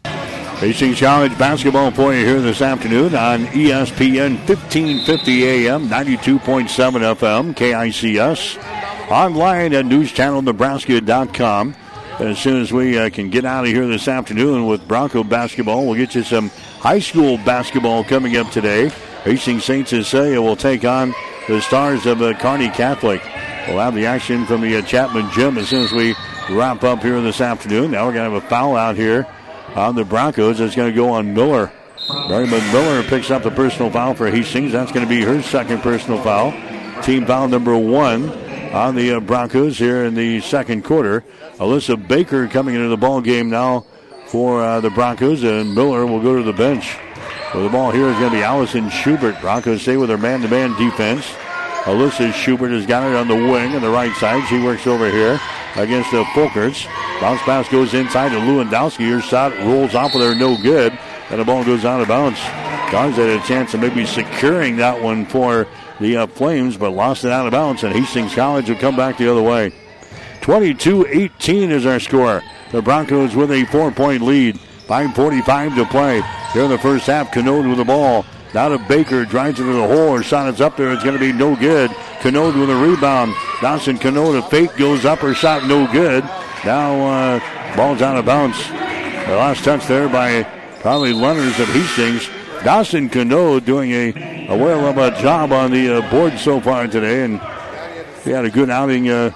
Hastings 0.60 1.02
College 1.02 1.38
basketball 1.38 1.92
for 1.92 2.14
you 2.14 2.26
here 2.26 2.40
this 2.40 2.62
afternoon 2.62 3.14
on 3.14 3.46
ESPN 3.48 4.38
1550 4.48 5.44
AM, 5.68 5.90
92.7 5.90 6.70
FM, 7.16 7.54
KICS. 7.54 9.12
Online 9.12 9.74
at 9.74 9.86
newschannelnebraska.com. 9.86 11.76
As 12.20 12.40
soon 12.40 12.62
as 12.62 12.72
we 12.72 12.98
uh, 12.98 13.10
can 13.10 13.30
get 13.30 13.44
out 13.44 13.66
of 13.66 13.70
here 13.70 13.86
this 13.86 14.08
afternoon 14.08 14.66
with 14.66 14.88
Bronco 14.88 15.26
basketball, 15.26 15.86
we'll 15.86 15.96
get 15.96 16.16
you 16.16 16.24
some 16.24 16.50
high 16.80 17.00
school 17.00 17.38
basketball 17.40 18.06
coming 18.06 18.38
up 18.38 18.50
today. 18.50 18.88
Hastings 19.26 19.66
St. 19.66 19.86
Cecilia 19.86 20.42
will 20.42 20.56
take 20.56 20.86
on 20.86 21.14
the 21.50 21.62
Stars 21.62 22.06
of 22.06 22.22
uh, 22.22 22.34
Kearney 22.34 22.70
Catholic. 22.70 23.22
We'll 23.68 23.80
have 23.80 23.94
the 23.94 24.06
action 24.06 24.46
from 24.46 24.62
the 24.62 24.78
uh, 24.78 24.82
Chapman 24.84 25.30
Gym 25.32 25.58
as 25.58 25.68
soon 25.68 25.84
as 25.84 25.92
we 25.92 26.16
wrap 26.50 26.86
up 26.86 27.02
here 27.02 27.20
this 27.20 27.42
afternoon. 27.42 27.92
Now 27.92 28.06
we're 28.06 28.14
going 28.14 28.30
to 28.30 28.36
have 28.36 28.44
a 28.44 28.48
foul 28.48 28.78
out 28.78 28.96
here 28.96 29.28
on 29.76 29.96
the 29.96 30.06
Broncos. 30.06 30.60
It's 30.60 30.76
going 30.76 30.90
to 30.90 30.96
go 30.96 31.10
on 31.10 31.34
Miller. 31.34 31.72
Merriman 32.30 32.64
Miller 32.72 33.04
picks 33.04 33.30
up 33.30 33.44
the 33.44 33.52
personal 33.52 33.92
foul 33.92 34.14
for 34.14 34.30
Hastings. 34.30 34.72
That's 34.72 34.92
going 34.92 35.06
to 35.06 35.10
be 35.10 35.22
her 35.22 35.42
second 35.42 35.82
personal 35.82 36.22
foul. 36.22 36.52
Team 37.04 37.26
foul 37.26 37.48
number 37.48 37.78
one 37.78 38.30
on 38.74 38.96
the 38.96 39.14
uh, 39.14 39.20
Broncos 39.20 39.78
here 39.78 40.06
in 40.06 40.16
the 40.16 40.40
second 40.42 40.84
quarter. 40.84 41.24
Alyssa 41.58 42.08
Baker 42.08 42.48
coming 42.48 42.76
into 42.76 42.88
the 42.88 42.98
ball 42.98 43.22
game 43.22 43.50
now 43.50 43.86
for 44.28 44.62
uh, 44.62 44.80
the 44.82 44.90
Broncos, 44.90 45.44
and 45.44 45.76
Miller 45.76 46.06
will 46.06 46.22
go 46.22 46.38
to 46.38 46.44
the 46.44 46.54
bench. 46.54 46.98
With 47.54 47.64
the 47.64 47.70
ball 47.70 47.92
here 47.92 48.08
is 48.08 48.18
going 48.18 48.32
to 48.32 48.38
be 48.38 48.44
Allison 48.44 48.90
Schubert. 48.90 49.40
Broncos 49.40 49.82
stay 49.82 49.98
with 49.98 50.10
their 50.10 50.18
man-to-man 50.18 50.78
defense. 50.78 51.26
Alyssa 51.84 52.34
Schubert 52.34 52.72
has 52.72 52.86
got 52.86 53.10
it 53.10 53.16
on 53.16 53.28
the 53.28 53.36
wing 53.36 53.76
on 53.76 53.82
the 53.82 53.90
right 53.90 54.14
side. 54.18 54.48
She 54.48 54.60
works 54.60 54.88
over 54.88 55.10
here 55.10 55.40
against 55.76 56.12
the 56.12 56.24
Folkers. 56.26 56.86
Bounce 57.20 57.42
pass 57.42 57.70
goes 57.70 57.94
inside 57.94 58.30
to 58.30 58.36
Lewandowski. 58.36 59.10
Her 59.10 59.22
shot 59.22 59.58
rolls 59.60 59.96
off 59.96 60.14
of 60.14 60.22
there, 60.22 60.36
no 60.36 60.58
good. 60.62 60.98
And 61.30 61.40
the 61.40 61.46
ball 61.46 61.64
goes 61.64 61.86
out 61.86 62.02
of 62.02 62.08
bounds. 62.08 62.40
Guards 62.92 63.18
had 63.18 63.30
a 63.30 63.42
chance 63.46 63.74
of 63.74 63.80
maybe 63.80 64.06
securing 64.06 64.78
that 64.78 65.02
one 65.02 65.26
for 65.26 65.68
the 66.00 66.18
uh, 66.18 66.28
Flames, 66.28 66.78
but 66.78 66.92
lost 66.92 67.26
it 67.26 67.32
out 67.32 67.48
of 67.48 67.52
bounds. 67.52 67.84
And 67.84 67.94
Hastings 67.94 68.36
College 68.36 68.70
will 68.70 68.78
come 68.78 68.96
back 68.96 69.18
the 69.18 69.30
other 69.30 69.42
way. 69.42 69.74
22-18 70.42 71.72
is 71.72 71.86
our 71.86 72.00
score. 72.00 72.44
The 72.72 72.82
Broncos 72.82 73.36
with 73.36 73.52
a 73.52 73.66
four-point 73.66 74.22
lead. 74.22 74.60
5.45 74.88 75.76
to 75.76 75.86
play. 75.86 76.22
Here 76.54 76.64
in 76.64 76.70
the 76.70 76.78
first 76.78 77.08
half, 77.08 77.32
Canode 77.32 77.68
with 77.68 77.78
the 77.78 77.86
ball. 77.86 78.24
Now 78.56 78.70
to 78.70 78.80
Baker, 78.80 79.26
drives 79.26 79.60
into 79.60 79.74
the 79.74 79.86
hole. 79.86 80.16
Her 80.16 80.24
shot 80.24 80.48
is 80.48 80.62
up 80.62 80.78
there. 80.78 80.94
It's 80.94 81.04
going 81.04 81.18
to 81.18 81.20
be 81.20 81.34
no 81.34 81.58
good. 81.58 81.92
Canode 82.22 82.58
with 82.58 82.70
a 82.70 82.76
rebound. 82.76 83.34
Dawson 83.62 83.98
Canode, 83.98 84.38
a 84.38 84.42
fake, 84.44 84.74
goes 84.78 85.04
up. 85.04 85.20
Her 85.20 85.34
shot 85.34 85.68
no 85.68 85.92
good. 85.92 86.24
Now, 86.64 86.96
uh, 87.06 87.76
ball's 87.76 88.02
out 88.02 88.16
of 88.16 88.24
bounds. 88.24 88.58
The 88.70 89.36
last 89.36 89.66
touch 89.66 89.86
there 89.88 90.08
by 90.08 90.44
probably 90.80 91.12
Leonard's 91.12 91.60
of 91.60 91.68
Hastings. 91.68 92.30
Dawson 92.64 93.10
Canode 93.10 93.66
doing 93.66 93.92
a, 93.92 94.48
a 94.48 94.58
whale 94.58 94.86
of 94.86 95.00
a 95.00 95.12
job 95.22 95.52
on 95.52 95.72
the 95.72 95.98
uh, 95.98 96.10
board 96.10 96.40
so 96.40 96.62
far 96.62 96.88
today. 96.88 97.26
And 97.26 97.42
he 98.24 98.30
had 98.30 98.46
a 98.46 98.50
good 98.50 98.70
outing 98.70 99.10
uh, 99.10 99.32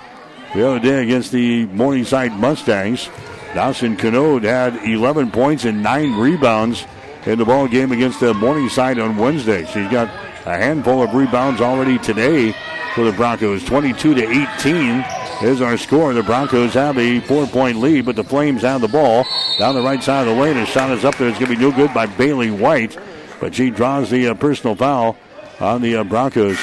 the 0.55 0.65
other 0.65 0.79
day 0.79 1.03
against 1.03 1.33
the 1.33 1.65
Morningside 1.65 2.31
Mustangs. 2.39 3.09
Dawson 3.53 3.97
Canode 3.97 4.43
had 4.43 4.77
11 4.77 5.31
points 5.31 5.65
and 5.65 5.83
9 5.83 6.17
rebounds 6.17 6.85
in 7.29 7.37
the 7.37 7.45
ball 7.45 7.67
game 7.67 7.91
against 7.91 8.19
the 8.19 8.33
Morningside 8.33 8.97
on 8.97 9.15
Wednesday. 9.15 9.63
She's 9.65 9.89
got 9.89 10.07
a 10.47 10.57
handful 10.57 11.03
of 11.03 11.13
rebounds 11.13 11.61
already 11.61 11.99
today 11.99 12.55
for 12.95 13.03
the 13.03 13.11
Broncos. 13.11 13.63
22 13.65 14.15
to 14.15 14.47
18 14.57 15.05
is 15.43 15.61
our 15.61 15.77
score. 15.77 16.11
The 16.13 16.23
Broncos 16.23 16.73
have 16.73 16.97
a 16.97 17.19
four-point 17.19 17.77
lead, 17.77 18.05
but 18.05 18.15
the 18.15 18.23
Flames 18.23 18.63
have 18.63 18.81
the 18.81 18.87
ball 18.87 19.25
down 19.59 19.75
the 19.75 19.81
right 19.81 20.01
side 20.01 20.27
of 20.27 20.35
the 20.35 20.41
lane. 20.41 20.55
The 20.55 20.65
shot 20.65 20.89
is 20.89 21.05
up 21.05 21.17
there. 21.17 21.29
It's 21.29 21.37
going 21.37 21.51
to 21.51 21.57
be 21.57 21.61
no 21.61 21.71
good 21.71 21.93
by 21.93 22.07
Bailey 22.07 22.49
White, 22.49 22.97
but 23.39 23.53
she 23.53 23.69
draws 23.69 24.09
the 24.09 24.29
uh, 24.29 24.33
personal 24.33 24.75
foul 24.75 25.15
on 25.59 25.83
the 25.83 25.97
uh, 25.97 26.03
Broncos. 26.03 26.57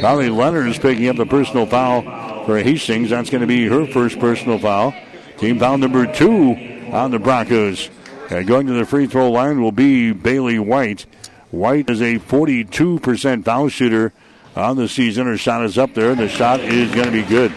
Carly 0.00 0.28
Leonard 0.28 0.68
is 0.68 0.78
picking 0.78 1.08
up 1.08 1.16
the 1.16 1.26
personal 1.26 1.64
foul 1.64 2.02
for 2.44 2.58
Hastings. 2.58 3.10
That's 3.10 3.30
going 3.30 3.40
to 3.40 3.46
be 3.46 3.66
her 3.66 3.86
first 3.86 4.18
personal 4.18 4.58
foul. 4.58 4.94
Team 5.38 5.58
foul 5.58 5.78
number 5.78 6.06
two 6.12 6.54
on 6.92 7.10
the 7.10 7.18
Broncos. 7.18 7.88
And 8.30 8.46
going 8.46 8.66
to 8.66 8.72
the 8.72 8.86
free 8.86 9.06
throw 9.06 9.30
line 9.30 9.60
will 9.60 9.72
be 9.72 10.12
Bailey 10.12 10.58
White 10.58 11.06
White 11.50 11.90
is 11.90 12.00
a 12.00 12.18
42% 12.18 13.44
foul 13.44 13.68
shooter 13.68 14.12
on 14.54 14.76
the 14.76 14.88
season. 14.88 15.26
Her 15.26 15.36
shot 15.36 15.64
is 15.64 15.78
up 15.78 15.94
there, 15.94 16.12
and 16.12 16.20
the 16.20 16.28
shot 16.28 16.60
is 16.60 16.94
going 16.94 17.06
to 17.06 17.12
be 17.12 17.22
good. 17.22 17.50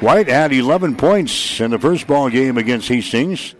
White 0.00 0.28
had 0.28 0.52
11 0.52 0.96
points 0.96 1.60
in 1.60 1.70
the 1.70 1.78
first 1.78 2.06
ball 2.06 2.30
game 2.30 2.56
against 2.56 2.88
Hastings. 2.88 3.54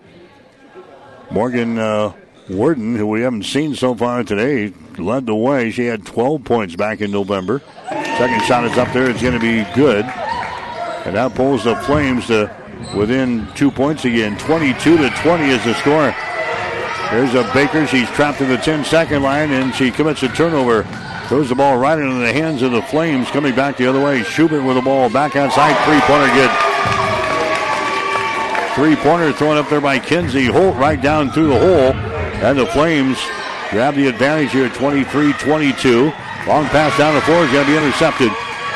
Morgan 1.30 1.78
uh, 1.78 2.14
Worden, 2.48 2.96
who 2.96 3.06
we 3.06 3.20
haven't 3.20 3.44
seen 3.44 3.74
so 3.74 3.94
far 3.94 4.24
today, 4.24 4.72
led 4.96 5.26
the 5.26 5.34
way. 5.34 5.70
She 5.70 5.84
had 5.84 6.06
12 6.06 6.42
points 6.42 6.76
back 6.76 7.02
in 7.02 7.10
November. 7.10 7.60
Second 7.90 8.42
shot 8.44 8.64
is 8.64 8.78
up 8.78 8.90
there. 8.94 9.10
It's 9.10 9.20
going 9.20 9.34
to 9.34 9.40
be 9.40 9.70
good. 9.74 10.06
And 11.04 11.14
that 11.14 11.34
pulls 11.34 11.64
the 11.64 11.76
Flames 11.76 12.26
to 12.28 12.54
within 12.94 13.46
two 13.54 13.70
points 13.70 14.04
again. 14.04 14.36
22 14.38 14.96
to 14.96 15.10
20 15.10 15.50
is 15.50 15.64
the 15.64 15.74
score. 15.74 16.14
There's 17.10 17.34
a 17.34 17.50
Baker. 17.52 17.86
She's 17.86 18.08
trapped 18.10 18.40
in 18.40 18.48
the 18.48 18.56
10 18.56 18.84
second 18.84 19.22
line 19.22 19.50
and 19.50 19.74
she 19.74 19.90
commits 19.90 20.22
a 20.22 20.28
turnover. 20.28 20.84
Throws 21.26 21.48
the 21.48 21.54
ball 21.54 21.76
right 21.76 21.98
into 21.98 22.16
the 22.16 22.32
hands 22.32 22.62
of 22.62 22.72
the 22.72 22.82
Flames. 22.82 23.28
Coming 23.30 23.54
back 23.54 23.76
the 23.76 23.86
other 23.86 24.02
way. 24.02 24.22
Schubert 24.22 24.64
with 24.64 24.76
the 24.76 24.82
ball 24.82 25.10
back 25.10 25.36
outside. 25.36 25.74
Three 25.84 26.00
pointer 26.02 26.32
good. 26.34 26.50
Three 28.74 28.96
pointer 28.96 29.32
thrown 29.32 29.56
up 29.56 29.68
there 29.68 29.80
by 29.80 29.98
Kinsey 29.98 30.46
Holt 30.46 30.76
right 30.76 31.00
down 31.00 31.30
through 31.30 31.48
the 31.48 31.58
hole. 31.58 31.94
And 32.42 32.58
the 32.58 32.66
Flames 32.66 33.18
grab 33.70 33.94
the 33.94 34.06
advantage 34.06 34.52
here 34.52 34.68
23 34.68 35.32
22. 35.34 36.04
Long 36.46 36.64
pass 36.66 36.96
down 36.96 37.14
the 37.14 37.20
floor 37.22 37.44
is 37.44 37.52
going 37.52 37.66
to 37.66 37.72
be 37.72 37.76
intercepted. 37.76 38.30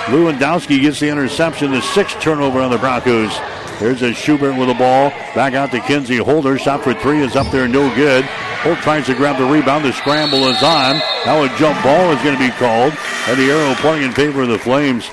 Lewandowski 0.07 0.83
gets 0.83 1.01
the 1.01 1.09
interception, 1.09 1.71
the 1.71 1.81
sixth 1.81 2.21
turnover 2.21 2.61
on 2.61 2.71
the 2.71 2.79
Broncos. 2.79 3.33
Here's 3.79 4.03
a 4.03 4.15
Schubert 4.15 4.57
with 4.57 4.69
the 4.69 4.75
ball. 4.75 5.11
Back 5.35 5.55
out 5.55 5.73
to 5.73 5.81
Kinsey 5.81 6.19
Holder. 6.19 6.57
Shot 6.59 6.85
for 6.85 6.95
three 6.95 7.21
is 7.21 7.35
up 7.35 7.51
there, 7.51 7.67
no 7.67 7.93
good. 7.95 8.25
Holt 8.25 8.79
tries 8.79 9.07
to 9.07 9.15
grab 9.15 9.37
the 9.37 9.45
rebound. 9.45 9.85
The 9.85 9.93
scramble 9.93 10.47
is 10.49 10.63
on. 10.63 10.97
Now 11.27 11.43
a 11.43 11.49
jump 11.59 11.83
ball 11.83 12.13
is 12.13 12.23
going 12.23 12.37
to 12.37 12.43
be 12.43 12.51
called. 12.53 12.95
And 13.27 13.39
the 13.39 13.51
arrow 13.51 13.75
pointing 13.77 14.07
in 14.07 14.13
favor 14.13 14.43
of 14.43 14.49
the 14.49 14.59
Flames. 14.59 15.11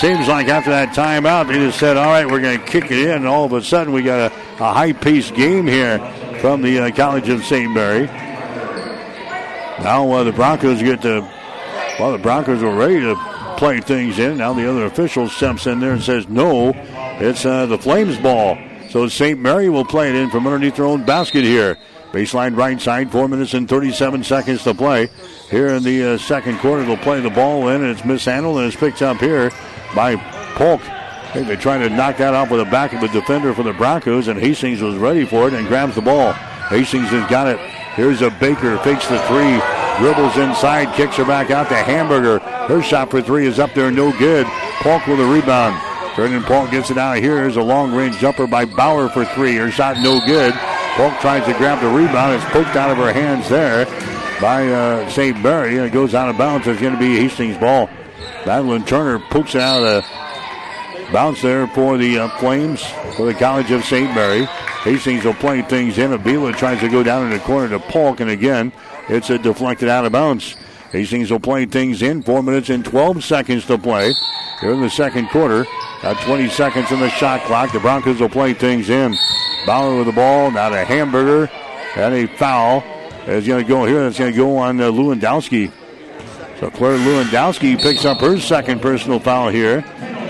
Seems 0.00 0.26
like 0.28 0.48
after 0.48 0.70
that 0.70 0.90
timeout, 0.90 1.48
they 1.48 1.54
just 1.54 1.78
said, 1.78 1.96
all 1.96 2.06
right, 2.06 2.26
we're 2.26 2.40
going 2.40 2.58
to 2.58 2.64
kick 2.64 2.84
it 2.86 2.92
in. 2.92 3.10
And 3.10 3.26
all 3.26 3.44
of 3.44 3.52
a 3.52 3.62
sudden, 3.62 3.92
we 3.92 4.02
got 4.02 4.32
a, 4.32 4.34
a 4.62 4.72
high-paced 4.72 5.34
game 5.34 5.66
here 5.66 5.98
from 6.40 6.62
the 6.62 6.78
uh, 6.78 6.90
College 6.92 7.28
of 7.28 7.44
St. 7.44 7.70
Mary. 7.70 8.06
Now 9.82 10.10
uh, 10.10 10.24
the 10.24 10.32
Broncos 10.32 10.80
get 10.80 11.02
to, 11.02 11.20
well, 11.98 12.12
the 12.12 12.18
Broncos 12.18 12.62
were 12.62 12.74
ready 12.74 13.00
to 13.00 13.16
play 13.58 13.80
things 13.80 14.18
in. 14.18 14.38
Now 14.38 14.52
the 14.52 14.68
other 14.68 14.84
official 14.86 15.28
steps 15.28 15.66
in 15.66 15.80
there 15.80 15.92
and 15.92 16.02
says, 16.02 16.28
no, 16.28 16.72
it's 17.20 17.44
uh, 17.44 17.66
the 17.66 17.78
Flames 17.78 18.18
ball. 18.18 18.58
So 18.90 19.08
St. 19.08 19.40
Mary 19.40 19.68
will 19.68 19.84
play 19.84 20.10
it 20.10 20.14
in 20.14 20.30
from 20.30 20.46
underneath 20.46 20.76
their 20.76 20.86
own 20.86 21.04
basket 21.04 21.42
here. 21.44 21.76
Baseline 22.12 22.56
right 22.56 22.80
side, 22.80 23.10
four 23.10 23.26
minutes 23.26 23.54
and 23.54 23.68
37 23.68 24.22
seconds 24.22 24.62
to 24.62 24.72
play. 24.72 25.08
Here 25.50 25.68
in 25.68 25.82
the 25.82 26.14
uh, 26.14 26.18
second 26.18 26.58
quarter, 26.58 26.84
they'll 26.84 26.96
play 26.96 27.20
the 27.20 27.30
ball 27.30 27.68
in, 27.68 27.82
and 27.82 27.90
it's 27.90 28.04
mishandled, 28.04 28.58
and 28.58 28.66
it's 28.66 28.76
picked 28.76 29.02
up 29.02 29.16
here 29.18 29.50
by 29.96 30.14
Polk. 30.54 30.80
I 30.88 31.30
think 31.32 31.48
they 31.48 31.56
tried 31.56 31.78
to 31.78 31.90
knock 31.90 32.18
that 32.18 32.34
off 32.34 32.50
with 32.50 32.64
the 32.64 32.70
back 32.70 32.92
of 32.92 33.00
the 33.00 33.08
defender 33.08 33.52
for 33.52 33.64
the 33.64 33.72
Broncos, 33.72 34.28
and 34.28 34.38
Hastings 34.38 34.80
was 34.80 34.96
ready 34.96 35.24
for 35.24 35.48
it 35.48 35.54
and 35.54 35.66
grabs 35.66 35.96
the 35.96 36.00
ball. 36.00 36.32
Hastings 36.68 37.08
has 37.08 37.28
got 37.28 37.48
it. 37.48 37.58
Here's 37.96 38.22
a 38.22 38.30
Baker, 38.30 38.78
fakes 38.78 39.08
the 39.08 39.18
three, 39.26 39.60
dribbles 39.98 40.36
inside, 40.36 40.94
kicks 40.94 41.16
her 41.16 41.24
back 41.24 41.50
out 41.50 41.68
to 41.70 41.74
Hamburger. 41.74 42.38
Her 42.38 42.80
shot 42.80 43.10
for 43.10 43.20
three 43.20 43.46
is 43.46 43.58
up 43.58 43.74
there, 43.74 43.90
no 43.90 44.16
good. 44.18 44.46
Polk 44.82 45.04
with 45.08 45.18
a 45.18 45.26
rebound. 45.26 45.93
Kernan 46.14 46.44
Polk 46.44 46.70
gets 46.70 46.90
it 46.90 46.98
out 46.98 47.16
of 47.16 47.24
here. 47.24 47.38
Here's 47.38 47.56
a 47.56 47.62
long 47.62 47.92
range 47.92 48.18
jumper 48.18 48.46
by 48.46 48.64
Bauer 48.64 49.08
for 49.08 49.24
three. 49.24 49.56
Her 49.56 49.70
shot 49.70 49.96
no 49.98 50.20
good. 50.24 50.54
Polk 50.94 51.12
tries 51.20 51.44
to 51.46 51.54
grab 51.54 51.80
the 51.80 51.88
rebound. 51.88 52.34
It's 52.34 52.44
poked 52.52 52.76
out 52.76 52.90
of 52.90 52.98
her 52.98 53.12
hands 53.12 53.48
there 53.48 53.84
by 54.40 54.68
uh, 54.68 55.10
St. 55.10 55.40
Mary. 55.42 55.76
And 55.76 55.86
it 55.86 55.92
goes 55.92 56.14
out 56.14 56.28
of 56.28 56.38
bounds. 56.38 56.68
It's 56.68 56.80
going 56.80 56.92
to 56.92 57.00
be 57.00 57.16
Hastings' 57.16 57.58
ball. 57.58 57.90
Madeline 58.46 58.84
Turner 58.84 59.18
pokes 59.18 59.56
it 59.56 59.60
out 59.60 59.82
of 59.82 60.04
the 60.04 61.12
bounce 61.12 61.42
there 61.42 61.66
for 61.68 61.98
the 61.98 62.20
uh, 62.20 62.28
Flames 62.38 62.84
for 63.16 63.26
the 63.26 63.34
College 63.34 63.72
of 63.72 63.84
St. 63.84 64.14
Mary. 64.14 64.44
Hastings 64.84 65.24
will 65.24 65.34
play 65.34 65.62
things 65.62 65.98
in. 65.98 66.12
Avila 66.12 66.52
tries 66.52 66.78
to 66.80 66.88
go 66.88 67.02
down 67.02 67.24
in 67.24 67.30
the 67.30 67.40
corner 67.40 67.70
to 67.70 67.80
Polk, 67.80 68.20
and 68.20 68.30
again, 68.30 68.72
it's 69.08 69.30
a 69.30 69.38
deflected 69.38 69.88
out 69.88 70.04
of 70.04 70.12
bounds. 70.12 70.54
Hastings 70.92 71.30
will 71.30 71.40
play 71.40 71.66
things 71.66 72.02
in. 72.02 72.22
Four 72.22 72.42
minutes 72.44 72.70
and 72.70 72.84
12 72.84 73.24
seconds 73.24 73.66
to 73.66 73.78
play 73.78 74.12
here 74.60 74.72
in 74.72 74.80
the 74.80 74.90
second 74.90 75.28
quarter. 75.30 75.66
Got 76.04 76.20
20 76.20 76.50
seconds 76.50 76.92
in 76.92 77.00
the 77.00 77.08
shot 77.08 77.40
clock. 77.44 77.72
The 77.72 77.80
Broncos 77.80 78.20
will 78.20 78.28
play 78.28 78.52
things 78.52 78.90
in. 78.90 79.16
Bauer 79.64 79.96
with 79.96 80.04
the 80.04 80.12
ball. 80.12 80.50
Now 80.50 80.68
to 80.68 80.84
Hamburger. 80.84 81.50
And 81.96 82.12
a 82.12 82.26
foul 82.26 82.84
is 83.26 83.46
going 83.46 83.64
to 83.64 83.66
go 83.66 83.86
here. 83.86 84.02
That's 84.02 84.18
going 84.18 84.32
to 84.32 84.36
go 84.36 84.58
on 84.58 84.78
uh, 84.82 84.90
Lewandowski. 84.90 85.72
So 86.60 86.68
Clara 86.68 86.98
Lewandowski 86.98 87.80
picks 87.80 88.04
up 88.04 88.20
her 88.20 88.38
second 88.38 88.82
personal 88.82 89.18
foul 89.18 89.48
here 89.48 89.80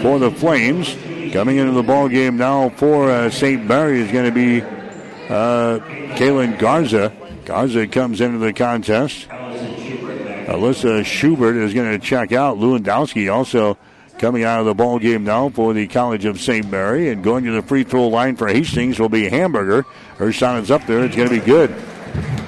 for 0.01 0.20
the 0.20 0.31
Flames. 0.31 0.97
Coming 1.33 1.57
into 1.57 1.72
the 1.72 1.83
ball 1.83 2.09
game 2.09 2.37
now 2.37 2.68
for 2.68 3.11
uh, 3.11 3.29
St. 3.29 3.66
Mary 3.66 3.99
is 3.99 4.12
going 4.12 4.27
to 4.27 4.31
be 4.31 4.62
uh, 4.62 5.81
Kaylin 6.14 6.57
Garza. 6.57 7.12
Garza 7.47 7.89
comes 7.89 8.20
into 8.20 8.39
the 8.39 8.53
contest. 8.53 9.29
Alyssa 9.29 11.05
Schubert 11.05 11.57
is 11.57 11.75
going 11.75 11.91
to 11.91 11.99
check 11.99 12.31
out. 12.31 12.59
Lewandowski 12.59 13.35
also 13.35 13.77
coming 14.19 14.45
out 14.45 14.61
of 14.61 14.67
the 14.67 14.75
ball 14.75 14.99
game 14.99 15.25
now 15.25 15.49
for 15.49 15.73
the 15.73 15.87
College 15.87 16.25
of 16.25 16.41
St. 16.41 16.69
Mary. 16.71 17.11
And 17.11 17.23
going 17.23 17.45
to 17.45 17.53
the 17.53 17.62
free 17.62 17.85
throw 17.85 18.09
line 18.09 18.37
for 18.37 18.49
Hastings 18.49 18.99
will 18.99 19.09
be 19.09 19.29
Hamburger. 19.29 19.83
Her 20.17 20.33
shot 20.33 20.62
is 20.62 20.71
up 20.71 20.87
there. 20.87 21.05
It's 21.05 21.17
going 21.17 21.29
to 21.29 21.39
be 21.39 21.45
good. 21.45 21.71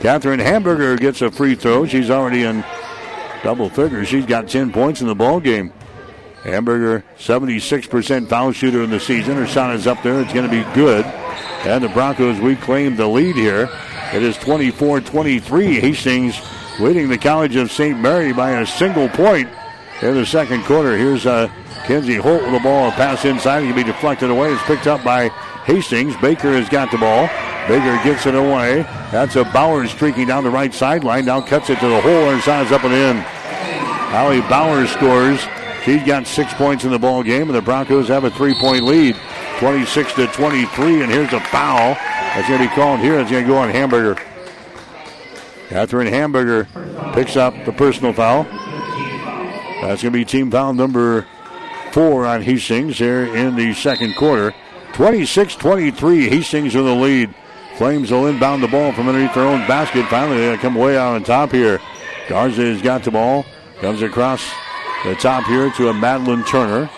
Catherine 0.00 0.40
Hamburger 0.40 0.96
gets 0.96 1.22
a 1.22 1.30
free 1.30 1.54
throw. 1.54 1.86
She's 1.86 2.10
already 2.10 2.42
in 2.42 2.64
double 3.42 3.68
figures. 3.68 4.08
She's 4.08 4.26
got 4.26 4.48
10 4.48 4.72
points 4.72 5.00
in 5.00 5.06
the 5.06 5.14
ball 5.14 5.40
game. 5.40 5.72
Hamburger, 6.42 7.04
76% 7.18 8.28
foul 8.28 8.52
shooter 8.52 8.82
in 8.82 8.90
the 8.90 9.00
season. 9.00 9.36
Her 9.36 9.46
shot 9.46 9.74
is 9.74 9.86
up 9.86 10.02
there. 10.02 10.20
It's 10.20 10.32
going 10.32 10.48
to 10.48 10.50
be 10.50 10.62
good. 10.74 11.04
And 11.04 11.82
the 11.82 11.88
Broncos 11.88 12.38
reclaim 12.38 12.94
the 12.94 13.08
lead 13.08 13.34
here. 13.34 13.68
It 14.12 14.22
is 14.22 14.36
24 14.38 15.00
23. 15.00 15.80
Hastings 15.80 16.40
leading 16.78 17.08
the 17.08 17.18
College 17.18 17.56
of 17.56 17.72
St. 17.72 17.98
Mary 17.98 18.32
by 18.32 18.60
a 18.60 18.66
single 18.66 19.08
point 19.08 19.48
in 20.02 20.14
the 20.14 20.26
second 20.26 20.64
quarter. 20.64 20.96
Here's 20.96 21.26
uh, 21.26 21.48
Kenzie 21.86 22.16
Holt 22.16 22.42
with 22.42 22.52
the 22.52 22.60
ball. 22.60 22.88
A 22.88 22.92
pass 22.92 23.24
inside. 23.24 23.62
It 23.62 23.66
can 23.66 23.76
be 23.76 23.84
deflected 23.84 24.30
away. 24.30 24.52
It's 24.52 24.62
picked 24.64 24.86
up 24.86 25.02
by 25.02 25.28
Hastings. 25.64 26.16
Baker 26.18 26.52
has 26.52 26.68
got 26.68 26.90
the 26.90 26.98
ball. 26.98 27.28
Baker 27.68 27.98
gets 28.04 28.26
it 28.26 28.34
away. 28.34 28.82
That's 29.10 29.36
a 29.36 29.44
Bowers 29.44 29.90
streaking 29.90 30.28
down 30.28 30.44
the 30.44 30.50
right 30.50 30.72
sideline. 30.72 31.24
Now 31.24 31.40
cuts 31.40 31.70
it 31.70 31.80
to 31.80 31.88
the 31.88 32.00
hole 32.00 32.30
and 32.30 32.42
signs 32.42 32.70
up 32.72 32.84
and 32.84 32.92
in. 32.92 33.16
Allie 34.14 34.40
Bowers 34.42 34.90
scores. 34.90 35.40
She's 35.84 36.02
got 36.02 36.26
six 36.26 36.52
points 36.54 36.84
in 36.84 36.90
the 36.90 36.98
ball 36.98 37.22
game, 37.22 37.42
and 37.42 37.54
the 37.54 37.62
Broncos 37.62 38.08
have 38.08 38.24
a 38.24 38.30
three-point 38.30 38.82
lead, 38.82 39.16
26 39.58 40.14
to 40.14 40.26
23. 40.28 41.02
And 41.02 41.12
here's 41.12 41.32
a 41.32 41.40
foul 41.40 41.94
that's 41.94 42.48
going 42.48 42.60
to 42.60 42.68
be 42.68 42.74
called 42.74 43.00
here. 43.00 43.18
It's 43.20 43.30
going 43.30 43.44
to 43.44 43.48
go 43.48 43.56
on 43.56 43.70
Hamburger. 43.70 44.20
Catherine 45.68 46.08
Hamburger 46.08 46.66
picks 47.12 47.36
up 47.36 47.54
the 47.64 47.72
personal 47.72 48.12
foul. 48.12 48.46
That's 49.80 50.02
going 50.02 50.12
to 50.12 50.18
be 50.18 50.24
team 50.24 50.50
foul 50.50 50.74
number 50.74 51.26
four 51.92 52.26
on 52.26 52.42
Hastings 52.42 52.98
here 52.98 53.24
in 53.34 53.56
the 53.56 53.74
second 53.74 54.14
quarter. 54.16 54.54
26-23, 54.92 56.28
Hastings 56.28 56.74
in 56.74 56.84
the 56.84 56.94
lead. 56.94 57.34
Flames 57.76 58.10
will 58.10 58.26
inbound 58.26 58.62
the 58.62 58.68
ball 58.68 58.92
from 58.92 59.08
underneath 59.08 59.34
their 59.34 59.44
own 59.46 59.66
basket. 59.66 60.06
Finally, 60.08 60.38
they're 60.38 60.48
going 60.48 60.58
to 60.58 60.62
come 60.62 60.74
way 60.74 60.96
out 60.96 61.14
on 61.14 61.22
top 61.22 61.52
here. 61.52 61.78
Garza 62.28 62.62
has 62.62 62.80
got 62.80 63.04
the 63.04 63.10
ball. 63.10 63.44
Comes 63.80 64.00
across 64.00 64.42
the 65.04 65.14
top 65.16 65.44
here 65.44 65.70
to 65.72 65.88
a 65.88 65.94
Madeline 65.94 66.44
Turner. 66.44 66.90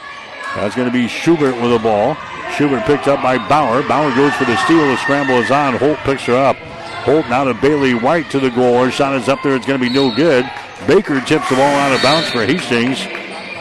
That's 0.54 0.76
going 0.76 0.86
to 0.86 0.92
be 0.92 1.08
Schubert 1.08 1.60
with 1.60 1.72
the 1.72 1.78
ball. 1.80 2.16
Schubert 2.56 2.84
picked 2.84 3.08
up 3.08 3.22
by 3.22 3.36
Bauer. 3.48 3.82
Bauer 3.86 4.14
goes 4.14 4.32
for 4.34 4.44
the 4.44 4.56
steal. 4.64 4.86
The 4.86 4.96
scramble 4.98 5.34
is 5.34 5.50
on. 5.50 5.76
Holt 5.76 5.98
picks 5.98 6.24
her 6.24 6.36
up. 6.36 6.56
Holt 7.04 7.28
now 7.28 7.44
to 7.44 7.54
Bailey 7.54 7.94
White 7.94 8.30
to 8.30 8.38
the 8.38 8.50
goal. 8.50 8.84
Her 8.84 8.90
shot 8.90 9.14
is 9.16 9.28
up 9.28 9.42
there. 9.42 9.56
It's 9.56 9.66
going 9.66 9.80
to 9.80 9.86
be 9.86 9.92
no 9.92 10.14
good. 10.14 10.48
Baker 10.86 11.20
tips 11.20 11.48
the 11.48 11.56
ball 11.56 11.64
out 11.64 11.94
of 11.94 12.02
bounds 12.02 12.30
for 12.30 12.46
Hastings. 12.46 12.98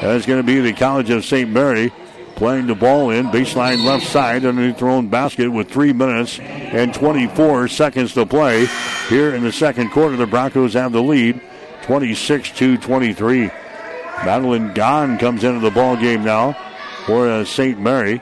That's 0.01 0.25
going 0.25 0.39
to 0.39 0.43
be 0.43 0.59
the 0.59 0.73
College 0.73 1.09
of 1.09 1.25
St. 1.25 1.49
Mary 1.49 1.91
playing 2.37 2.67
the 2.67 2.75
ball 2.75 3.09
in 3.09 3.25
baseline 3.27 3.83
left 3.83 4.05
side 4.05 4.45
underneath 4.45 4.77
their 4.77 4.89
own 4.89 5.07
basket 5.07 5.49
with 5.49 5.67
three 5.69 5.91
minutes 5.91 6.37
and 6.39 6.93
24 6.93 7.67
seconds 7.67 8.13
to 8.13 8.27
play. 8.27 8.67
Here 9.09 9.33
in 9.33 9.43
the 9.43 9.51
second 9.51 9.89
quarter, 9.89 10.15
the 10.15 10.27
Broncos 10.27 10.73
have 10.73 10.91
the 10.91 11.01
lead 11.01 11.41
26 11.81 12.51
to 12.51 12.77
23. 12.77 13.49
Madeline 14.23 14.73
Gahn 14.75 15.17
comes 15.19 15.43
into 15.43 15.59
the 15.59 15.71
ball 15.71 15.95
game 15.95 16.23
now 16.23 16.53
for 17.07 17.27
uh, 17.27 17.43
St. 17.43 17.79
Mary. 17.79 18.21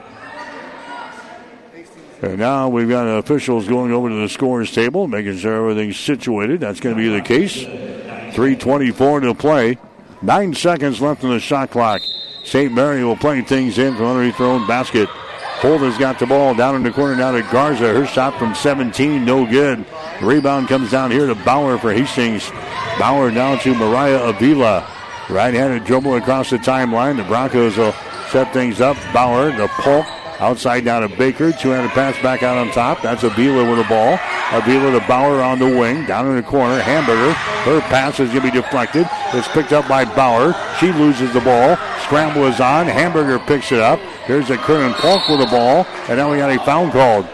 And 2.22 2.38
now 2.38 2.70
we've 2.70 2.88
got 2.88 3.04
officials 3.06 3.68
going 3.68 3.92
over 3.92 4.08
to 4.08 4.14
the 4.14 4.28
scores 4.30 4.72
table, 4.72 5.06
making 5.06 5.36
sure 5.36 5.68
everything's 5.68 5.98
situated. 5.98 6.60
That's 6.60 6.80
going 6.80 6.96
to 6.96 7.02
be 7.02 7.08
the 7.08 7.20
case. 7.20 7.95
3.24 8.36 9.22
to 9.22 9.34
play. 9.34 9.78
Nine 10.20 10.52
seconds 10.52 11.00
left 11.00 11.24
in 11.24 11.30
the 11.30 11.40
shot 11.40 11.70
clock. 11.70 12.02
St. 12.44 12.70
Mary 12.70 13.02
will 13.02 13.16
play 13.16 13.40
things 13.40 13.78
in 13.78 13.96
from 13.96 14.04
underneath 14.04 14.36
their 14.36 14.46
own 14.46 14.66
basket. 14.66 15.08
Holt 15.08 15.80
has 15.80 15.96
got 15.96 16.18
the 16.18 16.26
ball 16.26 16.54
down 16.54 16.74
in 16.76 16.82
the 16.82 16.90
corner 16.90 17.16
now 17.16 17.32
to 17.32 17.40
Garza. 17.50 17.94
Her 17.94 18.06
shot 18.06 18.38
from 18.38 18.54
17, 18.54 19.24
no 19.24 19.46
good. 19.46 19.86
Rebound 20.20 20.68
comes 20.68 20.90
down 20.90 21.10
here 21.10 21.26
to 21.26 21.34
Bauer 21.34 21.78
for 21.78 21.94
Hastings. 21.94 22.50
Bauer 22.98 23.30
down 23.30 23.58
to 23.60 23.74
Mariah 23.74 24.22
Avila. 24.24 24.86
Right-handed 25.30 25.84
dribble 25.84 26.16
across 26.16 26.50
the 26.50 26.58
timeline. 26.58 27.16
The 27.16 27.24
Broncos 27.24 27.78
will 27.78 27.94
set 28.30 28.52
things 28.52 28.82
up. 28.82 28.98
Bauer, 29.14 29.50
the 29.50 29.68
Polk, 29.68 30.06
outside 30.40 30.84
down 30.84 31.08
to 31.08 31.16
Baker. 31.16 31.52
Two-handed 31.52 31.90
pass 31.92 32.20
back 32.22 32.42
out 32.42 32.56
on 32.56 32.70
top. 32.72 33.02
That's 33.02 33.22
Avila 33.22 33.68
with 33.68 33.78
the 33.78 33.88
ball. 33.88 34.18
Avila 34.52 34.98
to 34.98 35.06
Bauer 35.06 35.42
on 35.42 35.58
the 35.58 35.66
wing. 35.66 36.06
Down 36.06 36.28
in 36.28 36.36
the 36.36 36.42
corner. 36.42 36.80
Hamburger. 36.80 37.32
Her 37.32 37.80
pass 37.82 38.20
is 38.20 38.30
going 38.30 38.42
to 38.42 38.50
be 38.52 38.60
deflected. 38.60 39.06
It's 39.32 39.48
picked 39.48 39.72
up 39.72 39.88
by 39.88 40.04
Bauer. 40.04 40.54
She 40.78 40.92
loses 40.92 41.32
the 41.32 41.40
ball. 41.40 41.76
Scramble 42.04 42.46
is 42.46 42.60
on. 42.60 42.86
Hamburger 42.86 43.38
picks 43.40 43.72
it 43.72 43.80
up. 43.80 43.98
Here's 44.26 44.50
a 44.50 44.56
Kernan 44.56 44.94
Polk 44.94 45.28
with 45.28 45.40
the 45.40 45.46
ball. 45.46 45.86
And 46.08 46.18
now 46.18 46.30
we 46.30 46.38
got 46.38 46.50
a 46.50 46.64
foul 46.64 46.90
called. 46.90 47.26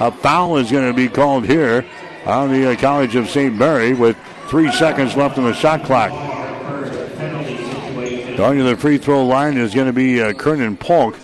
A 0.00 0.12
foul 0.12 0.58
is 0.58 0.70
going 0.70 0.86
to 0.86 0.94
be 0.94 1.08
called 1.08 1.44
here 1.44 1.84
on 2.24 2.52
the 2.52 2.70
uh, 2.70 2.76
College 2.76 3.16
of 3.16 3.28
St. 3.28 3.54
Mary 3.54 3.94
with 3.94 4.16
three 4.48 4.70
seconds 4.70 5.16
left 5.16 5.38
on 5.38 5.44
the 5.44 5.54
shot 5.54 5.82
clock. 5.84 6.10
Going 8.36 8.58
to 8.58 8.64
the 8.64 8.76
free 8.76 8.98
throw 8.98 9.26
line 9.26 9.56
is 9.56 9.74
going 9.74 9.88
to 9.88 9.92
be 9.92 10.22
uh, 10.22 10.32
Kernan 10.34 10.76
Polk. 10.76 11.18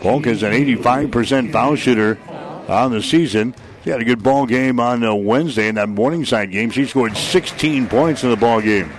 Polk 0.00 0.26
is 0.26 0.42
an 0.42 0.52
85% 0.52 1.52
foul 1.52 1.76
shooter 1.76 2.18
on 2.68 2.92
the 2.92 3.02
season. 3.02 3.54
She 3.84 3.90
had 3.90 4.00
a 4.00 4.04
good 4.04 4.22
ball 4.22 4.46
game 4.46 4.80
on 4.80 5.04
uh, 5.04 5.14
Wednesday 5.14 5.68
in 5.68 5.76
that 5.76 5.88
Morningside 5.88 6.50
game. 6.50 6.70
She 6.70 6.86
scored 6.86 7.16
16 7.16 7.86
points 7.88 8.24
in 8.24 8.30
the 8.30 8.36
ball 8.36 8.60
game. 8.60 8.90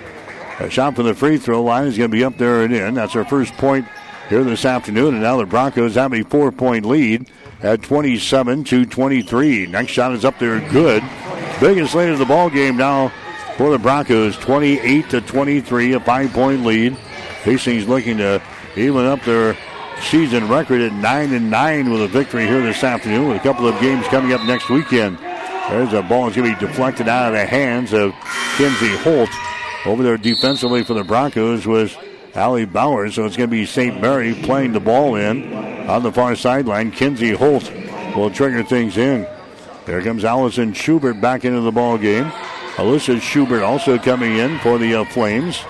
A 0.59 0.69
shot 0.69 0.95
from 0.95 1.05
the 1.05 1.13
free 1.13 1.37
throw 1.37 1.61
line 1.61 1.87
is 1.87 1.97
going 1.97 2.09
to 2.09 2.15
be 2.15 2.23
up 2.23 2.37
there 2.37 2.63
and 2.63 2.73
in. 2.73 2.93
That's 2.93 3.13
her 3.13 3.25
first 3.25 3.53
point 3.55 3.85
here 4.29 4.43
this 4.43 4.65
afternoon. 4.65 5.13
And 5.13 5.23
now 5.23 5.37
the 5.37 5.45
Broncos 5.45 5.95
have 5.95 6.13
a 6.13 6.23
four 6.23 6.51
point 6.51 6.85
lead 6.85 7.29
at 7.61 7.81
27 7.83 8.63
to 8.65 8.85
23. 8.85 9.67
Next 9.67 9.91
shot 9.91 10.13
is 10.13 10.25
up 10.25 10.39
there 10.39 10.59
good. 10.69 11.03
Biggest 11.59 11.93
lead 11.93 12.09
of 12.09 12.19
the 12.19 12.25
ball 12.25 12.49
game 12.49 12.77
now 12.77 13.11
for 13.57 13.71
the 13.71 13.79
Broncos, 13.79 14.37
28 14.37 15.09
to 15.09 15.21
23, 15.21 15.93
a 15.93 15.99
five 15.99 16.31
point 16.31 16.63
lead. 16.63 16.93
Hastings 17.43 17.87
looking 17.87 18.17
to 18.17 18.41
even 18.75 19.05
up 19.05 19.21
their 19.23 19.57
season 20.01 20.47
record 20.47 20.81
at 20.81 20.93
9 20.93 21.33
and 21.33 21.49
9 21.49 21.91
with 21.91 22.01
a 22.01 22.07
victory 22.07 22.45
here 22.45 22.61
this 22.61 22.83
afternoon 22.83 23.27
with 23.27 23.37
a 23.37 23.43
couple 23.43 23.67
of 23.67 23.79
games 23.81 24.05
coming 24.07 24.33
up 24.33 24.43
next 24.45 24.69
weekend. 24.69 25.17
There's 25.69 25.93
a 25.93 26.01
ball 26.01 26.25
that's 26.25 26.37
going 26.37 26.53
to 26.53 26.59
be 26.59 26.65
deflected 26.65 27.07
out 27.07 27.27
of 27.27 27.33
the 27.33 27.45
hands 27.45 27.93
of 27.93 28.13
Kinsey 28.55 28.95
Holt. 28.97 29.29
Over 29.85 30.03
there 30.03 30.17
defensively 30.17 30.83
for 30.83 30.93
the 30.93 31.03
Broncos 31.03 31.65
was 31.65 31.97
Allie 32.35 32.65
Bauer, 32.65 33.09
so 33.11 33.25
it's 33.25 33.35
going 33.35 33.49
to 33.49 33.55
be 33.55 33.65
St. 33.65 33.99
Mary 33.99 34.33
playing 34.33 34.73
the 34.73 34.79
ball 34.79 35.15
in 35.15 35.53
on 35.87 36.03
the 36.03 36.11
far 36.11 36.35
sideline. 36.35 36.91
Kinsey 36.91 37.31
Holt 37.31 37.71
will 38.15 38.29
trigger 38.29 38.63
things 38.63 38.97
in. 38.97 39.27
There 39.85 40.01
comes 40.01 40.23
Allison 40.23 40.73
Schubert 40.73 41.19
back 41.19 41.45
into 41.45 41.61
the 41.61 41.71
ball 41.71 41.97
game. 41.97 42.25
Alyssa 42.75 43.19
Schubert 43.21 43.63
also 43.63 43.97
coming 43.97 44.37
in 44.37 44.59
for 44.59 44.77
the 44.77 44.95
uh, 44.95 45.05
Flames. 45.05 45.63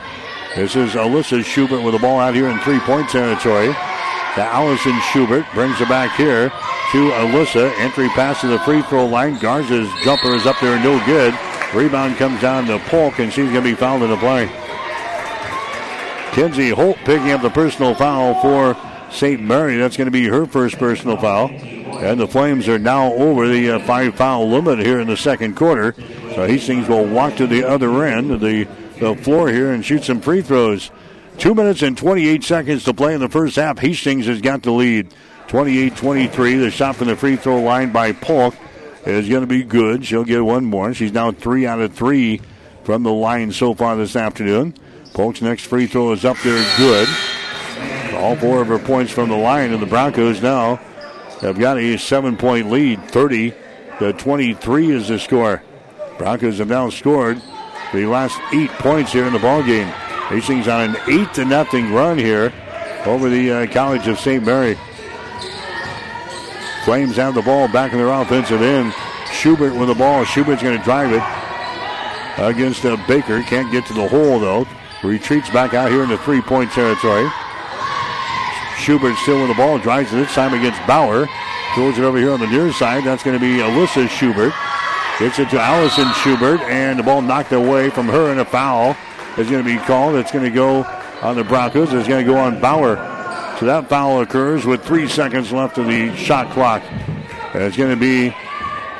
This 0.56 0.76
is 0.76 0.92
Alyssa 0.94 1.46
Schubert 1.46 1.84
with 1.84 1.94
the 1.94 2.00
ball 2.00 2.20
out 2.20 2.34
here 2.34 2.48
in 2.50 2.60
three-point 2.60 3.10
territory. 3.10 3.76
To 4.38 4.44
Allison 4.44 4.94
Schubert 5.12 5.48
brings 5.56 5.82
it 5.82 5.90
back 5.90 6.16
here 6.16 6.50
to 6.50 7.10
Alyssa. 7.10 7.72
Entry 7.80 8.08
pass 8.10 8.40
to 8.42 8.48
the 8.48 8.60
free 8.60 8.84
throw 8.84 9.08
line. 9.08 9.40
Garza's 9.40 9.90
jumper 10.04 10.36
is 10.36 10.46
up 10.46 10.60
there, 10.62 10.78
no 10.78 11.04
good. 11.08 11.34
Rebound 11.74 12.18
comes 12.18 12.40
down 12.40 12.68
to 12.68 12.78
Polk, 12.88 13.18
and 13.18 13.34
she's 13.34 13.50
going 13.50 13.64
to 13.64 13.70
be 13.72 13.74
fouled 13.74 14.04
in 14.04 14.12
the 14.12 14.18
play. 14.18 14.46
Kinsey 16.34 16.70
Holt 16.70 16.98
picking 16.98 17.32
up 17.32 17.42
the 17.42 17.50
personal 17.50 17.96
foul 17.96 18.40
for 18.40 18.80
St. 19.12 19.42
Mary. 19.42 19.76
That's 19.78 19.98
going 19.98 20.06
to 20.06 20.12
be 20.12 20.28
her 20.28 20.46
first 20.46 20.78
personal 20.78 21.18
foul. 21.18 21.50
And 21.50 22.20
the 22.20 22.28
Flames 22.28 22.68
are 22.70 22.78
now 22.78 23.14
over 23.14 23.48
the 23.48 23.72
uh, 23.72 23.80
five 23.80 24.14
foul 24.14 24.48
limit 24.48 24.78
here 24.78 25.00
in 25.00 25.08
the 25.08 25.18
second 25.18 25.56
quarter. 25.56 25.96
So 26.36 26.46
Hastings 26.46 26.88
will 26.88 27.08
walk 27.08 27.38
to 27.38 27.48
the 27.48 27.64
other 27.64 28.04
end 28.04 28.30
of 28.30 28.42
the, 28.42 28.68
the 29.00 29.16
floor 29.16 29.50
here 29.50 29.72
and 29.72 29.84
shoot 29.84 30.04
some 30.04 30.22
free 30.22 30.44
throws. 30.44 30.92
Two 31.38 31.54
minutes 31.54 31.84
and 31.84 31.96
28 31.96 32.44
seconds 32.44 32.84
to 32.86 32.94
play 32.94 33.14
in 33.14 33.20
the 33.20 33.30
first 33.30 33.58
half. 33.58 33.78
Hastings 33.78 34.26
has 34.26 34.42
got 34.42 34.64
the 34.64 34.72
lead. 34.72 35.14
28 35.48 35.96
23. 35.96 36.56
The 36.56 36.72
shot 36.72 36.96
from 36.96 37.08
the 37.08 37.16
free 37.16 37.36
throw 37.36 37.62
line 37.62 37.92
by 37.92 38.12
Polk 38.12 38.56
is 39.06 39.30
going 39.30 39.42
to 39.42 39.48
be 39.48 39.64
good. 39.64 40.04
She'll 40.04 40.24
get 40.24 40.44
one 40.44 40.66
more. 40.66 40.94
She's 40.94 41.14
now 41.14 41.32
three 41.32 41.66
out 41.68 41.80
of 41.80 41.94
three 41.94 42.42
from 42.84 43.04
the 43.04 43.14
line 43.14 43.52
so 43.52 43.74
far 43.74 43.96
this 43.96 44.16
afternoon. 44.16 44.74
Polk's 45.14 45.42
next 45.42 45.66
free 45.66 45.88
throw 45.88 46.12
is 46.12 46.26
up 46.26 46.38
there, 46.44 46.78
good. 46.78 47.08
All 48.16 48.36
four 48.36 48.62
of 48.62 48.68
her 48.68 48.80
points 48.80 49.12
from 49.12 49.30
the 49.30 49.38
line, 49.38 49.72
and 49.72 49.82
the 49.82 49.88
Broncos 49.88 50.42
now 50.42 50.78
have 51.42 51.60
got 51.60 51.78
a 51.78 51.98
seven 51.98 52.36
point 52.36 52.72
lead. 52.72 53.04
30 53.12 53.54
to 54.00 54.14
23 54.14 54.92
is 54.92 55.08
the 55.08 55.20
score. 55.20 55.62
Broncos 56.18 56.58
have 56.58 56.68
now 56.68 56.90
scored 56.90 57.42
the 57.94 58.06
last 58.06 58.40
eight 58.54 58.72
points 58.72 59.14
here 59.14 59.26
in 59.26 59.34
the 59.34 59.40
ball 59.40 59.64
game. 59.64 59.94
Hastings 60.30 60.68
on 60.68 60.90
an 60.90 60.98
eight 61.08 61.34
to 61.36 61.46
nothing 61.46 61.94
run 61.94 62.18
here 62.18 62.52
over 63.06 63.30
the 63.30 63.52
uh, 63.52 63.68
College 63.68 64.08
of 64.08 64.20
St. 64.20 64.46
Mary. 64.46 64.78
Flames 66.84 67.16
have 67.16 67.34
the 67.34 67.42
ball 67.42 67.70
back 67.70 67.94
in 67.94 67.98
their 67.98 68.10
offensive 68.10 68.62
end. 68.62 68.94
Schubert 69.32 69.74
with 69.74 69.88
the 69.88 69.96
ball. 69.96 70.26
Schubert's 70.26 70.62
going 70.62 70.78
to 70.78 70.84
drive 70.84 71.14
it 71.14 71.24
against 72.44 72.86
uh, 72.86 72.98
Baker. 73.08 73.42
Can't 73.44 73.72
get 73.72 73.86
to 73.86 73.94
the 73.94 74.08
hole 74.08 74.40
though. 74.40 74.68
Retreats 75.02 75.50
back 75.50 75.74
out 75.74 75.92
here 75.92 76.04
in 76.04 76.10
the 76.10 76.18
three-point 76.18 76.72
territory. 76.72 77.30
Schubert 78.78 79.16
still 79.20 79.40
with 79.40 79.50
the 79.50 79.56
ball. 79.56 79.80
Drives 79.80 80.12
it 80.12 80.18
this 80.18 80.34
time 80.34 80.54
against 80.54 80.86
Bauer. 80.86 81.28
Throws 81.74 81.98
it 81.98 82.04
over 82.04 82.18
here 82.18 82.32
on 82.32 82.40
the 82.42 82.48
near 82.48 82.74
side. 82.74 83.06
That's 83.06 83.24
going 83.24 83.40
to 83.40 83.40
be 83.40 83.62
Alyssa 83.62 84.10
Schubert. 84.10 84.54
Gets 85.20 85.40
it 85.40 85.50
to 85.52 85.60
Allison 85.60 86.12
Schubert, 86.14 86.60
and 86.62 87.00
the 87.00 87.04
ball 87.04 87.22
knocked 87.22 87.52
away 87.52 87.90
from 87.90 88.08
her, 88.08 88.30
and 88.30 88.40
a 88.40 88.46
foul 88.46 88.96
is 89.38 89.50
going 89.50 89.64
to 89.64 89.70
be 89.70 89.78
called. 89.78 90.16
It's 90.16 90.32
going 90.32 90.46
to 90.46 90.52
go 90.52 90.84
on 91.22 91.36
the 91.36 91.44
Broncos. 91.44 91.94
It's 91.94 92.08
going 92.08 92.26
to 92.26 92.32
go 92.32 92.38
on 92.38 92.60
Bauer. 92.60 92.96
So 93.60 93.66
that 93.66 93.90
foul 93.90 94.22
occurs 94.22 94.66
with 94.66 94.84
three 94.84 95.08
seconds 95.08 95.52
left 95.52 95.78
of 95.78 95.88
the 95.88 96.16
shot 96.16 96.52
clock. 96.52 96.84
And 97.54 97.64
it's 97.64 97.78
going 97.78 97.90
to 97.90 98.00
be 98.00 98.36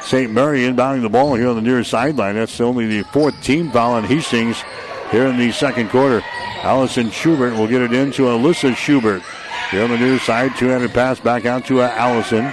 St. 0.02 0.32
Mary 0.32 0.62
inbounding 0.62 1.02
the 1.02 1.10
ball 1.10 1.36
here 1.36 1.50
on 1.50 1.56
the 1.56 1.62
near 1.62 1.84
sideline. 1.84 2.36
That's 2.36 2.60
only 2.62 2.88
the 2.88 3.04
fourth 3.04 3.42
team 3.44 3.72
foul 3.72 3.94
on 3.94 4.04
Hastings 4.04 4.64
here 5.12 5.28
in 5.28 5.38
the 5.38 5.52
second 5.52 5.90
quarter. 5.90 6.24
Allison 6.64 7.12
Schubert 7.12 7.54
will 7.54 7.68
get 7.68 7.82
it 7.82 7.94
into 7.94 8.24
Alyssa 8.24 8.76
Schubert. 8.76 9.22
Here 9.70 9.84
on 9.84 9.92
the 9.92 9.98
near 9.98 10.18
side, 10.20 10.56
two-handed 10.56 10.94
pass 10.94 11.20
back 11.20 11.46
out 11.46 11.66
to 11.66 11.82
Allison. 11.82 12.46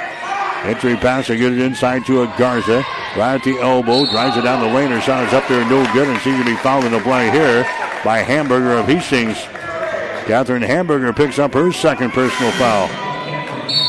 Entry 0.64 0.97
pass, 0.97 1.28
they 1.28 1.37
get 1.37 1.53
it 1.53 1.61
inside 1.61 2.05
to 2.07 2.22
a 2.22 2.35
Garza. 2.39 2.85
Right 3.17 3.37
at 3.37 3.45
the 3.45 3.59
elbow, 3.59 4.11
drives 4.11 4.37
it 4.37 4.43
down 4.43 4.61
the 4.61 4.75
lane. 4.75 4.91
Her 4.91 5.01
shot 5.01 5.27
is 5.29 5.33
up 5.33 5.47
there, 5.47 5.65
no 5.71 5.85
good, 5.93 6.09
and 6.09 6.23
going 6.25 6.39
to 6.39 6.45
be 6.45 6.57
fouled 6.57 6.85
in 6.85 6.91
the 6.91 6.99
play 6.99 7.31
here 7.31 7.62
by 8.05 8.19
Hamburger 8.19 8.73
of 8.73 8.87
Hastings. 8.87 9.39
Catherine 10.27 10.62
Hamburger 10.62 11.12
picks 11.12 11.39
up 11.39 11.55
her 11.55 11.71
second 11.71 12.11
personal 12.11 12.51
foul. 12.53 12.89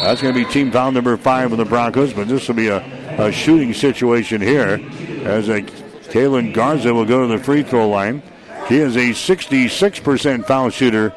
That's 0.03 0.21
going 0.21 0.35
to 0.35 0.45
be 0.45 0.51
team 0.51 0.71
foul 0.71 0.91
number 0.91 1.17
five 1.17 1.51
of 1.51 1.57
the 1.57 1.65
Broncos, 1.65 2.13
but 2.13 2.27
this 2.27 2.47
will 2.47 2.55
be 2.55 2.67
a, 2.67 2.79
a 3.17 3.31
shooting 3.31 3.73
situation 3.73 4.41
here 4.41 4.79
as 5.23 5.49
a 5.49 5.61
Kaylin 5.61 6.53
Garza 6.53 6.93
will 6.93 7.05
go 7.05 7.27
to 7.27 7.37
the 7.37 7.43
free 7.43 7.63
throw 7.63 7.89
line. 7.89 8.21
She 8.69 8.77
is 8.77 8.95
a 8.95 9.09
66% 9.09 10.45
foul 10.45 10.69
shooter 10.69 11.13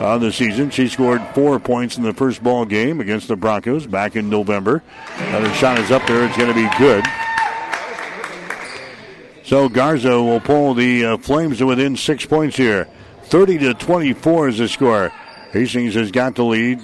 on 0.00 0.20
the 0.20 0.32
season. 0.32 0.70
She 0.70 0.88
scored 0.88 1.22
four 1.34 1.60
points 1.60 1.96
in 1.96 2.02
the 2.02 2.12
first 2.12 2.42
ball 2.42 2.64
game 2.64 3.00
against 3.00 3.28
the 3.28 3.36
Broncos 3.36 3.86
back 3.86 4.16
in 4.16 4.28
November. 4.28 4.82
Another 5.16 5.52
shot 5.54 5.78
is 5.78 5.90
up 5.90 6.06
there. 6.06 6.24
It's 6.24 6.36
going 6.36 6.48
to 6.48 6.54
be 6.54 6.68
good. 6.76 7.04
So 9.52 9.68
Garza 9.68 10.22
will 10.22 10.40
pull 10.40 10.72
the 10.72 11.04
uh, 11.04 11.16
Flames 11.18 11.62
within 11.62 11.94
six 11.94 12.24
points 12.24 12.56
here. 12.56 12.88
30 13.24 13.58
to 13.58 13.74
24 13.74 14.48
is 14.48 14.56
the 14.56 14.66
score. 14.66 15.10
Hastings 15.52 15.92
has 15.92 16.10
got 16.10 16.34
the 16.34 16.42
lead. 16.42 16.80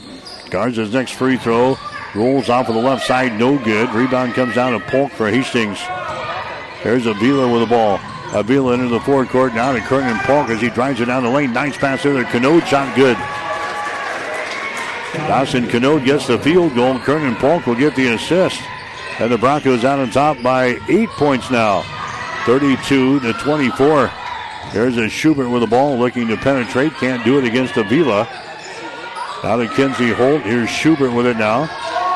Garza's 0.50 0.92
next 0.92 1.12
free 1.12 1.38
throw 1.38 1.78
rolls 2.14 2.50
off 2.50 2.68
of 2.68 2.74
the 2.74 2.80
left 2.82 3.06
side, 3.06 3.38
no 3.38 3.56
good. 3.56 3.88
Rebound 3.94 4.34
comes 4.34 4.54
down 4.54 4.78
to 4.78 4.86
Polk 4.90 5.10
for 5.12 5.30
Hastings. 5.30 5.78
There's 6.84 7.06
Avila 7.06 7.50
with 7.50 7.62
the 7.62 7.74
ball. 7.74 8.00
Avila 8.34 8.74
into 8.74 8.88
the 8.88 9.00
forecourt 9.00 9.54
now 9.54 9.72
to 9.72 9.80
Kernan 9.80 10.18
Polk 10.26 10.50
as 10.50 10.60
he 10.60 10.68
drives 10.68 11.00
it 11.00 11.06
down 11.06 11.22
the 11.22 11.30
lane. 11.30 11.54
Nice 11.54 11.78
pass 11.78 12.02
there. 12.02 12.22
Canode 12.24 12.66
shot 12.66 12.94
good. 12.94 13.16
Dawson 15.26 15.68
Canode 15.68 16.04
gets 16.04 16.26
the 16.26 16.38
field 16.38 16.74
goal. 16.74 16.98
Kernan 16.98 17.36
Polk 17.36 17.66
will 17.66 17.76
get 17.76 17.96
the 17.96 18.08
assist. 18.08 18.60
And 19.20 19.32
the 19.32 19.38
Broncos 19.38 19.86
out 19.86 20.00
on 20.00 20.10
top 20.10 20.42
by 20.42 20.78
eight 20.90 21.08
points 21.08 21.50
now. 21.50 21.82
32 22.44 23.20
to 23.20 23.32
24. 23.34 24.10
There's 24.72 24.96
a 24.96 25.08
Schubert 25.08 25.48
with 25.48 25.62
the 25.62 25.66
ball 25.66 25.98
looking 25.98 26.28
to 26.28 26.36
penetrate. 26.36 26.92
Can't 26.94 27.24
do 27.24 27.38
it 27.38 27.44
against 27.44 27.76
Avila. 27.76 28.28
Now 29.42 29.56
to 29.56 29.68
Kinsey 29.68 30.12
Holt. 30.12 30.42
Here's 30.42 30.68
Schubert 30.68 31.12
with 31.12 31.26
it 31.26 31.36
now. 31.36 31.70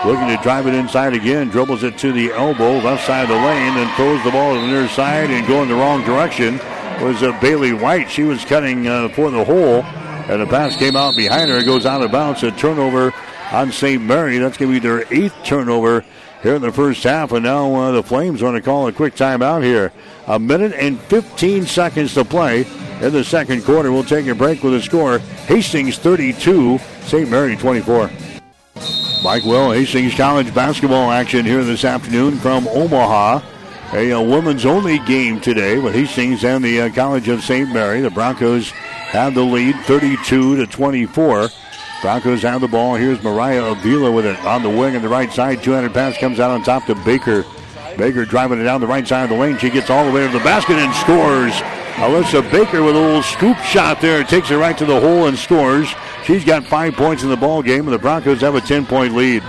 Looking 0.05 0.29
to 0.29 0.43
drive 0.43 0.67
it 0.67 0.75
inside 0.75 1.15
again. 1.15 1.49
Dribbles 1.49 1.85
it 1.85 1.97
to 1.99 2.13
the 2.13 2.33
elbow, 2.33 2.79
left 2.79 3.07
side 3.07 3.23
of 3.23 3.29
the 3.29 3.35
lane, 3.37 3.77
and 3.79 3.91
throws 3.93 4.23
the 4.25 4.31
ball 4.33 4.55
to 4.55 4.61
the 4.61 4.67
near 4.67 4.89
side 4.89 5.31
and 5.31 5.47
going 5.47 5.69
the 5.69 5.75
wrong 5.75 6.05
direction. 6.05 6.59
Was 7.01 7.23
uh, 7.23 7.39
Bailey 7.41 7.73
White. 7.73 8.11
She 8.11 8.25
was 8.25 8.45
cutting 8.45 8.87
uh, 8.87 9.09
for 9.11 9.31
the 9.31 9.45
hole. 9.45 9.83
And 9.83 10.43
the 10.43 10.47
pass 10.47 10.77
came 10.77 10.97
out 10.97 11.17
behind 11.17 11.51
her. 11.51 11.59
It 11.59 11.65
goes 11.65 11.87
out 11.87 12.03
of 12.03 12.13
bounds. 12.13 12.43
A 12.43 12.51
turnover 12.51 13.15
on 13.51 13.73
St. 13.73 14.03
Mary. 14.03 14.39
That's 14.39 14.57
going 14.57 14.73
to 14.73 14.81
be 14.81 14.87
their 14.87 15.05
eighth 15.13 15.37
turnover 15.45 16.05
here 16.43 16.57
in 16.57 16.63
the 16.63 16.73
first 16.73 17.05
half, 17.05 17.33
and 17.33 17.45
now 17.45 17.73
uh, 17.75 17.93
the 17.93 18.03
Flames 18.03 18.43
want 18.43 18.57
to 18.57 18.63
call 18.63 18.89
a 18.89 18.93
quick 18.93 19.15
timeout 19.15 19.63
here. 19.63 19.93
A 20.27 20.39
minute 20.39 20.73
and 20.73 21.01
15 21.01 21.67
seconds 21.67 22.15
to 22.15 22.25
play 22.25 22.67
in 23.01 23.13
the 23.13 23.25
second 23.25 23.65
quarter. 23.65 23.93
We'll 23.93 24.05
take 24.05 24.27
a 24.27 24.35
break 24.35 24.63
with 24.63 24.75
a 24.75 24.83
score 24.83 25.19
Hastings 25.47 25.99
32, 25.99 26.79
St. 27.03 27.31
Mary 27.31 27.57
24. 27.57 28.11
Mike 29.23 29.45
Will, 29.45 29.71
Hastings 29.71 30.15
College 30.17 30.53
basketball 30.53 31.13
action 31.13 31.47
here 31.47 31.63
this 31.63 31.85
afternoon 31.85 32.39
from 32.39 32.67
Omaha. 32.69 33.41
A, 33.93 34.11
a 34.11 34.21
women's 34.21 34.65
only 34.65 34.99
game 35.01 35.41
today 35.41 35.79
with 35.79 35.95
Hastings 35.95 36.45
and 36.45 36.65
the 36.65 36.81
uh, 36.81 36.91
College 36.93 37.29
of 37.29 37.43
St. 37.43 37.71
Mary. 37.73 38.01
The 38.01 38.11
Broncos 38.11 38.71
have 38.71 39.35
the 39.35 39.45
lead 39.45 39.77
32 39.85 40.57
to 40.57 40.67
24. 40.67 41.51
Broncos 42.03 42.43
have 42.43 42.61
the 42.61 42.67
ball. 42.67 42.97
Here's 42.97 43.23
Mariah 43.23 43.65
Avila 43.65 44.11
with 44.11 44.27
it 44.27 44.37
on 44.45 44.65
the 44.65 44.69
wing 44.69 44.97
on 44.97 45.03
the 45.03 45.09
right 45.09 45.33
side. 45.33 45.63
200 45.63 45.95
pass 45.95 46.19
comes 46.19 46.41
out 46.41 46.51
on 46.51 46.65
top 46.65 46.85
to 46.87 46.97
Baker. 46.97 47.45
Baker 47.97 48.25
driving 48.25 48.61
it 48.61 48.65
down 48.65 48.81
the 48.81 48.89
right 48.89 49.07
side 49.07 49.23
of 49.23 49.31
the 49.31 49.37
lane. 49.37 49.57
She 49.57 49.71
gets 49.71 49.89
all 49.89 50.05
the 50.05 50.11
way 50.11 50.27
to 50.27 50.33
the 50.33 50.43
basket 50.43 50.79
and 50.79 50.93
scores. 50.97 51.53
Alyssa 52.03 52.43
Baker 52.51 52.83
with 52.83 52.97
a 52.97 52.99
little 52.99 53.23
scoop 53.23 53.57
shot 53.59 54.01
there. 54.01 54.25
Takes 54.25 54.51
it 54.51 54.57
right 54.57 54.77
to 54.79 54.85
the 54.85 54.99
hole 54.99 55.29
and 55.29 55.39
scores. 55.39 55.89
She's 56.25 56.45
got 56.45 56.67
five 56.67 56.95
points 56.95 57.23
in 57.23 57.29
the 57.29 57.37
ball 57.37 57.63
game, 57.63 57.85
and 57.85 57.93
the 57.93 57.99
Broncos 57.99 58.41
have 58.41 58.57
a 58.57 58.61
10 58.61 58.85
point 58.85 59.15
lead. 59.15 59.45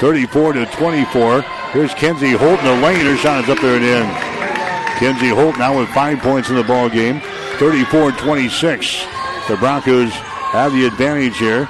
34 0.00 0.54
to 0.54 0.66
24. 0.66 1.42
Here's 1.72 1.92
Kenzie 1.92 2.32
Holt 2.32 2.60
in 2.60 2.64
the 2.64 2.80
lane. 2.80 3.04
Her 3.04 3.16
shot 3.18 3.44
is 3.44 3.50
up 3.50 3.60
there 3.60 3.76
and 3.76 3.84
in. 3.84 4.98
Kenzie 4.98 5.28
Holt 5.28 5.58
now 5.58 5.78
with 5.78 5.88
five 5.90 6.18
points 6.20 6.48
in 6.48 6.56
the 6.56 6.64
ball 6.64 6.88
game. 6.88 7.20
34 7.58 8.12
26. 8.12 9.04
The 9.48 9.56
Broncos 9.58 10.12
have 10.52 10.72
the 10.72 10.86
advantage 10.86 11.36
here. 11.36 11.68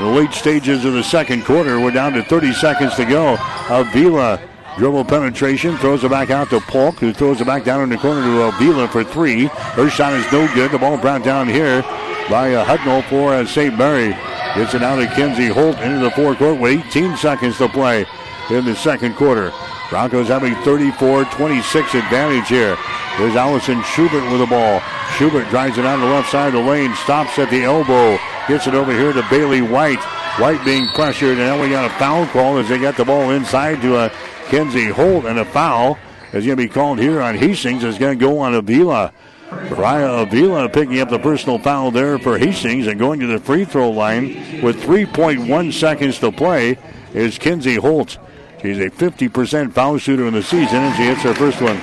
The 0.00 0.06
late 0.06 0.32
stages 0.32 0.86
of 0.86 0.94
the 0.94 1.02
second 1.04 1.44
quarter, 1.44 1.78
we're 1.78 1.90
down 1.90 2.14
to 2.14 2.24
30 2.24 2.54
seconds 2.54 2.94
to 2.94 3.04
go. 3.04 3.36
Avila 3.68 4.40
dribble 4.78 5.04
penetration, 5.04 5.76
throws 5.76 6.02
it 6.04 6.10
back 6.10 6.30
out 6.30 6.48
to 6.48 6.60
Polk, 6.60 6.94
who 7.00 7.12
throws 7.12 7.42
it 7.42 7.46
back 7.46 7.64
down 7.64 7.82
in 7.82 7.90
the 7.90 7.98
corner 7.98 8.22
to 8.22 8.44
Avila 8.44 8.88
for 8.88 9.04
three. 9.04 9.44
Her 9.76 9.90
shot 9.90 10.14
is 10.14 10.24
no 10.32 10.48
good. 10.54 10.70
The 10.70 10.78
ball 10.78 10.96
brought 10.96 11.22
down 11.22 11.48
here 11.48 11.82
by 12.30 12.54
uh, 12.54 12.64
Hudnall 12.64 13.06
for 13.10 13.34
uh, 13.34 13.44
St. 13.44 13.76
Mary. 13.76 14.16
Gets 14.54 14.72
it 14.72 14.82
out 14.82 14.96
to 14.96 15.06
Kenzie 15.08 15.48
Holt 15.48 15.78
into 15.80 15.98
the 15.98 16.10
forecourt 16.12 16.58
with 16.58 16.80
18 16.86 17.18
seconds 17.18 17.58
to 17.58 17.68
play 17.68 18.06
in 18.48 18.64
the 18.64 18.74
second 18.74 19.16
quarter. 19.16 19.52
Broncos 19.90 20.28
having 20.28 20.54
34-26 20.54 22.02
advantage 22.02 22.48
here. 22.48 22.78
There's 23.18 23.36
Allison 23.36 23.82
Schubert 23.82 24.24
with 24.30 24.40
the 24.40 24.46
ball. 24.46 24.80
Schubert 25.18 25.50
drives 25.50 25.76
it 25.76 25.84
on 25.84 26.00
the 26.00 26.06
left 26.06 26.30
side 26.30 26.54
of 26.54 26.64
the 26.64 26.70
lane, 26.70 26.94
stops 26.94 27.38
at 27.38 27.50
the 27.50 27.64
elbow, 27.64 28.18
gets 28.48 28.66
it 28.66 28.74
over 28.74 28.92
here 28.92 29.12
to 29.12 29.22
Bailey 29.30 29.62
White. 29.62 30.00
White 30.38 30.64
being 30.64 30.88
pressured, 30.94 31.38
and 31.38 31.46
now 31.46 31.60
we 31.60 31.68
got 31.68 31.84
a 31.84 31.94
foul 31.98 32.26
call 32.28 32.58
as 32.58 32.68
they 32.68 32.78
got 32.78 32.96
the 32.96 33.04
ball 33.04 33.30
inside 33.30 33.82
to 33.82 33.96
a 33.96 34.06
uh, 34.06 34.08
Kenzie 34.48 34.88
Holt, 34.88 35.26
and 35.26 35.38
a 35.38 35.44
foul 35.44 35.98
is 36.32 36.46
going 36.46 36.56
to 36.56 36.56
be 36.56 36.68
called 36.68 36.98
here 36.98 37.20
on 37.20 37.36
Hastings. 37.36 37.84
Is 37.84 37.98
going 37.98 38.18
to 38.18 38.24
go 38.24 38.38
on 38.38 38.54
Avila. 38.54 39.12
Mariah 39.50 40.22
Avila 40.22 40.68
picking 40.68 41.00
up 41.00 41.10
the 41.10 41.18
personal 41.18 41.58
foul 41.58 41.90
there 41.90 42.18
for 42.18 42.38
Hastings 42.38 42.86
and 42.86 42.98
going 42.98 43.18
to 43.20 43.26
the 43.26 43.40
free 43.40 43.64
throw 43.64 43.90
line 43.90 44.62
with 44.62 44.80
3.1 44.82 45.72
seconds 45.72 46.18
to 46.20 46.30
play 46.30 46.78
is 47.14 47.38
Kenzie 47.38 47.74
Holt. 47.76 48.18
She's 48.62 48.78
a 48.78 48.90
50% 48.90 49.72
foul 49.72 49.98
shooter 49.98 50.26
in 50.26 50.34
the 50.34 50.42
season, 50.42 50.76
and 50.76 50.94
she 50.96 51.04
hits 51.04 51.22
her 51.22 51.34
first 51.34 51.60
one. 51.60 51.80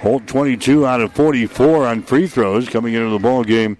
Holt 0.00 0.26
22 0.26 0.86
out 0.86 1.00
of 1.00 1.12
44 1.12 1.86
on 1.86 2.02
free 2.02 2.26
throws 2.26 2.68
coming 2.68 2.94
into 2.94 3.10
the 3.10 3.18
ball 3.18 3.44
game 3.44 3.78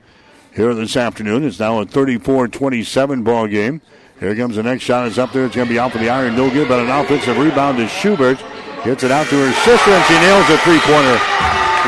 here 0.55 0.75
this 0.75 0.97
afternoon. 0.97 1.45
It's 1.45 1.59
now 1.59 1.81
a 1.81 1.87
34-27 1.87 3.25
ball 3.25 3.47
game. 3.47 3.81
Here 4.21 4.37
comes 4.37 4.57
the 4.57 4.63
next 4.63 4.85
shot. 4.85 5.07
It's 5.07 5.19
up 5.19 5.33
there. 5.33 5.47
It's 5.47 5.57
going 5.57 5.67
to 5.67 5.75
be 5.75 5.79
out 5.79 5.93
for 5.93 5.99
the 5.99 6.11
iron. 6.11 6.37
No 6.37 6.51
good, 6.51 6.69
but 6.69 6.81
an 6.81 6.91
offensive 6.91 7.37
rebound 7.37 7.79
to 7.79 7.89
Schubert. 7.89 8.39
Gets 8.85 9.05
it 9.05 9.11
out 9.11 9.27
to 9.29 9.37
her 9.37 9.53
sister, 9.65 9.91
and 9.91 10.05
she 10.07 10.15
nails 10.15 10.49
a 10.51 10.59
three-pointer. 10.59 11.19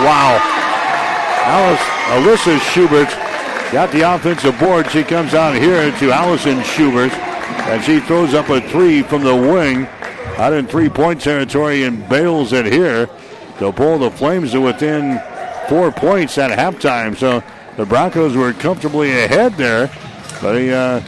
Wow. 0.02 0.38
Alice, 1.46 1.80
Alyssa 2.08 2.58
Schubert 2.72 3.10
got 3.72 3.92
the 3.92 4.02
offensive 4.02 4.58
board. 4.58 4.90
She 4.90 5.02
comes 5.02 5.34
out 5.34 5.54
here 5.54 5.90
to 5.98 6.12
Allison 6.12 6.62
Schubert, 6.62 7.12
and 7.12 7.82
she 7.84 8.00
throws 8.00 8.34
up 8.34 8.48
a 8.48 8.60
three 8.68 9.02
from 9.02 9.22
the 9.24 9.34
wing 9.34 9.86
out 10.38 10.52
in 10.52 10.66
three-point 10.66 11.20
territory 11.20 11.84
and 11.84 12.08
bails 12.08 12.52
it 12.52 12.66
here 12.66 13.06
to 13.58 13.72
pull 13.72 13.98
the 13.98 14.10
Flames 14.10 14.52
to 14.52 14.60
within 14.60 15.20
four 15.68 15.92
points 15.92 16.38
at 16.38 16.56
halftime. 16.56 17.16
So 17.16 17.42
the 17.76 17.84
Broncos 17.84 18.36
were 18.36 18.52
comfortably 18.52 19.10
ahead 19.10 19.54
there, 19.54 19.90
but 20.40 20.56
a, 20.56 20.72
uh, 20.72 21.04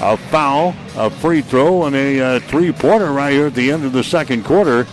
a 0.00 0.16
foul, 0.16 0.74
a 0.96 1.10
free 1.10 1.40
throw, 1.40 1.84
and 1.84 1.96
a 1.96 2.20
uh, 2.20 2.40
three-pointer 2.40 3.12
right 3.12 3.32
here 3.32 3.46
at 3.46 3.54
the 3.54 3.70
end 3.70 3.84
of 3.84 3.92
the 3.92 4.04
second 4.04 4.44
quarter. 4.44 4.86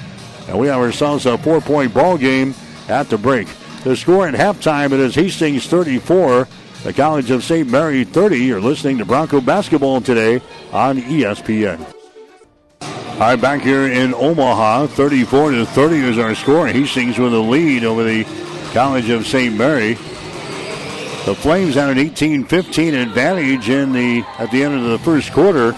And 0.48 0.58
we 0.58 0.68
have 0.68 0.80
ourselves 0.80 1.26
a 1.26 1.38
four-point 1.38 1.94
ball 1.94 2.18
game 2.18 2.56
at 2.88 3.10
the 3.10 3.18
break. 3.18 3.48
The 3.84 3.96
score 3.96 4.28
at 4.28 4.34
halftime 4.36 4.92
it 4.92 5.00
is 5.00 5.16
Hastings 5.16 5.68
34, 5.68 6.48
the 6.84 6.94
College 6.94 7.32
of 7.32 7.44
St. 7.44 7.70
Mary 7.70 8.04
30. 8.04 8.38
You're 8.38 8.62
listening 8.62 8.98
to 9.00 9.06
Bronco 9.06 9.42
basketball 9.42 10.02
today 10.02 10.42
on 10.72 10.98
ESPN. 10.98 11.84
All 12.82 13.28
right, 13.28 13.36
back 13.40 13.62
here 13.62 13.88
in 13.88 14.14
Omaha, 14.14 14.88
34 14.88 15.52
to 15.52 15.66
30 15.66 15.96
is 15.98 16.18
our 16.18 16.34
score. 16.34 16.68
Hastings 16.68 17.20
with 17.20 17.34
a 17.34 17.40
lead 17.40 17.84
over 17.84 18.04
the 18.04 18.24
College 18.74 19.10
of 19.10 19.28
St. 19.28 19.56
Mary. 19.56 19.98
The 21.26 21.36
Flames 21.36 21.76
had 21.76 21.96
an 21.96 22.04
18-15 22.04 23.00
advantage 23.00 23.70
in 23.70 23.92
the 23.92 24.26
at 24.40 24.50
the 24.50 24.64
end 24.64 24.74
of 24.74 24.90
the 24.90 24.98
first 25.00 25.32
quarter. 25.32 25.74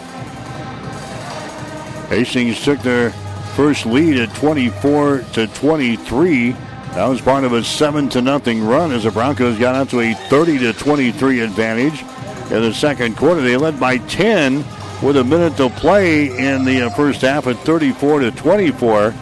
Hastings 2.08 2.64
took 2.64 2.80
their 2.80 3.10
first 3.56 3.86
lead 3.86 4.18
at 4.20 4.34
24 4.36 5.20
to 5.34 5.48
23. 5.48 6.52
That 6.52 7.08
was 7.08 7.20
part 7.20 7.44
of 7.44 7.52
a 7.52 7.62
seven 7.62 8.08
to 8.10 8.22
nothing 8.22 8.64
run 8.64 8.94
as 8.94 9.04
the 9.04 9.12
Broncos 9.12 9.60
got 9.60 9.76
out 9.76 9.90
to 9.90 10.00
a 10.00 10.14
30 10.14 10.60
to 10.60 10.74
23 10.74 11.42
advantage 11.42 12.04
in 12.50 12.62
the 12.62 12.74
second 12.74 13.18
quarter. 13.18 13.42
They 13.42 13.58
led 13.58 13.78
by 13.82 13.98
10 13.98 14.64
with 15.02 15.18
a 15.18 15.24
minute 15.26 15.58
to 15.58 15.70
play 15.72 16.28
in 16.28 16.64
the 16.64 16.84
uh, 16.84 16.90
first 16.92 17.20
half 17.20 17.48
at 17.48 17.58
34 17.58 18.22
to 18.22 18.32
24. 18.32 19.14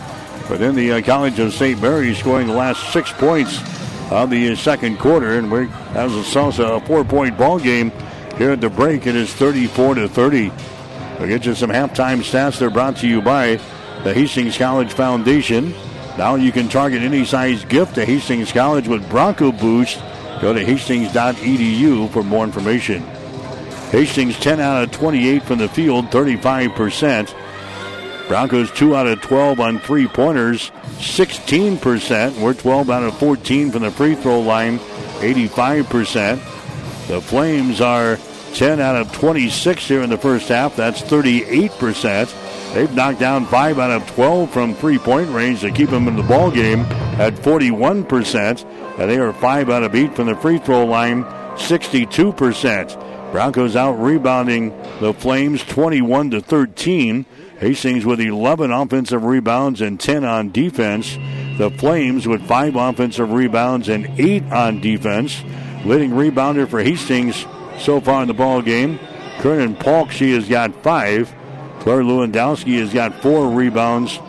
But 0.48 0.60
then 0.60 0.76
the 0.76 0.92
uh, 0.92 1.02
College 1.02 1.40
of 1.40 1.52
St. 1.52 1.82
Mary 1.82 2.14
scoring 2.14 2.46
the 2.46 2.54
last 2.54 2.94
six 2.94 3.12
points 3.12 3.60
of 4.12 4.30
the 4.30 4.51
uh, 4.51 4.55
second 4.55 4.99
quarter, 4.99 5.38
and 5.38 5.51
we 5.51 5.66
that 5.93 6.03
was 6.03 6.16
a 6.16 6.38
salsa 6.38 6.78
a 6.78 6.86
four-point 6.86 7.38
ball 7.38 7.57
game 7.57 7.91
here 8.38 8.51
at 8.51 8.62
the 8.62 8.70
break. 8.70 9.07
It 9.07 9.16
is 9.16 9.34
34 9.34 9.95
to 9.95 10.07
30. 10.07 10.51
We'll 11.18 11.28
get 11.30 11.45
you 11.45 11.55
some 11.55 11.70
halftime 11.70 12.20
stats. 12.20 12.59
They're 12.59 12.70
brought 12.70 12.97
to 12.97 13.07
you 13.07 13.22
by 13.22 13.59
the 14.03 14.14
Hastings 14.14 14.57
College 14.57 14.91
Foundation. 14.93 15.74
Now 16.18 16.36
you 16.36 16.51
can 16.51 16.68
target 16.68 17.01
any 17.01 17.24
size 17.24 17.64
gift 17.66 17.95
to 17.95 18.05
Hastings 18.05 18.51
College 18.51 18.88
with 18.88 19.09
Bronco 19.09 19.51
Boost. 19.51 20.01
Go 20.41 20.53
to 20.53 20.66
hastings.edu 20.66 22.09
for 22.12 22.24
more 22.24 22.43
information. 22.43 23.03
Hastings 23.91 24.39
10 24.39 24.59
out 24.59 24.84
of 24.84 24.91
28 24.91 25.43
from 25.43 25.59
the 25.59 25.70
field, 25.70 26.05
35%. 26.07 27.34
Broncos 28.32 28.72
2 28.72 28.96
out 28.96 29.08
of 29.08 29.20
12 29.20 29.60
on 29.60 29.80
three 29.80 30.08
pointers, 30.08 30.72
16%. 31.00 32.40
We're 32.40 32.54
12 32.54 32.90
out 32.90 33.04
of 33.04 33.20
14 33.20 33.72
from 33.72 33.82
the 33.82 33.92
free 33.92 34.16
throw 34.16 34.40
line, 34.40 34.80
85%. 35.20 36.38
The 37.10 37.20
Flames 37.20 37.82
are 37.82 38.18
10 38.54 38.80
out 38.80 38.96
of 38.96 39.12
26 39.12 39.86
here 39.86 40.02
in 40.02 40.10
the 40.10 40.18
first 40.18 40.48
half. 40.48 40.78
That's 40.78 41.02
38%. 41.02 42.74
They've 42.74 42.96
knocked 42.96 43.20
down 43.20 43.48
5 43.48 43.80
out 43.80 43.92
of 43.92 44.08
12 44.16 44.50
from 44.50 44.76
three 44.76 44.98
point 44.98 45.30
range 45.32 45.60
to 45.60 45.70
keep 45.70 45.90
them 45.90 46.08
in 46.08 46.16
the 46.16 46.24
ball 46.24 46.52
game 46.52 46.80
at 47.20 47.34
41%. 47.34 48.64
And 48.98 49.12
they 49.12 49.18
are 49.18 49.34
5 49.34 49.70
out 49.70 49.84
of 49.84 49.94
8 49.94 50.16
from 50.16 50.28
the 50.28 50.38
free 50.38 50.58
throw 50.58 50.86
line, 50.86 51.26
62%. 51.56 53.34
Broncos 53.34 53.76
out 53.76 54.00
rebounding 54.00 54.70
the 55.02 55.14
Flames 55.14 55.66
21 55.66 56.32
to 56.32 56.40
13. 56.40 57.26
Hastings 57.62 58.07
with 58.07 58.20
11 58.20 58.72
offensive 58.72 59.24
rebounds 59.24 59.82
and 59.82 59.99
10 59.99 60.26
on 60.26 60.51
defense. 60.51 61.16
The 61.59 61.70
Flames 61.70 62.28
with 62.28 62.41
5 62.47 62.76
offensive 62.76 63.32
rebounds 63.32 63.88
and 63.88 64.20
8 64.20 64.51
on 64.51 64.82
defense. 64.82 65.43
Leading 65.86 66.09
rebounder 66.09 66.68
for 66.68 66.82
Hastings 66.82 67.45
so 67.78 68.01
far 68.01 68.24
in 68.24 68.28
the 68.28 68.34
ball 68.34 68.64
game. 68.64 68.97
Kernan 69.41 69.76
Polk, 69.76 70.09
she 70.09 70.32
has 70.32 70.49
got 70.49 70.74
5. 70.82 71.36
Clara 71.82 72.03
Lewandowski 72.03 72.80
has 72.80 72.91
got 72.91 73.22
4 73.22 73.51
rebounds 73.51 74.20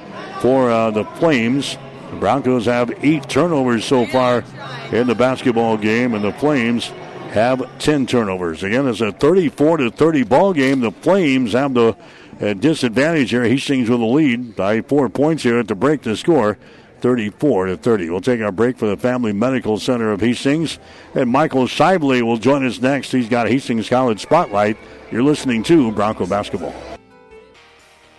for 0.42 0.70
uh, 0.70 0.90
the 0.90 1.04
Flames. 1.04 1.78
The 2.10 2.16
Broncos 2.16 2.66
have 2.66 2.92
8 3.02 3.30
turnovers 3.30 3.86
so 3.86 4.04
far 4.04 4.44
in 4.92 5.06
the 5.06 5.14
basketball 5.14 5.78
game, 5.78 6.12
and 6.12 6.22
the 6.22 6.32
Flames 6.32 6.88
have 7.30 7.78
10 7.78 8.06
turnovers. 8.06 8.62
Again, 8.62 8.86
it's 8.86 9.00
a 9.00 9.10
34 9.10 9.78
to 9.78 9.90
30 9.90 10.24
ball 10.24 10.52
game. 10.52 10.80
The 10.80 10.92
Flames 10.92 11.54
have 11.54 11.72
the 11.72 11.96
uh, 12.42 12.54
disadvantage 12.54 13.30
here. 13.30 13.44
Hastings 13.44 13.88
with 13.88 14.00
the 14.00 14.06
lead 14.06 14.56
by 14.56 14.82
four 14.82 15.08
points 15.08 15.44
here 15.44 15.58
at 15.58 15.68
the 15.68 15.74
break 15.74 16.02
to 16.02 16.16
score. 16.16 16.58
34 17.00 17.66
to 17.66 17.76
30. 17.76 18.10
We'll 18.10 18.20
take 18.20 18.40
our 18.40 18.52
break 18.52 18.78
for 18.78 18.86
the 18.86 18.96
Family 18.96 19.32
Medical 19.32 19.78
Center 19.78 20.12
of 20.12 20.20
Hastings. 20.20 20.78
And 21.14 21.30
Michael 21.30 21.64
Shively 21.64 22.22
will 22.22 22.36
join 22.36 22.64
us 22.64 22.80
next. 22.80 23.10
He's 23.10 23.28
got 23.28 23.48
Hastings 23.48 23.88
College 23.88 24.20
Spotlight. 24.20 24.76
You're 25.10 25.24
listening 25.24 25.64
to 25.64 25.90
Bronco 25.90 26.26
Basketball. 26.26 26.74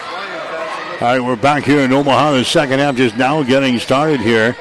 All 0.02 1.10
right, 1.10 1.20
we're 1.20 1.38
back 1.38 1.64
here 1.64 1.80
in 1.80 1.94
Omaha. 1.94 2.34
The 2.34 2.46
second 2.46 2.80
half 2.80 2.98
just 2.98 3.18
now 3.18 3.42
getting 3.42 3.80
started 3.80 4.20
here. 4.20 4.54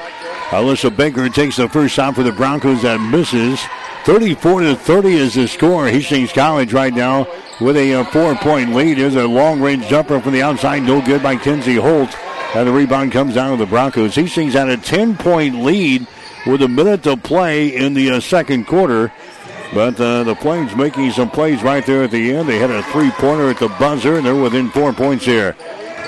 Alyssa 0.49 0.95
Baker 0.95 1.27
takes 1.29 1.57
the 1.57 1.67
first 1.67 1.93
shot 1.93 2.15
for 2.15 2.23
the 2.23 2.31
Broncos 2.31 2.81
that 2.83 2.99
misses. 2.99 3.61
34 4.05 4.61
to 4.61 4.75
30 4.75 5.13
is 5.13 5.33
the 5.35 5.47
score. 5.47 5.87
Hastings 5.87 6.31
College 6.31 6.73
right 6.73 6.93
now 6.93 7.27
with 7.63 7.77
a 7.77 7.93
uh, 7.93 8.03
four-point 8.05 8.75
lead. 8.75 8.97
There's 8.97 9.15
a 9.15 9.25
long-range 9.25 9.87
jumper 9.87 10.19
from 10.19 10.33
the 10.33 10.41
outside, 10.41 10.83
no 10.83 11.01
good 11.01 11.23
by 11.23 11.37
Kenzie 11.37 11.75
Holt. 11.75 12.13
And 12.55 12.67
the 12.67 12.73
rebound 12.73 13.13
comes 13.13 13.35
down 13.35 13.57
to 13.57 13.63
the 13.63 13.69
Broncos. 13.69 14.15
Hastings 14.15 14.53
had 14.53 14.69
a 14.69 14.77
10-point 14.77 15.63
lead 15.63 16.05
with 16.45 16.61
a 16.61 16.67
minute 16.67 17.03
to 17.03 17.15
play 17.15 17.73
in 17.73 17.93
the 17.93 18.11
uh, 18.11 18.19
second 18.19 18.67
quarter. 18.67 19.13
But 19.73 19.99
uh, 19.99 20.23
the 20.23 20.35
Flames 20.35 20.75
making 20.75 21.11
some 21.11 21.31
plays 21.31 21.63
right 21.63 21.83
there 21.85 22.03
at 22.03 22.11
the 22.11 22.33
end. 22.33 22.49
They 22.49 22.59
had 22.59 22.69
a 22.69 22.83
three-pointer 22.83 23.49
at 23.49 23.59
the 23.59 23.69
buzzer, 23.69 24.17
and 24.17 24.25
they're 24.25 24.35
within 24.35 24.69
four 24.69 24.91
points 24.93 25.25
here. 25.25 25.55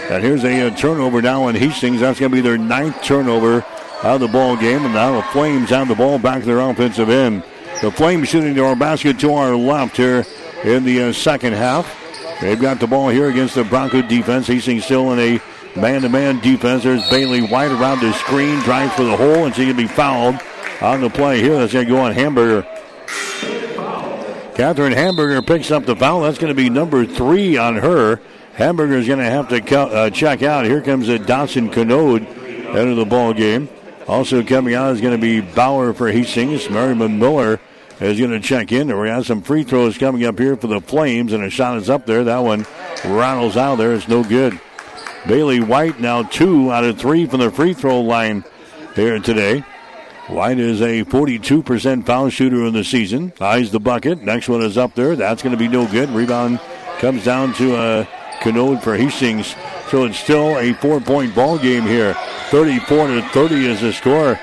And 0.10 0.24
here's 0.24 0.44
a, 0.44 0.68
a 0.68 0.72
turnover 0.72 1.22
now 1.22 1.44
on 1.44 1.56
Hastings. 1.56 2.02
That's 2.02 2.20
going 2.20 2.32
to 2.32 2.36
be 2.36 2.42
their 2.42 2.58
ninth 2.58 3.02
turnover 3.02 3.66
out 4.04 4.16
of 4.16 4.20
the 4.20 4.28
ball 4.28 4.56
game. 4.58 4.84
And 4.84 4.94
now 4.94 5.16
the 5.16 5.28
Flames 5.30 5.70
have 5.70 5.88
the 5.88 5.96
ball 5.96 6.20
back 6.20 6.42
to 6.42 6.46
their 6.46 6.60
offensive 6.60 7.10
end. 7.10 7.44
The 7.82 7.92
Flames 7.92 8.30
shooting 8.30 8.56
to 8.56 8.66
our 8.66 8.76
basket 8.76 9.20
to 9.20 9.34
our 9.34 9.56
left 9.56 9.98
here 9.98 10.26
in 10.66 10.84
the 10.84 11.04
uh, 11.04 11.14
second 11.14 11.54
half. 11.54 12.02
They've 12.42 12.60
got 12.60 12.80
the 12.80 12.88
ball 12.88 13.10
here 13.10 13.30
against 13.30 13.56
the 13.56 13.64
Bronco 13.64 14.02
defense. 14.02 14.48
Hastings 14.48 14.84
still 14.84 15.14
in 15.14 15.20
a 15.20 15.80
man-to-man 15.80 16.40
defense. 16.40 16.84
There's 16.84 17.08
Bailey 17.10 17.42
White 17.42 17.72
around 17.72 18.02
the 18.02 18.12
screen, 18.14 18.60
drives 18.62 18.94
for 18.94 19.04
the 19.04 19.16
hole, 19.16 19.46
and 19.46 19.56
she 19.56 19.66
can 19.66 19.78
be 19.78 19.88
fouled 19.88 20.36
on 20.82 21.02
the 21.02 21.10
play 21.10 21.42
here. 21.42 21.58
That's 21.58 21.72
going 21.74 21.86
to 21.86 21.92
go 21.92 22.00
on 22.00 22.14
Hamburger. 22.14 22.64
Catherine 24.56 24.94
Hamburger 24.94 25.42
picks 25.42 25.70
up 25.70 25.86
the 25.86 25.96
foul. 25.96 26.22
That's 26.22 26.38
going 26.38 26.50
to 26.50 26.56
be 26.56 26.70
number 26.70 27.06
three 27.06 27.58
on 27.58 27.76
her. 27.76 28.22
Hamburger 28.54 28.96
is 28.96 29.08
going 29.08 29.20
to 29.20 29.26
have 29.26 29.50
to 29.50 29.62
co- 29.62 29.88
uh, 29.88 30.10
check 30.10 30.44
out. 30.44 30.66
Here 30.66 30.82
comes 30.82 31.10
a 31.10 31.20
Dawson 31.20 31.70
Canode 31.70 32.26
out 32.70 32.88
of 32.88 32.96
the 32.96 33.06
ball 33.06 33.34
game. 33.34 33.70
Also 34.08 34.44
coming 34.44 34.74
out 34.74 34.94
is 34.94 35.02
going 35.02 35.20
to 35.20 35.22
be 35.22 35.42
Bauer 35.42 35.94
for 35.94 36.10
Hastings. 36.10 36.70
Merriman 36.70 37.20
Miller 37.20 37.60
is 38.00 38.20
going 38.20 38.32
to 38.32 38.40
check 38.40 38.72
in. 38.72 38.88
We 38.98 39.10
have 39.10 39.26
some 39.26 39.42
free 39.42 39.64
throws 39.64 39.98
coming 39.98 40.26
up 40.26 40.38
here 40.38 40.56
for 40.56 40.68
the 40.68 40.82
Flames, 40.82 41.34
and 41.34 41.44
a 41.44 41.50
shot 41.50 41.78
is 41.78 41.90
up 41.90 42.06
there. 42.06 42.24
That 42.24 42.40
one 42.40 42.66
rattles 43.06 43.58
out 43.58 43.76
there. 43.76 43.94
It's 43.94 44.08
no 44.08 44.24
good. 44.24 44.60
Bailey 45.28 45.60
White 45.60 46.00
now 46.00 46.24
two 46.24 46.72
out 46.72 46.84
of 46.84 47.00
three 47.00 47.26
from 47.26 47.40
the 47.40 47.52
free 47.52 47.74
throw 47.74 48.02
line 48.02 48.44
here 48.96 49.20
today. 49.20 49.64
White 50.28 50.58
is 50.58 50.82
a 50.82 51.04
42% 51.04 52.06
foul 52.06 52.30
shooter 52.30 52.66
in 52.66 52.74
the 52.74 52.84
season. 52.84 53.32
Eyes 53.40 53.72
the 53.72 53.80
bucket. 53.80 54.24
Next 54.24 54.50
one 54.50 54.62
is 54.64 54.78
up 54.78 54.96
there. 54.96 55.16
That's 55.16 55.44
going 55.44 55.52
to 55.52 55.58
be 55.58 55.68
no 55.68 55.88
good. 55.88 56.10
Rebound 56.10 56.60
comes 56.98 57.24
down 57.24 57.54
to 57.56 57.76
a 57.76 58.08
Canode 58.42 58.82
for 58.82 58.96
Hastings. 58.96 59.56
So 59.90 60.06
it's 60.06 60.18
still 60.18 60.58
a 60.58 60.74
four-point 60.74 61.36
ball 61.36 61.60
game 61.60 61.84
here. 61.84 62.16
34 62.50 63.08
to 63.08 63.22
30 63.30 63.68
is 63.68 63.82
the 63.82 63.94
score. 63.94 64.40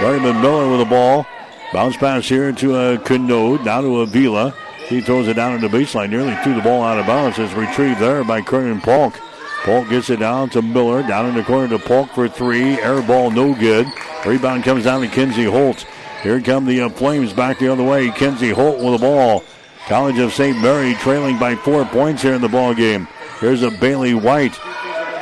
Merriman 0.00 0.40
Miller 0.40 0.70
with 0.70 0.80
the 0.80 0.84
ball. 0.84 1.26
Bounce 1.72 1.96
pass 1.96 2.28
here 2.28 2.52
to 2.52 2.76
a 2.76 2.98
Canode. 2.98 3.64
Now 3.64 3.80
to 3.80 4.00
Avila. 4.00 4.54
He 4.88 5.00
throws 5.00 5.26
it 5.26 5.34
down 5.34 5.54
in 5.54 5.62
the 5.62 5.68
baseline. 5.68 6.10
Nearly 6.10 6.34
threw 6.42 6.54
the 6.54 6.60
ball 6.60 6.82
out 6.82 6.98
of 6.98 7.06
bounds. 7.06 7.38
It's 7.38 7.54
retrieved 7.54 7.98
there 7.98 8.22
by 8.24 8.42
Kernan 8.42 8.82
Polk. 8.82 9.14
Polk 9.62 9.88
gets 9.88 10.10
it 10.10 10.18
down 10.18 10.50
to 10.50 10.60
Miller. 10.60 11.02
Down 11.02 11.26
in 11.26 11.34
the 11.34 11.42
corner 11.42 11.68
to 11.68 11.78
Polk 11.78 12.10
for 12.10 12.28
three. 12.28 12.78
Air 12.80 13.00
ball 13.00 13.30
no 13.30 13.54
good. 13.54 13.86
Rebound 14.26 14.64
comes 14.64 14.84
down 14.84 15.00
to 15.00 15.08
Kenzie 15.08 15.44
Holt. 15.44 15.86
Here 16.22 16.42
come 16.42 16.66
the 16.66 16.82
uh, 16.82 16.88
Flames 16.90 17.32
back 17.32 17.58
the 17.58 17.72
other 17.72 17.82
way. 17.82 18.10
Kenzie 18.10 18.50
Holt 18.50 18.78
with 18.78 19.00
the 19.00 19.06
ball. 19.06 19.42
College 19.86 20.18
of 20.18 20.34
St. 20.34 20.60
Mary 20.60 20.94
trailing 20.94 21.38
by 21.38 21.56
four 21.56 21.86
points 21.86 22.20
here 22.20 22.34
in 22.34 22.42
the 22.42 22.48
ball 22.48 22.74
game. 22.74 23.08
Here's 23.40 23.62
a 23.62 23.70
Bailey 23.70 24.12
White. 24.12 24.58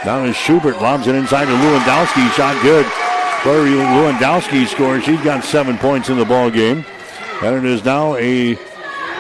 Down 0.05 0.26
to 0.26 0.32
Schubert. 0.32 0.82
Lobs 0.82 1.07
it 1.07 1.14
inside 1.14 1.44
to 1.44 1.53
Lewandowski. 1.53 2.28
Shot 2.32 2.61
good. 2.62 2.86
Where 3.43 3.64
Lewandowski 3.64 4.66
scores. 4.66 5.05
She's 5.05 5.20
got 5.22 5.45
seven 5.45 5.78
points 5.78 6.11
in 6.11 6.18
the 6.18 6.26
ball 6.26 6.51
game. 6.51 6.84
And 7.43 7.57
it 7.57 7.64
is 7.64 7.82
now 7.82 8.14
a 8.16 8.55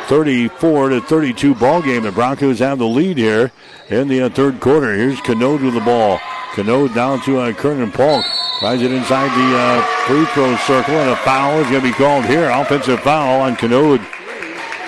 34 0.08 0.90
to 0.90 1.00
32 1.00 1.54
ball 1.54 1.80
game. 1.80 2.02
The 2.02 2.12
Broncos 2.12 2.58
have 2.58 2.78
the 2.78 2.86
lead 2.86 3.16
here 3.16 3.50
in 3.88 4.08
the 4.08 4.22
uh, 4.22 4.28
third 4.28 4.60
quarter. 4.60 4.94
Here's 4.94 5.18
Canode 5.22 5.62
with 5.62 5.72
the 5.72 5.80
ball. 5.80 6.18
Canode 6.52 6.94
down 6.94 7.22
to 7.22 7.38
uh, 7.38 7.52
Kernan 7.54 7.92
Polk. 7.92 8.22
Tries 8.58 8.82
it 8.82 8.92
inside 8.92 9.30
the 9.30 9.56
uh, 9.56 9.82
free 10.06 10.26
throw 10.34 10.54
circle, 10.56 10.96
and 10.96 11.10
a 11.10 11.16
foul 11.16 11.58
is 11.60 11.70
going 11.70 11.80
to 11.80 11.88
be 11.88 11.94
called 11.94 12.26
here. 12.26 12.50
Offensive 12.50 13.00
foul 13.00 13.40
on 13.40 13.56
Canode. 13.56 14.04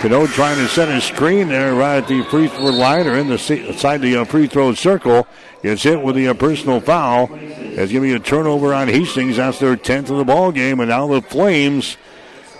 Canode 0.01 0.29
trying 0.31 0.59
to 0.59 0.69
set 0.69 0.89
a 0.89 1.01
screen 1.01 1.49
there 1.49 1.75
right 1.75 1.99
at 1.99 2.09
the 2.09 2.23
free 2.25 2.49
throw 2.49 2.65
line 2.65 3.07
or 3.07 3.17
in 3.17 3.29
the 3.29 3.39
side 3.39 4.03
the 4.03 4.17
uh, 4.17 4.25
free 4.25 4.47
throw 4.47 4.75
circle. 4.75 5.27
Gets 5.63 5.85
hit 5.85 6.03
with 6.03 6.17
the 6.17 6.29
uh, 6.29 6.35
personal 6.35 6.81
foul. 6.81 7.29
It's 7.75 7.91
going 7.91 8.03
to 8.03 8.09
be 8.09 8.13
a 8.13 8.19
turnover 8.19 8.75
on 8.75 8.89
Hastings. 8.89 9.39
That's 9.39 9.59
their 9.59 9.79
10th 9.79 10.11
of 10.11 10.19
the 10.19 10.25
ball 10.25 10.53
game. 10.53 10.79
And 10.81 10.91
now 10.91 11.07
the 11.07 11.23
Flames, 11.23 11.95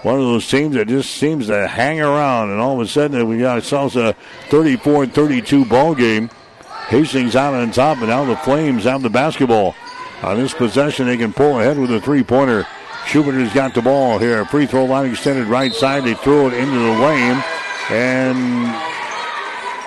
one 0.03 0.15
of 0.15 0.23
those 0.23 0.49
teams 0.49 0.75
that 0.75 0.89
just 0.89 1.11
seems 1.11 1.49
to 1.49 1.69
hang 1.69 2.01
around. 2.01 2.51
And 2.51 2.59
all 2.59 2.81
of 2.81 2.81
a 2.81 2.89
sudden, 2.89 3.29
we 3.29 3.39
got 3.39 3.57
ourselves 3.57 3.95
a 3.95 4.15
34 4.49 5.07
32 5.09 5.67
ball 5.67 5.95
game. 5.95 6.31
Hastings 6.89 7.37
out 7.37 7.53
on 7.53 7.71
top, 7.73 7.99
and 7.99 8.09
now 8.09 8.25
the 8.25 8.37
Flames 8.37 8.85
have 8.85 9.03
the 9.03 9.11
basketball. 9.11 9.75
On 10.23 10.37
this 10.37 10.55
possession, 10.55 11.07
they 11.07 11.19
can 11.19 11.33
pull 11.33 11.61
ahead 11.61 11.79
with 11.79 11.91
a 11.93 12.01
three 12.01 12.23
pointer. 12.23 12.67
Schubert 13.07 13.35
has 13.35 13.53
got 13.53 13.75
the 13.75 13.83
ball 13.83 14.19
here. 14.19 14.45
Free 14.47 14.67
throw 14.67 14.87
line 14.87 15.11
extended 15.11 15.47
right 15.47 15.73
side. 15.73 16.05
They 16.05 16.15
throw 16.15 16.49
it 16.49 16.55
into 16.55 16.79
the 16.79 17.01
lane. 17.01 17.45
And 17.91 18.39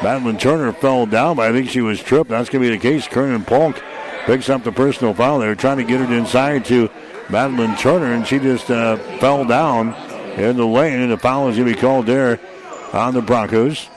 Madeline 0.03 0.37
Turner 0.37 0.71
fell 0.73 1.07
down, 1.07 1.37
but 1.37 1.49
I 1.49 1.51
think 1.51 1.69
she 1.69 1.81
was 1.81 1.99
tripped. 1.99 2.29
That's 2.29 2.49
going 2.49 2.63
to 2.63 2.69
be 2.69 2.75
the 2.75 2.81
case. 2.81 3.07
Kernan 3.07 3.43
Polk 3.43 3.81
picks 4.25 4.49
up 4.49 4.63
the 4.63 4.71
personal 4.71 5.13
foul. 5.13 5.39
They 5.39 5.53
trying 5.55 5.77
to 5.77 5.83
get 5.83 6.01
it 6.01 6.11
inside 6.11 6.65
to 6.65 6.89
Madeline 7.29 7.75
Turner, 7.77 8.13
and 8.13 8.27
she 8.27 8.39
just 8.39 8.69
uh, 8.69 8.97
fell 9.19 9.45
down 9.45 9.93
in 10.39 10.57
the 10.57 10.65
lane. 10.65 10.99
And 10.99 11.11
the 11.11 11.17
foul 11.17 11.49
is 11.49 11.55
going 11.57 11.69
to 11.69 11.75
be 11.75 11.79
called 11.79 12.05
there 12.05 12.39
on 12.93 13.13
the 13.13 13.21
Broncos. 13.21 13.87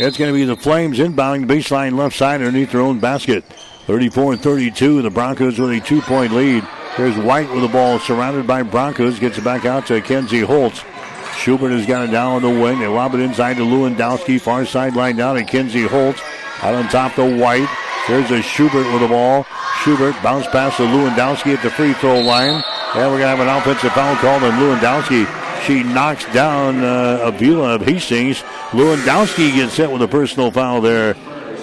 It's 0.00 0.16
going 0.16 0.32
to 0.32 0.34
be 0.34 0.44
the 0.44 0.56
Flames 0.56 0.98
inbounding 0.98 1.46
baseline 1.46 1.96
left 1.96 2.16
side 2.16 2.40
underneath 2.40 2.70
their 2.70 2.80
own 2.80 3.00
basket. 3.00 3.44
34 3.86 4.36
32. 4.36 5.02
The 5.02 5.10
Broncos 5.10 5.58
with 5.58 5.70
a 5.70 5.80
two 5.80 6.00
point 6.02 6.32
lead. 6.32 6.62
Here's 6.94 7.16
White 7.16 7.50
with 7.50 7.62
the 7.62 7.68
ball 7.68 7.98
surrounded 7.98 8.46
by 8.46 8.62
Broncos. 8.62 9.18
Gets 9.18 9.38
it 9.38 9.44
back 9.44 9.64
out 9.64 9.86
to 9.86 10.00
Kenzie 10.00 10.40
Holtz. 10.40 10.84
Schubert 11.36 11.70
has 11.70 11.86
got 11.86 12.08
it 12.08 12.12
down 12.12 12.36
on 12.36 12.42
the 12.42 12.48
wing. 12.48 12.80
They 12.80 12.86
lob 12.86 13.14
it 13.14 13.20
inside 13.20 13.54
to 13.54 13.62
Lewandowski. 13.62 14.40
Far 14.40 14.66
sideline 14.66 15.16
down 15.16 15.36
to 15.36 15.44
Kenzie 15.44 15.86
Holtz. 15.86 16.20
Out 16.62 16.74
on 16.74 16.88
top 16.88 17.14
to 17.14 17.38
White. 17.38 17.68
There's 18.08 18.30
a 18.30 18.40
Schubert 18.40 18.90
with 18.90 19.02
the 19.02 19.08
ball. 19.08 19.46
Schubert 19.82 20.14
bounce 20.22 20.46
pass 20.46 20.78
to 20.78 20.84
Lewandowski 20.84 21.54
at 21.54 21.62
the 21.62 21.70
free 21.70 21.92
throw 21.92 22.20
line. 22.20 22.62
And 22.94 23.12
we're 23.12 23.18
going 23.18 23.36
to 23.36 23.36
have 23.36 23.40
an 23.40 23.48
offensive 23.48 23.92
foul 23.92 24.16
called 24.16 24.42
on 24.42 24.52
Lewandowski. 24.52 25.26
She 25.66 25.82
knocks 25.82 26.24
down 26.32 26.82
uh, 26.82 27.20
Avila 27.22 27.74
of 27.74 27.82
Hastings. 27.82 28.40
Lewandowski 28.70 29.54
gets 29.54 29.76
hit 29.76 29.90
with 29.90 30.00
a 30.00 30.08
personal 30.08 30.50
foul 30.50 30.80
there 30.80 31.14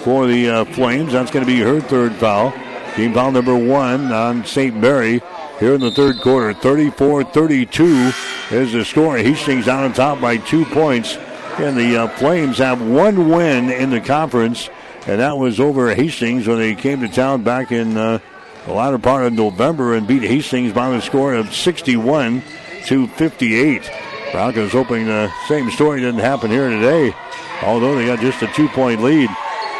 for 0.04 0.28
the 0.28 0.48
uh, 0.48 0.64
Flames. 0.66 1.12
That's 1.12 1.32
going 1.32 1.44
to 1.44 1.50
be 1.50 1.58
her 1.60 1.80
third 1.80 2.14
foul. 2.14 2.52
Team 2.94 3.12
foul 3.12 3.32
number 3.32 3.56
one 3.56 4.12
on 4.12 4.44
St. 4.44 4.74
Mary 4.76 5.20
here 5.58 5.74
in 5.74 5.80
the 5.80 5.90
third 5.90 6.20
quarter. 6.20 6.54
34 6.54 7.24
32 7.24 8.12
is 8.52 8.72
the 8.72 8.84
score. 8.84 9.16
Hastings 9.16 9.66
out 9.66 9.84
on 9.84 9.92
top 9.92 10.20
by 10.20 10.36
two 10.36 10.64
points. 10.66 11.16
And 11.58 11.76
the 11.76 11.96
uh, 11.96 12.08
Flames 12.18 12.58
have 12.58 12.80
one 12.80 13.30
win 13.30 13.70
in 13.70 13.90
the 13.90 14.00
conference, 14.00 14.68
and 15.06 15.20
that 15.20 15.38
was 15.38 15.60
over 15.60 15.94
Hastings 15.94 16.46
when 16.46 16.58
they 16.58 16.74
came 16.74 17.00
to 17.00 17.08
town 17.08 17.42
back 17.42 17.70
in 17.70 17.96
uh, 17.96 18.18
the 18.66 18.72
latter 18.72 18.98
part 18.98 19.24
of 19.24 19.32
November 19.32 19.94
and 19.94 20.06
beat 20.06 20.22
Hastings 20.22 20.72
by 20.72 20.90
the 20.90 21.00
score 21.00 21.34
of 21.34 21.54
61 21.54 22.42
to 22.86 23.06
58. 23.06 23.90
Broncos 24.32 24.72
hoping 24.72 25.06
the 25.06 25.32
same 25.46 25.70
story 25.70 26.00
didn't 26.00 26.20
happen 26.20 26.50
here 26.50 26.68
today, 26.68 27.14
although 27.62 27.94
they 27.94 28.06
got 28.06 28.20
just 28.20 28.42
a 28.42 28.48
two 28.48 28.68
point 28.68 29.02
lead. 29.02 29.30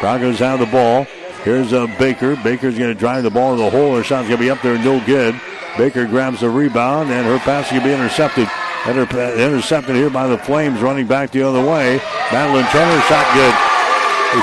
Broncos 0.01 0.39
have 0.39 0.61
the 0.61 0.67
ball. 0.67 1.05
Here's 1.43 1.73
uh, 1.73 1.87
Baker. 1.99 2.37
Baker's 2.37 2.79
going 2.79 2.93
to 2.93 2.99
drive 2.99 3.23
the 3.23 3.31
ball 3.31 3.57
to 3.57 3.63
the 3.63 3.71
hole. 3.71 3.97
Her 3.97 4.03
shot's 4.03 4.29
going 4.29 4.39
to 4.39 4.45
be 4.45 4.51
up 4.51 4.63
there, 4.63 4.79
no 4.79 5.05
good. 5.05 5.41
Baker 5.77 6.07
grabs 6.07 6.41
the 6.41 6.51
rebound, 6.51 7.11
and 7.11 7.27
her 7.27 7.39
pass 7.39 7.71
will 7.71 7.83
be 7.83 7.93
intercepted. 7.93 8.49
Inter- 8.87 9.35
intercepted 9.37 9.97
here 9.97 10.11
by 10.11 10.27
the 10.27 10.39
Flames, 10.39 10.81
running 10.81 11.07
back 11.07 11.33
the 11.33 11.43
other 11.43 11.61
way. 11.61 12.01
Madeline 12.33 12.67
Turner 12.71 13.01
shot 13.03 13.35
good. 13.35 13.76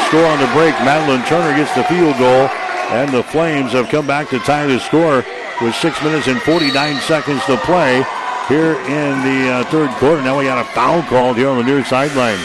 Score 0.07 0.25
on 0.25 0.39
the 0.39 0.47
break. 0.53 0.73
Madeline 0.85 1.25
Turner 1.25 1.55
gets 1.55 1.73
the 1.75 1.83
field 1.85 2.17
goal, 2.17 2.47
and 2.91 3.13
the 3.13 3.23
Flames 3.23 3.71
have 3.73 3.89
come 3.89 4.07
back 4.07 4.29
to 4.29 4.39
tie 4.39 4.65
the 4.65 4.79
score 4.79 5.23
with 5.61 5.75
six 5.75 6.01
minutes 6.03 6.27
and 6.27 6.41
49 6.41 6.95
seconds 7.01 7.43
to 7.45 7.57
play 7.57 8.03
here 8.47 8.73
in 8.73 9.23
the 9.23 9.51
uh, 9.51 9.63
third 9.65 9.89
quarter. 9.91 10.21
Now 10.21 10.37
we 10.37 10.45
got 10.45 10.65
a 10.65 10.69
foul 10.71 11.01
called 11.03 11.37
here 11.37 11.49
on 11.49 11.57
the 11.57 11.63
near 11.63 11.83
sideline. 11.85 12.39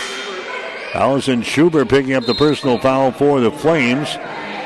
Allison 0.94 1.42
Schubert 1.42 1.88
picking 1.88 2.14
up 2.14 2.24
the 2.24 2.34
personal 2.34 2.78
foul 2.78 3.12
for 3.12 3.40
the 3.40 3.50
Flames. 3.50 4.14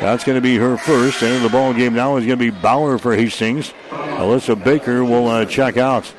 That's 0.00 0.24
going 0.24 0.36
to 0.36 0.42
be 0.42 0.56
her 0.56 0.76
first. 0.76 1.22
And 1.22 1.34
in 1.34 1.42
the 1.42 1.48
ball 1.48 1.72
game 1.72 1.94
now 1.94 2.16
is 2.16 2.26
going 2.26 2.38
to 2.38 2.44
be 2.44 2.50
Bauer 2.50 2.98
for 2.98 3.14
Hastings. 3.14 3.72
Alyssa 3.90 4.62
Baker 4.62 5.04
will 5.04 5.28
uh, 5.28 5.44
check 5.46 5.76
out. 5.76 6.12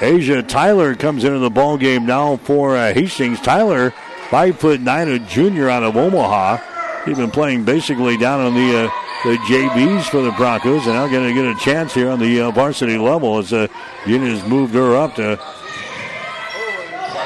Asia 0.00 0.42
Tyler 0.42 0.94
comes 0.94 1.24
into 1.24 1.38
the 1.38 1.50
ball 1.50 1.76
game 1.76 2.06
now 2.06 2.36
for 2.38 2.76
uh, 2.76 2.92
Hastings. 2.92 3.40
Tyler 3.40 3.92
Five 4.32 4.58
foot 4.58 4.80
nine, 4.80 5.08
a 5.08 5.18
junior 5.18 5.68
out 5.68 5.82
of 5.82 5.94
Omaha. 5.94 6.56
He's 7.04 7.18
been 7.18 7.30
playing 7.30 7.66
basically 7.66 8.16
down 8.16 8.40
on 8.40 8.54
the 8.54 8.86
uh, 8.86 8.90
the 9.24 9.36
JVs 9.36 10.04
for 10.04 10.22
the 10.22 10.30
Broncos, 10.30 10.86
and 10.86 10.94
now 10.94 11.06
going 11.06 11.28
to 11.28 11.34
get 11.34 11.44
a 11.44 11.54
chance 11.60 11.92
here 11.92 12.08
on 12.08 12.18
the 12.18 12.40
uh, 12.40 12.50
varsity 12.50 12.96
level 12.96 13.36
as 13.36 13.50
the 13.50 13.64
uh, 13.64 14.06
has 14.06 14.42
moved 14.48 14.72
her 14.72 14.96
up 14.96 15.16
to 15.16 15.36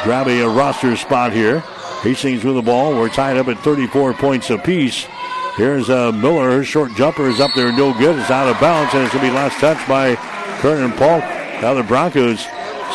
grab 0.03 0.27
a, 0.27 0.49
roster 0.49 0.97
spot 0.97 1.33
here. 1.33 1.61
Hastings 2.03 2.43
with 2.43 2.57
the 2.57 2.63
ball. 2.63 2.93
We're 2.97 3.09
tied 3.09 3.37
up 3.37 3.47
at 3.47 3.61
34 3.61 4.15
points 4.15 4.51
apiece. 4.51 5.07
Here's 5.55 5.89
uh, 5.89 6.11
Miller. 6.11 6.51
Her 6.51 6.65
short 6.65 6.93
jumper 6.97 7.29
is 7.29 7.39
up 7.39 7.53
there, 7.55 7.71
no 7.71 7.97
good. 7.97 8.19
It's 8.19 8.33
out 8.33 8.49
of 8.49 8.61
bounds, 8.61 8.95
and 8.95 9.05
it's 9.05 9.15
going 9.15 9.27
to 9.27 9.31
be 9.31 9.37
last 9.37 9.61
touch 9.61 9.79
by 9.87 10.17
Kernan 10.59 10.91
Polk. 10.95 11.23
Now 11.63 11.73
the 11.73 11.85
Broncos. 11.85 12.45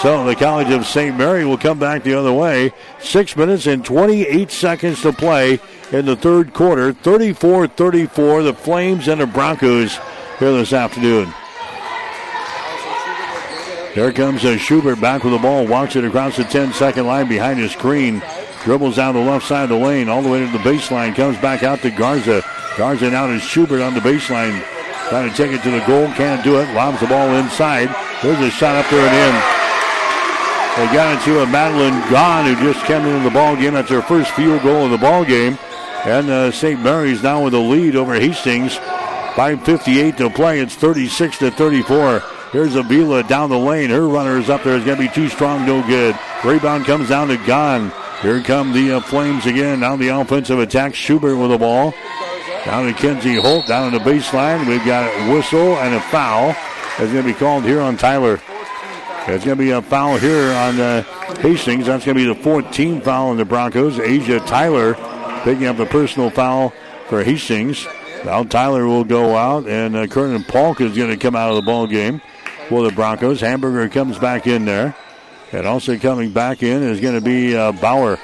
So 0.01 0.25
the 0.25 0.35
College 0.35 0.69
of 0.71 0.85
St. 0.87 1.15
Mary 1.15 1.45
will 1.45 1.57
come 1.57 1.77
back 1.77 2.03
the 2.03 2.15
other 2.15 2.33
way. 2.33 2.73
Six 2.99 3.37
minutes 3.37 3.67
and 3.67 3.85
28 3.85 4.49
seconds 4.49 5.01
to 5.03 5.13
play 5.13 5.59
in 5.91 6.05
the 6.05 6.15
third 6.15 6.53
quarter. 6.53 6.93
34 6.93 7.67
34, 7.67 8.43
the 8.43 8.53
Flames 8.53 9.07
and 9.07 9.21
the 9.21 9.27
Broncos 9.27 9.97
here 10.39 10.53
this 10.53 10.73
afternoon. 10.73 11.31
Here 13.93 14.13
comes 14.13 14.45
a 14.45 14.57
Schubert 14.57 15.01
back 15.01 15.23
with 15.23 15.33
the 15.33 15.39
ball, 15.39 15.67
walks 15.67 15.97
it 15.97 16.05
across 16.05 16.37
the 16.37 16.45
10 16.45 16.73
second 16.73 17.05
line 17.05 17.27
behind 17.27 17.59
his 17.59 17.73
screen. 17.73 18.23
Dribbles 18.63 18.95
down 18.95 19.15
the 19.15 19.21
left 19.21 19.45
side 19.45 19.63
of 19.63 19.69
the 19.69 19.75
lane, 19.75 20.07
all 20.07 20.21
the 20.21 20.29
way 20.29 20.39
to 20.39 20.51
the 20.51 20.59
baseline. 20.59 21.13
Comes 21.13 21.37
back 21.39 21.63
out 21.63 21.81
to 21.81 21.91
Garza. 21.91 22.43
Garza 22.77 23.09
now 23.11 23.27
to 23.27 23.39
Schubert 23.39 23.81
on 23.81 23.93
the 23.93 23.99
baseline. 23.99 24.63
Trying 25.09 25.29
to 25.29 25.35
take 25.35 25.51
it 25.51 25.61
to 25.63 25.71
the 25.71 25.85
goal. 25.85 26.07
Can't 26.13 26.43
do 26.43 26.59
it. 26.59 26.73
Lobs 26.73 27.01
the 27.01 27.07
ball 27.07 27.35
inside. 27.35 27.93
There's 28.23 28.39
a 28.39 28.49
shot 28.49 28.75
up 28.75 28.89
there 28.89 29.05
and 29.05 29.35
in. 29.35 29.60
They 30.77 30.85
got 30.87 31.15
it 31.15 31.25
to 31.25 31.41
a 31.41 31.45
Madeline 31.47 32.01
Gahn 32.09 32.45
who 32.45 32.73
just 32.73 32.85
came 32.85 33.05
into 33.05 33.23
the 33.23 33.29
ball 33.29 33.57
game. 33.57 33.73
That's 33.73 33.89
her 33.89 34.01
first 34.01 34.31
field 34.31 34.63
goal 34.63 34.85
of 34.85 34.91
the 34.91 34.97
ball 34.97 35.25
game. 35.25 35.57
And 36.05 36.29
uh, 36.29 36.51
St. 36.51 36.81
Mary's 36.81 37.21
now 37.21 37.43
with 37.43 37.53
a 37.53 37.59
lead 37.59 37.95
over 37.95 38.13
Hastings. 38.13 38.77
5.58 38.77 40.17
to 40.17 40.29
play. 40.29 40.59
It's 40.59 40.75
36 40.75 41.39
to 41.39 41.51
34. 41.51 42.23
Here's 42.51 42.75
Avila 42.75 43.23
down 43.23 43.49
the 43.49 43.57
lane. 43.57 43.89
Her 43.89 44.07
runner 44.07 44.37
is 44.37 44.49
up 44.49 44.63
there. 44.63 44.75
It's 44.75 44.85
going 44.85 44.97
to 44.97 45.03
be 45.03 45.13
too 45.13 45.27
strong, 45.29 45.65
no 45.65 45.85
good. 45.85 46.17
Rebound 46.43 46.85
comes 46.85 47.09
down 47.09 47.27
to 47.27 47.37
Gahn. 47.37 47.91
Here 48.21 48.41
come 48.41 48.71
the 48.71 48.93
uh, 48.93 48.99
Flames 49.01 49.45
again. 49.45 49.81
Now 49.81 49.95
the 49.97 50.07
offensive 50.07 50.59
attack. 50.59 50.95
Schubert 50.95 51.37
with 51.37 51.51
the 51.51 51.57
ball. 51.57 51.93
Down 52.65 52.87
to 52.87 52.93
Kenzie 52.93 53.35
Hoyt. 53.35 53.67
Down 53.67 53.87
on 53.87 53.93
the 53.93 53.99
baseline. 53.99 54.67
We've 54.67 54.85
got 54.85 55.07
a 55.07 55.33
whistle 55.33 55.75
and 55.77 55.95
a 55.95 56.01
foul. 56.01 56.53
That's 56.97 57.11
going 57.11 57.23
to 57.25 57.33
be 57.33 57.33
called 57.33 57.63
here 57.63 57.81
on 57.81 57.97
Tyler. 57.97 58.39
It's 59.27 59.45
going 59.45 59.57
to 59.57 59.63
be 59.63 59.69
a 59.69 59.81
foul 59.81 60.17
here 60.17 60.51
on 60.51 60.79
uh, 60.79 61.03
Hastings. 61.41 61.85
That's 61.85 62.03
going 62.03 62.17
to 62.17 62.23
be 62.23 62.33
the 62.33 62.49
14th 62.49 63.03
foul 63.03 63.29
on 63.29 63.37
the 63.37 63.45
Broncos. 63.45 63.99
Asia 63.99 64.39
Tyler 64.39 64.95
picking 65.43 65.67
up 65.67 65.77
the 65.77 65.85
personal 65.85 66.31
foul 66.31 66.73
for 67.07 67.23
Hastings. 67.23 67.85
Now 68.25 68.43
Tyler 68.43 68.87
will 68.87 69.03
go 69.03 69.35
out, 69.35 69.67
and 69.67 69.95
uh, 69.95 70.07
Kernan 70.07 70.43
Polk 70.43 70.81
is 70.81 70.95
going 70.95 71.11
to 71.11 71.17
come 71.17 71.35
out 71.35 71.49
of 71.49 71.55
the 71.55 71.61
ball 71.61 71.85
game 71.85 72.19
for 72.67 72.83
the 72.83 72.91
Broncos. 72.91 73.41
Hamburger 73.41 73.89
comes 73.89 74.17
back 74.17 74.47
in 74.47 74.65
there. 74.65 74.95
And 75.51 75.67
also 75.67 75.97
coming 75.97 76.31
back 76.31 76.63
in 76.63 76.81
is 76.81 77.01
going 77.01 77.15
to 77.15 77.21
be 77.21 77.55
uh, 77.55 77.73
Bauer. 77.73 78.17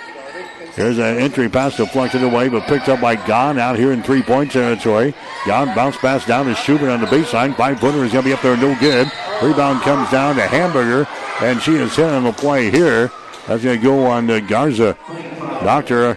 Here's 0.78 1.00
an 1.00 1.18
entry 1.18 1.50
pass 1.50 1.76
deflected 1.76 2.22
away, 2.22 2.50
but 2.50 2.68
picked 2.68 2.88
up 2.88 3.02
by 3.02 3.16
Gahn 3.16 3.58
out 3.58 3.80
here 3.80 3.94
in 3.94 4.04
three 4.04 4.22
point 4.22 4.52
territory. 4.52 5.16
Gahn 5.48 5.74
bounce 5.74 5.98
pass 5.98 6.24
down 6.24 6.46
to 6.46 6.54
Schubert 6.54 6.90
on 6.92 7.02
the 7.02 7.08
baseline. 7.08 7.58
Five 7.58 7.80
footer 7.80 8.06
is 8.06 8.12
going 8.12 8.24
to 8.24 8.30
be 8.30 8.34
up 8.34 8.44
there, 8.44 8.56
no 8.56 8.80
good. 8.80 9.12
Rebound 9.42 9.82
comes 9.82 10.12
down 10.12 10.36
to 10.36 10.44
Hamburger, 10.44 11.08
and 11.42 11.60
she 11.60 11.74
is 11.74 11.96
hit 11.96 12.06
on 12.06 12.26
the 12.26 12.32
play 12.32 12.70
here. 12.70 13.10
That's 13.48 13.64
going 13.64 13.80
to 13.80 13.84
go 13.84 14.06
on 14.06 14.28
to 14.28 14.40
Garza. 14.40 14.94
Her 14.94 16.16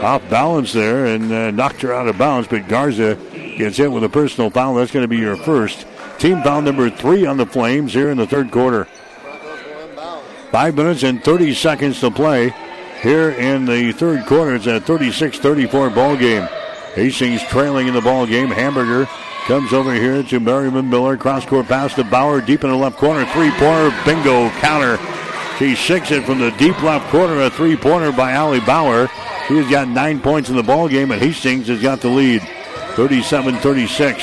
off 0.00 0.30
balance 0.30 0.72
there 0.72 1.06
and 1.06 1.32
uh, 1.32 1.50
knocked 1.50 1.82
her 1.82 1.92
out 1.92 2.06
of 2.06 2.16
bounds, 2.16 2.46
but 2.46 2.68
Garza 2.68 3.16
gets 3.56 3.78
hit 3.78 3.90
with 3.90 4.04
a 4.04 4.08
personal 4.08 4.48
foul. 4.48 4.74
That's 4.74 4.92
going 4.92 5.02
to 5.02 5.08
be 5.08 5.18
your 5.18 5.34
first. 5.34 5.88
Team 6.20 6.40
foul 6.44 6.62
number 6.62 6.88
three 6.88 7.26
on 7.26 7.36
the 7.36 7.46
Flames 7.46 7.94
here 7.94 8.10
in 8.10 8.16
the 8.16 8.28
third 8.28 8.52
quarter. 8.52 8.84
Five 10.52 10.76
minutes 10.76 11.02
and 11.02 11.22
30 11.22 11.52
seconds 11.54 11.98
to 11.98 12.12
play 12.12 12.54
here 13.00 13.30
in 13.30 13.64
the 13.64 13.92
third 13.92 14.26
quarter. 14.26 14.54
It's 14.54 14.66
a 14.66 14.80
36-34 14.80 15.94
ball 15.94 16.16
game. 16.16 16.48
Hastings 16.94 17.42
trailing 17.44 17.86
in 17.86 17.94
the 17.94 18.00
ball 18.00 18.26
game. 18.26 18.48
Hamburger 18.48 19.06
comes 19.46 19.72
over 19.72 19.94
here 19.94 20.22
to 20.22 20.40
Merriman 20.40 20.90
Miller. 20.90 21.16
Cross 21.16 21.46
court 21.46 21.66
pass 21.66 21.94
to 21.94 22.04
Bauer 22.04 22.40
deep 22.40 22.64
in 22.64 22.70
the 22.70 22.76
left 22.76 22.96
corner. 22.96 23.24
Three 23.26 23.50
pointer 23.52 23.96
bingo 24.04 24.50
counter. 24.60 24.98
She 25.58 25.74
six 25.74 26.10
it 26.10 26.24
from 26.24 26.38
the 26.38 26.50
deep 26.52 26.80
left 26.82 27.10
corner. 27.10 27.42
A 27.42 27.50
three 27.50 27.76
pointer 27.76 28.12
by 28.12 28.32
Allie 28.32 28.60
Bauer. 28.60 29.08
He 29.48 29.56
has 29.56 29.70
got 29.70 29.88
nine 29.88 30.20
points 30.20 30.50
in 30.50 30.56
the 30.56 30.62
ball 30.62 30.88
game, 30.88 31.10
and 31.10 31.22
Hastings 31.22 31.68
has 31.68 31.80
got 31.80 32.00
the 32.00 32.08
lead, 32.08 32.42
37-36. 32.96 34.18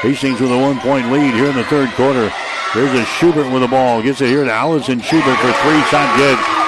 Hastings 0.00 0.40
with 0.40 0.50
a 0.50 0.58
one-point 0.58 1.12
lead 1.12 1.32
here 1.34 1.46
in 1.46 1.56
the 1.56 1.64
third 1.64 1.90
quarter. 1.90 2.32
There's 2.74 2.92
a 2.98 3.04
Schubert 3.04 3.52
with 3.52 3.62
the 3.62 3.68
ball. 3.68 4.02
Gets 4.02 4.20
it 4.20 4.28
here 4.28 4.44
to 4.44 4.52
Allison 4.52 5.00
Schubert 5.00 5.38
for 5.38 5.52
three. 5.52 5.80
Shot 5.84 6.16
good. 6.16 6.63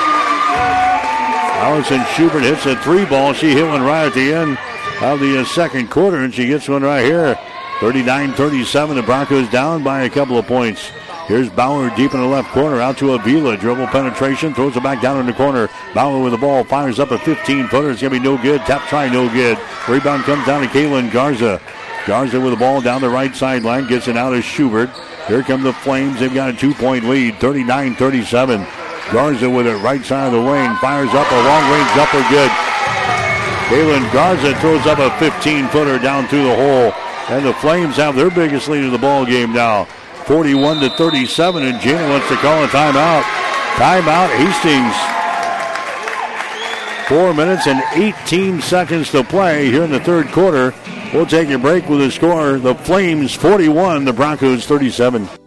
Allison 1.58 2.04
Schubert 2.14 2.42
hits 2.42 2.66
a 2.66 2.76
three 2.82 3.06
ball. 3.06 3.32
She 3.32 3.52
hit 3.52 3.66
one 3.66 3.82
right 3.82 4.06
at 4.06 4.14
the 4.14 4.32
end 4.32 4.58
of 5.00 5.20
the 5.20 5.40
uh, 5.40 5.44
second 5.44 5.90
quarter, 5.90 6.18
and 6.18 6.32
she 6.32 6.46
gets 6.46 6.68
one 6.68 6.82
right 6.82 7.04
here. 7.04 7.34
39-37. 7.78 8.94
The 8.94 9.02
Broncos 9.02 9.48
down 9.50 9.82
by 9.82 10.02
a 10.02 10.10
couple 10.10 10.38
of 10.38 10.46
points. 10.46 10.90
Here's 11.26 11.50
Bauer 11.50 11.88
deep 11.96 12.14
in 12.14 12.20
the 12.20 12.26
left 12.26 12.50
corner, 12.50 12.80
out 12.80 12.98
to 12.98 13.14
Avila. 13.14 13.56
Dribble 13.56 13.88
penetration, 13.88 14.54
throws 14.54 14.76
it 14.76 14.82
back 14.82 15.02
down 15.02 15.18
in 15.18 15.26
the 15.26 15.32
corner. 15.32 15.68
Bauer 15.92 16.22
with 16.22 16.32
the 16.32 16.38
ball, 16.38 16.62
fires 16.62 17.00
up 17.00 17.10
a 17.10 17.18
15 17.18 17.68
footer. 17.68 17.90
It's 17.90 18.00
going 18.00 18.12
to 18.12 18.20
be 18.20 18.24
no 18.24 18.40
good. 18.40 18.60
Tap 18.60 18.86
try, 18.88 19.08
no 19.08 19.28
good. 19.28 19.58
Rebound 19.88 20.24
comes 20.24 20.46
down 20.46 20.62
to 20.62 20.68
Kaylin 20.68 21.10
Garza. 21.10 21.60
Garza 22.06 22.40
with 22.40 22.52
the 22.52 22.56
ball 22.56 22.80
down 22.80 23.00
the 23.00 23.08
right 23.08 23.34
sideline, 23.34 23.88
gets 23.88 24.08
it 24.08 24.16
out 24.16 24.34
of 24.34 24.44
Schubert. 24.44 24.90
Here 25.26 25.42
come 25.42 25.62
the 25.62 25.72
Flames. 25.72 26.20
They've 26.20 26.32
got 26.32 26.50
a 26.50 26.52
two 26.52 26.74
point 26.74 27.08
lead, 27.08 27.40
39 27.40 27.96
37. 27.96 28.85
Garza 29.12 29.48
with 29.48 29.66
it 29.66 29.76
right 29.76 30.04
side 30.04 30.26
of 30.26 30.32
the 30.32 30.40
lane, 30.40 30.74
fires 30.76 31.10
up 31.10 31.30
a 31.30 31.42
long 31.46 31.70
range 31.70 31.90
upper 31.96 32.22
good. 32.28 32.50
Kaylin 33.68 34.12
Garza 34.12 34.54
throws 34.60 34.86
up 34.86 34.98
a 34.98 35.10
15 35.18 35.68
footer 35.68 35.98
down 35.98 36.28
through 36.28 36.44
the 36.44 36.54
hole. 36.54 36.92
And 37.28 37.44
the 37.44 37.54
Flames 37.54 37.96
have 37.96 38.14
their 38.14 38.30
biggest 38.30 38.68
lead 38.68 38.84
of 38.84 38.92
the 38.92 38.98
ball 38.98 39.26
game 39.26 39.52
now. 39.52 39.84
41 40.26 40.80
to 40.80 40.90
37, 40.90 41.62
and 41.64 41.80
Gina 41.80 42.08
wants 42.08 42.28
to 42.28 42.36
call 42.36 42.62
a 42.62 42.68
timeout. 42.68 43.22
Timeout, 43.74 44.28
Hastings. 44.36 44.94
Four 47.08 47.34
minutes 47.34 47.66
and 47.66 47.82
18 47.92 48.60
seconds 48.60 49.10
to 49.12 49.22
play 49.22 49.70
here 49.70 49.84
in 49.84 49.90
the 49.90 50.00
third 50.00 50.28
quarter. 50.28 50.74
We'll 51.12 51.26
take 51.26 51.50
a 51.50 51.58
break 51.58 51.88
with 51.88 52.00
the 52.00 52.10
score. 52.10 52.58
The 52.58 52.74
Flames 52.74 53.34
41, 53.34 54.04
the 54.04 54.12
Broncos 54.12 54.66
37. 54.66 55.45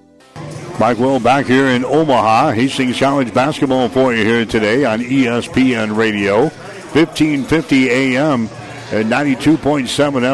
Mike 0.80 0.98
Will 0.98 1.20
back 1.20 1.46
here 1.46 1.68
in 1.68 1.84
Omaha. 1.84 2.52
Hastings 2.52 2.98
College 2.98 3.34
basketball 3.34 3.90
for 3.90 4.14
you 4.14 4.24
here 4.24 4.46
today 4.46 4.86
on 4.86 5.02
ESPN 5.02 5.94
Radio. 5.94 6.44
1550 6.44 7.90
AM 7.90 8.48
and 8.94 9.12
92.7 9.12 9.58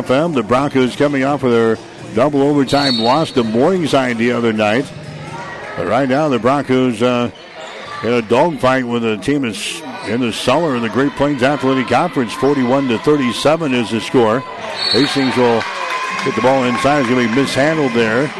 FM. 0.03 0.35
The 0.35 0.43
Broncos 0.43 0.95
coming 0.95 1.23
off 1.23 1.41
of 1.41 1.51
their 1.51 1.79
double 2.13 2.43
overtime 2.43 2.99
loss 2.99 3.31
to 3.31 3.43
Morningside 3.43 4.19
the 4.19 4.33
other 4.33 4.53
night. 4.53 4.85
But 5.77 5.87
right 5.87 6.07
now, 6.07 6.29
the 6.29 6.37
Broncos 6.37 7.01
uh, 7.01 7.31
in 8.03 8.13
a 8.13 8.21
dogfight 8.21 8.85
with 8.85 9.03
a 9.03 9.17
team 9.17 9.41
that's 9.41 9.81
in 10.07 10.21
the 10.21 10.31
cellar 10.31 10.75
in 10.75 10.83
the 10.83 10.89
Great 10.89 11.13
Plains 11.13 11.41
Athletic 11.41 11.87
Conference. 11.87 12.33
41 12.35 12.87
to 12.89 12.99
37 12.99 13.73
is 13.73 13.89
the 13.89 13.99
score. 13.99 14.41
Hastings 14.91 15.35
will 15.35 15.61
get 16.23 16.35
the 16.35 16.41
ball 16.43 16.65
inside. 16.65 16.99
It's 16.99 17.09
going 17.09 17.27
to 17.27 17.33
be 17.33 17.41
mishandled 17.41 17.93
there. 17.93 18.31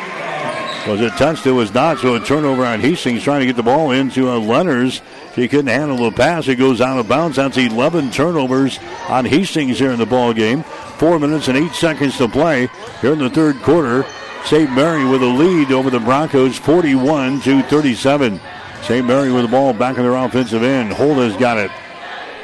Was 0.88 1.02
it 1.02 1.14
touched? 1.14 1.48
It 1.48 1.52
was 1.52 1.74
not. 1.74 1.98
So 1.98 2.14
a 2.14 2.20
turnover 2.20 2.64
on 2.64 2.80
Hastings 2.80 3.24
trying 3.24 3.40
to 3.40 3.48
get 3.48 3.56
the 3.56 3.64
ball 3.64 3.90
into 3.90 4.30
uh, 4.30 4.38
Leonard's. 4.38 5.02
He 5.34 5.48
couldn't 5.48 5.68
handle 5.68 5.98
the 5.98 6.16
pass. 6.16 6.48
It 6.48 6.58
goes 6.58 6.80
out 6.80 7.00
of 7.00 7.08
bounds. 7.08 7.38
That's 7.38 7.58
11 7.58 8.12
turnovers 8.12 8.78
on 9.10 9.26
Hastings 9.26 9.80
here 9.80 9.92
in 9.92 9.98
the 9.98 10.06
ball 10.06 10.32
game. 10.32 10.62
Four 10.98 11.20
minutes 11.20 11.48
and 11.48 11.58
eight 11.58 11.72
seconds 11.72 12.18
to 12.18 12.28
play 12.28 12.70
here 13.02 13.14
in 13.14 13.20
the 13.20 13.32
third 13.32 13.56
quarter. 13.64 14.06
St. 14.46 14.72
Mary 14.74 15.04
with 15.06 15.24
a 15.24 15.26
lead 15.26 15.72
over 15.72 15.90
the 15.90 16.00
Broncos, 16.00 16.56
41 16.60 17.42
to 17.42 17.64
37. 17.64 18.40
St. 18.84 19.08
Mary 19.08 19.32
with 19.32 19.42
the 19.42 19.52
ball 19.52 19.74
back 19.74 19.98
in 19.98 20.04
their 20.04 20.14
offensive 20.14 20.62
end. 20.62 20.94
Holda's 20.94 21.36
got 21.38 21.58
it. 21.58 21.72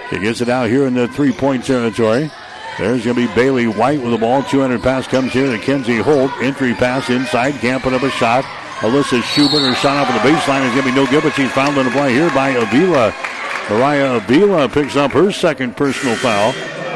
He 0.10 0.18
gets 0.18 0.42
it 0.42 0.50
out 0.50 0.68
here 0.68 0.88
in 0.88 0.96
the 0.96 1.08
three-point 1.10 1.64
territory. 1.64 2.32
There's 2.82 3.06
going 3.06 3.16
to 3.16 3.28
be 3.28 3.36
Bailey 3.36 3.68
White 3.68 4.02
with 4.02 4.10
the 4.10 4.18
ball. 4.18 4.42
200 4.42 4.82
pass 4.82 5.06
comes 5.06 5.32
here 5.32 5.46
to 5.52 5.60
Kenzie 5.60 5.98
Hoyt. 5.98 6.32
Entry 6.42 6.74
pass 6.74 7.12
inside. 7.12 7.52
Can't 7.62 7.84
put 7.84 7.94
up 7.94 8.02
a 8.02 8.10
shot. 8.10 8.44
Alyssa 8.80 9.22
Schubert, 9.22 9.62
her 9.62 9.76
shot 9.76 9.98
off 9.98 10.10
of 10.10 10.16
the 10.16 10.28
baseline 10.28 10.68
is 10.68 10.72
going 10.74 10.88
to 10.88 10.90
be 10.90 10.96
no 10.96 11.06
good, 11.06 11.22
but 11.22 11.36
she's 11.36 11.52
fouled 11.52 11.78
on 11.78 11.86
the 11.86 11.92
play 11.92 12.12
here 12.12 12.32
by 12.32 12.50
Avila. 12.50 13.14
Mariah 13.70 14.16
Avila 14.16 14.68
picks 14.68 14.96
up 14.96 15.12
her 15.12 15.32
second 15.32 15.78
personal 15.78 16.16
foul. 16.16 16.54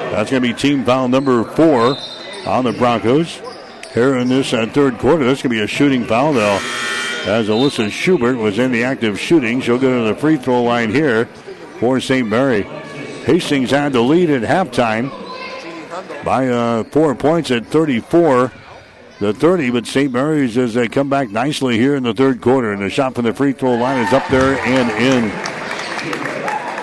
That's 0.10 0.32
going 0.32 0.42
to 0.42 0.48
be 0.48 0.56
team 0.56 0.84
foul 0.84 1.08
number 1.08 1.44
four 1.44 1.96
on 2.48 2.64
the 2.64 2.74
Broncos. 2.74 3.40
Here 3.94 4.18
in 4.18 4.28
this 4.28 4.54
uh, 4.54 4.66
third 4.66 4.98
quarter, 4.98 5.24
that's 5.24 5.44
going 5.44 5.52
to 5.52 5.58
be 5.58 5.62
a 5.62 5.68
shooting 5.68 6.04
foul, 6.04 6.34
though. 6.34 6.58
As 7.28 7.48
Alyssa 7.48 7.92
Schubert 7.92 8.38
was 8.38 8.58
in 8.58 8.72
the 8.72 8.84
act 8.84 9.04
of 9.04 9.20
shooting, 9.20 9.62
she'll 9.62 9.78
go 9.78 10.02
to 10.02 10.08
the 10.12 10.20
free 10.20 10.38
throw 10.38 10.64
line 10.64 10.90
here 10.90 11.28
for 11.80 12.00
St. 12.00 12.28
Mary. 12.28 12.64
Hastings 13.26 13.70
had 13.70 13.94
the 13.94 14.02
lead 14.02 14.32
at 14.32 14.42
halftime 14.42 15.12
by 16.24 16.48
uh, 16.48 16.84
four 16.86 17.16
points 17.16 17.52
at 17.52 17.66
34 17.66 18.52
the 19.20 19.34
30, 19.34 19.72
but 19.72 19.88
St. 19.88 20.12
Mary's 20.12 20.58
as 20.58 20.74
they 20.74 20.90
come 20.90 21.10
back 21.10 21.30
nicely 21.30 21.78
here 21.78 21.96
in 21.96 22.04
the 22.04 22.14
third 22.14 22.42
quarter. 22.42 22.74
And 22.74 22.82
the 22.82 22.90
shot 22.90 23.16
from 23.16 23.26
the 23.26 23.34
free 23.34 23.54
throw 23.54 23.76
line 23.76 24.06
is 24.06 24.12
up 24.12 24.28
there 24.28 24.60
and 24.60 24.92
in. 24.92 25.30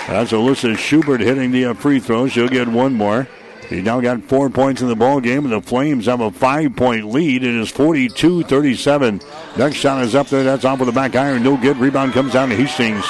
That's 0.08 0.32
Alyssa 0.32 0.76
Schubert 0.76 1.20
hitting 1.20 1.52
the 1.52 1.66
uh, 1.66 1.74
free 1.74 2.00
throw. 2.00 2.28
She'll 2.28 2.48
get 2.48 2.68
one 2.68 2.94
more. 2.94 3.28
He 3.68 3.80
now 3.80 4.00
got 4.00 4.22
four 4.24 4.50
points 4.50 4.82
in 4.82 4.88
the 4.88 4.96
ball 4.96 5.20
game, 5.20 5.44
and 5.44 5.52
the 5.52 5.62
Flames 5.62 6.06
have 6.06 6.20
a 6.20 6.30
five-point 6.30 7.06
lead. 7.06 7.42
It 7.42 7.54
is 7.54 7.72
42-37. 7.72 9.56
Next 9.56 9.76
shot 9.76 10.02
is 10.02 10.14
up 10.14 10.28
there. 10.28 10.42
That's 10.42 10.64
off 10.64 10.80
with 10.80 10.88
the 10.88 10.92
back 10.92 11.16
iron. 11.16 11.42
No 11.42 11.56
good. 11.56 11.78
Rebound 11.78 12.12
comes 12.12 12.32
down 12.34 12.50
to 12.50 12.56
Hastings. 12.56 13.04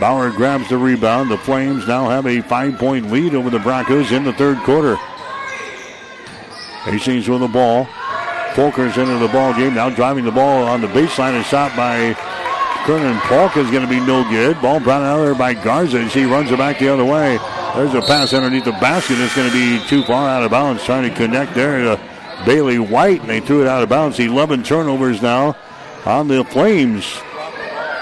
Bauer 0.00 0.30
grabs 0.30 0.68
the 0.68 0.78
rebound. 0.78 1.30
The 1.30 1.38
Flames 1.38 1.86
now 1.86 2.08
have 2.08 2.26
a 2.26 2.40
five-point 2.42 3.10
lead 3.10 3.34
over 3.34 3.50
the 3.50 3.58
Broncos 3.58 4.12
in 4.12 4.24
the 4.24 4.32
third 4.32 4.58
quarter. 4.58 4.96
Hastings 6.84 7.28
with 7.28 7.40
the 7.40 7.48
ball. 7.48 7.84
Folkers 8.54 8.98
into 8.98 9.18
the 9.18 9.32
ball 9.32 9.54
game. 9.54 9.74
Now 9.74 9.88
driving 9.88 10.24
the 10.24 10.32
ball 10.32 10.66
on 10.66 10.80
the 10.80 10.88
baseline. 10.88 11.40
A 11.40 11.44
shot 11.44 11.74
by 11.76 12.14
Kernan 12.84 13.18
Polk 13.20 13.56
is 13.56 13.70
going 13.70 13.84
to 13.84 13.88
be 13.88 14.00
no 14.00 14.28
good. 14.28 14.60
Ball 14.60 14.80
brought 14.80 15.02
out 15.02 15.22
there 15.22 15.34
by 15.34 15.54
Garza 15.54 16.00
as 16.00 16.12
he 16.12 16.24
runs 16.24 16.50
it 16.50 16.58
back 16.58 16.80
the 16.80 16.88
other 16.88 17.04
way. 17.04 17.38
There's 17.76 17.94
a 17.94 18.02
pass 18.02 18.34
underneath 18.34 18.64
the 18.64 18.72
basket. 18.72 19.18
It's 19.20 19.34
going 19.36 19.48
to 19.48 19.54
be 19.54 19.86
too 19.86 20.02
far 20.02 20.28
out 20.28 20.42
of 20.42 20.50
bounds. 20.50 20.84
Trying 20.84 21.08
to 21.08 21.16
connect 21.16 21.54
there 21.54 21.78
to 21.78 22.00
Bailey 22.44 22.78
White, 22.78 23.20
and 23.20 23.30
they 23.30 23.40
threw 23.40 23.62
it 23.62 23.68
out 23.68 23.82
of 23.82 23.88
bounds. 23.88 24.18
11 24.18 24.64
turnovers 24.64 25.22
now 25.22 25.56
on 26.04 26.28
the 26.28 26.44
Flames. 26.44 27.06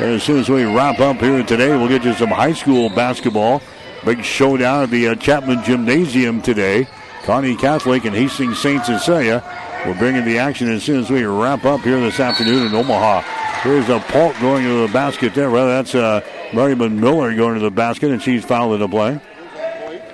And 0.01 0.15
as 0.15 0.23
soon 0.23 0.39
as 0.39 0.49
we 0.49 0.65
wrap 0.65 0.99
up 0.99 1.19
here 1.19 1.43
today, 1.43 1.77
we'll 1.77 1.87
get 1.87 2.05
you 2.05 2.15
some 2.15 2.31
high 2.31 2.55
school 2.55 2.89
basketball. 2.89 3.61
Big 4.03 4.25
showdown 4.25 4.85
at 4.85 4.91
the 4.91 5.09
uh, 5.09 5.15
Chapman 5.15 5.63
Gymnasium 5.63 6.41
today. 6.41 6.89
Kearney 7.25 7.55
Catholic 7.55 8.07
and 8.07 8.17
Hastings 8.17 8.59
St. 8.59 8.83
Cecilia 8.83 9.45
will 9.85 9.95
bring 9.97 10.17
in 10.17 10.25
the 10.25 10.39
action 10.39 10.71
as 10.71 10.85
soon 10.85 11.01
as 11.01 11.11
we 11.11 11.25
wrap 11.25 11.67
up 11.67 11.83
here 11.83 12.01
this 12.01 12.19
afternoon 12.19 12.69
in 12.69 12.75
Omaha. 12.75 13.21
Here's 13.61 13.91
a 13.91 14.01
Polk 14.09 14.35
going 14.41 14.65
to 14.65 14.87
the 14.87 14.91
basket 14.91 15.35
there. 15.35 15.51
Well, 15.51 15.67
that's 15.67 15.95
uh, 15.95 16.23
Merriman 16.55 16.99
Miller 16.99 17.35
going 17.37 17.57
to 17.57 17.61
the 17.61 17.71
basket, 17.71 18.11
and 18.11 18.23
she's 18.23 18.43
fouled 18.43 18.73
in 18.73 18.81
the 18.81 18.89
play. 18.89 19.21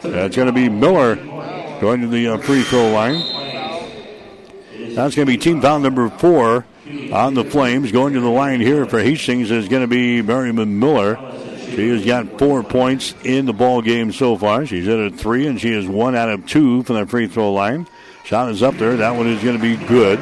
That's 0.02 0.34
going 0.34 0.48
to 0.48 0.52
be 0.52 0.68
Miller 0.68 1.14
going 1.80 2.00
to 2.00 2.08
the 2.08 2.26
uh, 2.26 2.38
free 2.38 2.64
throw 2.64 2.90
line. 2.90 3.20
That's 4.96 5.14
going 5.14 5.26
to 5.26 5.32
be 5.32 5.38
team 5.38 5.60
foul 5.60 5.78
number 5.78 6.08
four 6.08 6.64
on 7.12 7.34
the 7.34 7.44
Flames. 7.44 7.92
Going 7.92 8.14
to 8.14 8.20
the 8.20 8.28
line 8.28 8.60
here 8.60 8.86
for 8.86 9.00
Hastings 9.00 9.50
is 9.50 9.68
going 9.68 9.82
to 9.82 9.88
be 9.88 10.22
Merriman 10.22 10.78
Miller. 10.78 11.16
She 11.70 11.88
has 11.88 12.04
got 12.04 12.38
four 12.38 12.62
points 12.62 13.14
in 13.24 13.46
the 13.46 13.52
ball 13.52 13.82
game 13.82 14.12
so 14.12 14.36
far. 14.36 14.66
She's 14.66 14.86
at 14.88 14.98
a 14.98 15.10
three, 15.10 15.46
and 15.46 15.60
she 15.60 15.72
is 15.72 15.86
one 15.86 16.14
out 16.14 16.28
of 16.28 16.46
two 16.46 16.82
from 16.84 16.96
the 16.96 17.06
free 17.06 17.26
throw 17.26 17.52
line. 17.52 17.88
Shot 18.24 18.50
is 18.50 18.62
up 18.62 18.74
there. 18.76 18.96
That 18.96 19.16
one 19.16 19.26
is 19.26 19.42
going 19.42 19.56
to 19.56 19.62
be 19.62 19.76
good. 19.86 20.20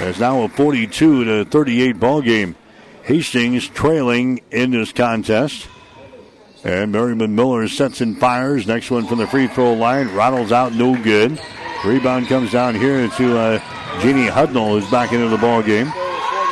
It's 0.00 0.20
now 0.20 0.42
a 0.42 0.48
42 0.48 1.24
to 1.24 1.44
38 1.44 1.98
ball 1.98 2.22
game. 2.22 2.54
Hastings 3.02 3.66
trailing 3.68 4.42
in 4.50 4.70
this 4.70 4.92
contest. 4.92 5.66
And 6.64 6.92
Merriman 6.92 7.34
Miller 7.34 7.66
sets 7.68 8.00
and 8.00 8.18
fires. 8.18 8.66
Next 8.66 8.90
one 8.90 9.06
from 9.06 9.18
the 9.18 9.26
free 9.26 9.46
throw 9.46 9.72
line. 9.72 10.14
Rattles 10.14 10.52
out, 10.52 10.72
no 10.72 11.00
good. 11.02 11.40
Rebound 11.84 12.26
comes 12.28 12.52
down 12.52 12.74
here 12.74 13.08
to 13.08 13.38
uh, 13.38 13.77
Jeannie 14.00 14.28
Hudnall, 14.28 14.78
is 14.78 14.88
back 14.90 15.12
into 15.12 15.28
the 15.28 15.36
ball 15.36 15.60
game. 15.60 15.92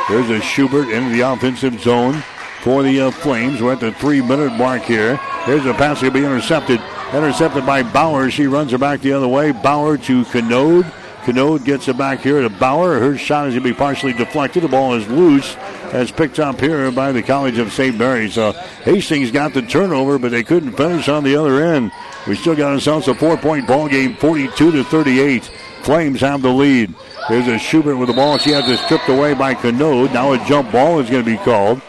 There's 0.09 0.29
a 0.29 0.41
Schubert 0.41 0.89
into 0.89 1.11
the 1.11 1.21
offensive 1.21 1.79
zone 1.79 2.21
for 2.61 2.83
the 2.83 2.99
uh, 2.99 3.11
Flames. 3.11 3.61
We're 3.61 3.73
at 3.73 3.79
the 3.79 3.93
three 3.93 4.21
minute 4.21 4.51
mark 4.53 4.81
here. 4.81 5.17
There's 5.45 5.65
a 5.65 5.73
pass 5.73 6.01
to 6.01 6.11
be 6.11 6.25
intercepted. 6.25 6.81
Intercepted 7.13 7.65
by 7.65 7.83
Bauer. 7.83 8.29
She 8.29 8.47
runs 8.47 8.71
her 8.73 8.77
back 8.77 8.99
the 8.99 9.13
other 9.13 9.29
way. 9.29 9.53
Bauer 9.53 9.97
to 9.97 10.25
Canode. 10.25 10.91
Canode 11.23 11.63
gets 11.63 11.87
it 11.87 11.97
back 11.97 12.19
here 12.19 12.41
to 12.41 12.49
Bauer. 12.49 12.99
Her 12.99 13.17
shot 13.17 13.47
is 13.47 13.53
going 13.53 13.63
to 13.63 13.69
be 13.69 13.73
partially 13.73 14.11
deflected. 14.11 14.63
The 14.63 14.67
ball 14.67 14.95
is 14.95 15.07
loose. 15.07 15.55
As 15.93 16.11
picked 16.11 16.39
up 16.39 16.59
here 16.59 16.91
by 16.91 17.13
the 17.13 17.23
College 17.23 17.59
of 17.59 17.71
St. 17.71 17.97
Mary's. 17.97 18.33
So 18.33 18.51
Hastings 18.83 19.31
got 19.31 19.53
the 19.53 19.61
turnover, 19.61 20.19
but 20.19 20.31
they 20.31 20.43
couldn't 20.43 20.73
finish 20.73 21.07
on 21.07 21.23
the 21.23 21.37
other 21.37 21.63
end. 21.63 21.93
We 22.27 22.35
still 22.35 22.55
got 22.55 22.73
ourselves 22.73 23.07
a 23.07 23.15
four-point 23.15 23.67
ball 23.67 23.87
game, 23.87 24.17
42 24.17 24.71
to 24.73 24.83
38. 24.83 25.49
Flames 25.83 26.21
have 26.21 26.41
the 26.41 26.49
lead. 26.49 26.93
There's 27.29 27.47
a 27.47 27.57
Schubert 27.57 27.97
with 27.97 28.07
the 28.07 28.13
ball. 28.13 28.37
She 28.37 28.51
has 28.51 28.69
it 28.69 28.77
stripped 28.79 29.09
away 29.09 29.33
by 29.33 29.53
Canode. 29.53 30.13
Now 30.13 30.33
a 30.33 30.37
jump 30.45 30.71
ball 30.71 30.99
is 30.99 31.09
going 31.09 31.23
to 31.23 31.29
be 31.29 31.37
called. 31.37 31.81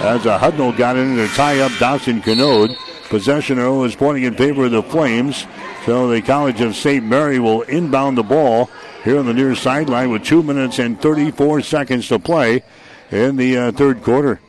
As 0.00 0.26
a 0.26 0.38
Hudnall 0.38 0.76
got 0.76 0.96
in 0.96 1.16
to 1.16 1.28
tie 1.28 1.58
up 1.60 1.72
Dawson 1.78 2.22
Canode. 2.22 2.76
Possession 3.08 3.58
arrow 3.58 3.84
is 3.84 3.96
pointing 3.96 4.24
in 4.24 4.34
favor 4.34 4.66
of 4.66 4.70
the 4.70 4.82
Flames. 4.82 5.46
So 5.84 6.08
the 6.08 6.22
College 6.22 6.60
of 6.60 6.76
St. 6.76 7.04
Mary 7.04 7.38
will 7.38 7.62
inbound 7.62 8.18
the 8.18 8.22
ball 8.22 8.70
here 9.04 9.18
on 9.18 9.26
the 9.26 9.34
near 9.34 9.54
sideline 9.54 10.10
with 10.10 10.24
2 10.24 10.42
minutes 10.42 10.78
and 10.78 11.00
34 11.00 11.62
seconds 11.62 12.08
to 12.08 12.18
play 12.18 12.62
in 13.10 13.36
the 13.36 13.56
uh, 13.56 13.72
third 13.72 14.02
quarter. 14.02 14.40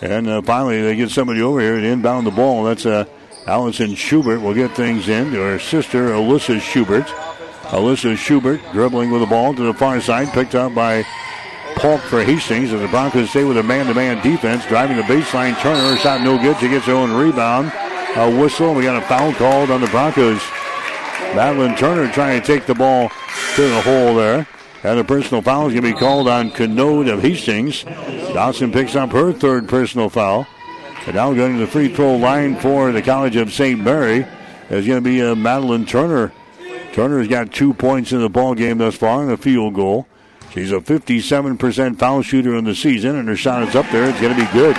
And 0.00 0.28
uh, 0.28 0.42
finally, 0.42 0.82
they 0.82 0.96
get 0.96 1.10
somebody 1.10 1.42
over 1.42 1.60
here 1.60 1.80
to 1.80 1.86
inbound 1.86 2.26
the 2.26 2.30
ball. 2.32 2.64
That's 2.64 2.86
uh, 2.86 3.04
Allison 3.46 3.94
Schubert 3.94 4.40
will 4.40 4.54
get 4.54 4.74
things 4.74 5.08
in 5.08 5.32
to 5.32 5.38
her 5.38 5.58
sister, 5.58 6.10
Alyssa 6.10 6.60
Schubert. 6.60 7.06
Alyssa 7.72 8.18
Schubert 8.18 8.60
dribbling 8.72 9.10
with 9.10 9.22
the 9.22 9.26
ball 9.26 9.54
to 9.54 9.62
the 9.62 9.72
far 9.72 9.98
side, 10.00 10.28
picked 10.28 10.54
up 10.54 10.74
by 10.74 11.04
Polk 11.74 12.02
for 12.02 12.22
Hastings 12.22 12.70
as 12.70 12.82
the 12.82 12.88
Broncos 12.88 13.30
stay 13.30 13.44
with 13.44 13.56
a 13.56 13.62
man-to-man 13.62 14.22
defense, 14.22 14.66
driving 14.66 14.98
the 14.98 15.02
baseline. 15.04 15.58
Turner 15.60 15.96
shot 15.96 16.20
no 16.20 16.36
good. 16.36 16.58
She 16.58 16.68
gets 16.68 16.84
her 16.84 16.92
own 16.92 17.12
rebound. 17.12 17.72
A 18.14 18.30
whistle. 18.30 18.74
We 18.74 18.82
got 18.82 19.02
a 19.02 19.06
foul 19.06 19.32
called 19.32 19.70
on 19.70 19.80
the 19.80 19.86
Broncos. 19.86 20.42
Madeline 21.34 21.74
Turner 21.74 22.12
trying 22.12 22.38
to 22.38 22.46
take 22.46 22.66
the 22.66 22.74
ball 22.74 23.10
to 23.56 23.62
the 23.62 23.80
hole 23.80 24.14
there. 24.16 24.46
And 24.84 24.98
a 24.98 25.04
personal 25.04 25.40
foul 25.40 25.68
is 25.68 25.72
going 25.72 25.84
to 25.84 25.94
be 25.94 25.98
called 25.98 26.28
on 26.28 26.50
Canode 26.50 27.10
of 27.10 27.22
Hastings. 27.22 27.84
Dawson 28.34 28.70
picks 28.70 28.94
up 28.94 29.12
her 29.12 29.32
third 29.32 29.66
personal 29.66 30.10
foul. 30.10 30.46
And 31.06 31.14
now 31.14 31.32
going 31.32 31.54
to 31.54 31.60
the 31.60 31.66
free 31.66 31.88
throw 31.88 32.16
line 32.16 32.60
for 32.60 32.92
the 32.92 33.00
College 33.00 33.36
of 33.36 33.50
St. 33.50 33.80
Mary 33.80 34.26
is 34.68 34.86
going 34.86 34.98
to 34.98 35.00
be 35.00 35.22
uh, 35.22 35.34
Madeline 35.34 35.86
Turner. 35.86 36.32
Turner's 36.92 37.26
got 37.26 37.52
two 37.52 37.72
points 37.72 38.12
in 38.12 38.20
the 38.20 38.28
ball 38.28 38.54
game 38.54 38.78
thus 38.78 38.94
far 38.94 39.22
and 39.22 39.32
a 39.32 39.36
field 39.36 39.74
goal. 39.74 40.06
She's 40.52 40.70
a 40.70 40.80
57% 40.80 41.98
foul 41.98 42.20
shooter 42.20 42.54
in 42.54 42.64
the 42.64 42.74
season, 42.74 43.16
and 43.16 43.26
her 43.28 43.36
shot 43.36 43.66
is 43.66 43.74
up 43.74 43.88
there. 43.90 44.10
It's 44.10 44.20
going 44.20 44.36
to 44.36 44.40
be 44.40 44.52
good. 44.52 44.76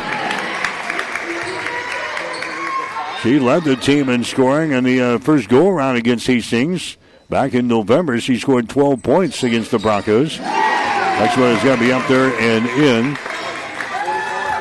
She 3.23 3.39
led 3.39 3.63
the 3.63 3.75
team 3.75 4.09
in 4.09 4.23
scoring 4.23 4.73
in 4.73 4.83
the 4.83 5.01
uh, 5.01 5.17
first 5.17 5.49
go 5.49 5.67
around 5.69 5.95
against 5.95 6.27
Hastings. 6.27 6.97
Back 7.29 7.55
in 7.55 7.67
November, 7.67 8.19
she 8.19 8.37
scored 8.37 8.69
12 8.69 9.01
points 9.01 9.43
against 9.43 9.71
the 9.71 9.79
Broncos. 9.79 10.39
Next 10.39 11.37
one 11.37 11.51
is 11.55 11.63
going 11.63 11.79
to 11.79 11.83
be 11.83 11.91
up 11.91 12.07
there 12.07 12.31
and 12.39 12.67
in. 12.67 13.17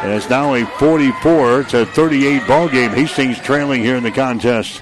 And 0.03 0.12
it's 0.12 0.31
now 0.31 0.55
a 0.55 0.65
44 0.65 1.65
to 1.65 1.85
38 1.87 2.47
ball 2.47 2.69
game. 2.69 2.93
Hastings 2.93 3.39
trailing 3.41 3.83
here 3.83 3.97
in 3.97 4.03
the 4.03 4.11
contest. 4.11 4.81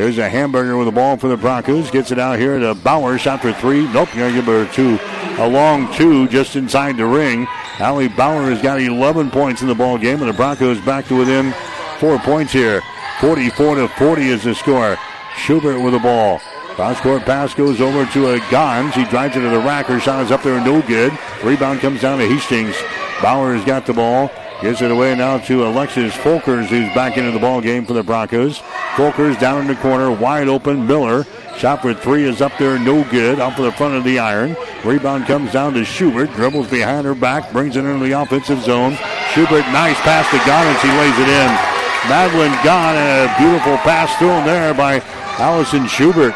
There's 0.00 0.16
a 0.16 0.30
hamburger 0.30 0.78
with 0.78 0.86
the 0.86 0.92
ball 0.92 1.18
for 1.18 1.28
the 1.28 1.36
Broncos. 1.36 1.90
Gets 1.90 2.10
it 2.10 2.18
out 2.18 2.38
here 2.38 2.58
to 2.58 2.74
Bauer. 2.74 3.18
Shot 3.18 3.42
for 3.42 3.52
three. 3.52 3.86
Nope, 3.92 4.08
going 4.14 4.32
to 4.32 4.40
give 4.40 4.46
her 4.46 4.66
two. 4.72 4.98
A 5.36 5.46
long 5.46 5.92
two 5.92 6.26
just 6.28 6.56
inside 6.56 6.96
the 6.96 7.04
ring. 7.04 7.46
Allie 7.78 8.08
Bauer 8.08 8.44
has 8.44 8.62
got 8.62 8.80
11 8.80 9.30
points 9.30 9.60
in 9.60 9.68
the 9.68 9.74
ball 9.74 9.98
game, 9.98 10.20
and 10.20 10.30
the 10.30 10.32
Broncos 10.32 10.80
back 10.80 11.04
to 11.08 11.18
within 11.18 11.52
four 11.98 12.18
points 12.20 12.50
here. 12.50 12.80
44 13.20 13.74
to 13.74 13.88
40 13.88 14.22
is 14.22 14.42
the 14.42 14.54
score. 14.54 14.96
Schubert 15.36 15.82
with 15.82 15.92
the 15.92 15.98
ball. 15.98 16.38
Cross 16.76 17.00
court 17.00 17.22
pass 17.26 17.52
goes 17.52 17.82
over 17.82 18.06
to 18.06 18.30
a 18.30 18.38
Gons. 18.50 18.94
He 18.94 19.04
drives 19.04 19.36
it 19.36 19.40
to 19.40 19.50
the 19.50 19.58
rack. 19.58 19.84
Her 19.84 20.00
shot 20.00 20.24
is 20.24 20.30
up 20.30 20.42
there, 20.42 20.64
no 20.64 20.80
good. 20.80 21.12
Rebound 21.44 21.80
comes 21.80 22.00
down 22.00 22.20
to 22.20 22.26
Hastings. 22.26 22.74
Bauer 23.20 23.54
has 23.54 23.66
got 23.66 23.84
the 23.84 23.92
ball. 23.92 24.30
Gives 24.62 24.82
it 24.82 24.90
away 24.90 25.14
now 25.14 25.38
to 25.38 25.66
Alexis 25.66 26.12
Folkers, 26.12 26.66
who's 26.66 26.94
back 26.94 27.16
into 27.16 27.30
the 27.30 27.38
ball 27.38 27.62
game 27.62 27.86
for 27.86 27.94
the 27.94 28.02
Broncos. 28.02 28.58
Folkers 28.94 29.40
down 29.40 29.62
in 29.62 29.66
the 29.66 29.74
corner, 29.76 30.10
wide 30.12 30.48
open. 30.48 30.86
Miller. 30.86 31.24
Shot 31.56 31.80
for 31.80 31.94
three 31.94 32.24
is 32.24 32.42
up 32.42 32.52
there, 32.58 32.78
no 32.78 33.02
good. 33.04 33.40
Off 33.40 33.58
of 33.58 33.64
the 33.64 33.72
front 33.72 33.94
of 33.94 34.04
the 34.04 34.18
iron. 34.18 34.54
Rebound 34.84 35.24
comes 35.24 35.52
down 35.52 35.72
to 35.74 35.84
Schubert. 35.84 36.30
Dribbles 36.34 36.68
behind 36.68 37.06
her 37.06 37.14
back, 37.14 37.50
brings 37.52 37.76
it 37.76 37.86
into 37.86 38.04
the 38.04 38.12
offensive 38.12 38.60
zone. 38.60 38.98
Schubert, 39.32 39.64
nice 39.72 39.98
pass 40.00 40.28
to 40.30 40.36
Gons. 40.44 40.80
He 40.82 40.88
lays 40.88 41.18
it 41.18 41.28
in. 41.28 41.80
Madeline 42.08 42.56
Gahn, 42.62 42.96
a 42.96 43.34
beautiful 43.38 43.78
pass 43.78 44.14
thrown 44.18 44.44
there 44.44 44.74
by 44.74 45.00
Allison 45.38 45.86
Schubert. 45.86 46.34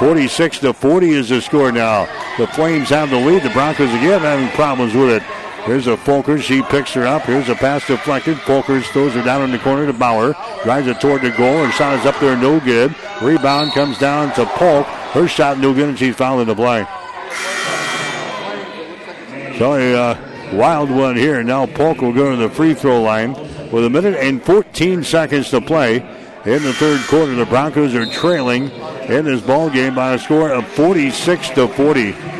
46 0.00 0.58
to 0.60 0.72
40 0.72 1.10
is 1.10 1.28
the 1.28 1.40
score 1.40 1.70
now. 1.70 2.06
The 2.36 2.48
Flames 2.48 2.88
have 2.88 3.10
the 3.10 3.16
lead. 3.16 3.42
The 3.42 3.50
Broncos 3.50 3.90
again 3.90 4.22
having 4.22 4.48
problems 4.50 4.94
with 4.94 5.10
it. 5.10 5.22
Here's 5.64 5.86
a 5.86 5.96
Folkers. 5.96 6.40
She 6.42 6.62
picks 6.62 6.92
her 6.94 7.06
up. 7.06 7.22
Here's 7.22 7.48
a 7.48 7.54
pass 7.54 7.86
deflected. 7.86 8.38
Folkers 8.38 8.84
throws 8.92 9.12
her 9.14 9.22
down 9.22 9.42
in 9.42 9.50
the 9.50 9.58
corner 9.58 9.86
to 9.86 9.92
Bauer. 9.92 10.34
Drives 10.62 10.86
it 10.86 11.00
toward 11.00 11.22
the 11.22 11.30
goal. 11.30 11.64
Her 11.64 11.70
shot 11.70 11.98
is 11.98 12.06
up 12.06 12.18
there, 12.18 12.36
no 12.36 12.60
good. 12.60 12.94
Rebound 13.20 13.72
comes 13.72 13.98
down 13.98 14.34
to 14.34 14.46
Polk. 14.46 14.86
Her 14.86 15.28
shot 15.28 15.58
no 15.58 15.74
good, 15.74 15.90
and 15.90 15.98
she's 15.98 16.16
fouled 16.16 16.40
in 16.40 16.48
the 16.48 16.54
play. 16.54 16.86
So 19.58 19.74
a 19.74 19.94
uh, 19.94 20.54
wild 20.54 20.90
one 20.90 21.16
here. 21.16 21.42
Now 21.42 21.66
Polk 21.66 22.00
will 22.00 22.14
go 22.14 22.30
to 22.30 22.36
the 22.36 22.48
free 22.48 22.72
throw 22.72 23.02
line 23.02 23.34
with 23.70 23.84
a 23.84 23.90
minute 23.90 24.16
and 24.16 24.42
14 24.42 25.04
seconds 25.04 25.50
to 25.50 25.60
play. 25.60 25.96
in 26.46 26.62
the 26.62 26.72
third 26.72 27.06
quarter. 27.06 27.34
The 27.34 27.44
Broncos 27.44 27.94
are 27.94 28.06
trailing 28.06 28.70
in 29.10 29.26
this 29.26 29.42
ball 29.42 29.68
game 29.68 29.94
by 29.94 30.14
a 30.14 30.18
score 30.18 30.50
of 30.50 30.66
46 30.68 31.50
to 31.50 31.68
40. 31.68 32.39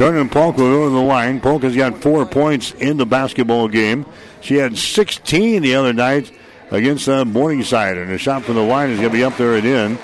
Kernan 0.00 0.30
Polk 0.30 0.56
will 0.56 0.70
go 0.70 0.84
to 0.86 0.94
the 0.94 1.02
line. 1.02 1.42
Polk 1.42 1.62
has 1.62 1.76
got 1.76 1.98
four 1.98 2.24
points 2.24 2.72
in 2.72 2.96
the 2.96 3.04
basketball 3.04 3.68
game. 3.68 4.06
She 4.40 4.54
had 4.54 4.78
16 4.78 5.60
the 5.60 5.74
other 5.74 5.92
night 5.92 6.32
against 6.70 7.06
uh, 7.06 7.26
Morningside, 7.26 7.98
and 7.98 8.10
a 8.10 8.16
shot 8.16 8.44
from 8.44 8.54
the 8.54 8.62
line 8.62 8.88
is 8.88 8.96
going 8.96 9.10
to 9.10 9.14
be 9.14 9.24
up 9.24 9.36
there 9.36 9.56
and 9.56 9.66
in. 9.66 9.98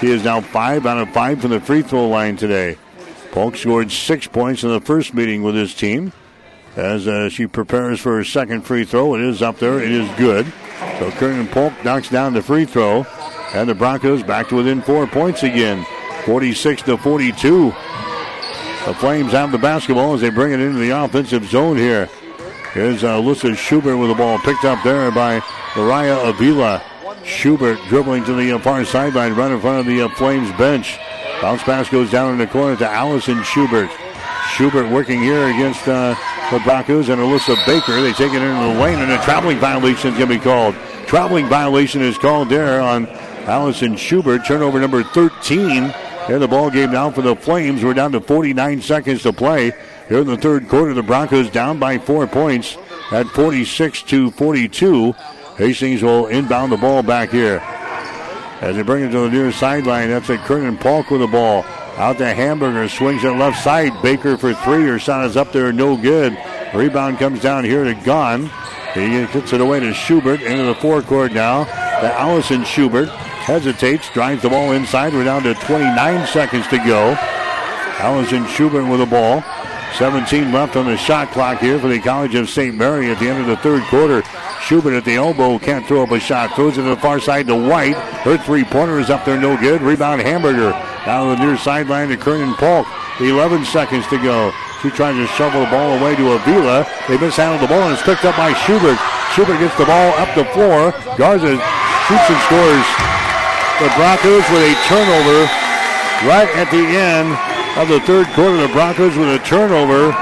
She 0.00 0.08
is 0.08 0.24
now 0.24 0.40
five 0.40 0.84
out 0.84 0.98
of 0.98 1.10
five 1.10 1.40
from 1.40 1.52
the 1.52 1.60
free 1.60 1.82
throw 1.82 2.08
line 2.08 2.36
today. 2.36 2.76
Polk 3.30 3.56
scored 3.56 3.92
six 3.92 4.26
points 4.26 4.64
in 4.64 4.70
the 4.70 4.80
first 4.80 5.14
meeting 5.14 5.44
with 5.44 5.54
his 5.54 5.76
team. 5.76 6.12
As 6.74 7.06
uh, 7.06 7.28
she 7.28 7.46
prepares 7.46 8.00
for 8.00 8.16
her 8.16 8.24
second 8.24 8.62
free 8.62 8.84
throw, 8.84 9.14
it 9.14 9.20
is 9.20 9.42
up 9.42 9.60
there. 9.60 9.78
It 9.78 9.92
is 9.92 10.10
good. 10.18 10.52
So 10.98 11.12
Kernan 11.12 11.46
Polk 11.46 11.72
knocks 11.84 12.10
down 12.10 12.34
the 12.34 12.42
free 12.42 12.64
throw, 12.64 13.06
and 13.54 13.68
the 13.68 13.76
Broncos 13.76 14.24
back 14.24 14.48
to 14.48 14.56
within 14.56 14.82
four 14.82 15.06
points 15.06 15.44
again, 15.44 15.86
46 16.24 16.82
to 16.82 16.96
42. 16.96 17.72
The 18.86 18.94
Flames 18.94 19.32
have 19.32 19.50
the 19.50 19.58
basketball 19.58 20.14
as 20.14 20.20
they 20.20 20.30
bring 20.30 20.52
it 20.52 20.60
into 20.60 20.78
the 20.78 20.90
offensive 20.90 21.44
zone 21.46 21.76
here. 21.76 22.08
Here's 22.72 23.02
uh, 23.02 23.16
Alyssa 23.16 23.56
Schubert 23.56 23.98
with 23.98 24.10
the 24.10 24.14
ball 24.14 24.38
picked 24.38 24.64
up 24.64 24.80
there 24.84 25.10
by 25.10 25.42
Mariah 25.76 26.20
Avila. 26.20 26.80
Schubert 27.24 27.80
dribbling 27.88 28.24
to 28.26 28.34
the 28.34 28.52
uh, 28.52 28.60
far 28.60 28.84
sideline 28.84 29.34
right 29.34 29.50
in 29.50 29.60
front 29.60 29.80
of 29.80 29.86
the 29.86 30.02
uh, 30.02 30.08
Flames 30.10 30.52
bench. 30.52 31.00
Bounce 31.42 31.64
pass 31.64 31.88
goes 31.88 32.12
down 32.12 32.30
in 32.30 32.38
the 32.38 32.46
corner 32.46 32.76
to 32.76 32.88
Allison 32.88 33.42
Schubert. 33.42 33.90
Schubert 34.50 34.88
working 34.88 35.20
here 35.20 35.48
against 35.48 35.88
uh, 35.88 36.14
the 36.52 36.60
Broncos 36.60 37.08
and 37.08 37.20
Alyssa 37.20 37.56
Baker. 37.66 38.00
They 38.00 38.12
take 38.12 38.34
it 38.34 38.40
into 38.40 38.72
the 38.72 38.80
lane 38.80 39.00
and 39.00 39.10
a 39.10 39.18
traveling 39.24 39.58
violation 39.58 40.12
is 40.12 40.16
going 40.16 40.30
to 40.30 40.38
be 40.38 40.40
called. 40.40 40.76
Traveling 41.08 41.48
violation 41.48 42.02
is 42.02 42.16
called 42.18 42.50
there 42.50 42.80
on 42.80 43.08
Allison 43.48 43.96
Schubert. 43.96 44.46
Turnover 44.46 44.78
number 44.78 45.02
13 45.02 45.92
in 46.28 46.40
the 46.40 46.48
ball 46.48 46.70
game 46.70 46.92
now 46.92 47.10
for 47.10 47.22
the 47.22 47.36
Flames. 47.36 47.84
We're 47.84 47.94
down 47.94 48.12
to 48.12 48.20
49 48.20 48.82
seconds 48.82 49.22
to 49.22 49.32
play 49.32 49.72
here 50.08 50.20
in 50.20 50.26
the 50.26 50.36
third 50.36 50.68
quarter. 50.68 50.94
The 50.94 51.02
Broncos 51.02 51.50
down 51.50 51.78
by 51.78 51.98
four 51.98 52.26
points 52.26 52.76
at 53.12 53.26
46 53.28 54.02
to 54.04 54.30
42. 54.32 55.12
Hastings 55.56 56.02
will 56.02 56.26
inbound 56.26 56.72
the 56.72 56.76
ball 56.76 57.02
back 57.02 57.30
here. 57.30 57.60
As 58.60 58.76
they 58.76 58.82
bring 58.82 59.04
it 59.04 59.10
to 59.10 59.20
the 59.20 59.30
near 59.30 59.52
sideline, 59.52 60.08
that's 60.08 60.28
a 60.30 60.38
Kernan 60.38 60.78
Polk 60.78 61.10
with 61.10 61.20
the 61.20 61.26
ball. 61.26 61.64
Out 61.96 62.18
to 62.18 62.34
Hamburger, 62.34 62.88
swings 62.88 63.24
it 63.24 63.30
left 63.30 63.62
side. 63.62 63.92
Baker 64.02 64.36
for 64.36 64.52
three. 64.52 64.84
Her 64.84 64.98
shot 64.98 65.24
is 65.26 65.36
up 65.36 65.52
there, 65.52 65.72
no 65.72 65.96
good. 65.96 66.36
Rebound 66.74 67.18
comes 67.18 67.40
down 67.40 67.64
here 67.64 67.84
to 67.84 67.94
Gahn. 67.94 68.50
He 68.94 69.08
gets 69.26 69.52
it 69.52 69.60
away 69.60 69.80
to 69.80 69.92
Schubert 69.94 70.42
into 70.42 70.64
the 70.64 70.74
forecourt 70.74 71.32
now. 71.32 71.64
To 71.64 72.12
Allison 72.12 72.64
Schubert 72.64 73.08
hesitates, 73.46 74.10
drives 74.10 74.42
the 74.42 74.50
ball 74.50 74.72
inside. 74.72 75.14
We're 75.14 75.22
down 75.22 75.44
to 75.44 75.54
29 75.54 76.26
seconds 76.26 76.66
to 76.66 76.78
go. 76.78 77.14
Allison 78.02 78.44
Schubert 78.48 78.90
with 78.90 78.98
the 78.98 79.06
ball. 79.06 79.42
17 79.94 80.52
left 80.52 80.74
on 80.74 80.86
the 80.86 80.96
shot 80.96 81.30
clock 81.30 81.60
here 81.60 81.78
for 81.78 81.86
the 81.86 82.00
College 82.00 82.34
of 82.34 82.50
St. 82.50 82.76
Mary 82.76 83.08
at 83.08 83.20
the 83.20 83.28
end 83.28 83.40
of 83.40 83.46
the 83.46 83.56
third 83.58 83.84
quarter. 83.84 84.22
Schubert 84.60 84.94
at 84.94 85.04
the 85.04 85.14
elbow 85.14 85.60
can't 85.60 85.86
throw 85.86 86.02
up 86.02 86.10
a 86.10 86.18
shot. 86.18 86.56
Throws 86.56 86.76
it 86.76 86.82
to 86.82 86.88
the 86.88 86.96
far 86.96 87.20
side 87.20 87.46
to 87.46 87.54
White. 87.54 87.96
Her 88.26 88.36
three 88.36 88.64
pointer 88.64 88.98
is 88.98 89.10
up 89.10 89.24
there, 89.24 89.40
no 89.40 89.56
good. 89.56 89.80
Rebound 89.80 90.20
Hamburger. 90.22 90.72
Down 91.06 91.28
the 91.28 91.42
near 91.42 91.56
sideline 91.56 92.08
to 92.08 92.16
Kernan 92.16 92.54
Polk. 92.54 92.86
11 93.20 93.64
seconds 93.64 94.06
to 94.08 94.20
go. 94.20 94.52
She 94.82 94.90
tries 94.90 95.14
to 95.14 95.26
shovel 95.38 95.60
the 95.60 95.70
ball 95.70 95.96
away 95.96 96.16
to 96.16 96.32
Avila. 96.32 96.84
They 97.08 97.16
mishandled 97.16 97.62
the 97.62 97.72
ball 97.72 97.82
and 97.82 97.94
it's 97.94 98.02
picked 98.02 98.24
up 98.24 98.36
by 98.36 98.52
Schubert. 98.66 98.98
Schubert 99.32 99.60
gets 99.60 99.78
the 99.78 99.86
ball 99.86 100.12
up 100.18 100.34
the 100.34 100.44
floor. 100.46 100.90
Garza 101.16 101.56
shoots 102.08 102.28
and 102.28 102.40
scores. 102.42 103.05
The 103.78 103.92
Broncos 103.94 104.42
with 104.50 104.62
a 104.62 104.74
turnover 104.88 105.44
right 106.26 106.48
at 106.56 106.70
the 106.70 106.78
end 106.78 107.28
of 107.76 107.88
the 107.88 108.00
third 108.06 108.26
quarter. 108.28 108.56
The 108.66 108.72
Broncos 108.72 109.14
with 109.18 109.28
a 109.28 109.44
turnover. 109.44 110.14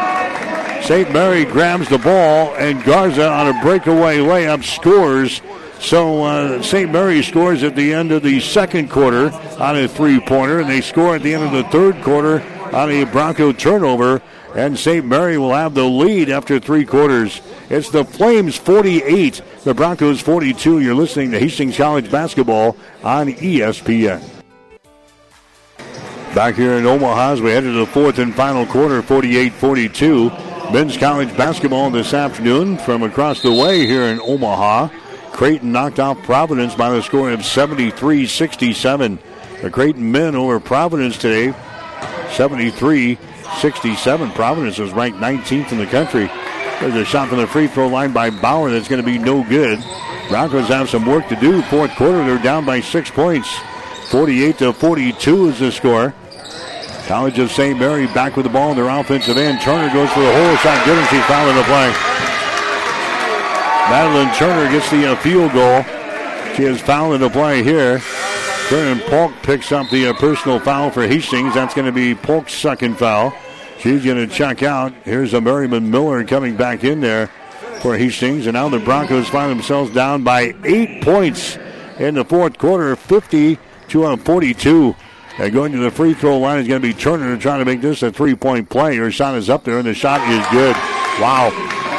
St. 0.82 1.12
Mary 1.12 1.44
grabs 1.44 1.88
the 1.88 1.98
ball, 1.98 2.52
and 2.56 2.82
Garza 2.82 3.30
on 3.30 3.46
a 3.46 3.62
breakaway 3.62 4.18
layup 4.18 4.64
scores. 4.64 5.40
So 5.78 6.24
uh, 6.24 6.62
St. 6.62 6.90
Mary 6.90 7.22
scores 7.22 7.62
at 7.62 7.76
the 7.76 7.94
end 7.94 8.10
of 8.10 8.24
the 8.24 8.40
second 8.40 8.90
quarter 8.90 9.30
on 9.60 9.76
a 9.76 9.86
three 9.86 10.18
pointer, 10.18 10.58
and 10.58 10.68
they 10.68 10.80
score 10.80 11.14
at 11.14 11.22
the 11.22 11.32
end 11.32 11.44
of 11.44 11.52
the 11.52 11.70
third 11.70 12.02
quarter 12.02 12.42
on 12.74 12.90
a 12.90 13.04
Bronco 13.04 13.52
turnover. 13.52 14.20
And 14.56 14.76
St. 14.76 15.06
Mary 15.06 15.38
will 15.38 15.54
have 15.54 15.74
the 15.74 15.84
lead 15.84 16.28
after 16.28 16.58
three 16.58 16.84
quarters. 16.84 17.40
It's 17.74 17.90
the 17.90 18.04
Flames 18.04 18.54
48, 18.54 19.42
the 19.64 19.74
Broncos 19.74 20.20
42. 20.20 20.78
You're 20.78 20.94
listening 20.94 21.32
to 21.32 21.40
Hastings 21.40 21.76
College 21.76 22.08
basketball 22.08 22.76
on 23.02 23.26
ESPN. 23.26 24.22
Back 26.36 26.54
here 26.54 26.74
in 26.74 26.86
Omaha 26.86 27.32
as 27.32 27.40
we 27.40 27.50
head 27.50 27.62
to 27.62 27.72
the 27.72 27.86
fourth 27.86 28.20
and 28.20 28.32
final 28.32 28.64
quarter, 28.64 29.02
48 29.02 29.52
42. 29.54 30.30
Men's 30.72 30.96
college 30.96 31.36
basketball 31.36 31.90
this 31.90 32.14
afternoon 32.14 32.78
from 32.78 33.02
across 33.02 33.42
the 33.42 33.50
way 33.50 33.84
here 33.88 34.04
in 34.04 34.20
Omaha. 34.20 34.86
Creighton 35.32 35.72
knocked 35.72 35.98
off 35.98 36.22
Providence 36.22 36.76
by 36.76 36.90
the 36.90 37.02
score 37.02 37.32
of 37.32 37.44
73 37.44 38.28
67. 38.28 39.18
The 39.62 39.70
Creighton 39.70 40.12
men 40.12 40.36
over 40.36 40.60
Providence 40.60 41.18
today, 41.18 41.52
73 42.30 43.18
67. 43.60 44.30
Providence 44.30 44.78
is 44.78 44.92
ranked 44.92 45.18
19th 45.18 45.72
in 45.72 45.78
the 45.78 45.86
country. 45.86 46.30
There's 46.80 46.94
a 46.94 47.04
shot 47.04 47.28
from 47.28 47.38
the 47.38 47.46
free 47.46 47.66
throw 47.66 47.88
line 47.88 48.12
by 48.12 48.30
Bauer 48.30 48.70
that's 48.70 48.88
going 48.88 49.00
to 49.00 49.06
be 49.06 49.18
no 49.18 49.42
good. 49.44 49.82
Broncos 50.28 50.68
have 50.68 50.90
some 50.90 51.06
work 51.06 51.28
to 51.28 51.36
do. 51.36 51.62
Fourth 51.62 51.94
quarter, 51.96 52.24
they're 52.24 52.42
down 52.42 52.64
by 52.64 52.80
six 52.80 53.10
points. 53.10 53.48
48 54.10 54.58
to 54.58 54.72
42 54.72 55.48
is 55.48 55.58
the 55.58 55.72
score. 55.72 56.14
College 57.06 57.38
of 57.38 57.50
St. 57.50 57.78
Mary 57.78 58.06
back 58.08 58.36
with 58.36 58.44
the 58.44 58.50
ball 58.50 58.70
in 58.70 58.76
their 58.76 58.88
offensive 58.88 59.36
end. 59.36 59.60
Turner 59.60 59.92
goes 59.92 60.10
for 60.10 60.20
the 60.20 60.32
hole 60.32 60.56
shot. 60.56 60.84
Good, 60.86 60.98
and 60.98 61.08
she's 61.08 61.20
in 61.20 61.56
the 61.56 61.62
play. 61.64 61.92
Madeline 63.90 64.34
Turner 64.34 64.70
gets 64.70 64.90
the 64.90 65.12
uh, 65.12 65.16
field 65.16 65.52
goal. 65.52 65.82
She 66.56 66.62
has 66.62 66.80
fouled 66.80 67.14
in 67.16 67.20
the 67.20 67.28
play 67.28 67.62
here. 67.62 68.00
Kernan 68.68 69.00
Polk 69.10 69.32
picks 69.42 69.72
up 69.72 69.90
the 69.90 70.08
uh, 70.08 70.14
personal 70.14 70.58
foul 70.58 70.90
for 70.90 71.06
Hastings. 71.06 71.52
That's 71.52 71.74
going 71.74 71.86
to 71.86 71.92
be 71.92 72.14
Polk's 72.14 72.54
second 72.54 72.98
foul. 72.98 73.34
She's 73.84 74.02
going 74.02 74.16
to 74.16 74.34
check 74.34 74.62
out. 74.62 74.94
Here's 75.04 75.34
a 75.34 75.42
Merriman 75.42 75.90
Miller 75.90 76.24
coming 76.24 76.56
back 76.56 76.84
in 76.84 77.02
there 77.02 77.26
for 77.82 77.98
Hastings. 77.98 78.46
And 78.46 78.54
now 78.54 78.70
the 78.70 78.78
Broncos 78.78 79.28
find 79.28 79.50
themselves 79.50 79.92
down 79.92 80.24
by 80.24 80.54
eight 80.64 81.02
points 81.02 81.58
in 81.98 82.14
the 82.14 82.24
fourth 82.24 82.56
quarter, 82.56 82.96
50 82.96 83.58
to 83.88 84.16
42. 84.16 84.96
And 85.36 85.52
going 85.52 85.72
to 85.72 85.78
the 85.80 85.90
free 85.90 86.14
throw 86.14 86.38
line 86.38 86.60
is 86.60 86.66
going 86.66 86.80
to 86.80 86.88
be 86.88 86.94
Turner 86.94 87.36
trying 87.36 87.58
to 87.58 87.66
make 87.66 87.82
this 87.82 88.02
a 88.02 88.10
three 88.10 88.34
point 88.34 88.70
play. 88.70 88.96
Her 88.96 89.10
shot 89.10 89.34
is 89.34 89.50
up 89.50 89.64
there, 89.64 89.76
and 89.76 89.86
the 89.86 89.92
shot 89.92 90.22
is 90.30 90.46
good. 90.50 90.74
Wow. 91.20 91.50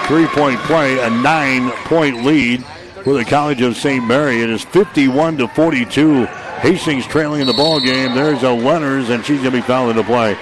Three 0.08 0.26
point 0.26 0.60
play, 0.62 0.98
a 1.06 1.10
nine 1.12 1.70
point 1.86 2.26
lead 2.26 2.66
for 3.04 3.14
the 3.14 3.24
College 3.24 3.62
of 3.62 3.78
St. 3.78 4.04
Mary. 4.04 4.42
It 4.42 4.50
is 4.50 4.64
51 4.64 5.38
to 5.38 5.48
42. 5.50 6.26
Hastings 6.26 7.06
trailing 7.06 7.42
in 7.42 7.48
the 7.48 7.54
ball 7.54 7.80
game. 7.80 8.16
There's 8.16 8.42
a 8.42 8.48
Lenners, 8.48 9.12
and 9.12 9.24
she's 9.24 9.42
going 9.42 9.52
to 9.52 9.58
be 9.58 9.62
fouled 9.62 9.92
in 9.92 9.98
the 9.98 10.04
play. 10.04 10.36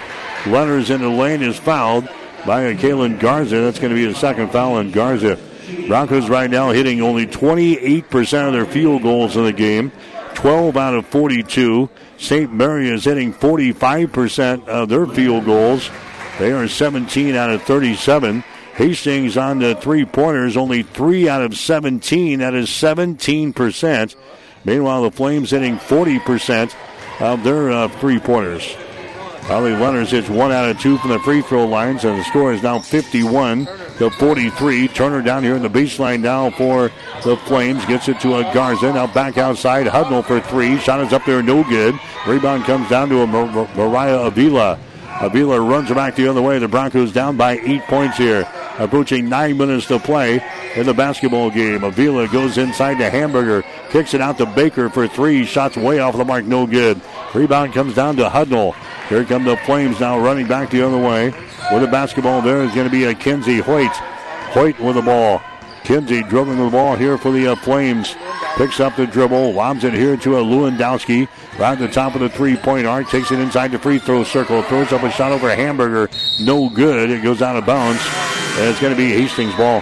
Lenners 0.43 0.93
in 0.93 1.01
the 1.01 1.09
lane 1.09 1.41
is 1.41 1.57
fouled 1.57 2.07
by 2.45 2.63
a 2.63 2.75
Kaylin 2.75 3.19
Garza. 3.19 3.61
That's 3.61 3.79
going 3.79 3.91
to 3.91 3.95
be 3.95 4.05
the 4.05 4.15
second 4.15 4.51
foul 4.51 4.73
on 4.73 4.91
Garza. 4.91 5.39
Broncos 5.87 6.29
right 6.29 6.49
now 6.49 6.71
hitting 6.71 7.01
only 7.01 7.25
28% 7.25 8.47
of 8.47 8.53
their 8.53 8.65
field 8.65 9.03
goals 9.03 9.37
in 9.37 9.45
the 9.45 9.53
game, 9.53 9.91
12 10.35 10.75
out 10.75 10.95
of 10.95 11.05
42. 11.07 11.89
St. 12.17 12.53
Mary 12.53 12.89
is 12.89 13.05
hitting 13.05 13.33
45% 13.33 14.67
of 14.67 14.89
their 14.89 15.05
field 15.05 15.45
goals. 15.45 15.89
They 16.39 16.51
are 16.51 16.67
17 16.67 17.35
out 17.35 17.49
of 17.49 17.63
37. 17.63 18.43
Hastings 18.75 19.37
on 19.37 19.59
the 19.59 19.75
three 19.75 20.03
pointers, 20.03 20.57
only 20.57 20.83
3 20.83 21.29
out 21.29 21.43
of 21.43 21.55
17. 21.55 22.39
That 22.39 22.53
is 22.53 22.69
17%. 22.69 24.15
Meanwhile, 24.65 25.03
the 25.03 25.11
Flames 25.11 25.51
hitting 25.51 25.77
40% 25.77 26.73
of 27.21 27.43
their 27.43 27.71
uh, 27.71 27.87
three 27.87 28.19
pointers. 28.19 28.75
Holly 29.45 29.71
Lenners 29.71 30.09
hits 30.09 30.29
one 30.29 30.51
out 30.51 30.69
of 30.69 30.79
two 30.79 30.97
from 30.97 31.11
the 31.11 31.19
free 31.19 31.41
throw 31.41 31.65
lines, 31.65 32.05
and 32.05 32.17
the 32.17 32.23
score 32.23 32.53
is 32.53 32.63
now 32.63 32.79
51 32.79 33.65
to 33.97 34.09
43. 34.09 34.87
Turner 34.87 35.21
down 35.21 35.43
here 35.43 35.55
in 35.55 35.61
the 35.61 35.69
baseline 35.69 36.21
now 36.21 36.49
for 36.51 36.91
the 37.23 37.35
Flames. 37.45 37.85
Gets 37.85 38.07
it 38.07 38.19
to 38.21 38.37
a 38.37 38.43
Garza. 38.53 38.93
Now 38.93 39.05
back 39.05 39.37
outside. 39.37 39.85
Hudnall 39.85 40.23
for 40.25 40.39
three. 40.39 40.77
Shot 40.79 41.01
is 41.01 41.11
up 41.13 41.25
there, 41.25 41.43
no 41.43 41.63
good. 41.65 41.93
Rebound 42.25 42.63
comes 42.63 42.89
down 42.89 43.09
to 43.09 43.21
a 43.21 43.27
Mar- 43.27 43.69
Mariah 43.75 44.21
Avila. 44.21 44.79
Avila 45.21 45.59
runs 45.59 45.89
back 45.89 46.15
the 46.15 46.27
other 46.27 46.41
way. 46.41 46.57
The 46.57 46.67
Broncos 46.67 47.11
down 47.11 47.35
by 47.37 47.59
eight 47.59 47.83
points 47.83 48.17
here. 48.17 48.47
Approaching 48.79 49.29
nine 49.29 49.57
minutes 49.57 49.85
to 49.87 49.99
play 49.99 50.43
in 50.75 50.85
the 50.85 50.93
basketball 50.93 51.51
game. 51.51 51.83
Avila 51.83 52.27
goes 52.27 52.57
inside 52.57 52.97
to 52.97 53.09
Hamburger. 53.09 53.63
Kicks 53.91 54.13
it 54.13 54.21
out 54.21 54.37
to 54.39 54.47
Baker 54.47 54.89
for 54.89 55.07
three. 55.07 55.45
Shots 55.45 55.77
way 55.77 55.99
off 55.99 56.17
the 56.17 56.25
mark, 56.25 56.45
no 56.45 56.65
good. 56.65 56.99
Rebound 57.33 57.73
comes 57.73 57.93
down 57.93 58.15
to 58.15 58.29
Hudnall. 58.29 58.75
Here 59.09 59.25
come 59.25 59.43
the 59.43 59.57
Flames 59.57 59.99
now 59.99 60.19
running 60.19 60.47
back 60.47 60.71
the 60.71 60.81
other 60.81 60.97
way. 60.97 61.25
With 61.71 61.81
the 61.81 61.87
basketball 61.87 62.41
there 62.41 62.63
is 62.63 62.73
going 62.73 62.87
to 62.87 62.91
be 62.91 63.05
a 63.05 63.13
Kenzie 63.13 63.59
Hoyt. 63.59 63.91
Hoyt 64.53 64.79
with 64.79 64.95
the 64.95 65.01
ball. 65.01 65.41
Kenzie 65.83 66.23
dribbling 66.23 66.57
the 66.57 66.69
ball 66.69 66.95
here 66.95 67.17
for 67.17 67.31
the 67.31 67.47
uh, 67.47 67.55
Flames. 67.55 68.15
picks 68.55 68.79
up 68.79 68.95
the 68.95 69.05
dribble, 69.05 69.53
lobs 69.53 69.83
it 69.83 69.93
here 69.93 70.15
to 70.17 70.37
a 70.37 70.41
Lewandowski. 70.41 71.27
Right 71.59 71.73
at 71.73 71.79
the 71.79 71.87
top 71.87 72.15
of 72.15 72.21
the 72.21 72.29
three-point 72.29 72.87
arc, 72.87 73.09
takes 73.09 73.31
it 73.31 73.39
inside 73.39 73.71
the 73.71 73.79
free 73.79 73.99
throw 73.99 74.23
circle, 74.23 74.61
throws 74.63 74.91
up 74.93 75.03
a 75.03 75.11
shot 75.11 75.31
over 75.31 75.49
a 75.49 75.55
hamburger. 75.55 76.09
No 76.41 76.69
good. 76.69 77.09
It 77.09 77.21
goes 77.21 77.41
out 77.41 77.55
of 77.55 77.65
bounds. 77.65 78.01
And 78.55 78.69
it's 78.69 78.79
going 78.79 78.93
to 78.93 78.97
be 78.97 79.09
Hastings 79.09 79.55
ball. 79.55 79.81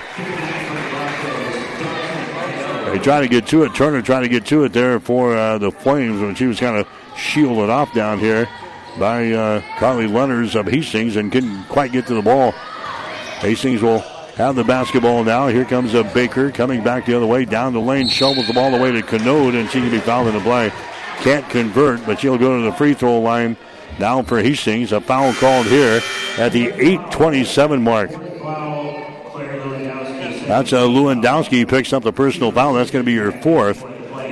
They 2.91 2.99
try 2.99 3.21
to 3.21 3.27
get 3.27 3.47
to 3.47 3.63
it. 3.63 3.73
Turner 3.73 4.01
tried 4.01 4.21
to 4.21 4.29
get 4.29 4.45
to 4.47 4.63
it 4.63 4.73
there 4.73 4.99
for 4.99 5.35
uh, 5.35 5.57
the 5.57 5.71
Flames 5.71 6.19
when 6.21 6.35
she 6.35 6.45
was 6.45 6.59
kind 6.59 6.77
of 6.77 6.87
shielded 7.15 7.69
off 7.69 7.93
down 7.93 8.19
here 8.19 8.49
by 8.99 9.31
uh, 9.31 9.61
Carly 9.77 10.07
Leonards 10.07 10.55
of 10.55 10.67
Hastings 10.67 11.15
and 11.15 11.31
couldn't 11.31 11.65
quite 11.65 11.91
get 11.91 12.07
to 12.07 12.13
the 12.13 12.21
ball. 12.21 12.51
Hastings 13.39 13.81
will 13.81 14.03
have 14.35 14.55
the 14.55 14.63
basketball 14.63 15.23
now. 15.23 15.47
Here 15.47 15.65
comes 15.65 15.93
a 15.93 16.03
Baker 16.03 16.51
coming 16.51 16.83
back 16.83 17.05
the 17.05 17.15
other 17.15 17.25
way 17.25 17.45
down 17.45 17.73
the 17.73 17.81
lane, 17.81 18.07
shovels 18.07 18.47
the 18.47 18.53
ball 18.53 18.73
away 18.73 18.91
to 18.91 19.01
Canode, 19.01 19.55
and 19.55 19.69
she 19.69 19.79
can 19.79 19.91
be 19.91 19.99
fouled 19.99 20.27
in 20.27 20.33
the 20.33 20.41
play. 20.41 20.71
Can't 21.17 21.47
convert, 21.49 22.05
but 22.05 22.19
she'll 22.19 22.37
go 22.37 22.57
to 22.57 22.63
the 22.63 22.73
free 22.73 22.93
throw 22.93 23.19
line 23.19 23.57
now 23.99 24.23
for 24.23 24.41
Hastings. 24.41 24.91
A 24.91 25.01
foul 25.01 25.33
called 25.33 25.67
here 25.67 26.01
at 26.37 26.51
the 26.51 26.67
8:27 26.71 27.81
mark. 27.81 28.09
That's 30.47 30.73
uh, 30.73 30.81
Lewandowski 30.81 31.67
picks 31.67 31.93
up 31.93 32.03
the 32.03 32.11
personal 32.11 32.51
foul. 32.51 32.73
That's 32.73 32.91
going 32.91 33.05
to 33.05 33.05
be 33.05 33.13
your 33.13 33.31
fourth. 33.31 33.81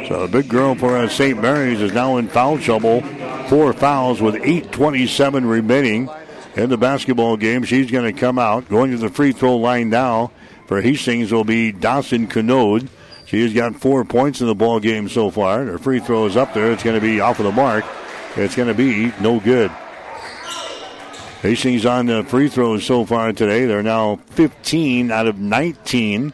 So 0.08 0.26
the 0.26 0.28
big 0.28 0.50
girl 0.50 0.76
for 0.76 0.98
uh, 0.98 1.08
St. 1.08 1.40
Mary's 1.40 1.82
is 1.82 1.94
now 1.94 2.18
in 2.18 2.28
foul 2.28 2.58
trouble. 2.58 3.02
Four 3.48 3.74
fouls 3.74 4.22
with 4.22 4.36
8:27 4.36 5.50
remaining 5.50 6.10
in 6.60 6.70
the 6.70 6.78
basketball 6.78 7.38
game. 7.38 7.64
She's 7.64 7.90
going 7.90 8.14
to 8.14 8.20
come 8.20 8.38
out. 8.38 8.68
Going 8.70 8.92
to 8.92 8.98
the 8.98 9.10
free 9.10 9.32
throw 9.32 9.56
line 9.56 9.90
now 9.90 10.32
for 10.68 10.82
Hastings 10.82 11.32
will 11.32 11.46
be 11.46 11.72
Dawson 11.72 12.28
Canode. 12.28 12.90
She 13.26 13.42
has 13.44 13.54
got 13.54 13.76
four 13.76 14.04
points 14.06 14.42
in 14.42 14.48
the 14.48 14.56
ball 14.56 14.80
game 14.80 15.08
so 15.08 15.30
far. 15.30 15.64
Her 15.64 15.78
free 15.78 16.00
throw 16.00 16.26
is 16.26 16.36
up 16.36 16.54
there. 16.54 16.72
It's 16.72 16.84
going 16.84 17.00
to 17.00 17.02
be 17.02 17.22
off 17.22 17.40
of 17.40 17.46
the 17.46 17.52
mark. 17.52 17.86
It's 18.36 18.56
going 18.56 18.68
to 18.68 18.74
be 18.74 19.14
no 19.22 19.40
good. 19.40 19.72
Hastings 21.42 21.86
on 21.86 22.08
the 22.08 22.24
free 22.24 22.50
throws 22.50 22.86
so 22.86 23.06
far 23.06 23.32
today. 23.32 23.66
They're 23.66 23.82
now 23.82 24.18
15 24.32 25.12
out 25.12 25.28
of 25.28 25.40
19 25.40 26.34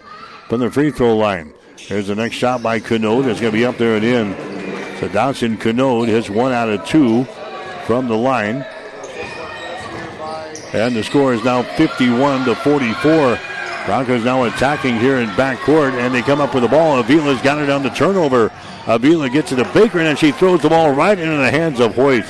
from 0.50 0.60
the 0.60 0.72
free 0.72 0.90
throw 0.92 1.16
line. 1.16 1.54
Here's 1.78 2.08
the 2.08 2.16
next 2.16 2.38
shot 2.38 2.64
by 2.64 2.80
Canode. 2.80 3.28
It's 3.28 3.40
going 3.40 3.52
to 3.52 3.58
be 3.58 3.66
up 3.66 3.78
there 3.78 3.98
and 3.98 4.06
in. 4.06 5.00
So 5.00 5.08
Dawson 5.10 5.58
Canode 5.58 6.08
hits 6.08 6.30
one 6.30 6.52
out 6.52 6.70
of 6.70 6.84
two 6.88 7.26
from 7.86 8.08
the 8.08 8.18
line. 8.18 8.66
And 10.76 10.94
the 10.94 11.06
score 11.06 11.34
is 11.34 11.42
now 11.42 11.64
51 11.64 12.44
to 12.46 12.54
44. 12.54 13.40
Broncos 13.86 14.26
now 14.26 14.44
attacking 14.44 15.00
here 15.00 15.20
in 15.20 15.30
backcourt, 15.30 15.94
and 15.94 16.14
they 16.14 16.22
come 16.22 16.42
up 16.42 16.54
with 16.54 16.64
the 16.64 16.70
ball. 16.70 17.00
Avila's 17.00 17.42
got 17.42 17.60
it 17.60 17.70
on 17.70 17.82
the 17.82 17.90
turnover. 17.92 18.52
Avila 18.86 19.30
gets 19.30 19.54
it 19.54 19.56
to 19.56 19.74
Baker, 19.74 20.00
and 20.00 20.20
she 20.20 20.34
throws 20.34 20.62
the 20.62 20.68
ball 20.68 20.92
right 20.92 21.18
into 21.18 21.38
the 21.38 21.50
hands 21.50 21.80
of 21.80 21.96
Hoyt. 21.96 22.26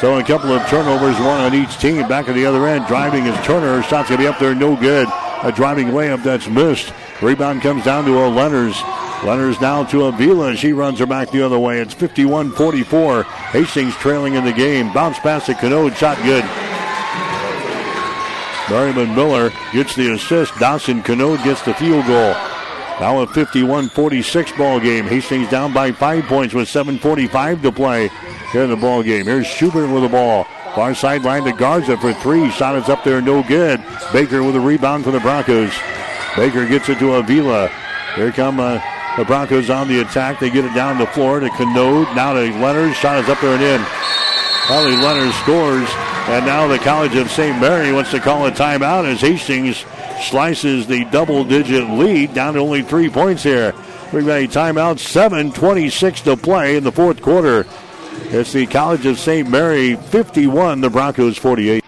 So 0.00 0.16
a 0.16 0.22
couple 0.22 0.52
of 0.52 0.64
turnovers, 0.68 1.18
one 1.18 1.40
on 1.40 1.52
each 1.52 1.78
team. 1.78 2.06
Back 2.06 2.28
at 2.28 2.36
the 2.36 2.46
other 2.46 2.64
end, 2.68 2.86
driving 2.86 3.26
is 3.26 3.34
Turner. 3.44 3.82
Shot's 3.82 4.08
going 4.08 4.20
to 4.20 4.24
be 4.24 4.28
up 4.28 4.38
there, 4.38 4.54
no 4.54 4.76
good. 4.76 5.08
A 5.42 5.50
driving 5.50 5.88
layup 5.88 6.22
that's 6.22 6.46
missed. 6.46 6.92
Rebound 7.20 7.60
comes 7.60 7.84
down 7.84 8.04
to 8.04 8.24
a 8.24 8.28
Leonards. 8.28 8.80
Leonards 9.24 9.60
now 9.60 9.82
to 9.86 10.04
Avila. 10.04 10.50
And 10.50 10.58
she 10.58 10.72
runs 10.72 11.00
her 11.00 11.06
back 11.06 11.32
the 11.32 11.42
other 11.42 11.58
way. 11.58 11.80
It's 11.80 11.94
51-44. 11.94 13.24
Hastings 13.24 13.96
trailing 13.96 14.34
in 14.34 14.44
the 14.44 14.52
game. 14.52 14.92
Bounce 14.92 15.18
pass 15.18 15.46
to 15.46 15.54
Canode. 15.54 15.96
Shot 15.96 16.16
good. 16.22 16.44
Merriman 18.70 19.14
Miller 19.14 19.50
gets 19.72 19.96
the 19.96 20.12
assist. 20.12 20.56
Dawson 20.58 21.02
Canode 21.02 21.42
gets 21.42 21.62
the 21.62 21.74
field 21.74 22.06
goal. 22.06 22.34
Now 23.00 23.20
a 23.20 23.26
51-46 23.26 24.56
ball 24.56 24.78
game. 24.78 25.06
Hastings 25.06 25.48
down 25.48 25.72
by 25.72 25.90
five 25.90 26.24
points 26.24 26.54
with 26.54 26.68
7.45 26.68 27.62
to 27.62 27.72
play 27.72 28.10
here 28.52 28.62
in 28.62 28.70
the 28.70 28.76
ball 28.76 29.02
game. 29.02 29.24
Here's 29.24 29.46
Schubert 29.46 29.90
with 29.90 30.02
the 30.02 30.08
ball. 30.08 30.44
Far 30.74 30.94
sideline 30.94 31.44
to 31.44 31.52
Garza 31.52 31.96
for 31.96 32.12
three. 32.12 32.48
Shot 32.50 32.76
is 32.76 32.88
up 32.88 33.02
there, 33.02 33.20
no 33.20 33.42
good. 33.42 33.82
Baker 34.12 34.44
with 34.44 34.54
a 34.54 34.60
rebound 34.60 35.04
for 35.04 35.10
the 35.10 35.20
Broncos. 35.20 35.72
Baker 36.36 36.64
gets 36.66 36.88
it 36.88 36.98
to 37.00 37.14
Avila. 37.14 37.68
Here 38.14 38.30
come 38.30 38.60
uh, 38.60 38.80
the 39.16 39.24
Broncos 39.24 39.68
on 39.68 39.88
the 39.88 40.00
attack. 40.00 40.38
They 40.38 40.50
get 40.50 40.64
it 40.64 40.74
down 40.74 40.98
the 40.98 41.06
floor 41.08 41.40
to 41.40 41.48
Canode. 41.50 42.14
Now 42.14 42.34
to 42.34 42.40
Leonard. 42.58 42.94
Shot 42.94 43.18
is 43.18 43.28
up 43.28 43.40
there 43.40 43.54
and 43.54 43.62
in. 43.62 44.19
Holly 44.70 44.94
Leonard 44.96 45.34
scores. 45.34 45.88
And 46.28 46.46
now 46.46 46.68
the 46.68 46.78
College 46.78 47.16
of 47.16 47.28
St. 47.28 47.60
Mary 47.60 47.92
wants 47.92 48.12
to 48.12 48.20
call 48.20 48.46
a 48.46 48.52
timeout 48.52 49.04
as 49.04 49.20
Hastings 49.20 49.84
slices 50.22 50.86
the 50.86 51.04
double 51.06 51.42
digit 51.42 51.90
lead 51.90 52.34
down 52.34 52.54
to 52.54 52.60
only 52.60 52.82
three 52.82 53.10
points 53.10 53.42
here. 53.42 53.74
We've 54.12 54.24
got 54.24 54.38
a 54.38 54.46
timeout, 54.46 54.98
7.26 55.00 56.22
to 56.22 56.36
play 56.36 56.76
in 56.76 56.84
the 56.84 56.92
fourth 56.92 57.20
quarter. 57.20 57.66
It's 58.26 58.52
the 58.52 58.64
College 58.66 59.06
of 59.06 59.18
St. 59.18 59.50
Mary 59.50 59.96
51, 59.96 60.82
the 60.82 60.88
Broncos 60.88 61.36
48. 61.36 61.82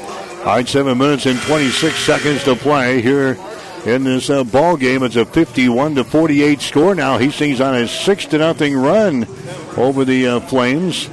All 0.00 0.06
right, 0.44 0.68
seven 0.68 0.98
minutes 0.98 1.24
and 1.24 1.40
26 1.40 1.94
seconds 1.94 2.44
to 2.44 2.56
play 2.56 3.00
here 3.00 3.38
in 3.86 4.04
this 4.04 4.28
uh, 4.28 4.44
ball 4.44 4.76
game. 4.76 5.02
It's 5.02 5.16
a 5.16 5.24
51 5.24 5.94
to 5.94 6.04
48 6.04 6.60
score 6.60 6.94
now. 6.94 7.16
Hastings 7.16 7.62
on 7.62 7.74
a 7.74 7.88
six 7.88 8.26
to 8.26 8.38
nothing 8.38 8.76
run 8.76 9.26
over 9.78 10.04
the 10.04 10.26
uh, 10.26 10.40
Flames 10.40 11.08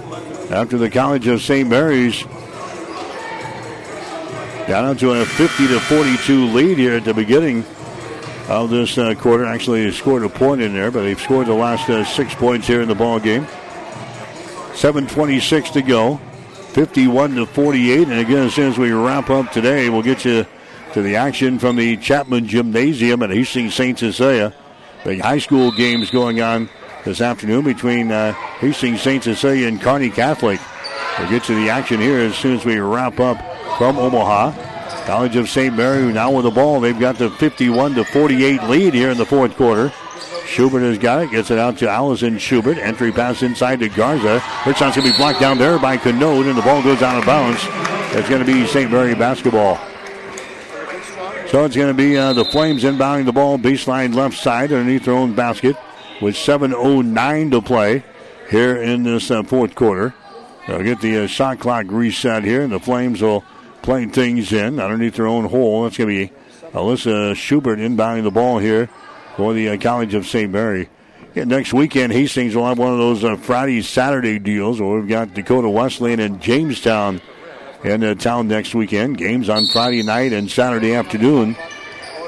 after 0.54 0.78
the 0.78 0.90
College 0.90 1.26
of 1.26 1.42
St. 1.42 1.68
Mary's 1.68 2.24
got 4.68 5.00
to 5.00 5.14
a 5.14 5.26
50 5.26 5.68
to 5.68 5.80
42 5.80 6.46
lead 6.46 6.78
here 6.78 6.94
at 6.94 7.04
the 7.04 7.14
beginning 7.14 7.66
of 8.48 8.70
this 8.70 8.96
uh, 9.00 9.16
quarter. 9.16 9.46
Actually, 9.46 9.92
scored 9.92 10.24
a 10.24 10.30
point 10.30 10.62
in 10.62 10.74
there, 10.74 10.92
but 10.92 11.02
they've 11.02 11.20
scored 11.20 11.48
the 11.48 11.54
last 11.54 11.90
uh, 11.90 12.06
six 12.06 12.36
points 12.36 12.68
here 12.68 12.82
in 12.82 12.88
the 12.88 12.94
ball 12.94 13.20
game. 13.20 13.48
7:26 14.74 15.74
to 15.74 15.82
go, 15.82 16.18
51 16.74 17.36
to 17.36 17.46
48. 17.48 18.08
And 18.10 18.20
again, 18.20 18.46
as 18.46 18.54
soon 18.54 18.70
as 18.70 18.78
we 18.78 18.92
wrap 18.92 19.32
up 19.32 19.52
today, 19.52 19.90
we'll 19.90 20.04
get 20.04 20.24
you 20.24 20.46
to 20.94 21.02
the 21.02 21.16
action 21.16 21.58
from 21.58 21.78
the 21.78 21.98
Chapman 21.98 22.48
Gymnasium 22.48 23.24
at 23.24 23.32
Hastings 23.32 23.74
St. 23.74 23.98
Cecilia. 23.98 24.54
The 25.04 25.18
high 25.18 25.40
school 25.40 25.72
games 25.72 26.12
going 26.12 26.42
on 26.42 26.70
this 27.06 27.22
afternoon 27.22 27.64
between 27.64 28.12
uh, 28.12 28.34
Hastings 28.60 29.02
St. 29.02 29.24
Cecilia 29.24 29.68
and 29.68 29.82
Kearney 29.82 30.10
Catholic. 30.10 30.60
We'll 31.20 31.30
get 31.30 31.44
to 31.46 31.56
the 31.56 31.70
action 31.70 32.00
here 32.00 32.20
as 32.20 32.36
soon 32.36 32.56
as 32.56 32.66
we 32.66 32.80
wrap 32.80 33.20
up 33.20 33.38
from 33.78 33.98
Omaha. 33.98 35.06
College 35.06 35.36
of 35.36 35.50
St. 35.50 35.76
Mary 35.76 36.12
now 36.14 36.32
with 36.32 36.46
the 36.46 36.52
ball. 36.52 36.80
They've 36.80 36.98
got 36.98 37.18
the 37.18 37.30
51 37.30 37.96
to 37.96 38.06
48 38.06 38.64
lead 38.64 38.94
here 38.94 39.10
in 39.10 39.18
the 39.18 39.26
fourth 39.26 39.56
quarter. 39.56 39.92
Schubert 40.46 40.84
has 40.84 40.98
got 40.98 41.24
it, 41.24 41.32
gets 41.32 41.52
it 41.52 41.58
out 41.58 41.78
to 41.80 41.90
Allison 41.90 42.38
Schubert. 42.38 42.78
Entry 42.78 43.12
pass 43.12 43.44
inside 43.44 43.80
to 43.80 43.90
Garza. 43.90 44.40
Her 44.40 44.74
shot's 44.74 44.96
going 44.96 45.08
to 45.08 45.14
be 45.14 45.18
blocked 45.18 45.40
down 45.40 45.58
there 45.58 45.78
by 45.80 45.98
Canode, 45.98 46.48
and 46.48 46.58
the 46.58 46.62
ball 46.62 46.82
goes 46.84 47.02
out 47.02 47.18
of 47.18 47.26
bounds. 47.26 47.60
It's 48.16 48.30
going 48.30 48.46
to 48.46 48.52
be 48.52 48.66
St. 48.68 48.92
Mary 48.92 49.16
basketball. 49.16 49.78
So 51.48 51.66
it's 51.66 51.76
going 51.76 51.90
to 51.90 51.94
be 51.94 52.18
uh, 52.18 52.34
the 52.34 52.46
Flames 52.46 52.84
inbounding 52.84 53.26
the 53.26 53.34
ball 53.34 53.58
baseline 53.58 54.14
left 54.16 54.38
side 54.38 54.72
underneath 54.72 55.06
their 55.06 55.16
own 55.16 55.34
basket 55.34 55.76
with 56.24 56.36
7.09 56.36 57.52
to 57.52 57.62
play 57.62 58.04
here 58.50 58.78
in 58.78 59.04
this 59.04 59.30
uh, 59.30 59.44
fourth 59.44 59.76
quarter. 59.76 60.14
They'll 60.66 60.82
get 60.82 61.02
the 61.02 61.26
uh, 61.26 61.28
shot 61.28 61.60
clock 61.60 61.88
reset 61.90 62.46
here, 62.46 62.62
and 62.62 62.72
the 62.72 62.80
Flames 62.80 63.22
will 63.22 63.44
play 63.82 64.06
things 64.06 64.54
in 64.54 64.80
underneath 64.80 65.16
their 65.16 65.28
own 65.28 65.46
hole. 65.46 65.84
That's 65.84 65.98
going 65.98 66.10
to 66.10 66.28
be 66.28 66.34
Alyssa 66.70 67.36
Schubert 67.36 67.80
inbounding 67.80 68.24
the 68.24 68.32
ball 68.32 68.60
here 68.60 68.90
for 69.36 69.54
the 69.54 69.70
uh, 69.70 69.78
College 69.78 70.14
of 70.14 70.26
St. 70.26 70.50
Mary. 70.50 70.90
Yeah, 71.36 71.44
next 71.44 71.74
weekend, 71.74 72.14
Hastings 72.14 72.56
will 72.56 72.68
have 72.68 72.78
one 72.80 72.94
of 72.94 73.00
those 73.00 73.24
uh, 73.24 73.36
Friday, 73.36 73.82
Saturday 73.82 74.40
deals 74.40 74.80
where 74.80 75.00
we've 75.00 75.10
got 75.10 75.34
Dakota 75.34 75.70
Wesleyan 75.70 76.22
and 76.22 76.40
Jamestown 76.40 77.22
in 77.84 78.18
town 78.18 78.48
next 78.48 78.74
weekend. 78.74 79.18
Games 79.18 79.50
on 79.50 79.66
Friday 79.68 80.04
night 80.04 80.32
and 80.32 80.50
Saturday 80.50 80.94
afternoon 80.94 81.58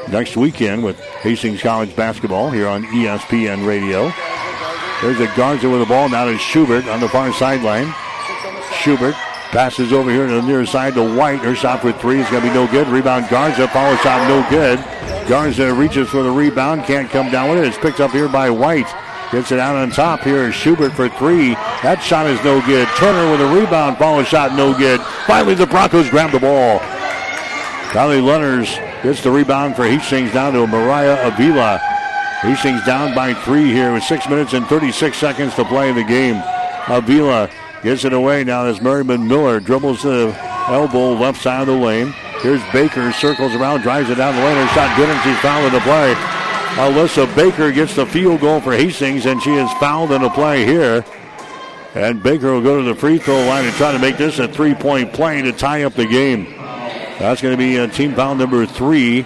next 0.09 0.37
weekend 0.37 0.83
with 0.83 0.99
Hastings 1.21 1.61
College 1.61 1.95
basketball 1.95 2.49
here 2.51 2.67
on 2.67 2.83
ESPN 2.85 3.65
Radio. 3.65 4.11
There's 5.01 5.19
a 5.19 5.33
Garza 5.35 5.69
with 5.69 5.79
the 5.81 5.85
ball 5.85 6.09
now 6.09 6.25
to 6.25 6.37
Schubert 6.37 6.85
on 6.87 6.99
the 6.99 7.09
far 7.09 7.33
sideline. 7.33 7.93
Schubert 8.73 9.15
passes 9.51 9.93
over 9.93 10.09
here 10.11 10.27
to 10.27 10.33
the 10.33 10.41
near 10.41 10.65
side 10.65 10.93
to 10.95 11.15
White. 11.15 11.39
Her 11.39 11.55
shot 11.55 11.81
for 11.81 11.91
three 11.91 12.19
is 12.19 12.29
going 12.29 12.43
to 12.43 12.49
be 12.49 12.53
no 12.53 12.67
good. 12.67 12.87
Rebound 12.87 13.27
Garza. 13.29 13.67
Follow 13.67 13.95
shot 13.97 14.27
no 14.27 14.47
good. 14.49 14.79
Garza 15.27 15.73
reaches 15.73 16.09
for 16.09 16.23
the 16.23 16.31
rebound. 16.31 16.83
Can't 16.83 17.09
come 17.09 17.31
down 17.31 17.49
with 17.49 17.59
it. 17.59 17.67
It's 17.67 17.77
picked 17.77 17.99
up 17.99 18.11
here 18.11 18.29
by 18.29 18.49
White. 18.49 18.87
Gets 19.31 19.51
it 19.51 19.59
out 19.59 19.75
on 19.75 19.89
top 19.89 20.21
here. 20.21 20.51
Schubert 20.51 20.93
for 20.93 21.09
three. 21.09 21.55
That 21.83 21.99
shot 22.01 22.27
is 22.27 22.41
no 22.43 22.65
good. 22.65 22.87
Turner 22.95 23.31
with 23.31 23.41
a 23.41 23.59
rebound. 23.59 23.97
Follow 23.97 24.23
shot 24.23 24.55
no 24.55 24.77
good. 24.77 25.01
Finally, 25.25 25.55
the 25.55 25.65
Broncos 25.65 26.09
grab 26.09 26.31
the 26.31 26.39
ball. 26.39 26.79
Kylie 27.89 28.23
Leonards 28.23 28.77
gets 29.05 29.21
the 29.21 29.29
rebound 29.29 29.75
for 29.75 29.85
Hastings 29.85 30.33
down 30.33 30.53
to 30.53 30.65
Mariah 30.65 31.27
Avila. 31.27 31.77
Hastings 32.41 32.83
down 32.87 33.13
by 33.13 33.35
three 33.35 33.71
here 33.71 33.93
with 33.93 34.01
six 34.01 34.27
minutes 34.27 34.53
and 34.53 34.65
36 34.65 35.15
seconds 35.15 35.53
to 35.53 35.65
play 35.65 35.89
in 35.89 35.95
the 35.95 36.03
game. 36.03 36.41
Avila 36.87 37.47
gets 37.83 38.03
it 38.03 38.13
away 38.13 38.43
now 38.43 38.65
as 38.65 38.81
Merriman 38.81 39.27
Miller 39.27 39.59
dribbles 39.59 40.01
the 40.01 40.35
elbow 40.69 41.13
left 41.13 41.39
side 41.39 41.61
of 41.61 41.67
the 41.67 41.73
lane. 41.73 42.15
Here's 42.41 42.63
Baker, 42.73 43.11
circles 43.11 43.53
around, 43.53 43.81
drives 43.81 44.09
it 44.09 44.15
down 44.15 44.35
the 44.35 44.41
lane. 44.41 44.57
Her 44.57 44.73
shot 44.73 44.97
good, 44.97 45.07
and 45.07 45.21
she's 45.21 45.37
fouled 45.37 45.65
in 45.67 45.73
the 45.73 45.81
play. 45.81 46.15
Alyssa 46.73 47.35
Baker 47.35 47.71
gets 47.71 47.95
the 47.95 48.07
field 48.07 48.41
goal 48.41 48.59
for 48.59 48.73
Hastings, 48.73 49.27
and 49.27 49.39
she 49.39 49.53
is 49.53 49.71
fouled 49.73 50.13
in 50.13 50.23
a 50.23 50.31
play 50.31 50.65
here. 50.65 51.05
And 51.93 52.23
Baker 52.23 52.53
will 52.53 52.63
go 52.63 52.81
to 52.81 52.83
the 52.83 52.95
free 52.95 53.19
throw 53.19 53.45
line 53.45 53.65
and 53.65 53.73
try 53.75 53.91
to 53.91 53.99
make 53.99 54.17
this 54.17 54.39
a 54.39 54.47
three 54.47 54.73
point 54.73 55.13
play 55.13 55.43
to 55.43 55.51
tie 55.51 55.83
up 55.83 55.93
the 55.93 56.07
game. 56.07 56.64
That's 57.19 57.41
going 57.41 57.53
to 57.53 57.57
be 57.57 57.79
uh, 57.79 57.87
team 57.87 58.13
foul 58.13 58.35
number 58.35 58.65
three 58.65 59.25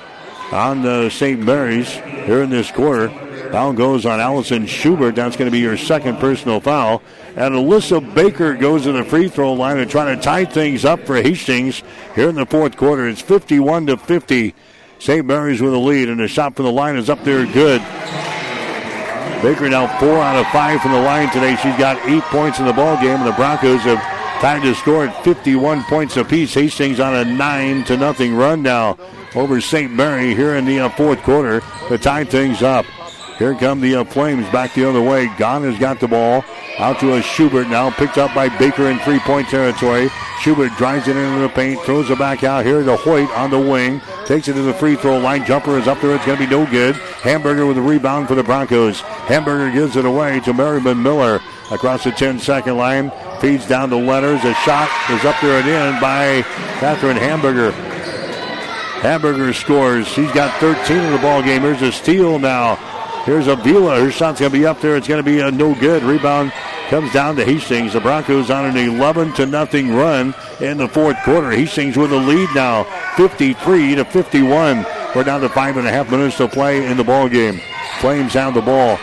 on 0.51 0.81
the 0.83 1.09
St. 1.09 1.39
Mary's 1.39 1.89
here 1.89 2.43
in 2.43 2.49
this 2.49 2.71
quarter. 2.71 3.09
Foul 3.51 3.73
goes 3.73 4.05
on 4.05 4.19
Allison 4.19 4.67
Schubert. 4.67 5.15
That's 5.15 5.35
going 5.35 5.47
to 5.47 5.51
be 5.51 5.59
your 5.59 5.75
second 5.75 6.17
personal 6.17 6.59
foul. 6.59 7.01
And 7.35 7.55
Alyssa 7.55 8.13
Baker 8.13 8.53
goes 8.53 8.83
to 8.83 8.91
the 8.91 9.03
free 9.03 9.27
throw 9.27 9.53
line 9.53 9.79
and 9.79 9.89
trying 9.89 10.15
to 10.15 10.21
tie 10.21 10.45
things 10.45 10.85
up 10.85 10.99
for 11.07 11.15
Hastings 11.15 11.81
here 12.13 12.29
in 12.29 12.35
the 12.35 12.45
fourth 12.45 12.77
quarter. 12.77 13.07
It's 13.07 13.21
51 13.21 13.87
to 13.87 13.97
50. 13.97 14.53
St. 14.99 15.25
Mary's 15.25 15.61
with 15.61 15.73
a 15.73 15.77
lead, 15.77 16.09
and 16.09 16.19
the 16.19 16.27
shot 16.27 16.55
from 16.55 16.65
the 16.65 16.71
line 16.71 16.95
is 16.95 17.09
up 17.09 17.23
there 17.23 17.45
good. 17.45 17.81
Baker 19.41 19.69
now 19.69 19.87
four 19.99 20.17
out 20.17 20.35
of 20.35 20.45
five 20.51 20.81
from 20.81 20.91
the 20.91 21.01
line 21.01 21.31
today. 21.31 21.55
She's 21.55 21.77
got 21.77 21.97
eight 22.05 22.23
points 22.23 22.59
in 22.59 22.65
the 22.65 22.73
ball 22.73 22.97
game, 22.97 23.21
and 23.21 23.25
the 23.25 23.31
Broncos 23.31 23.81
have 23.81 24.18
tied 24.39 24.61
to 24.61 24.73
score 24.73 25.05
at 25.05 25.23
51 25.25 25.83
points 25.83 26.15
apiece. 26.15 26.53
Hastings 26.53 26.99
on 26.99 27.13
a 27.13 27.25
nine 27.25 27.83
to 27.85 27.97
nothing 27.97 28.33
run 28.33 28.63
now 28.63 28.97
over 29.35 29.59
St. 29.59 29.91
Mary 29.91 30.33
here 30.33 30.55
in 30.55 30.65
the 30.65 30.79
uh, 30.79 30.89
fourth 30.89 31.21
quarter 31.23 31.61
to 31.89 31.97
tie 31.97 32.23
things 32.23 32.63
up. 32.63 32.85
Here 33.37 33.53
come 33.55 33.81
the 33.81 33.95
uh, 33.95 34.03
Flames 34.05 34.49
back 34.49 34.73
the 34.73 34.87
other 34.87 35.01
way. 35.01 35.27
Gahn 35.37 35.63
has 35.63 35.77
got 35.77 35.99
the 35.99 36.07
ball. 36.07 36.43
Out 36.77 36.99
to 37.01 37.15
a 37.15 37.21
Schubert 37.21 37.67
now, 37.67 37.89
picked 37.89 38.17
up 38.17 38.33
by 38.33 38.47
Baker 38.57 38.89
in 38.89 38.99
three 38.99 39.19
point 39.19 39.49
territory. 39.49 40.09
Schubert 40.39 40.71
drives 40.77 41.09
it 41.09 41.17
into 41.17 41.41
the 41.41 41.49
paint, 41.49 41.81
throws 41.81 42.09
it 42.09 42.17
back 42.17 42.45
out 42.45 42.65
here 42.65 42.81
to 42.81 42.95
Hoyt 42.95 43.29
on 43.31 43.51
the 43.51 43.59
wing. 43.59 44.01
Takes 44.25 44.47
it 44.47 44.53
to 44.53 44.61
the 44.61 44.73
free 44.73 44.95
throw 44.95 45.19
line. 45.19 45.45
Jumper 45.45 45.77
is 45.77 45.87
up 45.87 45.99
there. 45.99 46.15
It's 46.15 46.25
going 46.25 46.37
to 46.37 46.45
be 46.45 46.49
no 46.49 46.65
good. 46.69 46.95
Hamburger 46.95 47.65
with 47.65 47.77
a 47.77 47.81
rebound 47.81 48.29
for 48.29 48.35
the 48.35 48.43
Broncos. 48.43 49.01
Hamburger 49.01 49.69
gives 49.71 49.97
it 49.97 50.05
away 50.05 50.39
to 50.41 50.53
Merriman 50.53 51.03
Miller 51.03 51.41
across 51.71 52.03
the 52.03 52.11
10 52.11 52.39
second 52.39 52.77
line. 52.77 53.11
Feeds 53.39 53.67
down 53.67 53.89
to 53.89 53.97
Letters. 53.97 54.43
A 54.43 54.53
shot 54.55 54.89
is 55.09 55.23
up 55.25 55.39
there 55.41 55.59
and 55.61 55.67
in 55.67 56.01
by 56.01 56.41
Catherine 56.79 57.17
Hamburger. 57.17 57.71
Hamburger 59.01 59.53
scores. 59.53 60.07
He's 60.13 60.31
got 60.31 60.59
13 60.59 60.97
in 60.97 61.11
the 61.11 61.19
ball 61.19 61.41
game. 61.41 61.61
Here's 61.61 61.81
a 61.81 61.91
steal 61.91 62.37
now 62.39 62.77
Here's 63.29 63.45
Avila. 63.45 63.99
Her 63.99 64.09
shot's 64.09 64.39
going 64.39 64.51
to 64.51 64.57
be 64.57 64.65
up 64.65 64.81
there. 64.81 64.95
It's 64.95 65.07
going 65.07 65.23
to 65.23 65.31
be 65.31 65.39
a 65.39 65.51
no 65.51 65.75
good. 65.75 66.01
Rebound 66.03 66.51
comes 66.89 67.13
down 67.13 67.35
to 67.35 67.45
Hastings. 67.45 67.93
The 67.93 67.99
Broncos 67.99 68.49
on 68.49 68.65
an 68.65 68.75
11 68.75 69.33
to 69.33 69.45
nothing 69.45 69.93
run 69.93 70.33
in 70.59 70.77
the 70.77 70.87
fourth 70.87 71.15
quarter. 71.23 71.51
Hastings 71.51 71.95
with 71.95 72.11
a 72.11 72.17
lead 72.17 72.49
now, 72.55 72.85
53 73.17 73.95
to 73.95 74.05
51. 74.05 74.85
We're 75.15 75.23
down 75.23 75.41
to 75.41 75.49
five 75.49 75.77
and 75.77 75.87
a 75.87 75.91
half 75.91 76.09
minutes 76.09 76.37
to 76.37 76.47
play 76.47 76.85
in 76.85 76.97
the 76.97 77.03
ball 77.03 77.29
game. 77.29 77.61
Flames 77.99 78.33
have 78.33 78.55
the 78.55 78.61
ball. 78.61 78.97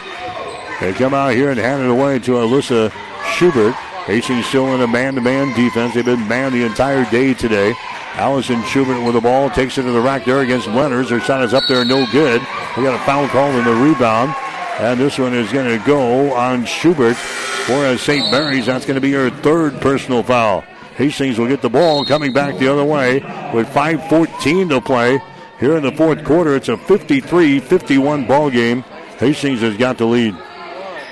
They 0.80 0.92
come 0.92 1.14
out 1.14 1.32
here 1.32 1.50
and 1.50 1.58
hand 1.58 1.82
it 1.82 1.90
away 1.90 2.18
to 2.20 2.32
Alyssa 2.32 2.92
Schubert. 3.34 3.74
Hastings 4.04 4.46
still 4.46 4.74
in 4.74 4.82
a 4.82 4.86
man-to-man 4.86 5.56
defense. 5.56 5.94
They've 5.94 6.04
been 6.04 6.28
man 6.28 6.52
the 6.52 6.64
entire 6.64 7.08
day 7.10 7.34
today. 7.34 7.74
Allison 8.14 8.62
Schubert 8.64 9.02
with 9.02 9.14
the 9.14 9.20
ball 9.20 9.50
takes 9.50 9.78
it 9.78 9.82
to 9.82 9.90
the 9.90 10.00
rack 10.00 10.24
there 10.24 10.40
against 10.40 10.68
Leonard. 10.68 11.08
Her 11.08 11.20
shot 11.20 11.42
is 11.42 11.54
up 11.54 11.64
there, 11.66 11.84
no 11.84 12.06
good. 12.12 12.40
We 12.76 12.82
got 12.82 12.94
a 12.94 13.04
foul 13.04 13.26
call 13.28 13.50
in 13.50 13.64
the 13.64 13.74
rebound. 13.74 14.34
And 14.78 15.00
this 15.00 15.18
one 15.18 15.32
is 15.32 15.50
going 15.50 15.78
to 15.78 15.84
go 15.86 16.32
on 16.34 16.66
Schubert 16.66 17.16
for 17.16 17.96
St. 17.96 18.30
Mary's. 18.30 18.66
That's 18.66 18.84
going 18.84 18.96
to 18.96 19.00
be 19.00 19.12
her 19.12 19.30
third 19.30 19.80
personal 19.80 20.22
foul. 20.22 20.60
Hastings 20.96 21.38
will 21.38 21.48
get 21.48 21.62
the 21.62 21.70
ball 21.70 22.04
coming 22.04 22.32
back 22.32 22.58
the 22.58 22.70
other 22.70 22.84
way 22.84 23.20
with 23.54 23.66
5.14 23.68 24.68
to 24.68 24.80
play. 24.82 25.18
Here 25.58 25.76
in 25.76 25.82
the 25.82 25.92
fourth 25.92 26.22
quarter, 26.24 26.54
it's 26.54 26.68
a 26.68 26.76
53 26.76 27.60
51 27.60 28.26
ball 28.26 28.50
game. 28.50 28.82
Hastings 29.18 29.62
has 29.62 29.76
got 29.78 29.96
the 29.96 30.04
lead. 30.04 30.36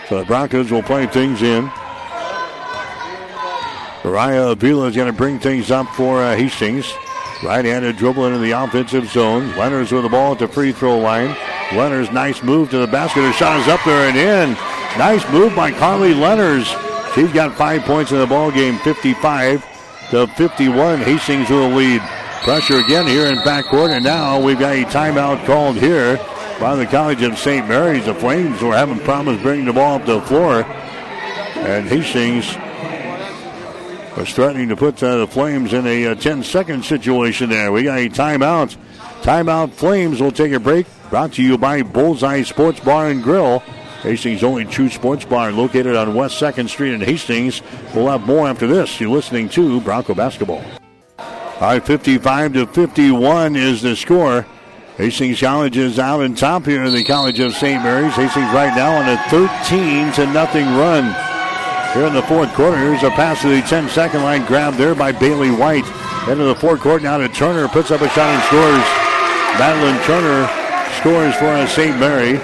So 0.09 0.19
the 0.19 0.25
Broncos 0.27 0.71
will 0.71 0.83
play 0.83 1.07
things 1.07 1.41
in. 1.41 1.71
Mariah 4.05 4.49
Avila 4.49 4.89
is 4.89 4.97
going 4.97 5.11
to 5.11 5.17
bring 5.17 5.39
things 5.39 5.71
up 5.71 5.89
for 5.95 6.23
uh, 6.23 6.37
Hastings. 6.37 6.93
Right-handed 7.43 7.97
dribble 7.97 8.27
into 8.27 8.39
the 8.39 8.51
offensive 8.51 9.09
zone. 9.09 9.57
Leonard's 9.57 9.93
with 9.93 10.03
the 10.03 10.11
ball 10.11 10.33
at 10.33 10.39
the 10.39 10.49
free 10.49 10.73
throw 10.73 10.99
line. 10.99 11.35
Leonard's 11.73 12.11
nice 12.13 12.43
move 12.43 12.71
to 12.71 12.79
the 12.79 12.87
basket. 12.87 13.23
Her 13.23 13.33
shot 13.33 13.61
is 13.61 13.69
up 13.69 13.81
there 13.87 14.09
and 14.09 14.17
in. 14.17 14.53
Nice 14.99 15.27
move 15.33 15.57
by 15.57 15.73
Carly 15.73 16.13
Leonard's. 16.13 16.69
She's 17.15 17.33
got 17.33 17.57
five 17.57 17.83
points 17.83 18.13
in 18.13 18.19
the 18.19 18.27
ball 18.27 18.51
game, 18.51 18.79
55 18.81 20.11
to 20.11 20.27
51. 20.27 21.01
Hastings 21.01 21.49
with 21.49 21.61
a 21.61 21.69
lead. 21.69 22.03
Pressure 22.43 22.79
again 22.81 23.07
here 23.07 23.27
in 23.27 23.37
backcourt, 23.39 23.91
and 23.91 24.05
now 24.05 24.39
we've 24.39 24.59
got 24.59 24.77
a 24.77 24.85
timeout 24.85 25.47
called 25.47 25.77
here 25.77 26.19
by 26.61 26.77
the 26.77 26.87
College 26.87 27.23
of 27.23 27.39
St. 27.39 27.67
Mary's. 27.69 28.07
The 28.07 28.15
Flames 28.15 28.61
were 28.63 28.75
having 28.75 28.99
problems 29.01 29.43
bringing 29.43 29.67
the 29.67 29.73
ball 29.73 29.97
up 29.97 30.07
the 30.07 30.21
floor, 30.23 30.63
and 30.63 31.87
Hastings 31.87 32.57
was 34.17 34.33
threatening 34.33 34.69
to 34.69 34.77
put 34.77 35.03
uh, 35.03 35.19
the 35.19 35.27
Flames 35.27 35.73
in 35.73 35.87
a 35.87 36.07
uh, 36.07 36.15
10 36.15 36.43
second 36.43 36.85
situation 36.85 37.51
there. 37.51 37.73
We 37.73 37.83
got 37.83 37.99
a 37.99 38.09
timeout. 38.09 38.77
Timeout 39.23 39.73
Flames 39.73 40.21
will 40.21 40.33
take 40.33 40.53
a 40.53 40.61
break. 40.61 40.87
Brought 41.11 41.33
to 41.35 41.43
you 41.43 41.59
by 41.59 41.83
Bullseye 41.83 42.43
Sports 42.43 42.81
Bar 42.81 43.09
and 43.09 43.23
Grill. 43.23 43.63
Hastings' 44.03 44.43
only 44.43 44.67
true 44.67 44.91
sports 44.91 45.25
bar 45.25 45.51
located 45.51 45.97
on 45.97 46.15
West 46.15 46.41
2nd 46.41 46.69
Street 46.69 46.93
in 46.93 47.01
Hastings. 47.01 47.63
We'll 47.95 48.09
have 48.09 48.27
more 48.27 48.47
after 48.47 48.67
this. 48.67 49.01
You're 49.01 49.11
listening 49.11 49.49
to 49.51 49.81
Bronco 49.81 50.15
Basketball. 50.15 50.63
All 51.19 51.61
right, 51.61 51.85
55 51.85 52.53
to 52.53 52.67
51 52.67 53.57
is 53.57 53.81
the 53.81 53.97
score. 53.97 54.47
Hastings 54.97 55.41
College 55.41 55.77
is 55.77 55.99
out 55.99 56.21
in 56.21 56.37
top 56.37 56.67
here 56.67 56.85
in 56.85 56.93
the 56.93 57.03
College 57.03 57.41
of 57.41 57.53
St. 57.53 57.83
Mary's. 57.83 58.15
Hastings 58.15 58.53
right 58.53 58.73
now 58.77 58.95
on 58.95 59.09
a 59.09 59.17
13 59.29 60.13
to 60.13 60.33
nothing 60.33 60.67
run. 60.77 61.13
Here 61.95 62.07
in 62.07 62.15
the 62.15 62.23
fourth 62.23 62.55
quarter, 62.55 62.77
here's 62.77 63.03
a 63.03 63.11
pass 63.11 63.43
to 63.43 63.49
the 63.49 63.61
10 63.63 63.89
second 63.89 64.23
line, 64.23 64.47
grabbed 64.47 64.77
there 64.77 64.95
by 64.95 65.11
Bailey 65.11 65.51
White. 65.51 65.85
Into 66.29 66.45
the 66.45 66.55
fourth 66.55 66.81
quarter 66.81 67.03
now 67.03 67.19
to 67.19 67.29
Turner, 67.29 67.67
puts 67.67 67.91
up 67.91 68.03
a 68.03 68.09
shot 68.11 68.29
and 68.29 68.43
scores. 68.45 68.87
Madeline 69.59 70.01
Turner 70.05 70.47
scores 71.01 71.35
for 71.35 71.67
St. 71.67 71.99
Mary. 71.99 72.35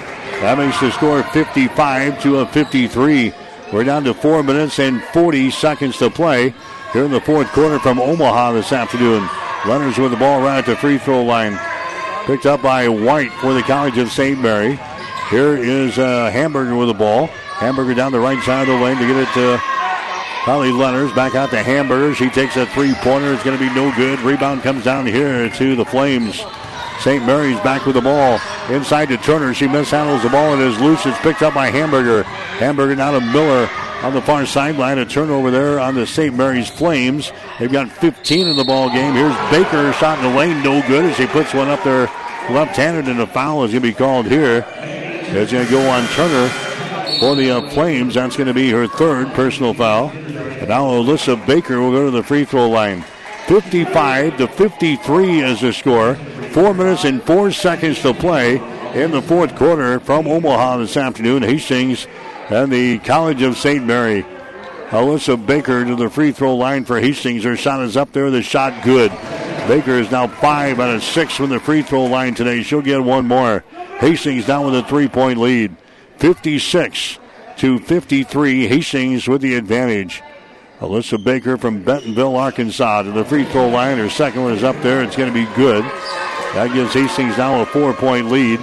That 0.41 0.57
makes 0.57 0.77
the 0.81 0.91
score 0.91 1.23
55 1.23 2.21
to 2.23 2.39
a 2.39 2.47
53. 2.47 3.33
We're 3.71 3.85
down 3.85 4.03
to 4.03 4.13
four 4.13 4.43
minutes 4.43 4.77
and 4.77 5.01
40 5.13 5.51
seconds 5.51 5.97
to 5.99 6.09
play 6.09 6.53
here 6.91 7.05
in 7.05 7.11
the 7.11 7.21
fourth 7.21 7.47
quarter 7.53 7.79
from 7.79 7.97
Omaha 7.97 8.51
this 8.51 8.73
afternoon. 8.73 9.29
Runners 9.65 9.97
with 9.97 10.11
the 10.11 10.17
ball 10.17 10.41
right 10.41 10.57
at 10.57 10.65
the 10.65 10.75
free 10.75 10.97
throw 10.97 11.23
line. 11.23 11.57
Picked 12.25 12.45
up 12.45 12.61
by 12.61 12.87
White 12.87 13.31
for 13.33 13.53
the 13.53 13.63
College 13.63 13.97
of 13.97 14.11
St. 14.11 14.39
Mary. 14.39 14.79
Here 15.31 15.57
is 15.57 15.97
uh, 15.97 16.29
Hamburger 16.29 16.75
with 16.75 16.87
the 16.87 16.93
ball. 16.93 17.27
Hamburger 17.27 17.95
down 17.95 18.11
the 18.11 18.19
right 18.19 18.41
side 18.43 18.69
of 18.69 18.79
the 18.79 18.85
lane 18.85 18.97
to 18.97 19.07
get 19.07 19.17
it 19.17 19.33
to 19.33 19.57
Holly 19.57 20.71
Leonard. 20.71 21.15
Back 21.15 21.33
out 21.33 21.49
to 21.49 21.63
Hamburger. 21.63 22.13
She 22.13 22.29
takes 22.29 22.57
a 22.57 22.67
three 22.67 22.93
pointer. 22.95 23.33
It's 23.33 23.43
going 23.43 23.57
to 23.57 23.63
be 23.67 23.73
no 23.73 23.91
good. 23.95 24.19
Rebound 24.19 24.61
comes 24.61 24.83
down 24.83 25.07
here 25.07 25.49
to 25.49 25.75
the 25.75 25.83
Flames. 25.83 26.43
St. 26.99 27.25
Mary's 27.25 27.59
back 27.61 27.87
with 27.87 27.95
the 27.95 28.01
ball. 28.01 28.39
Inside 28.69 29.07
to 29.07 29.17
Turner. 29.17 29.55
She 29.55 29.65
mishandles 29.65 30.21
the 30.21 30.29
ball 30.29 30.53
and 30.53 30.61
is 30.61 30.79
loose. 30.79 31.03
It's 31.07 31.17
picked 31.21 31.41
up 31.41 31.55
by 31.55 31.71
Hamburger. 31.71 32.21
Hamburger 32.23 32.95
now 32.95 33.11
to 33.11 33.19
Miller 33.19 33.67
on 34.01 34.13
the 34.13 34.21
far 34.21 34.45
sideline. 34.45 34.97
A 34.97 35.05
turnover 35.05 35.51
there 35.51 35.79
on 35.79 35.95
the 35.95 36.05
St. 36.05 36.35
Mary's 36.35 36.69
Flames. 36.69 37.31
They've 37.59 37.71
got 37.71 37.91
15 37.91 38.47
in 38.47 38.55
the 38.55 38.63
ball 38.63 38.89
game. 38.89 39.13
Here's 39.13 39.35
Baker. 39.51 39.93
Shot 39.93 40.17
in 40.17 40.31
the 40.31 40.37
lane. 40.37 40.63
No 40.63 40.85
good 40.87 41.05
as 41.05 41.17
he 41.17 41.27
puts 41.27 41.53
one 41.53 41.69
up 41.69 41.83
there 41.83 42.07
left-handed 42.49 43.07
and 43.07 43.19
a 43.21 43.27
foul 43.27 43.63
is 43.63 43.71
going 43.71 43.83
to 43.83 43.87
be 43.87 43.93
called 43.93 44.25
here. 44.25 44.65
It's 44.77 45.51
going 45.51 45.65
to 45.65 45.71
go 45.71 45.87
on 45.89 46.05
Turner 46.09 46.49
for 47.19 47.35
the 47.35 47.51
uh, 47.51 47.69
Flames. 47.69 48.15
That's 48.15 48.35
going 48.35 48.47
to 48.47 48.53
be 48.53 48.71
her 48.71 48.87
third 48.87 49.27
personal 49.33 49.73
foul. 49.73 50.09
And 50.09 50.67
now 50.67 50.85
Alyssa 50.85 51.45
Baker 51.45 51.79
will 51.79 51.91
go 51.91 52.05
to 52.05 52.11
the 52.11 52.23
free 52.23 52.45
throw 52.45 52.69
line. 52.69 53.03
55 53.47 54.37
to 54.37 54.47
53 54.47 55.41
is 55.41 55.61
the 55.61 55.71
score. 55.71 56.15
Four 56.51 56.73
minutes 56.73 57.05
and 57.05 57.23
four 57.23 57.51
seconds 57.51 58.01
to 58.01 58.13
play 58.13 58.57
in 58.93 59.11
the 59.11 59.21
fourth 59.21 59.55
quarter 59.55 59.99
from 59.99 60.27
Omaha 60.27 60.77
this 60.77 60.97
afternoon. 60.97 61.43
Hastings 61.43 62.07
and 62.51 62.71
the 62.71 62.99
College 62.99 63.41
of 63.41 63.57
St. 63.57 63.85
Mary. 63.85 64.25
Alyssa 64.89 65.43
Baker 65.45 65.85
to 65.85 65.95
the 65.95 66.09
free 66.09 66.33
throw 66.33 66.55
line 66.55 66.83
for 66.83 66.99
Hastings. 66.99 67.45
Her 67.45 67.55
shot 67.55 67.81
is 67.81 67.95
up 67.95 68.11
there. 68.11 68.29
The 68.29 68.41
shot 68.41 68.83
good. 68.83 69.09
Baker 69.67 69.91
is 69.91 70.11
now 70.11 70.27
five 70.27 70.79
out 70.79 70.93
of 70.93 71.01
six 71.01 71.33
from 71.33 71.49
the 71.49 71.61
free 71.61 71.81
throw 71.81 72.05
line 72.05 72.35
today. 72.35 72.61
She'll 72.61 72.81
get 72.81 73.01
one 73.01 73.25
more. 73.25 73.63
Hastings 73.99 74.45
down 74.45 74.65
with 74.65 74.75
a 74.75 74.83
three 74.83 75.07
point 75.07 75.39
lead. 75.39 75.75
56 76.17 77.19
to 77.57 77.79
53. 77.79 78.67
Hastings 78.67 79.27
with 79.29 79.41
the 79.41 79.55
advantage. 79.55 80.21
Alyssa 80.81 81.23
Baker 81.23 81.57
from 81.57 81.83
Bentonville, 81.83 82.35
Arkansas 82.35 83.03
to 83.03 83.11
the 83.11 83.23
free 83.23 83.45
throw 83.45 83.69
line. 83.69 83.97
Her 83.97 84.09
second 84.09 84.43
one 84.43 84.53
is 84.53 84.63
up 84.63 84.75
there. 84.81 85.03
It's 85.03 85.15
going 85.15 85.31
to 85.31 85.33
be 85.33 85.49
good. 85.55 85.83
That 86.53 86.73
gives 86.73 86.93
Hastings 86.93 87.37
now 87.37 87.61
a 87.61 87.65
four 87.65 87.93
point 87.93 88.29
lead. 88.29 88.59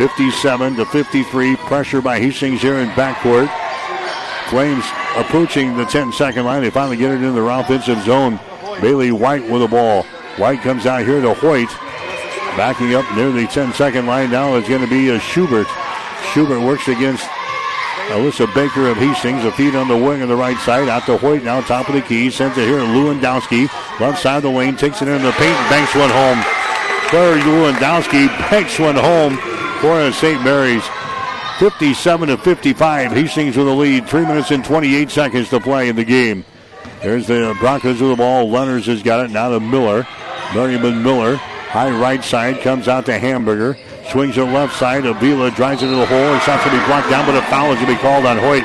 57 0.00 0.76
to 0.76 0.86
53. 0.86 1.56
Pressure 1.56 2.00
by 2.00 2.18
Hastings 2.18 2.62
here 2.62 2.76
in 2.76 2.88
backcourt. 2.90 3.50
Flames 4.48 4.82
approaching 5.14 5.76
the 5.76 5.84
10 5.84 6.10
second 6.12 6.46
line. 6.46 6.62
They 6.62 6.70
finally 6.70 6.96
get 6.96 7.12
it 7.12 7.22
in 7.22 7.34
the 7.34 7.44
offensive 7.44 8.00
zone. 8.04 8.40
Bailey 8.80 9.12
White 9.12 9.46
with 9.46 9.60
the 9.60 9.68
ball. 9.68 10.04
White 10.38 10.62
comes 10.62 10.86
out 10.86 11.04
here 11.04 11.20
to 11.20 11.34
Hoyt. 11.34 11.68
Backing 12.56 12.94
up 12.94 13.04
near 13.14 13.30
the 13.30 13.46
10 13.46 13.74
second 13.74 14.06
line 14.06 14.30
now 14.30 14.54
is 14.54 14.66
going 14.66 14.80
to 14.80 14.88
be 14.88 15.10
a 15.10 15.20
Schubert. 15.20 15.66
Schubert 16.32 16.62
works 16.62 16.88
against 16.88 17.26
Alyssa 18.08 18.52
Baker 18.54 18.88
of 18.88 18.96
Hastings. 18.96 19.44
A 19.44 19.52
feed 19.52 19.74
on 19.74 19.86
the 19.86 19.96
wing 19.98 20.22
on 20.22 20.28
the 20.28 20.36
right 20.36 20.58
side. 20.60 20.88
Out 20.88 21.04
to 21.06 21.18
Hoyt 21.18 21.44
now, 21.44 21.60
top 21.60 21.90
of 21.90 21.94
the 21.94 22.00
key. 22.00 22.30
Sends 22.30 22.56
it 22.56 22.66
here 22.66 22.78
to 22.78 22.84
Lewandowski. 22.84 23.68
Left 24.00 24.18
side 24.22 24.38
of 24.38 24.44
the 24.44 24.50
lane. 24.50 24.76
Takes 24.76 25.02
it 25.02 25.08
into 25.08 25.26
the 25.26 25.32
paint. 25.32 25.58
Banks 25.68 25.94
one 25.94 26.08
home. 26.08 26.42
Claire 27.10 27.36
Lewandowski 27.36 28.28
banks 28.48 28.78
one 28.78 28.96
home 28.96 29.49
for 29.80 30.12
St. 30.12 30.42
Mary's. 30.42 30.84
57 31.58 32.28
to 32.28 32.36
55. 32.38 33.12
Hastings 33.12 33.56
with 33.56 33.66
the 33.66 33.74
lead. 33.74 34.08
Three 34.08 34.24
minutes 34.24 34.50
and 34.50 34.64
28 34.64 35.10
seconds 35.10 35.48
to 35.50 35.60
play 35.60 35.88
in 35.88 35.96
the 35.96 36.04
game. 36.04 36.44
There's 37.02 37.26
the 37.26 37.56
Broncos 37.60 38.00
with 38.00 38.10
the 38.10 38.16
ball. 38.16 38.50
Leonard 38.50 38.84
has 38.84 39.02
got 39.02 39.24
it 39.24 39.30
now 39.30 39.50
to 39.50 39.60
Miller. 39.60 40.06
Merriman 40.54 41.02
Miller. 41.02 41.36
High 41.36 41.90
right 41.90 42.22
side 42.22 42.60
comes 42.62 42.88
out 42.88 43.06
to 43.06 43.18
Hamburger. 43.18 43.76
Swings 44.10 44.34
to 44.34 44.44
left 44.44 44.76
side. 44.76 45.06
Avila 45.06 45.50
drives 45.50 45.82
into 45.82 45.96
the 45.96 46.06
hole. 46.06 46.34
His 46.34 46.42
shot's 46.42 46.64
to 46.64 46.70
be 46.70 46.84
blocked 46.86 47.10
down, 47.10 47.26
but 47.26 47.36
a 47.36 47.42
foul 47.42 47.72
is 47.72 47.76
going 47.76 47.86
to 47.88 47.94
be 47.94 48.00
called 48.00 48.26
on 48.26 48.38
Hoyt. 48.38 48.64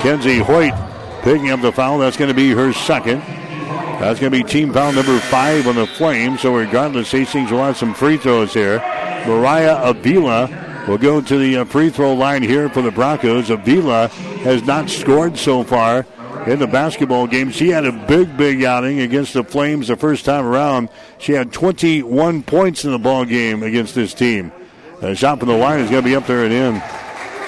Kenzie 0.00 0.38
Hoyt 0.38 0.74
picking 1.22 1.50
up 1.50 1.60
the 1.60 1.72
foul. 1.72 1.98
That's 1.98 2.16
going 2.16 2.28
to 2.28 2.34
be 2.34 2.50
her 2.50 2.72
second. 2.72 3.20
That's 3.20 4.20
going 4.20 4.30
to 4.32 4.38
be 4.38 4.44
team 4.44 4.72
foul 4.72 4.92
number 4.92 5.18
five 5.18 5.66
on 5.66 5.76
the 5.76 5.86
Flames. 5.86 6.42
So 6.42 6.54
regardless, 6.54 7.10
Hastings 7.10 7.50
will 7.50 7.64
have 7.64 7.76
some 7.76 7.94
free 7.94 8.16
throws 8.16 8.52
here. 8.52 8.80
Mariah 9.26 9.80
Avila 9.82 10.84
will 10.88 10.98
go 10.98 11.20
to 11.20 11.38
the 11.38 11.58
uh, 11.58 11.64
free 11.64 11.90
throw 11.90 12.14
line 12.14 12.42
here 12.42 12.68
for 12.68 12.82
the 12.82 12.90
Broncos. 12.90 13.50
Avila 13.50 14.08
has 14.08 14.62
not 14.62 14.88
scored 14.88 15.36
so 15.36 15.64
far 15.64 16.06
in 16.46 16.58
the 16.58 16.66
basketball 16.66 17.26
game. 17.26 17.50
She 17.50 17.68
had 17.68 17.84
a 17.84 17.92
big, 17.92 18.36
big 18.36 18.64
outing 18.64 19.00
against 19.00 19.34
the 19.34 19.44
Flames 19.44 19.88
the 19.88 19.96
first 19.96 20.24
time 20.24 20.46
around. 20.46 20.88
She 21.18 21.32
had 21.32 21.52
21 21.52 22.42
points 22.42 22.84
in 22.84 22.92
the 22.92 22.98
ball 22.98 23.24
game 23.24 23.62
against 23.62 23.94
this 23.94 24.14
team. 24.14 24.52
The 25.00 25.14
shot 25.14 25.38
from 25.38 25.48
the 25.48 25.56
line 25.56 25.80
is 25.80 25.90
going 25.90 26.02
to 26.02 26.08
be 26.08 26.16
up 26.16 26.26
there 26.26 26.44
and 26.44 26.52
in. 26.52 26.82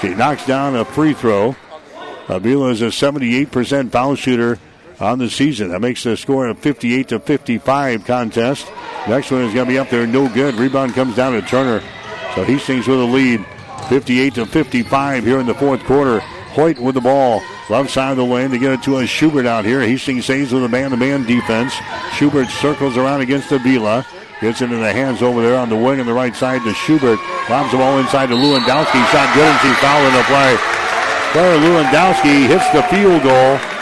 She 0.00 0.14
knocks 0.14 0.46
down 0.46 0.76
a 0.76 0.84
free 0.84 1.14
throw. 1.14 1.56
Avila 2.28 2.68
is 2.70 2.82
a 2.82 2.86
78% 2.86 3.90
foul 3.90 4.14
shooter 4.14 4.58
on 5.00 5.18
the 5.18 5.30
season. 5.30 5.70
That 5.70 5.80
makes 5.80 6.04
the 6.04 6.16
score 6.16 6.48
a 6.48 6.54
58 6.54 7.08
to 7.08 7.20
55 7.20 8.04
contest. 8.04 8.70
Next 9.08 9.30
one 9.30 9.42
is 9.42 9.54
going 9.54 9.66
to 9.66 9.72
be 9.72 9.78
up 9.78 9.88
there, 9.88 10.06
no 10.06 10.28
good. 10.28 10.54
Rebound 10.54 10.94
comes 10.94 11.16
down 11.16 11.32
to 11.32 11.42
Turner. 11.42 11.80
So 12.34 12.44
Hastings 12.44 12.86
with 12.86 13.00
a 13.00 13.04
lead, 13.04 13.44
58 13.88 14.34
to 14.34 14.46
55 14.46 15.24
here 15.24 15.40
in 15.40 15.46
the 15.46 15.54
fourth 15.54 15.82
quarter. 15.84 16.20
Hoyt 16.20 16.78
with 16.78 16.94
the 16.94 17.00
ball. 17.00 17.42
Left 17.68 17.90
side 17.90 18.10
of 18.10 18.16
the 18.16 18.24
lane. 18.24 18.50
to 18.50 18.58
get 18.58 18.72
it 18.72 18.82
to 18.82 18.98
a 18.98 19.06
Schubert 19.06 19.46
out 19.46 19.64
here. 19.64 19.80
Hastings 19.80 20.26
saves 20.26 20.52
with 20.52 20.64
a 20.64 20.68
man-to-man 20.68 21.24
defense. 21.24 21.72
Schubert 22.14 22.48
circles 22.48 22.96
around 22.96 23.20
against 23.20 23.52
Avila. 23.52 24.04
Gets 24.40 24.60
it 24.60 24.64
into 24.64 24.76
the 24.78 24.92
hands 24.92 25.22
over 25.22 25.42
there 25.42 25.58
on 25.58 25.68
the 25.68 25.76
wing 25.76 26.00
on 26.00 26.06
the 26.06 26.12
right 26.12 26.34
side 26.34 26.62
to 26.64 26.74
Schubert. 26.74 27.20
Lobs 27.48 27.70
the 27.70 27.78
ball 27.78 27.98
inside 27.98 28.26
to 28.28 28.34
Lewandowski. 28.34 28.98
Shot 29.12 29.34
good 29.34 29.46
and 29.46 29.60
she's 29.60 29.78
fouled 29.78 30.06
in 30.08 30.14
the 30.14 30.24
play. 30.24 30.56
Claire 31.32 31.58
Lewandowski 31.60 32.48
hits 32.48 32.68
the 32.72 32.82
field 32.90 33.22
goal. 33.22 33.79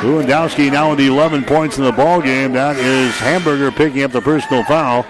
Lewandowski 0.00 0.72
now 0.72 0.90
with 0.90 1.00
11 1.00 1.44
points 1.44 1.76
in 1.76 1.84
the 1.84 1.92
ball 1.92 2.22
game. 2.22 2.54
That 2.54 2.76
is 2.76 3.14
Hamburger 3.18 3.70
picking 3.70 4.02
up 4.02 4.12
the 4.12 4.22
personal 4.22 4.64
foul. 4.64 5.04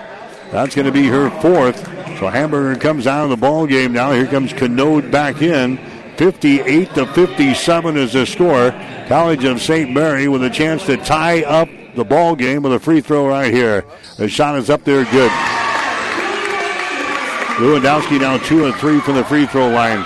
That's 0.50 0.74
going 0.74 0.86
to 0.86 0.92
be 0.92 1.06
her 1.06 1.30
fourth. 1.40 1.78
So 2.18 2.26
Hamburger 2.26 2.78
comes 2.78 3.06
out 3.06 3.22
of 3.22 3.30
the 3.30 3.36
ball 3.36 3.68
game 3.68 3.92
now. 3.92 4.10
Here 4.10 4.26
comes 4.26 4.52
Canode 4.52 5.08
back 5.12 5.42
in. 5.42 5.78
58 6.16 6.92
to 6.94 7.06
57 7.06 7.96
is 7.96 8.14
the 8.14 8.26
score. 8.26 8.72
College 9.06 9.44
of 9.44 9.62
St. 9.62 9.92
Mary 9.92 10.26
with 10.26 10.42
a 10.42 10.50
chance 10.50 10.84
to 10.86 10.96
tie 10.96 11.44
up 11.44 11.68
the 11.94 12.04
ball 12.04 12.34
game 12.34 12.62
with 12.62 12.72
a 12.72 12.80
free 12.80 13.00
throw 13.00 13.28
right 13.28 13.54
here. 13.54 13.84
The 14.16 14.28
shot 14.28 14.56
is 14.56 14.70
up 14.70 14.82
there, 14.82 15.04
good. 15.04 15.30
Lewandowski 17.60 18.20
now 18.20 18.38
two 18.38 18.66
and 18.66 18.74
three 18.74 18.98
from 19.00 19.14
the 19.14 19.24
free 19.24 19.46
throw 19.46 19.68
line. 19.68 20.04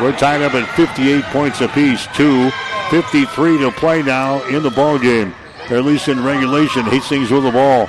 We're 0.00 0.16
tied 0.16 0.40
up 0.42 0.54
at 0.54 0.66
58 0.76 1.24
points 1.24 1.60
apiece. 1.60 2.06
Two, 2.14 2.50
53 2.90 3.58
to 3.58 3.70
play 3.72 4.02
now 4.02 4.42
in 4.48 4.62
the 4.62 4.70
ball 4.70 4.98
game, 4.98 5.34
or 5.70 5.76
at 5.76 5.84
least 5.84 6.08
in 6.08 6.22
regulation. 6.24 6.84
Hastings 6.84 7.30
with 7.30 7.44
the 7.44 7.50
ball. 7.50 7.88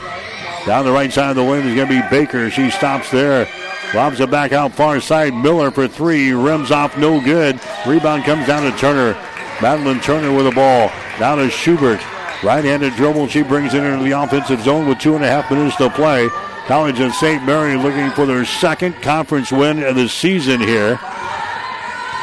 Down 0.65 0.85
the 0.85 0.91
right 0.91 1.11
side 1.11 1.29
of 1.29 1.35
the 1.37 1.43
wing 1.43 1.65
is 1.65 1.75
going 1.75 1.87
to 1.87 2.01
be 2.01 2.09
Baker. 2.09 2.49
She 2.49 2.69
stops 2.69 3.09
there. 3.09 3.47
Lobs 3.93 4.19
it 4.19 4.29
back 4.29 4.51
out 4.51 4.73
far 4.73 4.99
side. 4.99 5.33
Miller 5.33 5.71
for 5.71 5.87
three. 5.87 6.31
Rims 6.31 6.69
off, 6.69 6.97
no 6.97 7.21
good. 7.21 7.59
Rebound 7.87 8.23
comes 8.23 8.45
down 8.45 8.69
to 8.69 8.77
Turner. 8.77 9.13
Madeline 9.61 10.01
Turner 10.01 10.33
with 10.33 10.45
the 10.45 10.51
ball. 10.51 10.91
Down 11.17 11.37
to 11.37 11.49
Schubert. 11.49 12.01
Right-handed 12.43 12.93
dribble. 12.95 13.27
She 13.27 13.41
brings 13.41 13.73
it 13.73 13.83
into 13.83 14.03
the 14.03 14.11
offensive 14.11 14.61
zone 14.61 14.87
with 14.87 14.99
two 14.99 15.15
and 15.15 15.23
a 15.23 15.27
half 15.27 15.49
minutes 15.49 15.75
to 15.77 15.89
play. 15.89 16.29
College 16.67 16.99
of 16.99 17.13
St. 17.15 17.43
Mary 17.45 17.75
looking 17.75 18.11
for 18.11 18.25
their 18.25 18.45
second 18.45 18.93
conference 19.01 19.51
win 19.51 19.81
of 19.83 19.95
the 19.95 20.07
season 20.07 20.59
here. 20.59 20.99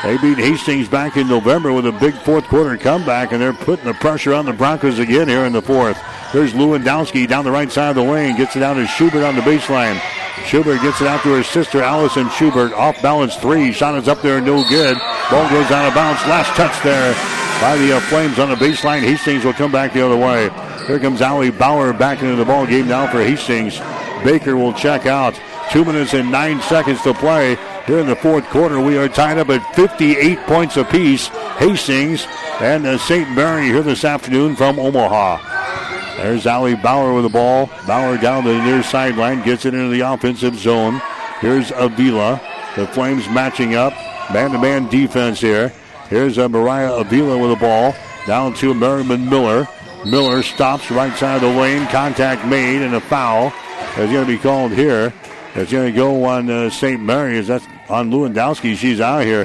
They 0.03 0.19
beat 0.19 0.39
Hastings 0.39 0.89
back 0.89 1.17
in 1.17 1.27
November 1.27 1.73
with 1.73 1.87
a 1.87 1.93
big 1.93 2.15
fourth 2.15 2.45
quarter 2.45 2.77
comeback, 2.77 3.33
and 3.33 3.41
they're 3.41 3.53
putting 3.53 3.87
the 3.87 3.95
pressure 3.95 4.35
on 4.35 4.45
the 4.45 4.53
Broncos 4.53 4.99
again 4.99 5.29
here 5.29 5.45
in 5.45 5.53
the 5.53 5.63
fourth. 5.63 5.99
There's 6.33 6.53
Lewandowski 6.53 7.27
down 7.27 7.45
the 7.45 7.51
right 7.51 7.71
side 7.73 7.91
of 7.91 7.97
the 7.97 8.03
lane, 8.03 8.37
gets 8.37 8.55
it 8.57 8.61
down 8.61 8.77
to 8.77 8.87
Schubert 8.87 9.25
on 9.25 9.35
the 9.35 9.43
baseline. 9.43 10.01
Schubert 10.45 10.83
gets 10.83 11.01
it 11.01 11.09
out 11.09 11.23
to 11.23 11.35
her 11.35 11.43
sister 11.43 11.83
Allison 11.83 12.29
Schubert. 12.31 12.73
Off 12.75 13.01
balance 13.03 13.37
three. 13.37 13.73
Shot 13.73 13.97
is 13.97 14.07
up 14.07 14.23
there, 14.23 14.41
no 14.41 14.63
good. 14.69 14.97
Ball 15.31 15.49
goes 15.51 15.71
out 15.73 15.89
of 15.89 15.95
bounds. 15.95 16.21
Last 16.27 16.55
touch 16.57 16.81
there 16.85 17.15
by 17.61 17.77
the 17.77 17.97
uh, 17.97 18.01
Flames 18.01 18.39
on 18.39 18.51
the 18.51 18.55
baseline. 18.55 19.01
Hastings 19.01 19.45
will 19.45 19.55
come 19.55 19.73
back 19.73 19.93
the 19.93 20.05
other 20.05 20.17
way. 20.17 20.51
Here 20.87 21.01
comes 21.01 21.21
Allie 21.21 21.51
Bauer 21.51 21.93
back 21.93 22.23
into 22.23 22.37
the 22.37 22.45
ball 22.45 22.67
game 22.67 22.87
now 22.87 23.11
for 23.11 23.25
Hastings. 23.25 23.81
Baker 24.23 24.57
will 24.57 24.73
check 24.73 25.07
out. 25.07 25.41
Two 25.73 25.85
minutes 25.85 26.15
and 26.15 26.31
nine 26.31 26.61
seconds 26.61 27.03
to 27.03 27.13
play 27.13 27.59
here 27.87 27.99
in 27.99 28.07
the 28.07 28.17
fourth 28.17 28.45
quarter. 28.47 28.81
We 28.81 28.99
are 28.99 29.09
tied 29.09 29.39
up 29.39 29.49
at 29.49 29.75
58 29.77 30.39
points 30.41 30.77
apiece. 30.77 31.29
Hastings 31.59 32.27
and 32.61 32.87
uh, 32.87 32.99
St. 32.99 33.31
Mary 33.35 33.67
here 33.67 33.83
this 33.83 34.05
afternoon 34.05 34.57
from 34.57 34.79
Omaha. 34.79 36.17
There's 36.17 36.47
Allie 36.47 36.75
Bauer 36.75 37.15
with 37.15 37.25
the 37.25 37.31
ball. 37.31 37.71
Bauer 37.87 38.17
down 38.19 38.45
the 38.45 38.55
near 38.65 38.83
sideline, 38.83 39.45
gets 39.45 39.65
it 39.65 39.75
into 39.75 39.91
the 39.91 40.01
offensive 40.01 40.57
zone. 40.57 41.01
Here's 41.41 41.71
Avila. 41.73 42.41
The 42.75 42.87
Flames 42.89 43.29
matching 43.29 43.75
up. 43.75 43.93
Man-to-man 44.33 44.89
defense 44.89 45.41
here. 45.41 45.73
Here's 46.09 46.39
uh, 46.39 46.49
Mariah 46.49 46.95
Avila 46.95 47.39
with 47.39 47.51
the 47.51 47.57
ball. 47.65 47.95
Down 48.27 48.55
to 48.55 48.75
Merriman 48.75 49.29
Miller. 49.29 49.69
Miller 50.05 50.43
stops 50.43 50.91
right 50.91 51.17
side 51.17 51.37
of 51.37 51.43
the 51.43 51.61
lane. 51.61 51.87
Contact 51.89 52.47
made 52.47 52.83
and 52.83 52.95
a 52.95 53.01
foul 53.01 53.53
is 53.97 54.11
going 54.11 54.27
to 54.27 54.33
be 54.33 54.39
called 54.39 54.73
here. 54.73 55.13
It's 55.55 55.73
going 55.73 55.93
to 55.93 55.97
go 55.97 56.25
on 56.25 56.51
uh, 56.51 56.71
St. 56.71 57.01
Mary's. 57.01 57.47
That's 57.47 57.67
on 57.89 58.11
Lewandowski. 58.11 58.77
She's 58.77 59.01
out 59.01 59.25
here. 59.25 59.45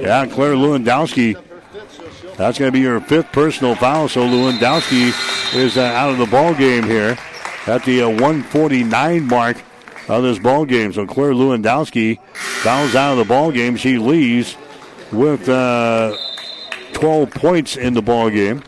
Yeah, 0.00 0.26
Claire 0.26 0.54
Lewandowski. 0.54 1.42
That's 2.36 2.58
going 2.58 2.70
to 2.70 2.78
be 2.78 2.84
her 2.84 3.00
fifth 3.00 3.32
personal 3.32 3.74
foul. 3.74 4.08
So 4.08 4.20
Lewandowski 4.20 5.54
is 5.54 5.76
uh, 5.76 5.82
out 5.82 6.10
of 6.10 6.18
the 6.18 6.26
ball 6.26 6.54
game 6.54 6.84
here 6.84 7.16
at 7.66 7.84
the 7.84 8.02
uh, 8.02 8.08
149 8.08 9.26
mark 9.26 9.56
of 10.08 10.22
this 10.22 10.38
ball 10.38 10.64
game. 10.64 10.92
So 10.92 11.06
Claire 11.06 11.32
Lewandowski 11.32 12.20
fouls 12.34 12.94
out 12.94 13.12
of 13.12 13.18
the 13.18 13.24
ball 13.24 13.50
game. 13.50 13.76
She 13.76 13.98
leaves 13.98 14.56
with 15.12 15.48
uh, 15.48 16.16
12 16.92 17.30
points 17.30 17.76
in 17.76 17.94
the 17.94 18.02
ball 18.02 18.30
game. 18.30 18.62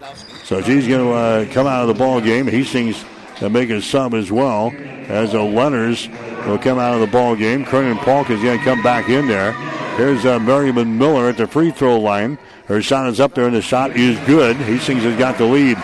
So 0.44 0.62
she's 0.62 0.88
going 0.88 1.04
to 1.04 1.12
uh, 1.12 1.52
come 1.52 1.66
out 1.66 1.82
of 1.82 1.88
the 1.88 1.94
ball 1.94 2.20
game. 2.20 2.46
Hastings 2.46 3.04
make 3.42 3.70
a 3.70 3.80
sub 3.80 4.14
as 4.14 4.32
well 4.32 4.72
as 5.08 5.32
the 5.32 5.42
Leonards 5.42 6.08
will 6.48 6.58
come 6.58 6.78
out 6.78 6.94
of 6.94 7.00
the 7.00 7.06
ball 7.06 7.36
game. 7.36 7.64
Kernan 7.64 7.98
Polk 7.98 8.30
is 8.30 8.42
going 8.42 8.58
to 8.58 8.64
come 8.64 8.82
back 8.82 9.08
in 9.08 9.28
there. 9.28 9.52
Here's 9.96 10.24
uh, 10.24 10.38
Merriman 10.38 10.96
Miller 10.96 11.28
at 11.28 11.36
the 11.36 11.46
free 11.46 11.70
throw 11.70 11.98
line. 11.98 12.38
Her 12.66 12.80
shot 12.80 13.08
is 13.08 13.20
up 13.20 13.34
there, 13.34 13.46
and 13.46 13.54
the 13.54 13.62
shot 13.62 13.96
is 13.96 14.18
good. 14.26 14.56
Hastings 14.56 15.02
has 15.02 15.18
got 15.18 15.38
the 15.38 15.44
lead. 15.44 15.76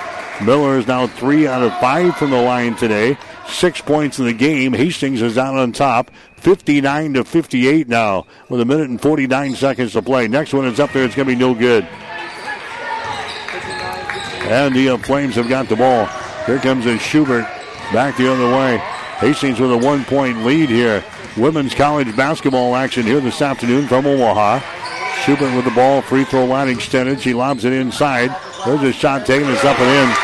Miller 0.43 0.79
is 0.79 0.87
now 0.87 1.07
three 1.07 1.47
out 1.47 1.63
of 1.63 1.73
five 1.79 2.17
from 2.17 2.31
the 2.31 2.41
line 2.41 2.77
today. 2.77 3.17
Six 3.47 3.81
points 3.81 4.19
in 4.19 4.25
the 4.25 4.33
game. 4.33 4.73
Hastings 4.73 5.23
is 5.23 5.39
out 5.39 5.57
on 5.57 5.73
top. 5.73 6.11
59 6.37 7.15
to 7.15 7.25
58 7.25 7.89
now 7.89 8.27
with 8.49 8.61
a 8.61 8.65
minute 8.65 8.91
and 8.91 9.01
49 9.01 9.55
seconds 9.55 9.93
to 9.93 10.03
play. 10.03 10.29
Next 10.29 10.53
one 10.53 10.67
is 10.67 10.79
up 10.79 10.93
there. 10.93 11.05
It's 11.05 11.15
going 11.15 11.29
to 11.29 11.35
be 11.35 11.41
no 11.41 11.55
good. 11.55 11.85
And 14.45 14.75
the 14.75 14.91
uh, 14.91 14.99
Flames 14.99 15.37
have 15.37 15.49
got 15.49 15.69
the 15.69 15.77
ball. 15.77 16.07
Here 16.45 16.59
comes 16.59 16.85
a 16.85 16.99
Schubert 16.99 17.45
back 17.93 18.17
the 18.17 18.31
other 18.31 18.55
way. 18.55 18.94
Hastings 19.19 19.61
with 19.61 19.73
a 19.73 19.77
one 19.77 20.05
point 20.05 20.45
lead 20.45 20.69
here. 20.69 21.05
Women's 21.37 21.75
college 21.75 22.15
basketball 22.17 22.77
action 22.77 23.05
here 23.05 23.21
this 23.21 23.41
afternoon 23.41 23.87
from 23.87 24.07
Omaha. 24.07 24.61
Schubert 25.23 25.55
with 25.55 25.65
the 25.65 25.71
ball, 25.71 26.03
free 26.03 26.25
throw 26.25 26.45
line 26.45 26.69
extended. 26.69 27.21
She 27.21 27.33
lobs 27.33 27.65
it 27.65 27.73
inside. 27.73 28.35
There's 28.67 28.83
a 28.83 28.93
shot 28.93 29.25
taken. 29.25 29.49
It's 29.51 29.65
up 29.65 29.79
and 29.79 29.89
in. 29.89 30.15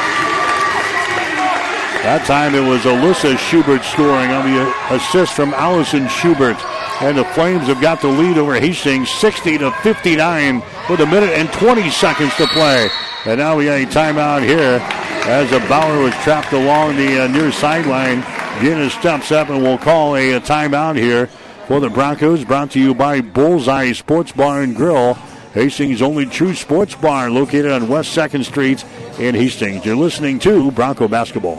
That 2.02 2.24
time 2.26 2.54
it 2.54 2.66
was 2.66 2.80
Alyssa 2.82 3.38
Schubert 3.38 3.84
scoring 3.84 4.30
on 4.30 4.50
the 4.50 4.94
assist 4.94 5.34
from 5.34 5.54
Allison 5.54 6.08
Schubert. 6.08 6.56
And 7.02 7.16
the 7.16 7.24
Flames 7.24 7.66
have 7.68 7.80
got 7.80 8.00
the 8.00 8.08
lead 8.08 8.38
over 8.38 8.58
Hastings 8.58 9.10
60 9.10 9.58
to 9.58 9.70
59 9.82 10.62
with 10.88 11.00
a 11.00 11.06
minute 11.06 11.30
and 11.30 11.52
20 11.52 11.90
seconds 11.90 12.34
to 12.36 12.46
play. 12.48 12.88
And 13.26 13.38
now 13.38 13.56
we 13.56 13.66
got 13.66 13.80
a 13.80 13.86
timeout 13.86 14.42
here 14.42 14.80
as 15.28 15.52
a 15.52 15.60
Bauer 15.68 16.02
was 16.02 16.14
trapped 16.24 16.52
along 16.52 16.96
the 16.96 17.24
uh, 17.24 17.28
near 17.28 17.52
sideline. 17.52 18.24
Guinness 18.60 18.92
steps 18.92 19.32
up 19.32 19.48
and 19.48 19.62
will 19.62 19.78
call 19.78 20.16
a, 20.16 20.32
a 20.32 20.40
timeout 20.40 20.94
here 20.94 21.28
for 21.66 21.80
the 21.80 21.88
Broncos. 21.88 22.44
Brought 22.44 22.70
to 22.72 22.80
you 22.80 22.94
by 22.94 23.22
Bullseye 23.22 23.92
Sports 23.92 24.32
Bar 24.32 24.60
and 24.60 24.76
Grill. 24.76 25.14
Hastings' 25.54 26.02
only 26.02 26.26
true 26.26 26.54
sports 26.54 26.94
bar 26.94 27.30
located 27.30 27.70
on 27.70 27.88
West 27.88 28.14
2nd 28.14 28.44
Street 28.44 28.84
in 29.18 29.34
Hastings. 29.34 29.86
You're 29.86 29.96
listening 29.96 30.38
to 30.40 30.70
Bronco 30.72 31.08
Basketball. 31.08 31.56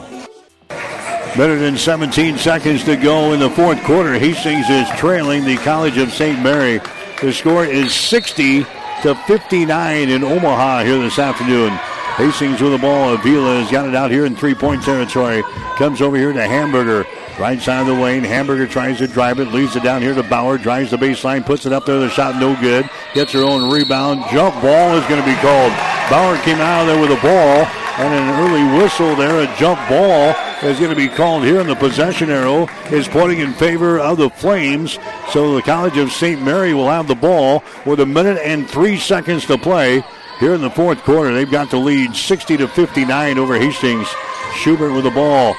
Better 0.68 1.58
than 1.58 1.76
17 1.76 2.38
seconds 2.38 2.84
to 2.84 2.94
go 2.94 3.32
in 3.32 3.40
the 3.40 3.50
fourth 3.50 3.82
quarter. 3.82 4.16
Hastings 4.16 4.70
is 4.70 4.88
trailing 4.90 5.44
the 5.44 5.56
College 5.56 5.98
of 5.98 6.12
St. 6.12 6.40
Mary. 6.40 6.80
The 7.20 7.32
score 7.32 7.64
is 7.64 7.92
60 7.92 8.62
to 9.02 9.14
59 9.26 10.08
in 10.08 10.22
Omaha 10.22 10.84
here 10.84 10.98
this 10.98 11.18
afternoon. 11.18 11.76
Hastings 12.16 12.60
with 12.60 12.72
the 12.72 12.78
ball. 12.78 13.14
Avila 13.14 13.60
has 13.60 13.70
got 13.70 13.88
it 13.88 13.94
out 13.94 14.10
here 14.10 14.26
in 14.26 14.36
three-point 14.36 14.82
territory. 14.82 15.42
Comes 15.76 16.02
over 16.02 16.16
here 16.16 16.32
to 16.32 16.46
Hamburger. 16.46 17.06
Right 17.38 17.60
side 17.60 17.80
of 17.80 17.86
the 17.86 17.94
lane. 17.94 18.22
Hamburger 18.22 18.66
tries 18.66 18.98
to 18.98 19.08
drive 19.08 19.40
it. 19.40 19.48
Leads 19.48 19.76
it 19.76 19.82
down 19.82 20.02
here 20.02 20.14
to 20.14 20.22
Bauer. 20.22 20.58
Drives 20.58 20.90
the 20.90 20.98
baseline. 20.98 21.44
Puts 21.44 21.64
it 21.64 21.72
up 21.72 21.86
there. 21.86 21.98
The 21.98 22.10
shot 22.10 22.38
no 22.38 22.54
good. 22.60 22.88
Gets 23.14 23.32
her 23.32 23.42
own 23.42 23.72
rebound. 23.72 24.24
Jump 24.30 24.54
ball 24.60 24.96
is 24.96 25.06
going 25.06 25.20
to 25.20 25.26
be 25.26 25.34
called. 25.36 25.72
Bauer 26.10 26.36
came 26.42 26.58
out 26.58 26.82
of 26.82 26.86
there 26.88 27.00
with 27.00 27.18
a 27.18 27.22
ball. 27.22 27.66
And 27.98 28.12
an 28.14 28.40
early 28.40 28.78
whistle 28.78 29.16
there. 29.16 29.40
A 29.40 29.56
jump 29.56 29.80
ball 29.88 30.34
is 30.62 30.78
going 30.78 30.90
to 30.90 30.96
be 30.96 31.08
called 31.08 31.44
here. 31.44 31.60
And 31.60 31.68
the 31.68 31.76
possession 31.76 32.28
arrow 32.28 32.68
is 32.90 33.08
pointing 33.08 33.40
in 33.40 33.54
favor 33.54 33.98
of 33.98 34.18
the 34.18 34.28
Flames. 34.28 34.98
So 35.30 35.54
the 35.54 35.62
College 35.62 35.96
of 35.96 36.12
St. 36.12 36.42
Mary 36.42 36.74
will 36.74 36.90
have 36.90 37.08
the 37.08 37.14
ball 37.14 37.64
with 37.86 38.00
a 38.00 38.06
minute 38.06 38.38
and 38.44 38.68
three 38.68 38.98
seconds 38.98 39.46
to 39.46 39.56
play 39.56 40.04
here 40.38 40.54
in 40.54 40.60
the 40.60 40.70
fourth 40.70 41.02
quarter. 41.02 41.32
They've 41.32 41.50
got 41.50 41.70
the 41.70 41.76
lead 41.76 42.14
60 42.14 42.56
to 42.58 42.68
59 42.68 43.38
over 43.38 43.58
Hastings. 43.58 44.08
Schubert 44.54 44.92
with 44.92 45.04
the 45.04 45.10
ball. 45.10 45.54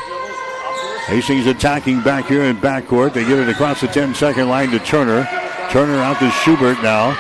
Hastings 1.05 1.47
attacking 1.47 2.01
back 2.01 2.25
here 2.27 2.43
in 2.43 2.57
backcourt. 2.57 3.13
They 3.13 3.25
get 3.25 3.39
it 3.39 3.49
across 3.49 3.81
the 3.81 3.87
10 3.87 4.15
second 4.15 4.49
line 4.49 4.71
to 4.71 4.79
Turner. 4.79 5.27
Turner 5.69 5.99
out 5.99 6.19
to 6.19 6.29
Schubert 6.31 6.81
now. 6.81 7.13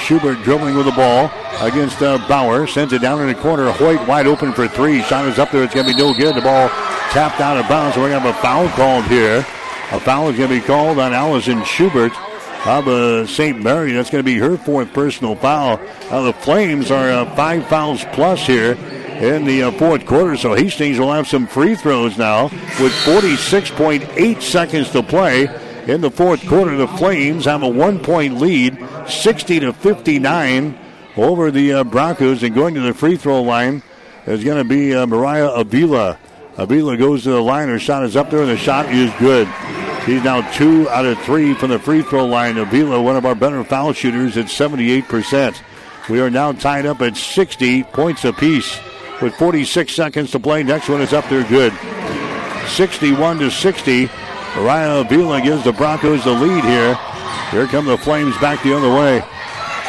Schubert 0.00 0.42
dribbling 0.42 0.76
with 0.76 0.86
the 0.86 0.92
ball 0.92 1.30
against 1.60 2.02
uh, 2.02 2.18
Bauer. 2.28 2.66
Sends 2.66 2.92
it 2.92 3.02
down 3.02 3.20
in 3.20 3.28
the 3.28 3.34
corner. 3.34 3.70
Hoyt 3.72 4.06
wide 4.06 4.26
open 4.26 4.52
for 4.52 4.68
three. 4.68 5.02
Shot 5.02 5.26
is 5.26 5.38
up 5.38 5.50
there. 5.50 5.62
It's 5.64 5.74
going 5.74 5.86
to 5.86 5.92
be 5.92 5.98
no 5.98 6.14
good. 6.14 6.34
The 6.34 6.40
ball 6.40 6.68
tapped 7.10 7.40
out 7.40 7.56
of 7.56 7.68
bounds. 7.68 7.96
We're 7.96 8.08
going 8.10 8.22
to 8.22 8.28
have 8.30 8.36
a 8.36 8.42
foul 8.42 8.68
called 8.70 9.04
here. 9.06 9.38
A 9.92 10.00
foul 10.00 10.28
is 10.28 10.36
going 10.36 10.50
to 10.50 10.60
be 10.60 10.66
called 10.66 10.98
on 10.98 11.12
Allison 11.12 11.64
Schubert 11.64 12.12
of 12.66 12.88
uh, 12.88 13.26
St. 13.26 13.62
Mary. 13.62 13.92
That's 13.92 14.10
going 14.10 14.24
to 14.24 14.30
be 14.30 14.38
her 14.38 14.56
fourth 14.56 14.92
personal 14.92 15.34
foul. 15.34 15.78
Now 16.10 16.22
the 16.22 16.32
Flames 16.32 16.90
are 16.90 17.10
uh, 17.10 17.34
five 17.34 17.66
fouls 17.68 18.04
plus 18.12 18.46
here 18.46 18.72
in 18.72 19.44
the 19.44 19.64
uh, 19.64 19.70
fourth 19.72 20.06
quarter. 20.06 20.36
So 20.36 20.54
Hastings 20.54 20.98
will 20.98 21.12
have 21.12 21.26
some 21.26 21.46
free 21.46 21.74
throws 21.74 22.18
now 22.18 22.44
with 22.80 22.92
46.8 23.04 24.42
seconds 24.42 24.90
to 24.90 25.02
play. 25.02 25.48
In 25.86 26.02
the 26.02 26.10
fourth 26.10 26.46
quarter, 26.46 26.76
the 26.76 26.86
Flames 26.86 27.46
have 27.46 27.62
a 27.62 27.68
one-point 27.68 28.38
lead, 28.38 28.78
60 29.08 29.60
to 29.60 29.72
59 29.72 30.78
over 31.16 31.50
the 31.50 31.72
uh, 31.72 31.84
Broncos. 31.84 32.42
And 32.42 32.54
going 32.54 32.74
to 32.74 32.80
the 32.80 32.94
free 32.94 33.16
throw 33.16 33.42
line 33.42 33.82
is 34.26 34.44
going 34.44 34.58
to 34.58 34.68
be 34.68 34.94
uh, 34.94 35.06
Mariah 35.06 35.48
Avila. 35.48 36.18
Avila 36.58 36.96
goes 36.96 37.22
to 37.22 37.30
the 37.30 37.40
line. 37.40 37.68
Her 37.68 37.78
shot 37.78 38.04
is 38.04 38.16
up 38.16 38.30
there, 38.30 38.40
and 38.40 38.50
the 38.50 38.58
shot 38.58 38.86
is 38.92 39.10
good. 39.18 39.48
She's 40.06 40.24
now 40.24 40.40
two 40.52 40.88
out 40.88 41.04
of 41.04 41.18
three 41.20 41.54
from 41.54 41.70
the 41.70 41.78
free 41.78 42.02
throw 42.02 42.24
line. 42.26 42.56
Avila, 42.56 43.02
one 43.02 43.16
of 43.16 43.26
our 43.26 43.34
better 43.34 43.62
foul 43.64 43.92
shooters, 43.92 44.36
at 44.36 44.46
78%. 44.46 45.60
We 46.08 46.20
are 46.20 46.30
now 46.30 46.52
tied 46.52 46.86
up 46.86 47.02
at 47.02 47.16
60 47.16 47.84
points 47.84 48.24
apiece 48.24 48.78
with 49.20 49.34
46 49.34 49.92
seconds 49.92 50.30
to 50.30 50.40
play. 50.40 50.62
Next 50.62 50.88
one 50.88 51.02
is 51.02 51.12
up 51.12 51.28
there 51.28 51.44
good. 51.44 51.72
61 52.68 53.40
to 53.40 53.50
60. 53.50 54.10
Mariah 54.56 55.00
Avila 55.00 55.40
gives 55.42 55.64
the 55.64 55.72
Broncos 55.72 56.24
the 56.24 56.32
lead 56.32 56.64
here. 56.64 56.98
Here 57.50 57.66
come 57.66 57.84
the 57.84 57.98
Flames 57.98 58.36
back 58.38 58.62
the 58.62 58.74
other 58.74 58.90
way. 58.90 59.22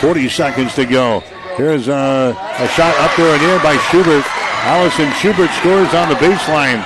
40 0.02 0.30
seconds 0.30 0.76
to 0.76 0.86
go. 0.86 1.22
Here's 1.56 1.88
a, 1.88 2.36
a 2.38 2.68
shot 2.70 2.96
up 3.00 3.16
there 3.16 3.34
and 3.34 3.44
in 3.44 3.64
by 3.64 3.78
Schubert. 3.90 4.26
Allison 4.66 5.12
Schubert 5.14 5.50
scores 5.52 5.94
on 5.94 6.10
the 6.10 6.16
baseline. 6.16 6.84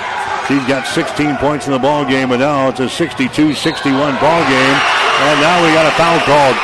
She's 0.48 0.64
got 0.66 0.86
16 0.86 1.36
points 1.38 1.66
in 1.66 1.72
the 1.72 1.78
ball 1.78 2.04
game, 2.04 2.30
and 2.30 2.38
now 2.40 2.68
it's 2.68 2.78
a 2.78 2.86
62-61 2.86 4.20
ball 4.20 4.42
game. 4.46 4.76
And 5.18 5.40
now 5.40 5.64
we 5.64 5.74
got 5.74 5.86
a 5.86 5.96
foul 5.96 6.20
called. 6.20 6.56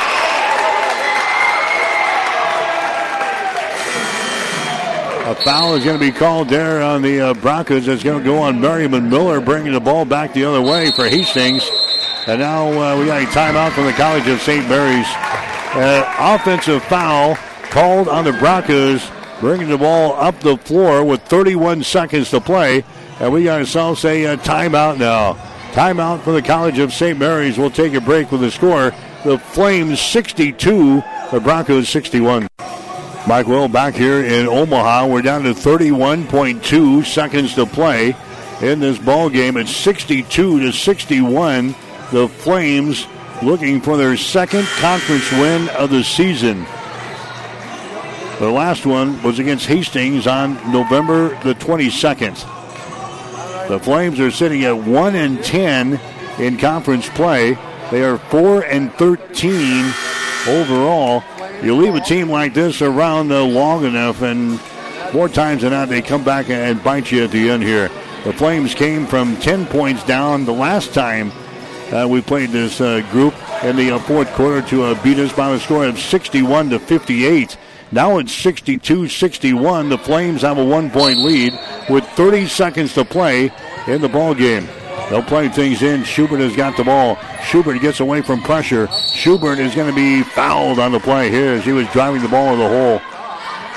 A 5.25 5.35
foul 5.43 5.75
is 5.75 5.83
going 5.83 5.99
to 5.99 6.05
be 6.05 6.11
called 6.11 6.47
there 6.47 6.81
on 6.81 7.01
the 7.01 7.19
uh, 7.19 7.33
Broncos. 7.33 7.87
It's 7.89 8.03
going 8.03 8.19
to 8.19 8.25
go 8.25 8.37
on 8.37 8.61
Merriman 8.61 9.09
Miller, 9.09 9.41
bringing 9.41 9.73
the 9.73 9.81
ball 9.81 10.05
back 10.05 10.33
the 10.33 10.45
other 10.45 10.61
way 10.61 10.89
for 10.95 11.09
Hastings. 11.09 11.69
And 12.25 12.39
now 12.39 12.67
uh, 12.67 12.97
we 12.97 13.07
got 13.07 13.21
a 13.21 13.25
timeout 13.25 13.73
from 13.73 13.85
the 13.85 13.93
College 13.93 14.27
of 14.29 14.39
St. 14.39 14.65
Mary's. 14.69 15.07
Uh, 15.75 16.05
offensive 16.19 16.81
foul 16.83 17.35
called 17.69 18.07
on 18.07 18.23
the 18.23 18.31
Broncos, 18.33 19.09
bringing 19.41 19.67
the 19.67 19.77
ball 19.77 20.13
up 20.13 20.39
the 20.39 20.55
floor 20.55 21.03
with 21.03 21.21
31 21.23 21.83
seconds 21.83 22.29
to 22.29 22.39
play. 22.39 22.85
And 23.19 23.31
we 23.31 23.49
ourselves 23.49 24.03
a 24.05 24.25
uh, 24.25 24.37
timeout 24.37 24.97
now. 24.97 25.33
Timeout 25.73 26.21
for 26.21 26.33
the 26.33 26.41
College 26.41 26.79
of 26.79 26.93
St. 26.93 27.17
Mary's. 27.17 27.57
We'll 27.57 27.71
take 27.71 27.93
a 27.93 28.01
break 28.01 28.31
with 28.31 28.41
the 28.41 28.51
score. 28.51 28.93
The 29.23 29.37
Flames 29.37 30.01
62, 30.01 31.03
the 31.31 31.39
Broncos 31.39 31.89
61. 31.89 32.47
Mike 33.25 33.47
Will 33.47 33.67
back 33.67 33.93
here 33.93 34.23
in 34.23 34.47
Omaha. 34.47 35.07
We're 35.07 35.21
down 35.21 35.43
to 35.43 35.53
31.2 35.53 37.05
seconds 37.05 37.55
to 37.55 37.65
play 37.65 38.15
in 38.61 38.79
this 38.79 38.97
ball 38.97 39.29
game. 39.29 39.57
It's 39.57 39.75
62 39.75 40.59
to 40.59 40.71
61. 40.73 41.75
The 42.11 42.27
Flames 42.27 43.07
looking 43.41 43.81
for 43.81 43.97
their 43.97 44.17
second 44.17 44.65
conference 44.79 45.31
win 45.31 45.69
of 45.69 45.89
the 45.89 46.03
season. 46.03 46.65
The 48.39 48.49
last 48.49 48.85
one 48.85 49.21
was 49.23 49.39
against 49.39 49.67
Hastings 49.67 50.27
on 50.27 50.55
November 50.71 51.29
the 51.43 51.55
22nd. 51.55 52.62
The 53.67 53.79
Flames 53.79 54.19
are 54.19 54.31
sitting 54.31 54.63
at 54.65 54.77
1 54.77 55.15
and 55.15 55.43
10 55.43 55.99
in 56.39 56.57
conference 56.57 57.09
play. 57.09 57.57
They 57.91 58.03
are 58.03 58.17
4 58.17 58.63
and 58.63 58.93
13 58.93 59.93
overall. 60.47 61.23
You 61.61 61.75
leave 61.75 61.95
a 61.95 62.01
team 62.01 62.29
like 62.29 62.53
this 62.53 62.81
around 62.81 63.31
uh, 63.31 63.43
long 63.43 63.85
enough, 63.85 64.21
and 64.21 64.59
more 65.13 65.29
times 65.29 65.61
than 65.61 65.71
not, 65.71 65.89
they 65.89 66.01
come 66.01 66.23
back 66.23 66.49
and 66.49 66.83
bite 66.83 67.11
you 67.11 67.23
at 67.23 67.31
the 67.31 67.49
end 67.49 67.63
here. 67.63 67.89
The 68.23 68.33
Flames 68.33 68.73
came 68.75 69.05
from 69.05 69.37
10 69.37 69.65
points 69.67 70.03
down 70.03 70.45
the 70.45 70.53
last 70.53 70.93
time 70.93 71.31
uh, 71.93 72.07
we 72.07 72.21
played 72.21 72.49
this 72.49 72.81
uh, 72.81 73.01
group 73.11 73.35
in 73.63 73.75
the 73.75 73.91
uh, 73.91 73.99
fourth 73.99 74.31
quarter 74.33 74.61
to 74.67 74.83
uh, 74.83 75.03
beat 75.03 75.19
us 75.19 75.31
by 75.31 75.51
a 75.51 75.59
score 75.59 75.85
of 75.85 75.99
61 75.99 76.71
to 76.71 76.79
58. 76.79 77.55
Now 77.93 78.17
it's 78.17 78.33
62 78.33 79.07
61. 79.07 79.89
The 79.89 79.99
Flames 79.99 80.41
have 80.41 80.57
a 80.57 80.65
one 80.65 80.89
point 80.89 81.19
lead 81.19 81.53
with 81.87 82.03
30 82.15 82.47
seconds 82.47 82.95
to 82.95 83.05
play 83.05 83.51
in 83.85 84.01
the 84.01 84.09
ball 84.09 84.33
game. 84.33 84.67
They'll 85.11 85.21
play 85.21 85.47
things 85.47 85.83
in. 85.83 86.03
Schubert 86.03 86.39
has 86.39 86.55
got 86.55 86.75
the 86.75 86.83
ball. 86.83 87.19
Schubert 87.43 87.79
gets 87.81 87.99
away 87.99 88.23
from 88.23 88.41
pressure. 88.41 88.87
Schubert 89.13 89.59
is 89.59 89.75
going 89.75 89.89
to 89.89 89.95
be 89.95 90.23
fouled 90.23 90.79
on 90.79 90.91
the 90.91 90.99
play 90.99 91.29
here 91.29 91.53
as 91.53 91.65
he 91.65 91.71
was 91.71 91.87
driving 91.89 92.23
the 92.23 92.29
ball 92.29 92.53
in 92.53 92.59
the 92.59 92.67
hole. 92.67 92.97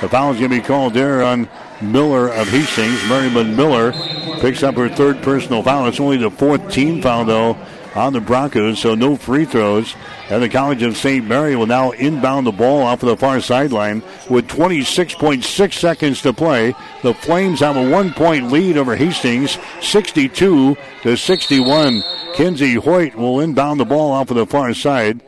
The 0.00 0.08
foul 0.08 0.32
is 0.32 0.38
going 0.38 0.50
to 0.50 0.60
be 0.60 0.66
called 0.66 0.94
there 0.94 1.22
on 1.22 1.46
Miller 1.82 2.28
of 2.28 2.48
Hastings. 2.48 3.06
Merriman 3.10 3.54
Miller 3.54 3.92
picks 4.40 4.62
up 4.62 4.76
her 4.76 4.88
third 4.88 5.22
personal 5.22 5.62
foul. 5.62 5.88
It's 5.88 6.00
only 6.00 6.16
the 6.16 6.30
fourth 6.30 6.70
team 6.70 7.02
foul, 7.02 7.26
though, 7.26 7.58
on 7.96 8.12
the 8.12 8.20
Broncos, 8.20 8.78
so 8.78 8.94
no 8.94 9.16
free 9.16 9.44
throws. 9.44 9.94
And 10.28 10.42
the 10.42 10.48
College 10.48 10.82
of 10.82 10.96
St. 10.96 11.26
Mary 11.26 11.56
will 11.56 11.66
now 11.66 11.92
inbound 11.92 12.46
the 12.46 12.52
ball 12.52 12.82
off 12.82 13.02
of 13.02 13.08
the 13.08 13.16
far 13.16 13.40
sideline 13.40 14.02
with 14.28 14.48
26.6 14.48 15.72
seconds 15.72 16.22
to 16.22 16.32
play. 16.32 16.74
The 17.02 17.14
Flames 17.14 17.60
have 17.60 17.76
a 17.76 17.90
one 17.90 18.12
point 18.12 18.52
lead 18.52 18.76
over 18.76 18.96
Hastings, 18.96 19.58
62 19.80 20.76
to 21.02 21.16
61. 21.16 22.02
Kenzie 22.34 22.74
Hoyt 22.74 23.14
will 23.14 23.40
inbound 23.40 23.80
the 23.80 23.84
ball 23.84 24.12
off 24.12 24.30
of 24.30 24.36
the 24.36 24.46
far 24.46 24.74
side. 24.74 25.22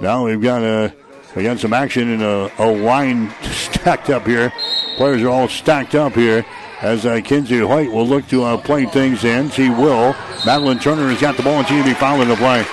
Now 0.00 0.24
we've 0.26 0.42
got 0.42 0.62
a 0.62 0.94
we 1.34 1.44
got 1.44 1.58
some 1.58 1.72
action 1.72 2.10
in 2.10 2.22
a, 2.22 2.50
a 2.58 2.70
line 2.70 3.32
stacked 3.42 4.10
up 4.10 4.26
here. 4.26 4.52
Players 4.96 5.22
are 5.22 5.28
all 5.28 5.48
stacked 5.48 5.94
up 5.94 6.12
here 6.12 6.44
as 6.82 7.06
uh, 7.06 7.20
Kenzie 7.24 7.60
Hoyt 7.60 7.90
will 7.90 8.06
look 8.06 8.26
to 8.28 8.42
uh, 8.42 8.56
play 8.56 8.84
things 8.86 9.24
in. 9.24 9.50
She 9.50 9.70
will. 9.70 10.14
Madeline 10.44 10.80
Turner 10.80 11.08
has 11.08 11.20
got 11.20 11.36
the 11.36 11.42
ball 11.42 11.60
and 11.60 11.68
she 11.68 11.76
will 11.76 11.84
be 11.84 11.94
fouling 11.94 12.28
the 12.28 12.36
play. 12.36 12.64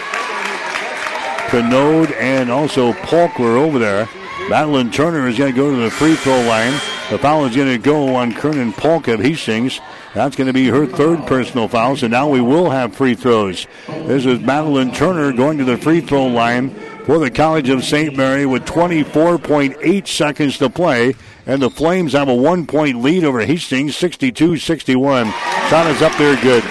Canode 1.50 2.12
and 2.14 2.52
also 2.52 2.94
Polk 2.94 3.40
were 3.40 3.58
over 3.58 3.80
there. 3.80 4.10
Madeline 4.50 4.92
Turner 4.92 5.28
is 5.28 5.38
going 5.38 5.54
to 5.54 5.56
go 5.56 5.72
to 5.72 5.82
the 5.82 5.92
free 5.92 6.16
throw 6.16 6.42
line. 6.42 6.74
The 7.10 7.18
foul 7.18 7.46
is 7.46 7.56
going 7.56 7.70
to 7.70 7.78
go 7.78 8.16
on 8.16 8.34
Kernan 8.34 8.74
Polk 8.74 9.08
of 9.08 9.20
Hastings. 9.20 9.80
That's 10.14 10.36
going 10.36 10.46
to 10.48 10.54
be 10.54 10.68
her 10.68 10.86
third 10.86 11.26
personal 11.26 11.68
foul. 11.68 11.96
So 11.98 12.08
now 12.08 12.28
we 12.30 12.42
will 12.42 12.70
have 12.70 12.96
free 12.96 13.16
throws. 13.16 13.66
This 13.88 14.26
is 14.26 14.40
Madeline 14.40 14.92
Turner 14.92 15.34
going 15.34 15.58
to 15.58 15.64
the 15.64 15.78
free 15.78 16.02
throw 16.02 16.28
line 16.28 16.70
for 17.06 17.18
the 17.18 17.32
College 17.32 17.70
of 17.70 17.84
St. 17.84 18.16
Mary 18.16 18.46
with 18.46 18.66
24.8 18.66 20.08
seconds 20.08 20.60
to 20.60 20.70
play. 20.70 21.16
And 21.50 21.64
the 21.64 21.72
Flames 21.72 22.14
have 22.14 22.30
a 22.30 22.36
one 22.36 22.68
point 22.68 23.02
lead 23.02 23.24
over 23.24 23.44
Hastings, 23.44 23.98
62 23.98 24.58
61. 24.58 25.32
Shot 25.32 25.88
is 25.88 26.00
up 26.04 26.16
there 26.20 26.40
good. 26.44 26.64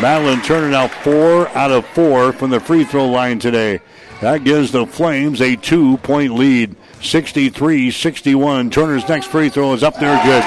Madeline 0.00 0.40
Turner 0.40 0.70
now 0.70 0.88
four 0.88 1.46
out 1.50 1.70
of 1.70 1.84
four 1.88 2.32
from 2.32 2.48
the 2.48 2.58
free 2.58 2.84
throw 2.84 3.06
line 3.06 3.38
today. 3.38 3.80
That 4.22 4.44
gives 4.44 4.72
the 4.72 4.86
Flames 4.86 5.42
a 5.42 5.56
two 5.56 5.98
point 5.98 6.32
lead, 6.32 6.74
63 7.02 7.90
61. 7.90 8.70
Turner's 8.70 9.06
next 9.06 9.26
free 9.26 9.50
throw 9.50 9.74
is 9.74 9.82
up 9.82 9.96
there 9.96 10.16
good. 10.24 10.42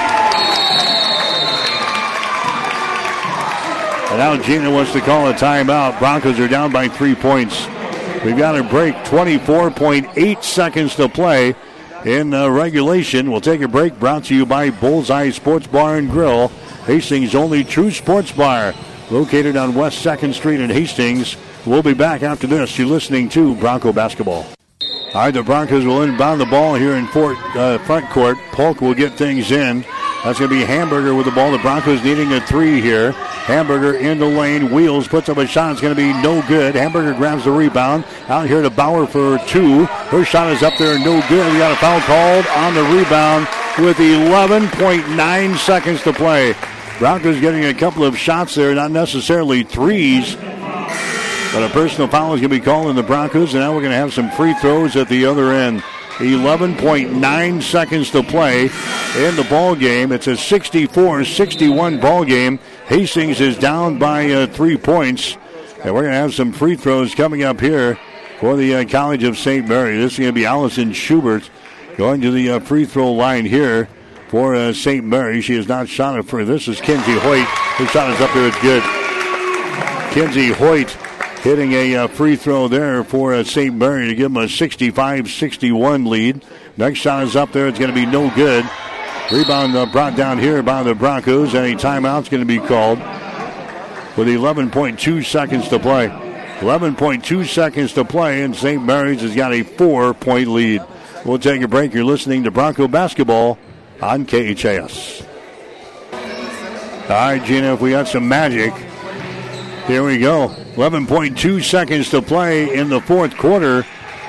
And 4.10 4.18
now 4.18 4.42
Gina 4.42 4.72
wants 4.72 4.92
to 4.94 5.00
call 5.00 5.28
a 5.28 5.34
timeout. 5.34 6.00
Broncos 6.00 6.40
are 6.40 6.48
down 6.48 6.72
by 6.72 6.88
three 6.88 7.14
points. 7.14 7.64
We've 8.24 8.36
got 8.36 8.58
a 8.58 8.64
break, 8.64 8.96
24.8 9.04 10.42
seconds 10.42 10.96
to 10.96 11.08
play 11.08 11.54
in 12.06 12.32
uh, 12.34 12.48
regulation. 12.48 13.30
We'll 13.30 13.40
take 13.40 13.60
a 13.60 13.68
break 13.68 13.98
brought 13.98 14.24
to 14.24 14.34
you 14.34 14.46
by 14.46 14.70
Bullseye 14.70 15.30
Sports 15.30 15.66
Bar 15.66 15.98
and 15.98 16.10
Grill, 16.10 16.48
Hastings' 16.86 17.34
only 17.34 17.64
true 17.64 17.90
sports 17.90 18.32
bar, 18.32 18.74
located 19.10 19.56
on 19.56 19.74
West 19.74 20.04
2nd 20.04 20.34
Street 20.34 20.60
in 20.60 20.70
Hastings. 20.70 21.36
We'll 21.66 21.82
be 21.82 21.94
back 21.94 22.22
after 22.22 22.46
this. 22.46 22.78
You're 22.78 22.88
listening 22.88 23.28
to 23.30 23.54
Bronco 23.56 23.92
Basketball. 23.92 24.46
All 25.12 25.22
right, 25.22 25.30
the 25.32 25.42
Broncos 25.42 25.84
will 25.84 26.02
inbound 26.02 26.40
the 26.40 26.46
ball 26.46 26.74
here 26.76 26.94
in 26.94 27.06
Fort, 27.08 27.36
uh, 27.56 27.78
front 27.78 28.08
court. 28.10 28.38
Polk 28.52 28.80
will 28.80 28.94
get 28.94 29.14
things 29.14 29.50
in. 29.50 29.84
That's 30.24 30.38
going 30.38 30.50
to 30.50 30.56
be 30.56 30.64
Hamburger 30.64 31.14
with 31.14 31.24
the 31.24 31.32
ball. 31.32 31.50
The 31.50 31.58
Broncos 31.58 32.04
needing 32.04 32.32
a 32.34 32.46
three 32.46 32.80
here. 32.80 33.12
Hamburger 33.12 33.94
in 33.94 34.18
the 34.18 34.26
lane, 34.26 34.70
wheels, 34.70 35.08
puts 35.08 35.30
up 35.30 35.38
a 35.38 35.46
shot. 35.46 35.72
It's 35.72 35.80
going 35.80 35.96
to 35.96 36.00
be 36.00 36.12
no 36.22 36.46
good. 36.46 36.74
Hamburger 36.74 37.14
grabs 37.14 37.44
the 37.44 37.50
rebound. 37.50 38.04
Out 38.28 38.46
here 38.46 38.60
to 38.60 38.68
Bauer 38.68 39.06
for 39.06 39.38
two. 39.46 39.86
Her 39.86 40.22
shot 40.22 40.52
is 40.52 40.62
up 40.62 40.76
there, 40.78 40.98
no 40.98 41.26
good. 41.28 41.50
We 41.52 41.58
got 41.58 41.72
a 41.72 41.76
foul 41.76 42.00
called 42.00 42.46
on 42.48 42.74
the 42.74 42.82
rebound 42.94 43.48
with 43.78 43.96
11.9 43.96 45.56
seconds 45.56 46.02
to 46.02 46.12
play. 46.12 46.54
Broncos 46.98 47.40
getting 47.40 47.64
a 47.64 47.72
couple 47.72 48.04
of 48.04 48.18
shots 48.18 48.54
there, 48.54 48.74
not 48.74 48.90
necessarily 48.90 49.62
threes. 49.62 50.36
But 50.36 51.64
a 51.64 51.70
personal 51.72 52.08
foul 52.08 52.34
is 52.34 52.40
going 52.40 52.50
to 52.50 52.56
be 52.56 52.60
called 52.60 52.88
in 52.88 52.96
the 52.96 53.02
Broncos, 53.02 53.54
and 53.54 53.62
now 53.62 53.74
we're 53.74 53.80
going 53.80 53.92
to 53.92 53.96
have 53.96 54.12
some 54.12 54.30
free 54.32 54.52
throws 54.54 54.96
at 54.96 55.08
the 55.08 55.24
other 55.24 55.50
end. 55.50 55.82
11.9 56.20 57.62
seconds 57.62 58.10
to 58.10 58.22
play 58.22 58.64
in 58.64 59.36
the 59.36 59.46
ball 59.48 59.74
game. 59.74 60.12
It's 60.12 60.26
a 60.26 60.32
64-61 60.32 62.00
ball 62.00 62.26
game. 62.26 62.58
Hastings 62.86 63.40
is 63.40 63.56
down 63.56 63.98
by 63.98 64.30
uh, 64.30 64.46
three 64.46 64.76
points, 64.76 65.38
and 65.82 65.94
we're 65.94 66.02
going 66.02 66.12
to 66.12 66.18
have 66.18 66.34
some 66.34 66.52
free 66.52 66.76
throws 66.76 67.14
coming 67.14 67.42
up 67.42 67.58
here 67.58 67.98
for 68.38 68.56
the 68.56 68.74
uh, 68.74 68.84
College 68.84 69.24
of 69.24 69.38
St. 69.38 69.66
Mary. 69.66 69.96
This 69.96 70.12
is 70.12 70.18
going 70.18 70.28
to 70.28 70.34
be 70.34 70.44
Allison 70.44 70.92
Schubert 70.92 71.48
going 71.96 72.20
to 72.20 72.30
the 72.30 72.50
uh, 72.50 72.60
free 72.60 72.84
throw 72.84 73.12
line 73.12 73.46
here 73.46 73.88
for 74.28 74.54
uh, 74.54 74.74
St. 74.74 75.04
Mary. 75.04 75.40
She 75.40 75.54
has 75.56 75.68
not 75.68 75.88
shot 75.88 76.18
it 76.18 76.24
for 76.24 76.44
this. 76.44 76.68
Is 76.68 76.82
Kenzie 76.82 77.18
Hoyt. 77.18 77.46
Her 77.46 77.86
shot 77.86 78.10
is 78.10 78.20
up 78.20 78.32
there. 78.34 78.48
It's 78.48 78.60
good. 78.60 78.82
Kenzie 80.12 80.52
Hoyt 80.52 80.94
hitting 81.42 81.72
a 81.72 81.96
uh, 81.96 82.08
free 82.08 82.36
throw 82.36 82.68
there 82.68 83.02
for 83.02 83.32
uh, 83.32 83.42
St. 83.42 83.74
Mary 83.74 84.08
to 84.08 84.14
give 84.14 84.32
them 84.32 84.42
a 84.42 84.46
65-61 84.46 86.06
lead. 86.06 86.44
Next 86.76 86.98
shot 86.98 87.22
is 87.22 87.36
up 87.36 87.52
there. 87.52 87.66
It's 87.68 87.78
going 87.78 87.90
to 87.90 87.94
be 87.94 88.06
no 88.06 88.30
good. 88.34 88.68
Rebound 89.32 89.74
uh, 89.76 89.86
brought 89.86 90.16
down 90.16 90.38
here 90.38 90.62
by 90.62 90.82
the 90.82 90.94
Broncos, 90.94 91.54
and 91.54 91.64
a 91.64 91.74
timeout's 91.76 92.28
going 92.28 92.42
to 92.42 92.46
be 92.46 92.58
called 92.58 92.98
with 94.16 94.28
11.2 94.28 95.24
seconds 95.24 95.68
to 95.68 95.78
play. 95.78 96.08
11.2 96.58 97.46
seconds 97.46 97.94
to 97.94 98.04
play, 98.04 98.42
and 98.42 98.54
St. 98.54 98.84
Mary's 98.84 99.22
has 99.22 99.34
got 99.34 99.52
a 99.52 99.62
four-point 99.62 100.48
lead. 100.48 100.82
We'll 101.24 101.38
take 101.38 101.62
a 101.62 101.68
break. 101.68 101.94
You're 101.94 102.04
listening 102.04 102.44
to 102.44 102.50
Bronco 102.50 102.86
Basketball 102.86 103.58
on 104.02 104.26
KHAS. 104.26 105.22
All 106.12 107.08
right, 107.08 107.42
Gina, 107.44 107.74
if 107.74 107.80
we 107.80 107.90
got 107.90 108.08
some 108.08 108.28
magic, 108.28 108.74
here 109.90 110.04
we 110.04 110.18
go. 110.18 110.48
11.2 110.76 111.64
seconds 111.64 112.10
to 112.10 112.22
play 112.22 112.72
in 112.76 112.88
the 112.88 113.00
fourth 113.00 113.36
quarter. 113.36 113.84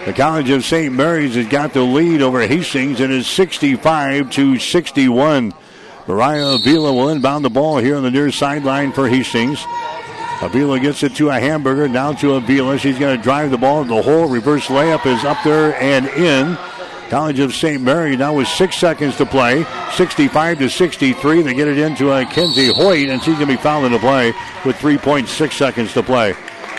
The 0.05 0.13
College 0.13 0.49
of 0.49 0.65
St. 0.65 0.91
Mary's 0.91 1.35
has 1.35 1.45
got 1.45 1.71
the 1.71 1.83
lead 1.83 2.23
over 2.23 2.41
Hastings 2.41 2.99
and 2.99 3.13
is 3.13 3.27
65 3.27 4.31
to 4.31 4.57
61. 4.57 5.53
Mariah 6.07 6.55
Avila 6.55 6.91
will 6.91 7.09
inbound 7.09 7.45
the 7.45 7.51
ball 7.51 7.77
here 7.77 7.95
on 7.95 8.01
the 8.01 8.09
near 8.09 8.31
sideline 8.31 8.91
for 8.91 9.07
Hastings. 9.07 9.63
Avila 10.41 10.79
gets 10.79 11.03
it 11.03 11.13
to 11.17 11.29
a 11.29 11.39
hamburger, 11.39 11.87
down 11.87 12.15
to 12.17 12.33
Avila. 12.33 12.79
She's 12.79 12.97
going 12.97 13.15
to 13.15 13.21
drive 13.21 13.51
the 13.51 13.59
ball. 13.59 13.83
The 13.83 14.01
whole 14.01 14.27
reverse 14.27 14.65
layup 14.65 15.05
is 15.05 15.23
up 15.23 15.37
there 15.43 15.75
and 15.75 16.07
in. 16.07 16.57
College 17.11 17.39
of 17.41 17.53
St. 17.53 17.83
Mary 17.83 18.15
now 18.15 18.35
with 18.35 18.47
six 18.47 18.77
seconds 18.77 19.17
to 19.17 19.25
play. 19.25 19.65
65 19.95 20.59
to 20.59 20.69
63. 20.69 21.41
They 21.41 21.53
get 21.53 21.67
it 21.67 21.77
into 21.77 22.09
uh, 22.09 22.23
Kenzie 22.23 22.71
Hoyt, 22.73 23.09
and 23.09 23.21
she's 23.21 23.35
going 23.35 23.49
to 23.49 23.57
be 23.57 23.61
fouled 23.61 23.83
in 23.83 23.91
the 23.91 23.99
play 23.99 24.27
with 24.63 24.77
3.6 24.77 25.51
seconds 25.51 25.91
to 25.91 26.03
play. 26.03 26.33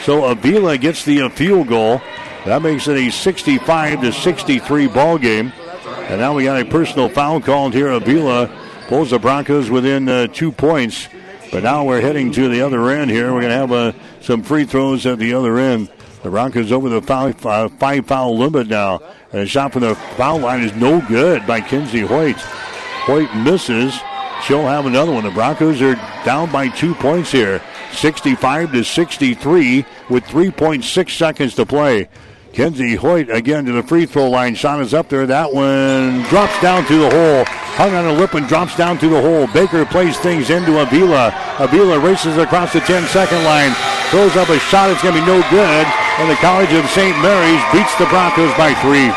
So 0.04 0.24
Avila 0.24 0.78
gets 0.78 1.04
the 1.04 1.20
uh, 1.20 1.28
field 1.28 1.68
goal. 1.68 2.00
That 2.46 2.62
makes 2.62 2.88
it 2.88 2.96
a 2.96 3.10
65 3.10 4.00
to 4.00 4.10
63 4.10 4.86
ball 4.86 5.18
game. 5.18 5.52
And 5.84 6.18
now 6.18 6.34
we 6.34 6.44
got 6.44 6.62
a 6.62 6.64
personal 6.64 7.10
foul 7.10 7.42
called 7.42 7.74
here. 7.74 7.90
Avila 7.90 8.48
pulls 8.88 9.10
the 9.10 9.18
Broncos 9.18 9.68
within 9.68 10.08
uh, 10.08 10.28
two 10.28 10.50
points. 10.50 11.08
But 11.52 11.62
now 11.62 11.84
we're 11.84 12.00
heading 12.00 12.32
to 12.32 12.48
the 12.48 12.62
other 12.62 12.88
end 12.88 13.10
here. 13.10 13.34
We're 13.34 13.42
going 13.42 13.52
to 13.52 13.58
have 13.58 13.72
uh, 13.72 13.92
some 14.22 14.42
free 14.42 14.64
throws 14.64 15.04
at 15.04 15.18
the 15.18 15.34
other 15.34 15.58
end. 15.58 15.90
The 16.22 16.30
Broncos 16.30 16.72
over 16.72 16.88
the 16.88 17.02
uh, 17.02 17.68
five 17.68 18.06
foul 18.06 18.38
limit 18.38 18.68
now. 18.68 19.02
A 19.34 19.46
shot 19.46 19.72
from 19.72 19.80
the 19.80 19.94
foul 19.94 20.40
line 20.40 20.62
is 20.62 20.74
no 20.74 21.00
good 21.08 21.46
by 21.46 21.62
Kenzie 21.62 22.00
Hoyt. 22.00 22.36
Hoyt 23.06 23.34
misses. 23.34 23.98
She'll 24.44 24.66
have 24.66 24.84
another 24.84 25.10
one. 25.12 25.24
The 25.24 25.30
Broncos 25.30 25.80
are 25.80 25.94
down 26.22 26.52
by 26.52 26.68
two 26.68 26.94
points 26.94 27.32
here. 27.32 27.62
65 27.92 28.72
to 28.72 28.84
63 28.84 29.86
with 30.10 30.24
3.6 30.24 31.10
seconds 31.10 31.54
to 31.54 31.64
play. 31.64 32.10
Kenzie 32.52 32.94
Hoyt 32.94 33.30
again 33.30 33.64
to 33.64 33.72
the 33.72 33.82
free 33.82 34.04
throw 34.04 34.28
line. 34.28 34.54
Shot 34.54 34.82
is 34.82 34.92
up 34.92 35.08
there. 35.08 35.26
That 35.26 35.54
one 35.54 36.22
drops 36.24 36.60
down 36.60 36.84
to 36.88 36.98
the 36.98 37.08
hole. 37.08 37.44
Hung 37.76 37.94
on 37.94 38.04
a 38.04 38.12
lip 38.12 38.34
and 38.34 38.46
drops 38.46 38.76
down 38.76 38.98
to 38.98 39.08
the 39.08 39.20
hole. 39.22 39.46
Baker 39.46 39.86
plays 39.86 40.18
things 40.18 40.50
into 40.50 40.78
Avila. 40.78 41.32
Avila 41.58 41.98
races 42.00 42.36
across 42.36 42.74
the 42.74 42.80
10 42.80 43.08
second 43.08 43.42
line. 43.44 43.72
Throws 44.10 44.36
up 44.36 44.50
a 44.50 44.58
shot. 44.58 44.90
It's 44.90 45.02
going 45.02 45.14
to 45.14 45.20
be 45.22 45.26
no 45.26 45.40
good. 45.48 46.01
And 46.18 46.30
the 46.30 46.36
College 46.36 46.72
of 46.74 46.88
St. 46.90 47.16
Mary's 47.22 47.62
beats 47.72 47.94
the 47.96 48.06
Broncos 48.06 48.52
by 48.58 48.74
three. 48.74 49.10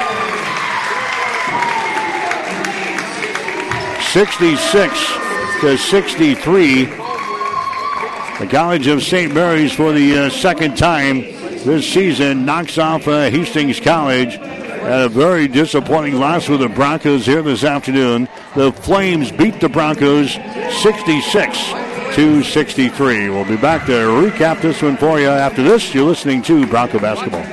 66 4.12 5.14
to 5.60 5.78
63. 5.78 6.86
The 6.86 8.48
College 8.50 8.88
of 8.88 9.04
St. 9.04 9.34
Mary's 9.34 9.74
for 9.74 9.92
the 9.92 10.18
uh, 10.18 10.30
second 10.30 10.78
time 10.78 11.22
this 11.66 11.86
season 11.92 12.46
knocks 12.46 12.78
off 12.78 13.08
uh, 13.08 13.30
Hastings 13.30 13.82
College. 13.82 14.36
Had 14.36 15.02
a 15.02 15.10
very 15.10 15.50
disappointing 15.50 16.16
loss 16.16 16.48
with 16.48 16.62
the 16.62 16.70
Broncos 16.70 17.26
here 17.26 17.42
this 17.42 17.64
afternoon. 17.66 18.30
The 18.56 18.72
Flames 18.72 19.32
beat 19.34 19.60
the 19.60 19.68
Broncos 19.68 20.34
66 20.82 21.85
to 22.16 22.42
63. 22.44 23.30
We'll 23.30 23.44
be 23.44 23.58
back 23.58 23.86
to 23.88 23.92
recap 23.92 24.62
this 24.62 24.82
one 24.82 24.96
for 24.96 25.20
you 25.20 25.28
after 25.28 25.62
this. 25.62 25.94
You're 25.94 26.06
listening 26.06 26.42
to 26.44 26.66
Bronco 26.66 26.98
Basketball. 26.98 27.44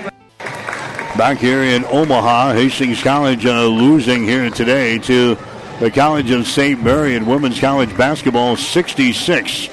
Back 1.18 1.38
here 1.38 1.64
in 1.64 1.84
Omaha, 1.86 2.52
Hastings 2.52 3.02
College 3.02 3.44
uh, 3.44 3.66
losing 3.66 4.22
here 4.22 4.48
today 4.50 4.98
to 5.00 5.36
the 5.80 5.90
College 5.90 6.30
of 6.30 6.46
St. 6.46 6.80
Mary 6.80 7.16
in 7.16 7.26
women's 7.26 7.58
college 7.58 7.96
basketball 7.96 8.54
66 8.54 9.68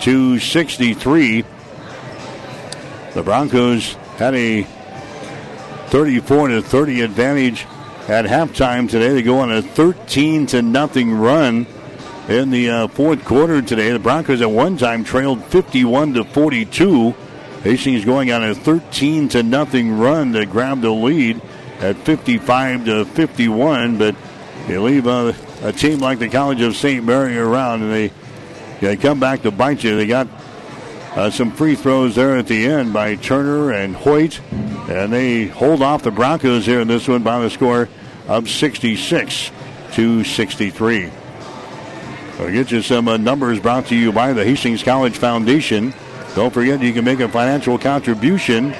to 0.00 0.38
63. 0.38 1.44
The 3.12 3.22
Broncos 3.22 3.92
had 4.16 4.34
a 4.34 4.62
34 5.88 6.48
to 6.48 6.62
30 6.62 7.02
advantage 7.02 7.66
at 8.08 8.24
halftime 8.24 8.88
today. 8.88 9.10
They 9.10 9.22
go 9.22 9.40
on 9.40 9.52
a 9.52 9.60
13 9.60 10.46
to 10.46 10.62
nothing 10.62 11.12
run 11.12 11.66
in 12.30 12.50
the 12.50 12.70
uh, 12.70 12.88
fourth 12.88 13.24
quarter 13.24 13.60
today. 13.60 13.90
The 13.90 13.98
Broncos 13.98 14.40
at 14.40 14.50
one 14.50 14.76
time 14.76 15.02
trailed 15.02 15.44
51 15.46 16.14
to 16.14 16.24
42. 16.24 17.10
Hastings 17.64 18.04
going 18.04 18.30
on 18.30 18.44
a 18.44 18.54
13 18.54 19.28
to 19.30 19.42
nothing 19.42 19.98
run 19.98 20.32
to 20.34 20.46
grab 20.46 20.80
the 20.80 20.90
lead 20.90 21.42
at 21.80 21.96
55 21.96 22.84
to 22.84 23.04
51, 23.04 23.98
but 23.98 24.14
they 24.68 24.78
leave 24.78 25.06
uh, 25.08 25.32
a 25.62 25.72
team 25.72 25.98
like 25.98 26.20
the 26.20 26.28
College 26.28 26.60
of 26.60 26.76
St. 26.76 27.04
Mary 27.04 27.36
around, 27.36 27.82
and 27.82 27.92
they 27.92 28.12
they 28.80 28.96
come 28.96 29.20
back 29.20 29.42
to 29.42 29.50
bite 29.50 29.84
you. 29.84 29.96
They 29.96 30.06
got 30.06 30.28
uh, 31.14 31.30
some 31.30 31.50
free 31.50 31.74
throws 31.74 32.14
there 32.14 32.36
at 32.36 32.46
the 32.46 32.64
end 32.64 32.92
by 32.92 33.16
Turner 33.16 33.72
and 33.72 33.94
Hoyt, 33.94 34.40
and 34.88 35.12
they 35.12 35.46
hold 35.46 35.82
off 35.82 36.02
the 36.02 36.10
Broncos 36.10 36.64
here 36.64 36.80
in 36.80 36.88
this 36.88 37.08
one 37.08 37.22
by 37.22 37.40
the 37.40 37.50
score 37.50 37.88
of 38.28 38.48
66 38.48 39.50
to 39.92 40.24
63. 40.24 41.10
We'll 42.40 42.52
get 42.52 42.70
you 42.70 42.80
some 42.80 43.06
uh, 43.06 43.18
numbers 43.18 43.60
brought 43.60 43.86
to 43.88 43.94
you 43.94 44.12
by 44.12 44.32
the 44.32 44.42
Hastings 44.42 44.82
College 44.82 45.18
Foundation. 45.18 45.92
Don't 46.34 46.52
forget 46.52 46.80
you 46.80 46.94
can 46.94 47.04
make 47.04 47.20
a 47.20 47.28
financial 47.28 47.76
contribution 47.76 48.72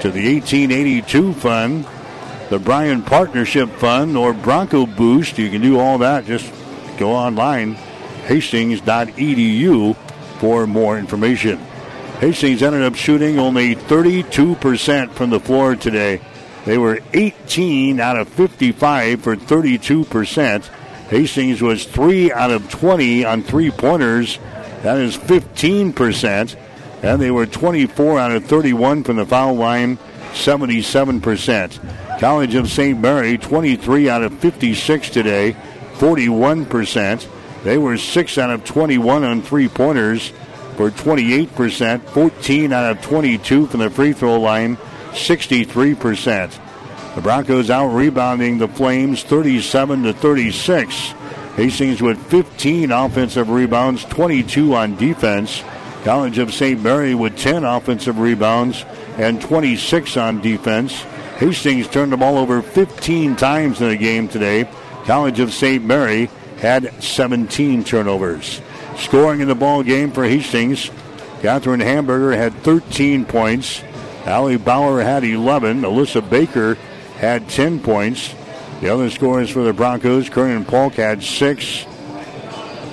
to 0.00 0.10
the 0.10 0.34
1882 0.34 1.32
fund 1.32 1.86
the 2.50 2.58
Bryan 2.58 3.02
Partnership 3.02 3.70
Fund 3.70 4.18
or 4.18 4.34
Bronco 4.34 4.84
Boost. 4.84 5.38
You 5.38 5.48
can 5.50 5.62
do 5.62 5.78
all 5.78 5.98
that. 5.98 6.26
Just 6.26 6.52
go 6.98 7.12
online, 7.12 7.74
hastings.edu, 8.26 9.96
for 10.38 10.66
more 10.66 10.98
information. 10.98 11.58
Hastings 12.20 12.62
ended 12.62 12.82
up 12.82 12.96
shooting 12.96 13.38
only 13.38 13.74
32% 13.74 15.10
from 15.12 15.30
the 15.30 15.40
floor 15.40 15.74
today. 15.74 16.20
They 16.66 16.76
were 16.76 17.00
18 17.14 17.98
out 17.98 18.18
of 18.18 18.28
55 18.28 19.22
for 19.22 19.36
32%. 19.36 20.70
Hastings 21.08 21.60
was 21.60 21.84
3 21.84 22.32
out 22.32 22.50
of 22.50 22.70
20 22.70 23.24
on 23.24 23.42
three 23.42 23.70
pointers. 23.70 24.38
That 24.82 24.98
is 24.98 25.16
15%. 25.16 26.56
And 27.02 27.20
they 27.20 27.30
were 27.30 27.46
24 27.46 28.18
out 28.18 28.32
of 28.32 28.46
31 28.46 29.04
from 29.04 29.16
the 29.16 29.26
foul 29.26 29.54
line, 29.54 29.98
77%. 30.32 32.18
College 32.18 32.54
of 32.54 32.70
St. 32.70 32.98
Mary, 32.98 33.36
23 33.36 34.08
out 34.08 34.22
of 34.22 34.38
56 34.38 35.10
today, 35.10 35.54
41%. 35.94 37.26
They 37.62 37.78
were 37.78 37.98
6 37.98 38.38
out 38.38 38.50
of 38.50 38.64
21 38.64 39.24
on 39.24 39.42
three 39.42 39.68
pointers 39.68 40.32
for 40.76 40.90
28%, 40.90 42.02
14 42.02 42.72
out 42.72 42.90
of 42.90 43.02
22 43.02 43.66
from 43.66 43.80
the 43.80 43.90
free 43.90 44.12
throw 44.12 44.40
line, 44.40 44.76
63%. 45.10 46.58
The 47.14 47.20
Broncos 47.20 47.70
out 47.70 47.94
rebounding 47.94 48.58
the 48.58 48.66
Flames 48.66 49.22
37 49.22 50.02
to 50.02 50.12
36. 50.12 51.14
Hastings 51.54 52.02
with 52.02 52.18
15 52.26 52.90
offensive 52.90 53.50
rebounds, 53.50 54.04
22 54.06 54.74
on 54.74 54.96
defense. 54.96 55.62
College 56.02 56.38
of 56.38 56.52
St. 56.52 56.82
Mary 56.82 57.14
with 57.14 57.38
10 57.38 57.62
offensive 57.62 58.18
rebounds 58.18 58.84
and 59.16 59.40
26 59.40 60.16
on 60.16 60.40
defense. 60.40 60.92
Hastings 61.38 61.86
turned 61.86 62.10
the 62.10 62.16
ball 62.16 62.36
over 62.36 62.60
15 62.60 63.36
times 63.36 63.80
in 63.80 63.90
the 63.90 63.96
game 63.96 64.26
today. 64.26 64.68
College 65.04 65.38
of 65.38 65.52
St. 65.52 65.84
Mary 65.84 66.28
had 66.58 67.00
17 67.00 67.84
turnovers. 67.84 68.60
Scoring 68.96 69.40
in 69.40 69.46
the 69.46 69.54
ball 69.54 69.84
game 69.84 70.10
for 70.10 70.24
Hastings, 70.24 70.90
Catherine 71.42 71.78
Hamburger 71.78 72.36
had 72.36 72.54
13 72.64 73.24
points. 73.24 73.82
Allie 74.26 74.56
Bauer 74.56 75.00
had 75.00 75.22
11. 75.22 75.82
Alyssa 75.82 76.28
Baker 76.28 76.76
had 77.24 77.48
10 77.48 77.80
points. 77.80 78.34
The 78.80 78.88
other 78.88 79.10
scores 79.10 79.50
for 79.50 79.62
the 79.62 79.72
Broncos, 79.72 80.28
Kernan 80.28 80.64
Polk 80.64 80.94
had 80.94 81.22
6. 81.22 81.86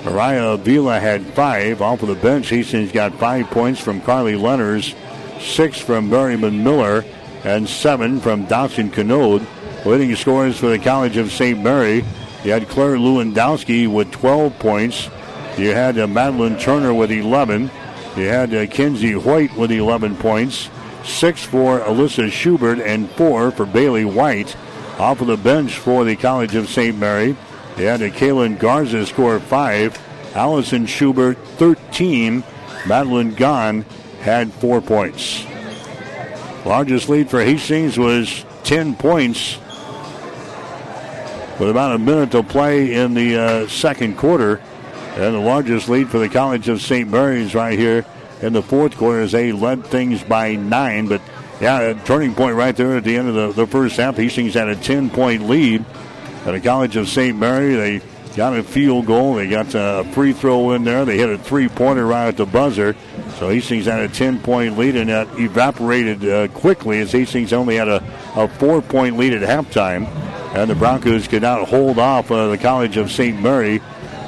Mariah 0.06 0.54
Avila 0.54 1.00
had 1.00 1.26
5. 1.26 1.82
Off 1.82 2.02
of 2.02 2.08
the 2.08 2.16
bench, 2.16 2.50
Hastings 2.50 2.92
got 2.92 3.14
5 3.16 3.50
points 3.52 3.80
from 3.80 4.02
Carly 4.02 4.34
Lenners, 4.34 4.96
6 5.40 5.80
from 5.80 6.10
Merriman 6.10 6.64
Miller, 6.64 7.04
and 7.44 7.68
7 7.68 8.20
from 8.20 8.46
Dawson 8.46 8.90
Canode. 8.90 9.46
Leading 9.86 10.16
scores 10.16 10.58
for 10.58 10.68
the 10.68 10.80
College 10.80 11.18
of 11.18 11.32
St. 11.32 11.60
Mary, 11.60 12.04
you 12.44 12.52
had 12.52 12.70
Clara 12.70 12.98
Lewandowski 12.98 13.88
with 13.88 14.12
12 14.12 14.58
points. 14.60 15.10
You 15.58 15.74
had 15.74 16.00
uh, 16.00 16.08
Madeline 16.08 16.58
Turner 16.58 16.94
with 16.94 17.12
11. 17.12 17.70
You 18.16 18.28
had 18.28 18.54
uh, 18.54 18.66
Kenzie 18.68 19.12
Hoyt 19.12 19.56
with 19.56 19.72
11 19.72 20.16
points. 20.18 20.70
Six 21.04 21.44
for 21.44 21.80
Alyssa 21.80 22.32
Schubert 22.32 22.80
and 22.80 23.10
four 23.12 23.52
for 23.52 23.66
Bailey 23.66 24.06
White. 24.06 24.56
Off 25.00 25.22
of 25.22 25.28
the 25.28 25.38
bench 25.38 25.78
for 25.78 26.04
the 26.04 26.16
College 26.16 26.56
of 26.56 26.70
St. 26.70 26.96
Mary, 26.98 27.36
you 27.78 27.86
had 27.86 28.02
Kaylin 28.02 28.60
Garza 28.60 29.06
score 29.06 29.40
five. 29.40 29.98
Allison 30.36 30.86
Schubert 30.86 31.38
13. 31.58 32.44
Madeline 32.88 33.36
Gahn 33.36 33.84
had 34.22 34.54
four 34.54 34.82
points. 34.82 35.46
Largest 36.66 37.10
lead 37.10 37.30
for 37.30 37.42
Hastings 37.42 37.98
was 37.98 38.46
10 38.64 38.96
points 38.96 39.58
with 41.60 41.70
about 41.70 41.96
a 41.96 42.00
minute 42.00 42.32
to 42.32 42.44
play 42.44 42.94
in 42.94 43.14
the 43.14 43.38
uh, 43.38 43.68
second 43.68 44.18
quarter. 44.18 44.62
And 45.16 45.36
the 45.36 45.40
largest 45.40 45.90
lead 45.90 46.10
for 46.10 46.20
the 46.20 46.30
College 46.30 46.70
of 46.70 46.82
St. 46.82 47.10
Mary's 47.10 47.54
right 47.54 47.78
here 47.78 48.06
in 48.42 48.54
the 48.54 48.62
fourth 48.62 48.98
quarter 48.98 49.22
as 49.22 49.32
they 49.32 49.52
led 49.52 49.86
things 49.86 50.24
by 50.24 50.56
nine. 50.56 51.08
But 51.08 51.22
yeah, 51.60 51.94
turning 52.06 52.34
point 52.34 52.56
right 52.56 52.76
there 52.76 52.98
at 52.98 53.04
the 53.04 53.16
end 53.16 53.30
of 53.30 53.36
the, 53.36 53.66
the 53.66 53.68
first 53.68 53.98
half. 53.98 54.18
Hastings 54.18 54.56
had 54.56 54.68
a 54.68 54.76
10 54.76 55.10
point 55.10 55.48
lead. 55.48 55.86
At 56.46 56.52
the 56.52 56.60
College 56.60 56.96
of 56.96 57.08
St. 57.08 57.38
Mary, 57.38 57.76
they 57.76 58.02
got 58.36 58.58
a 58.58 58.64
field 58.64 59.06
goal. 59.06 59.36
They 59.36 59.48
got 59.48 59.76
a 59.76 60.04
free 60.14 60.34
throw 60.34 60.72
in 60.72 60.84
there. 60.84 61.06
They 61.06 61.18
hit 61.18 61.30
a 61.30 61.38
three 61.38 61.68
pointer 61.68 62.06
right 62.06 62.28
at 62.28 62.38
the 62.38 62.48
buzzer. 62.48 62.96
So 63.38 63.50
Hastings 63.50 63.86
had 63.86 64.00
a 64.00 64.08
10 64.08 64.40
point 64.42 64.78
lead, 64.78 64.96
and 64.96 65.10
that 65.10 65.28
evaporated 65.40 66.28
uh, 66.28 66.48
quickly 66.48 67.00
as 67.00 67.12
Hastings 67.12 67.54
only 67.54 67.76
had 67.76 67.88
a, 67.88 68.04
a 68.36 68.48
four 68.48 68.82
point 68.82 69.18
lead 69.18 69.34
at 69.34 69.48
halftime. 69.48 70.08
And 70.56 70.70
the 70.70 70.76
Broncos 70.76 71.28
could 71.28 71.44
not 71.44 71.68
hold 71.70 71.98
off 72.00 72.32
uh, 72.32 72.48
the 72.48 72.58
College 72.58 72.98
of 72.98 73.12
St. 73.12 73.40
Mary 73.40 73.82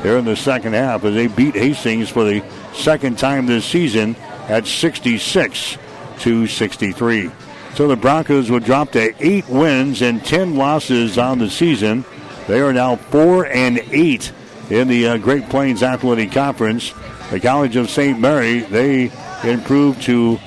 here 0.04 0.18
in 0.18 0.26
the 0.26 0.36
second 0.36 0.74
half 0.74 1.04
as 1.04 1.16
they 1.16 1.28
beat 1.28 1.56
Hastings 1.56 2.10
for 2.10 2.24
the 2.24 2.44
second 2.74 3.18
time 3.18 3.46
this 3.46 3.66
season 3.66 4.16
at 4.48 4.68
66 4.68 5.78
to 6.20 6.48
63. 6.48 7.32
So 7.76 7.88
the 7.88 7.96
Broncos 7.96 8.52
would 8.52 8.64
drop 8.64 8.92
to 8.92 9.14
eight 9.20 9.48
wins 9.50 10.02
and 10.02 10.24
10 10.24 10.56
losses 10.56 11.18
on 11.18 11.40
the 11.40 11.50
season. 11.50 12.06
They 12.48 12.62
are 12.62 12.74
now 12.74 12.98
four 12.98 13.46
and 13.46 13.80
eight 13.92 14.32
in 14.70 14.88
the 14.88 15.08
uh, 15.08 15.18
Great 15.18 15.50
Plains 15.50 15.82
Athletic 15.82 16.32
Conference. 16.32 16.94
The 17.32 17.40
College 17.40 17.76
of 17.76 17.90
St. 17.90 18.20
Mary, 18.20 18.60
they 18.60 19.12
improved 19.44 20.04
to 20.04 20.38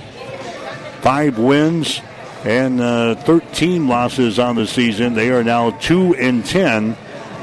five 1.01 1.39
wins 1.39 2.01
and 2.45 2.81
uh, 2.81 3.17
13 3.17 3.89
losses 3.89 4.39
on 4.39 4.55
the 4.55 4.67
season. 4.67 5.15
They 5.15 5.31
are 5.31 5.43
now 5.43 5.71
two 5.71 6.15
and 6.15 6.45
10 6.47 6.97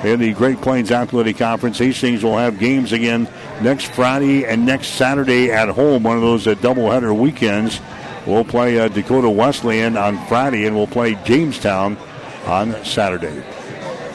in 0.05 0.19
the 0.19 0.34
Great 0.34 0.61
Plains 0.61 0.91
Athletic 0.91 1.38
Conference. 1.38 1.77
Hastings 1.77 2.23
will 2.23 2.38
have 2.38 2.60
games 2.60 2.93
again 2.93 3.27
next 3.61 3.91
Friday 3.93 4.45
and 4.45 4.65
next 4.65 4.89
Saturday 4.89 5.51
at 5.51 5.69
home, 5.69 6.03
one 6.03 6.15
of 6.15 6.21
those 6.21 6.47
uh, 6.47 6.55
doubleheader 6.55 7.17
weekends. 7.17 7.80
We'll 8.25 8.45
play 8.45 8.80
uh, 8.80 8.88
Dakota 8.88 9.30
Wesleyan 9.30 9.97
on 9.97 10.25
Friday, 10.27 10.65
and 10.65 10.75
we'll 10.75 10.88
play 10.88 11.15
Jamestown 11.25 11.97
on 12.45 12.84
Saturday. 12.85 13.43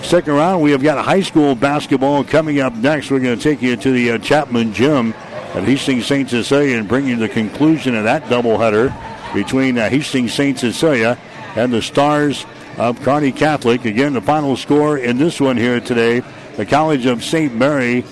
Second 0.02 0.34
round, 0.34 0.62
we 0.62 0.70
have 0.70 0.82
got 0.82 1.04
high 1.04 1.20
school 1.20 1.54
basketball 1.54 2.24
coming 2.24 2.60
up 2.60 2.74
next. 2.74 3.10
We're 3.10 3.20
going 3.20 3.36
to 3.36 3.42
take 3.42 3.60
you 3.60 3.76
to 3.76 3.90
the 3.92 4.12
uh, 4.12 4.18
Chapman 4.18 4.72
Gym 4.72 5.12
at 5.54 5.64
Hastings 5.64 6.06
St. 6.06 6.28
Cecilia 6.30 6.78
and 6.78 6.88
bring 6.88 7.06
you 7.06 7.16
the 7.16 7.28
conclusion 7.28 7.94
of 7.94 8.04
that 8.04 8.24
doubleheader 8.24 8.94
between 9.34 9.76
uh, 9.76 9.88
Hastings 9.88 10.32
St. 10.32 10.58
Cecilia 10.58 11.18
and 11.56 11.72
the 11.72 11.82
Stars 11.82 12.46
of 12.78 13.00
Kearney 13.02 13.32
Catholic. 13.32 13.84
Again, 13.84 14.12
the 14.12 14.20
final 14.20 14.56
score 14.56 14.96
in 14.98 15.18
this 15.18 15.40
one 15.40 15.56
here 15.56 15.80
today, 15.80 16.22
the 16.56 16.64
College 16.64 17.06
of 17.06 17.24
St. 17.24 17.54
Mary 17.54 18.04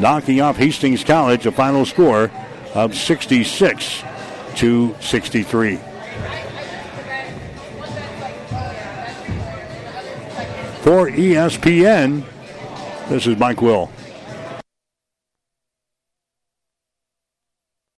knocking 0.00 0.40
off 0.40 0.56
Hastings 0.56 1.04
College, 1.04 1.46
a 1.46 1.52
final 1.52 1.84
score 1.84 2.30
of 2.74 2.94
66 2.94 4.02
to 4.56 4.96
63. 5.00 5.76
For 10.82 11.08
ESPN, 11.10 12.24
this 13.08 13.26
is 13.26 13.36
Mike 13.36 13.60
Will. 13.60 13.90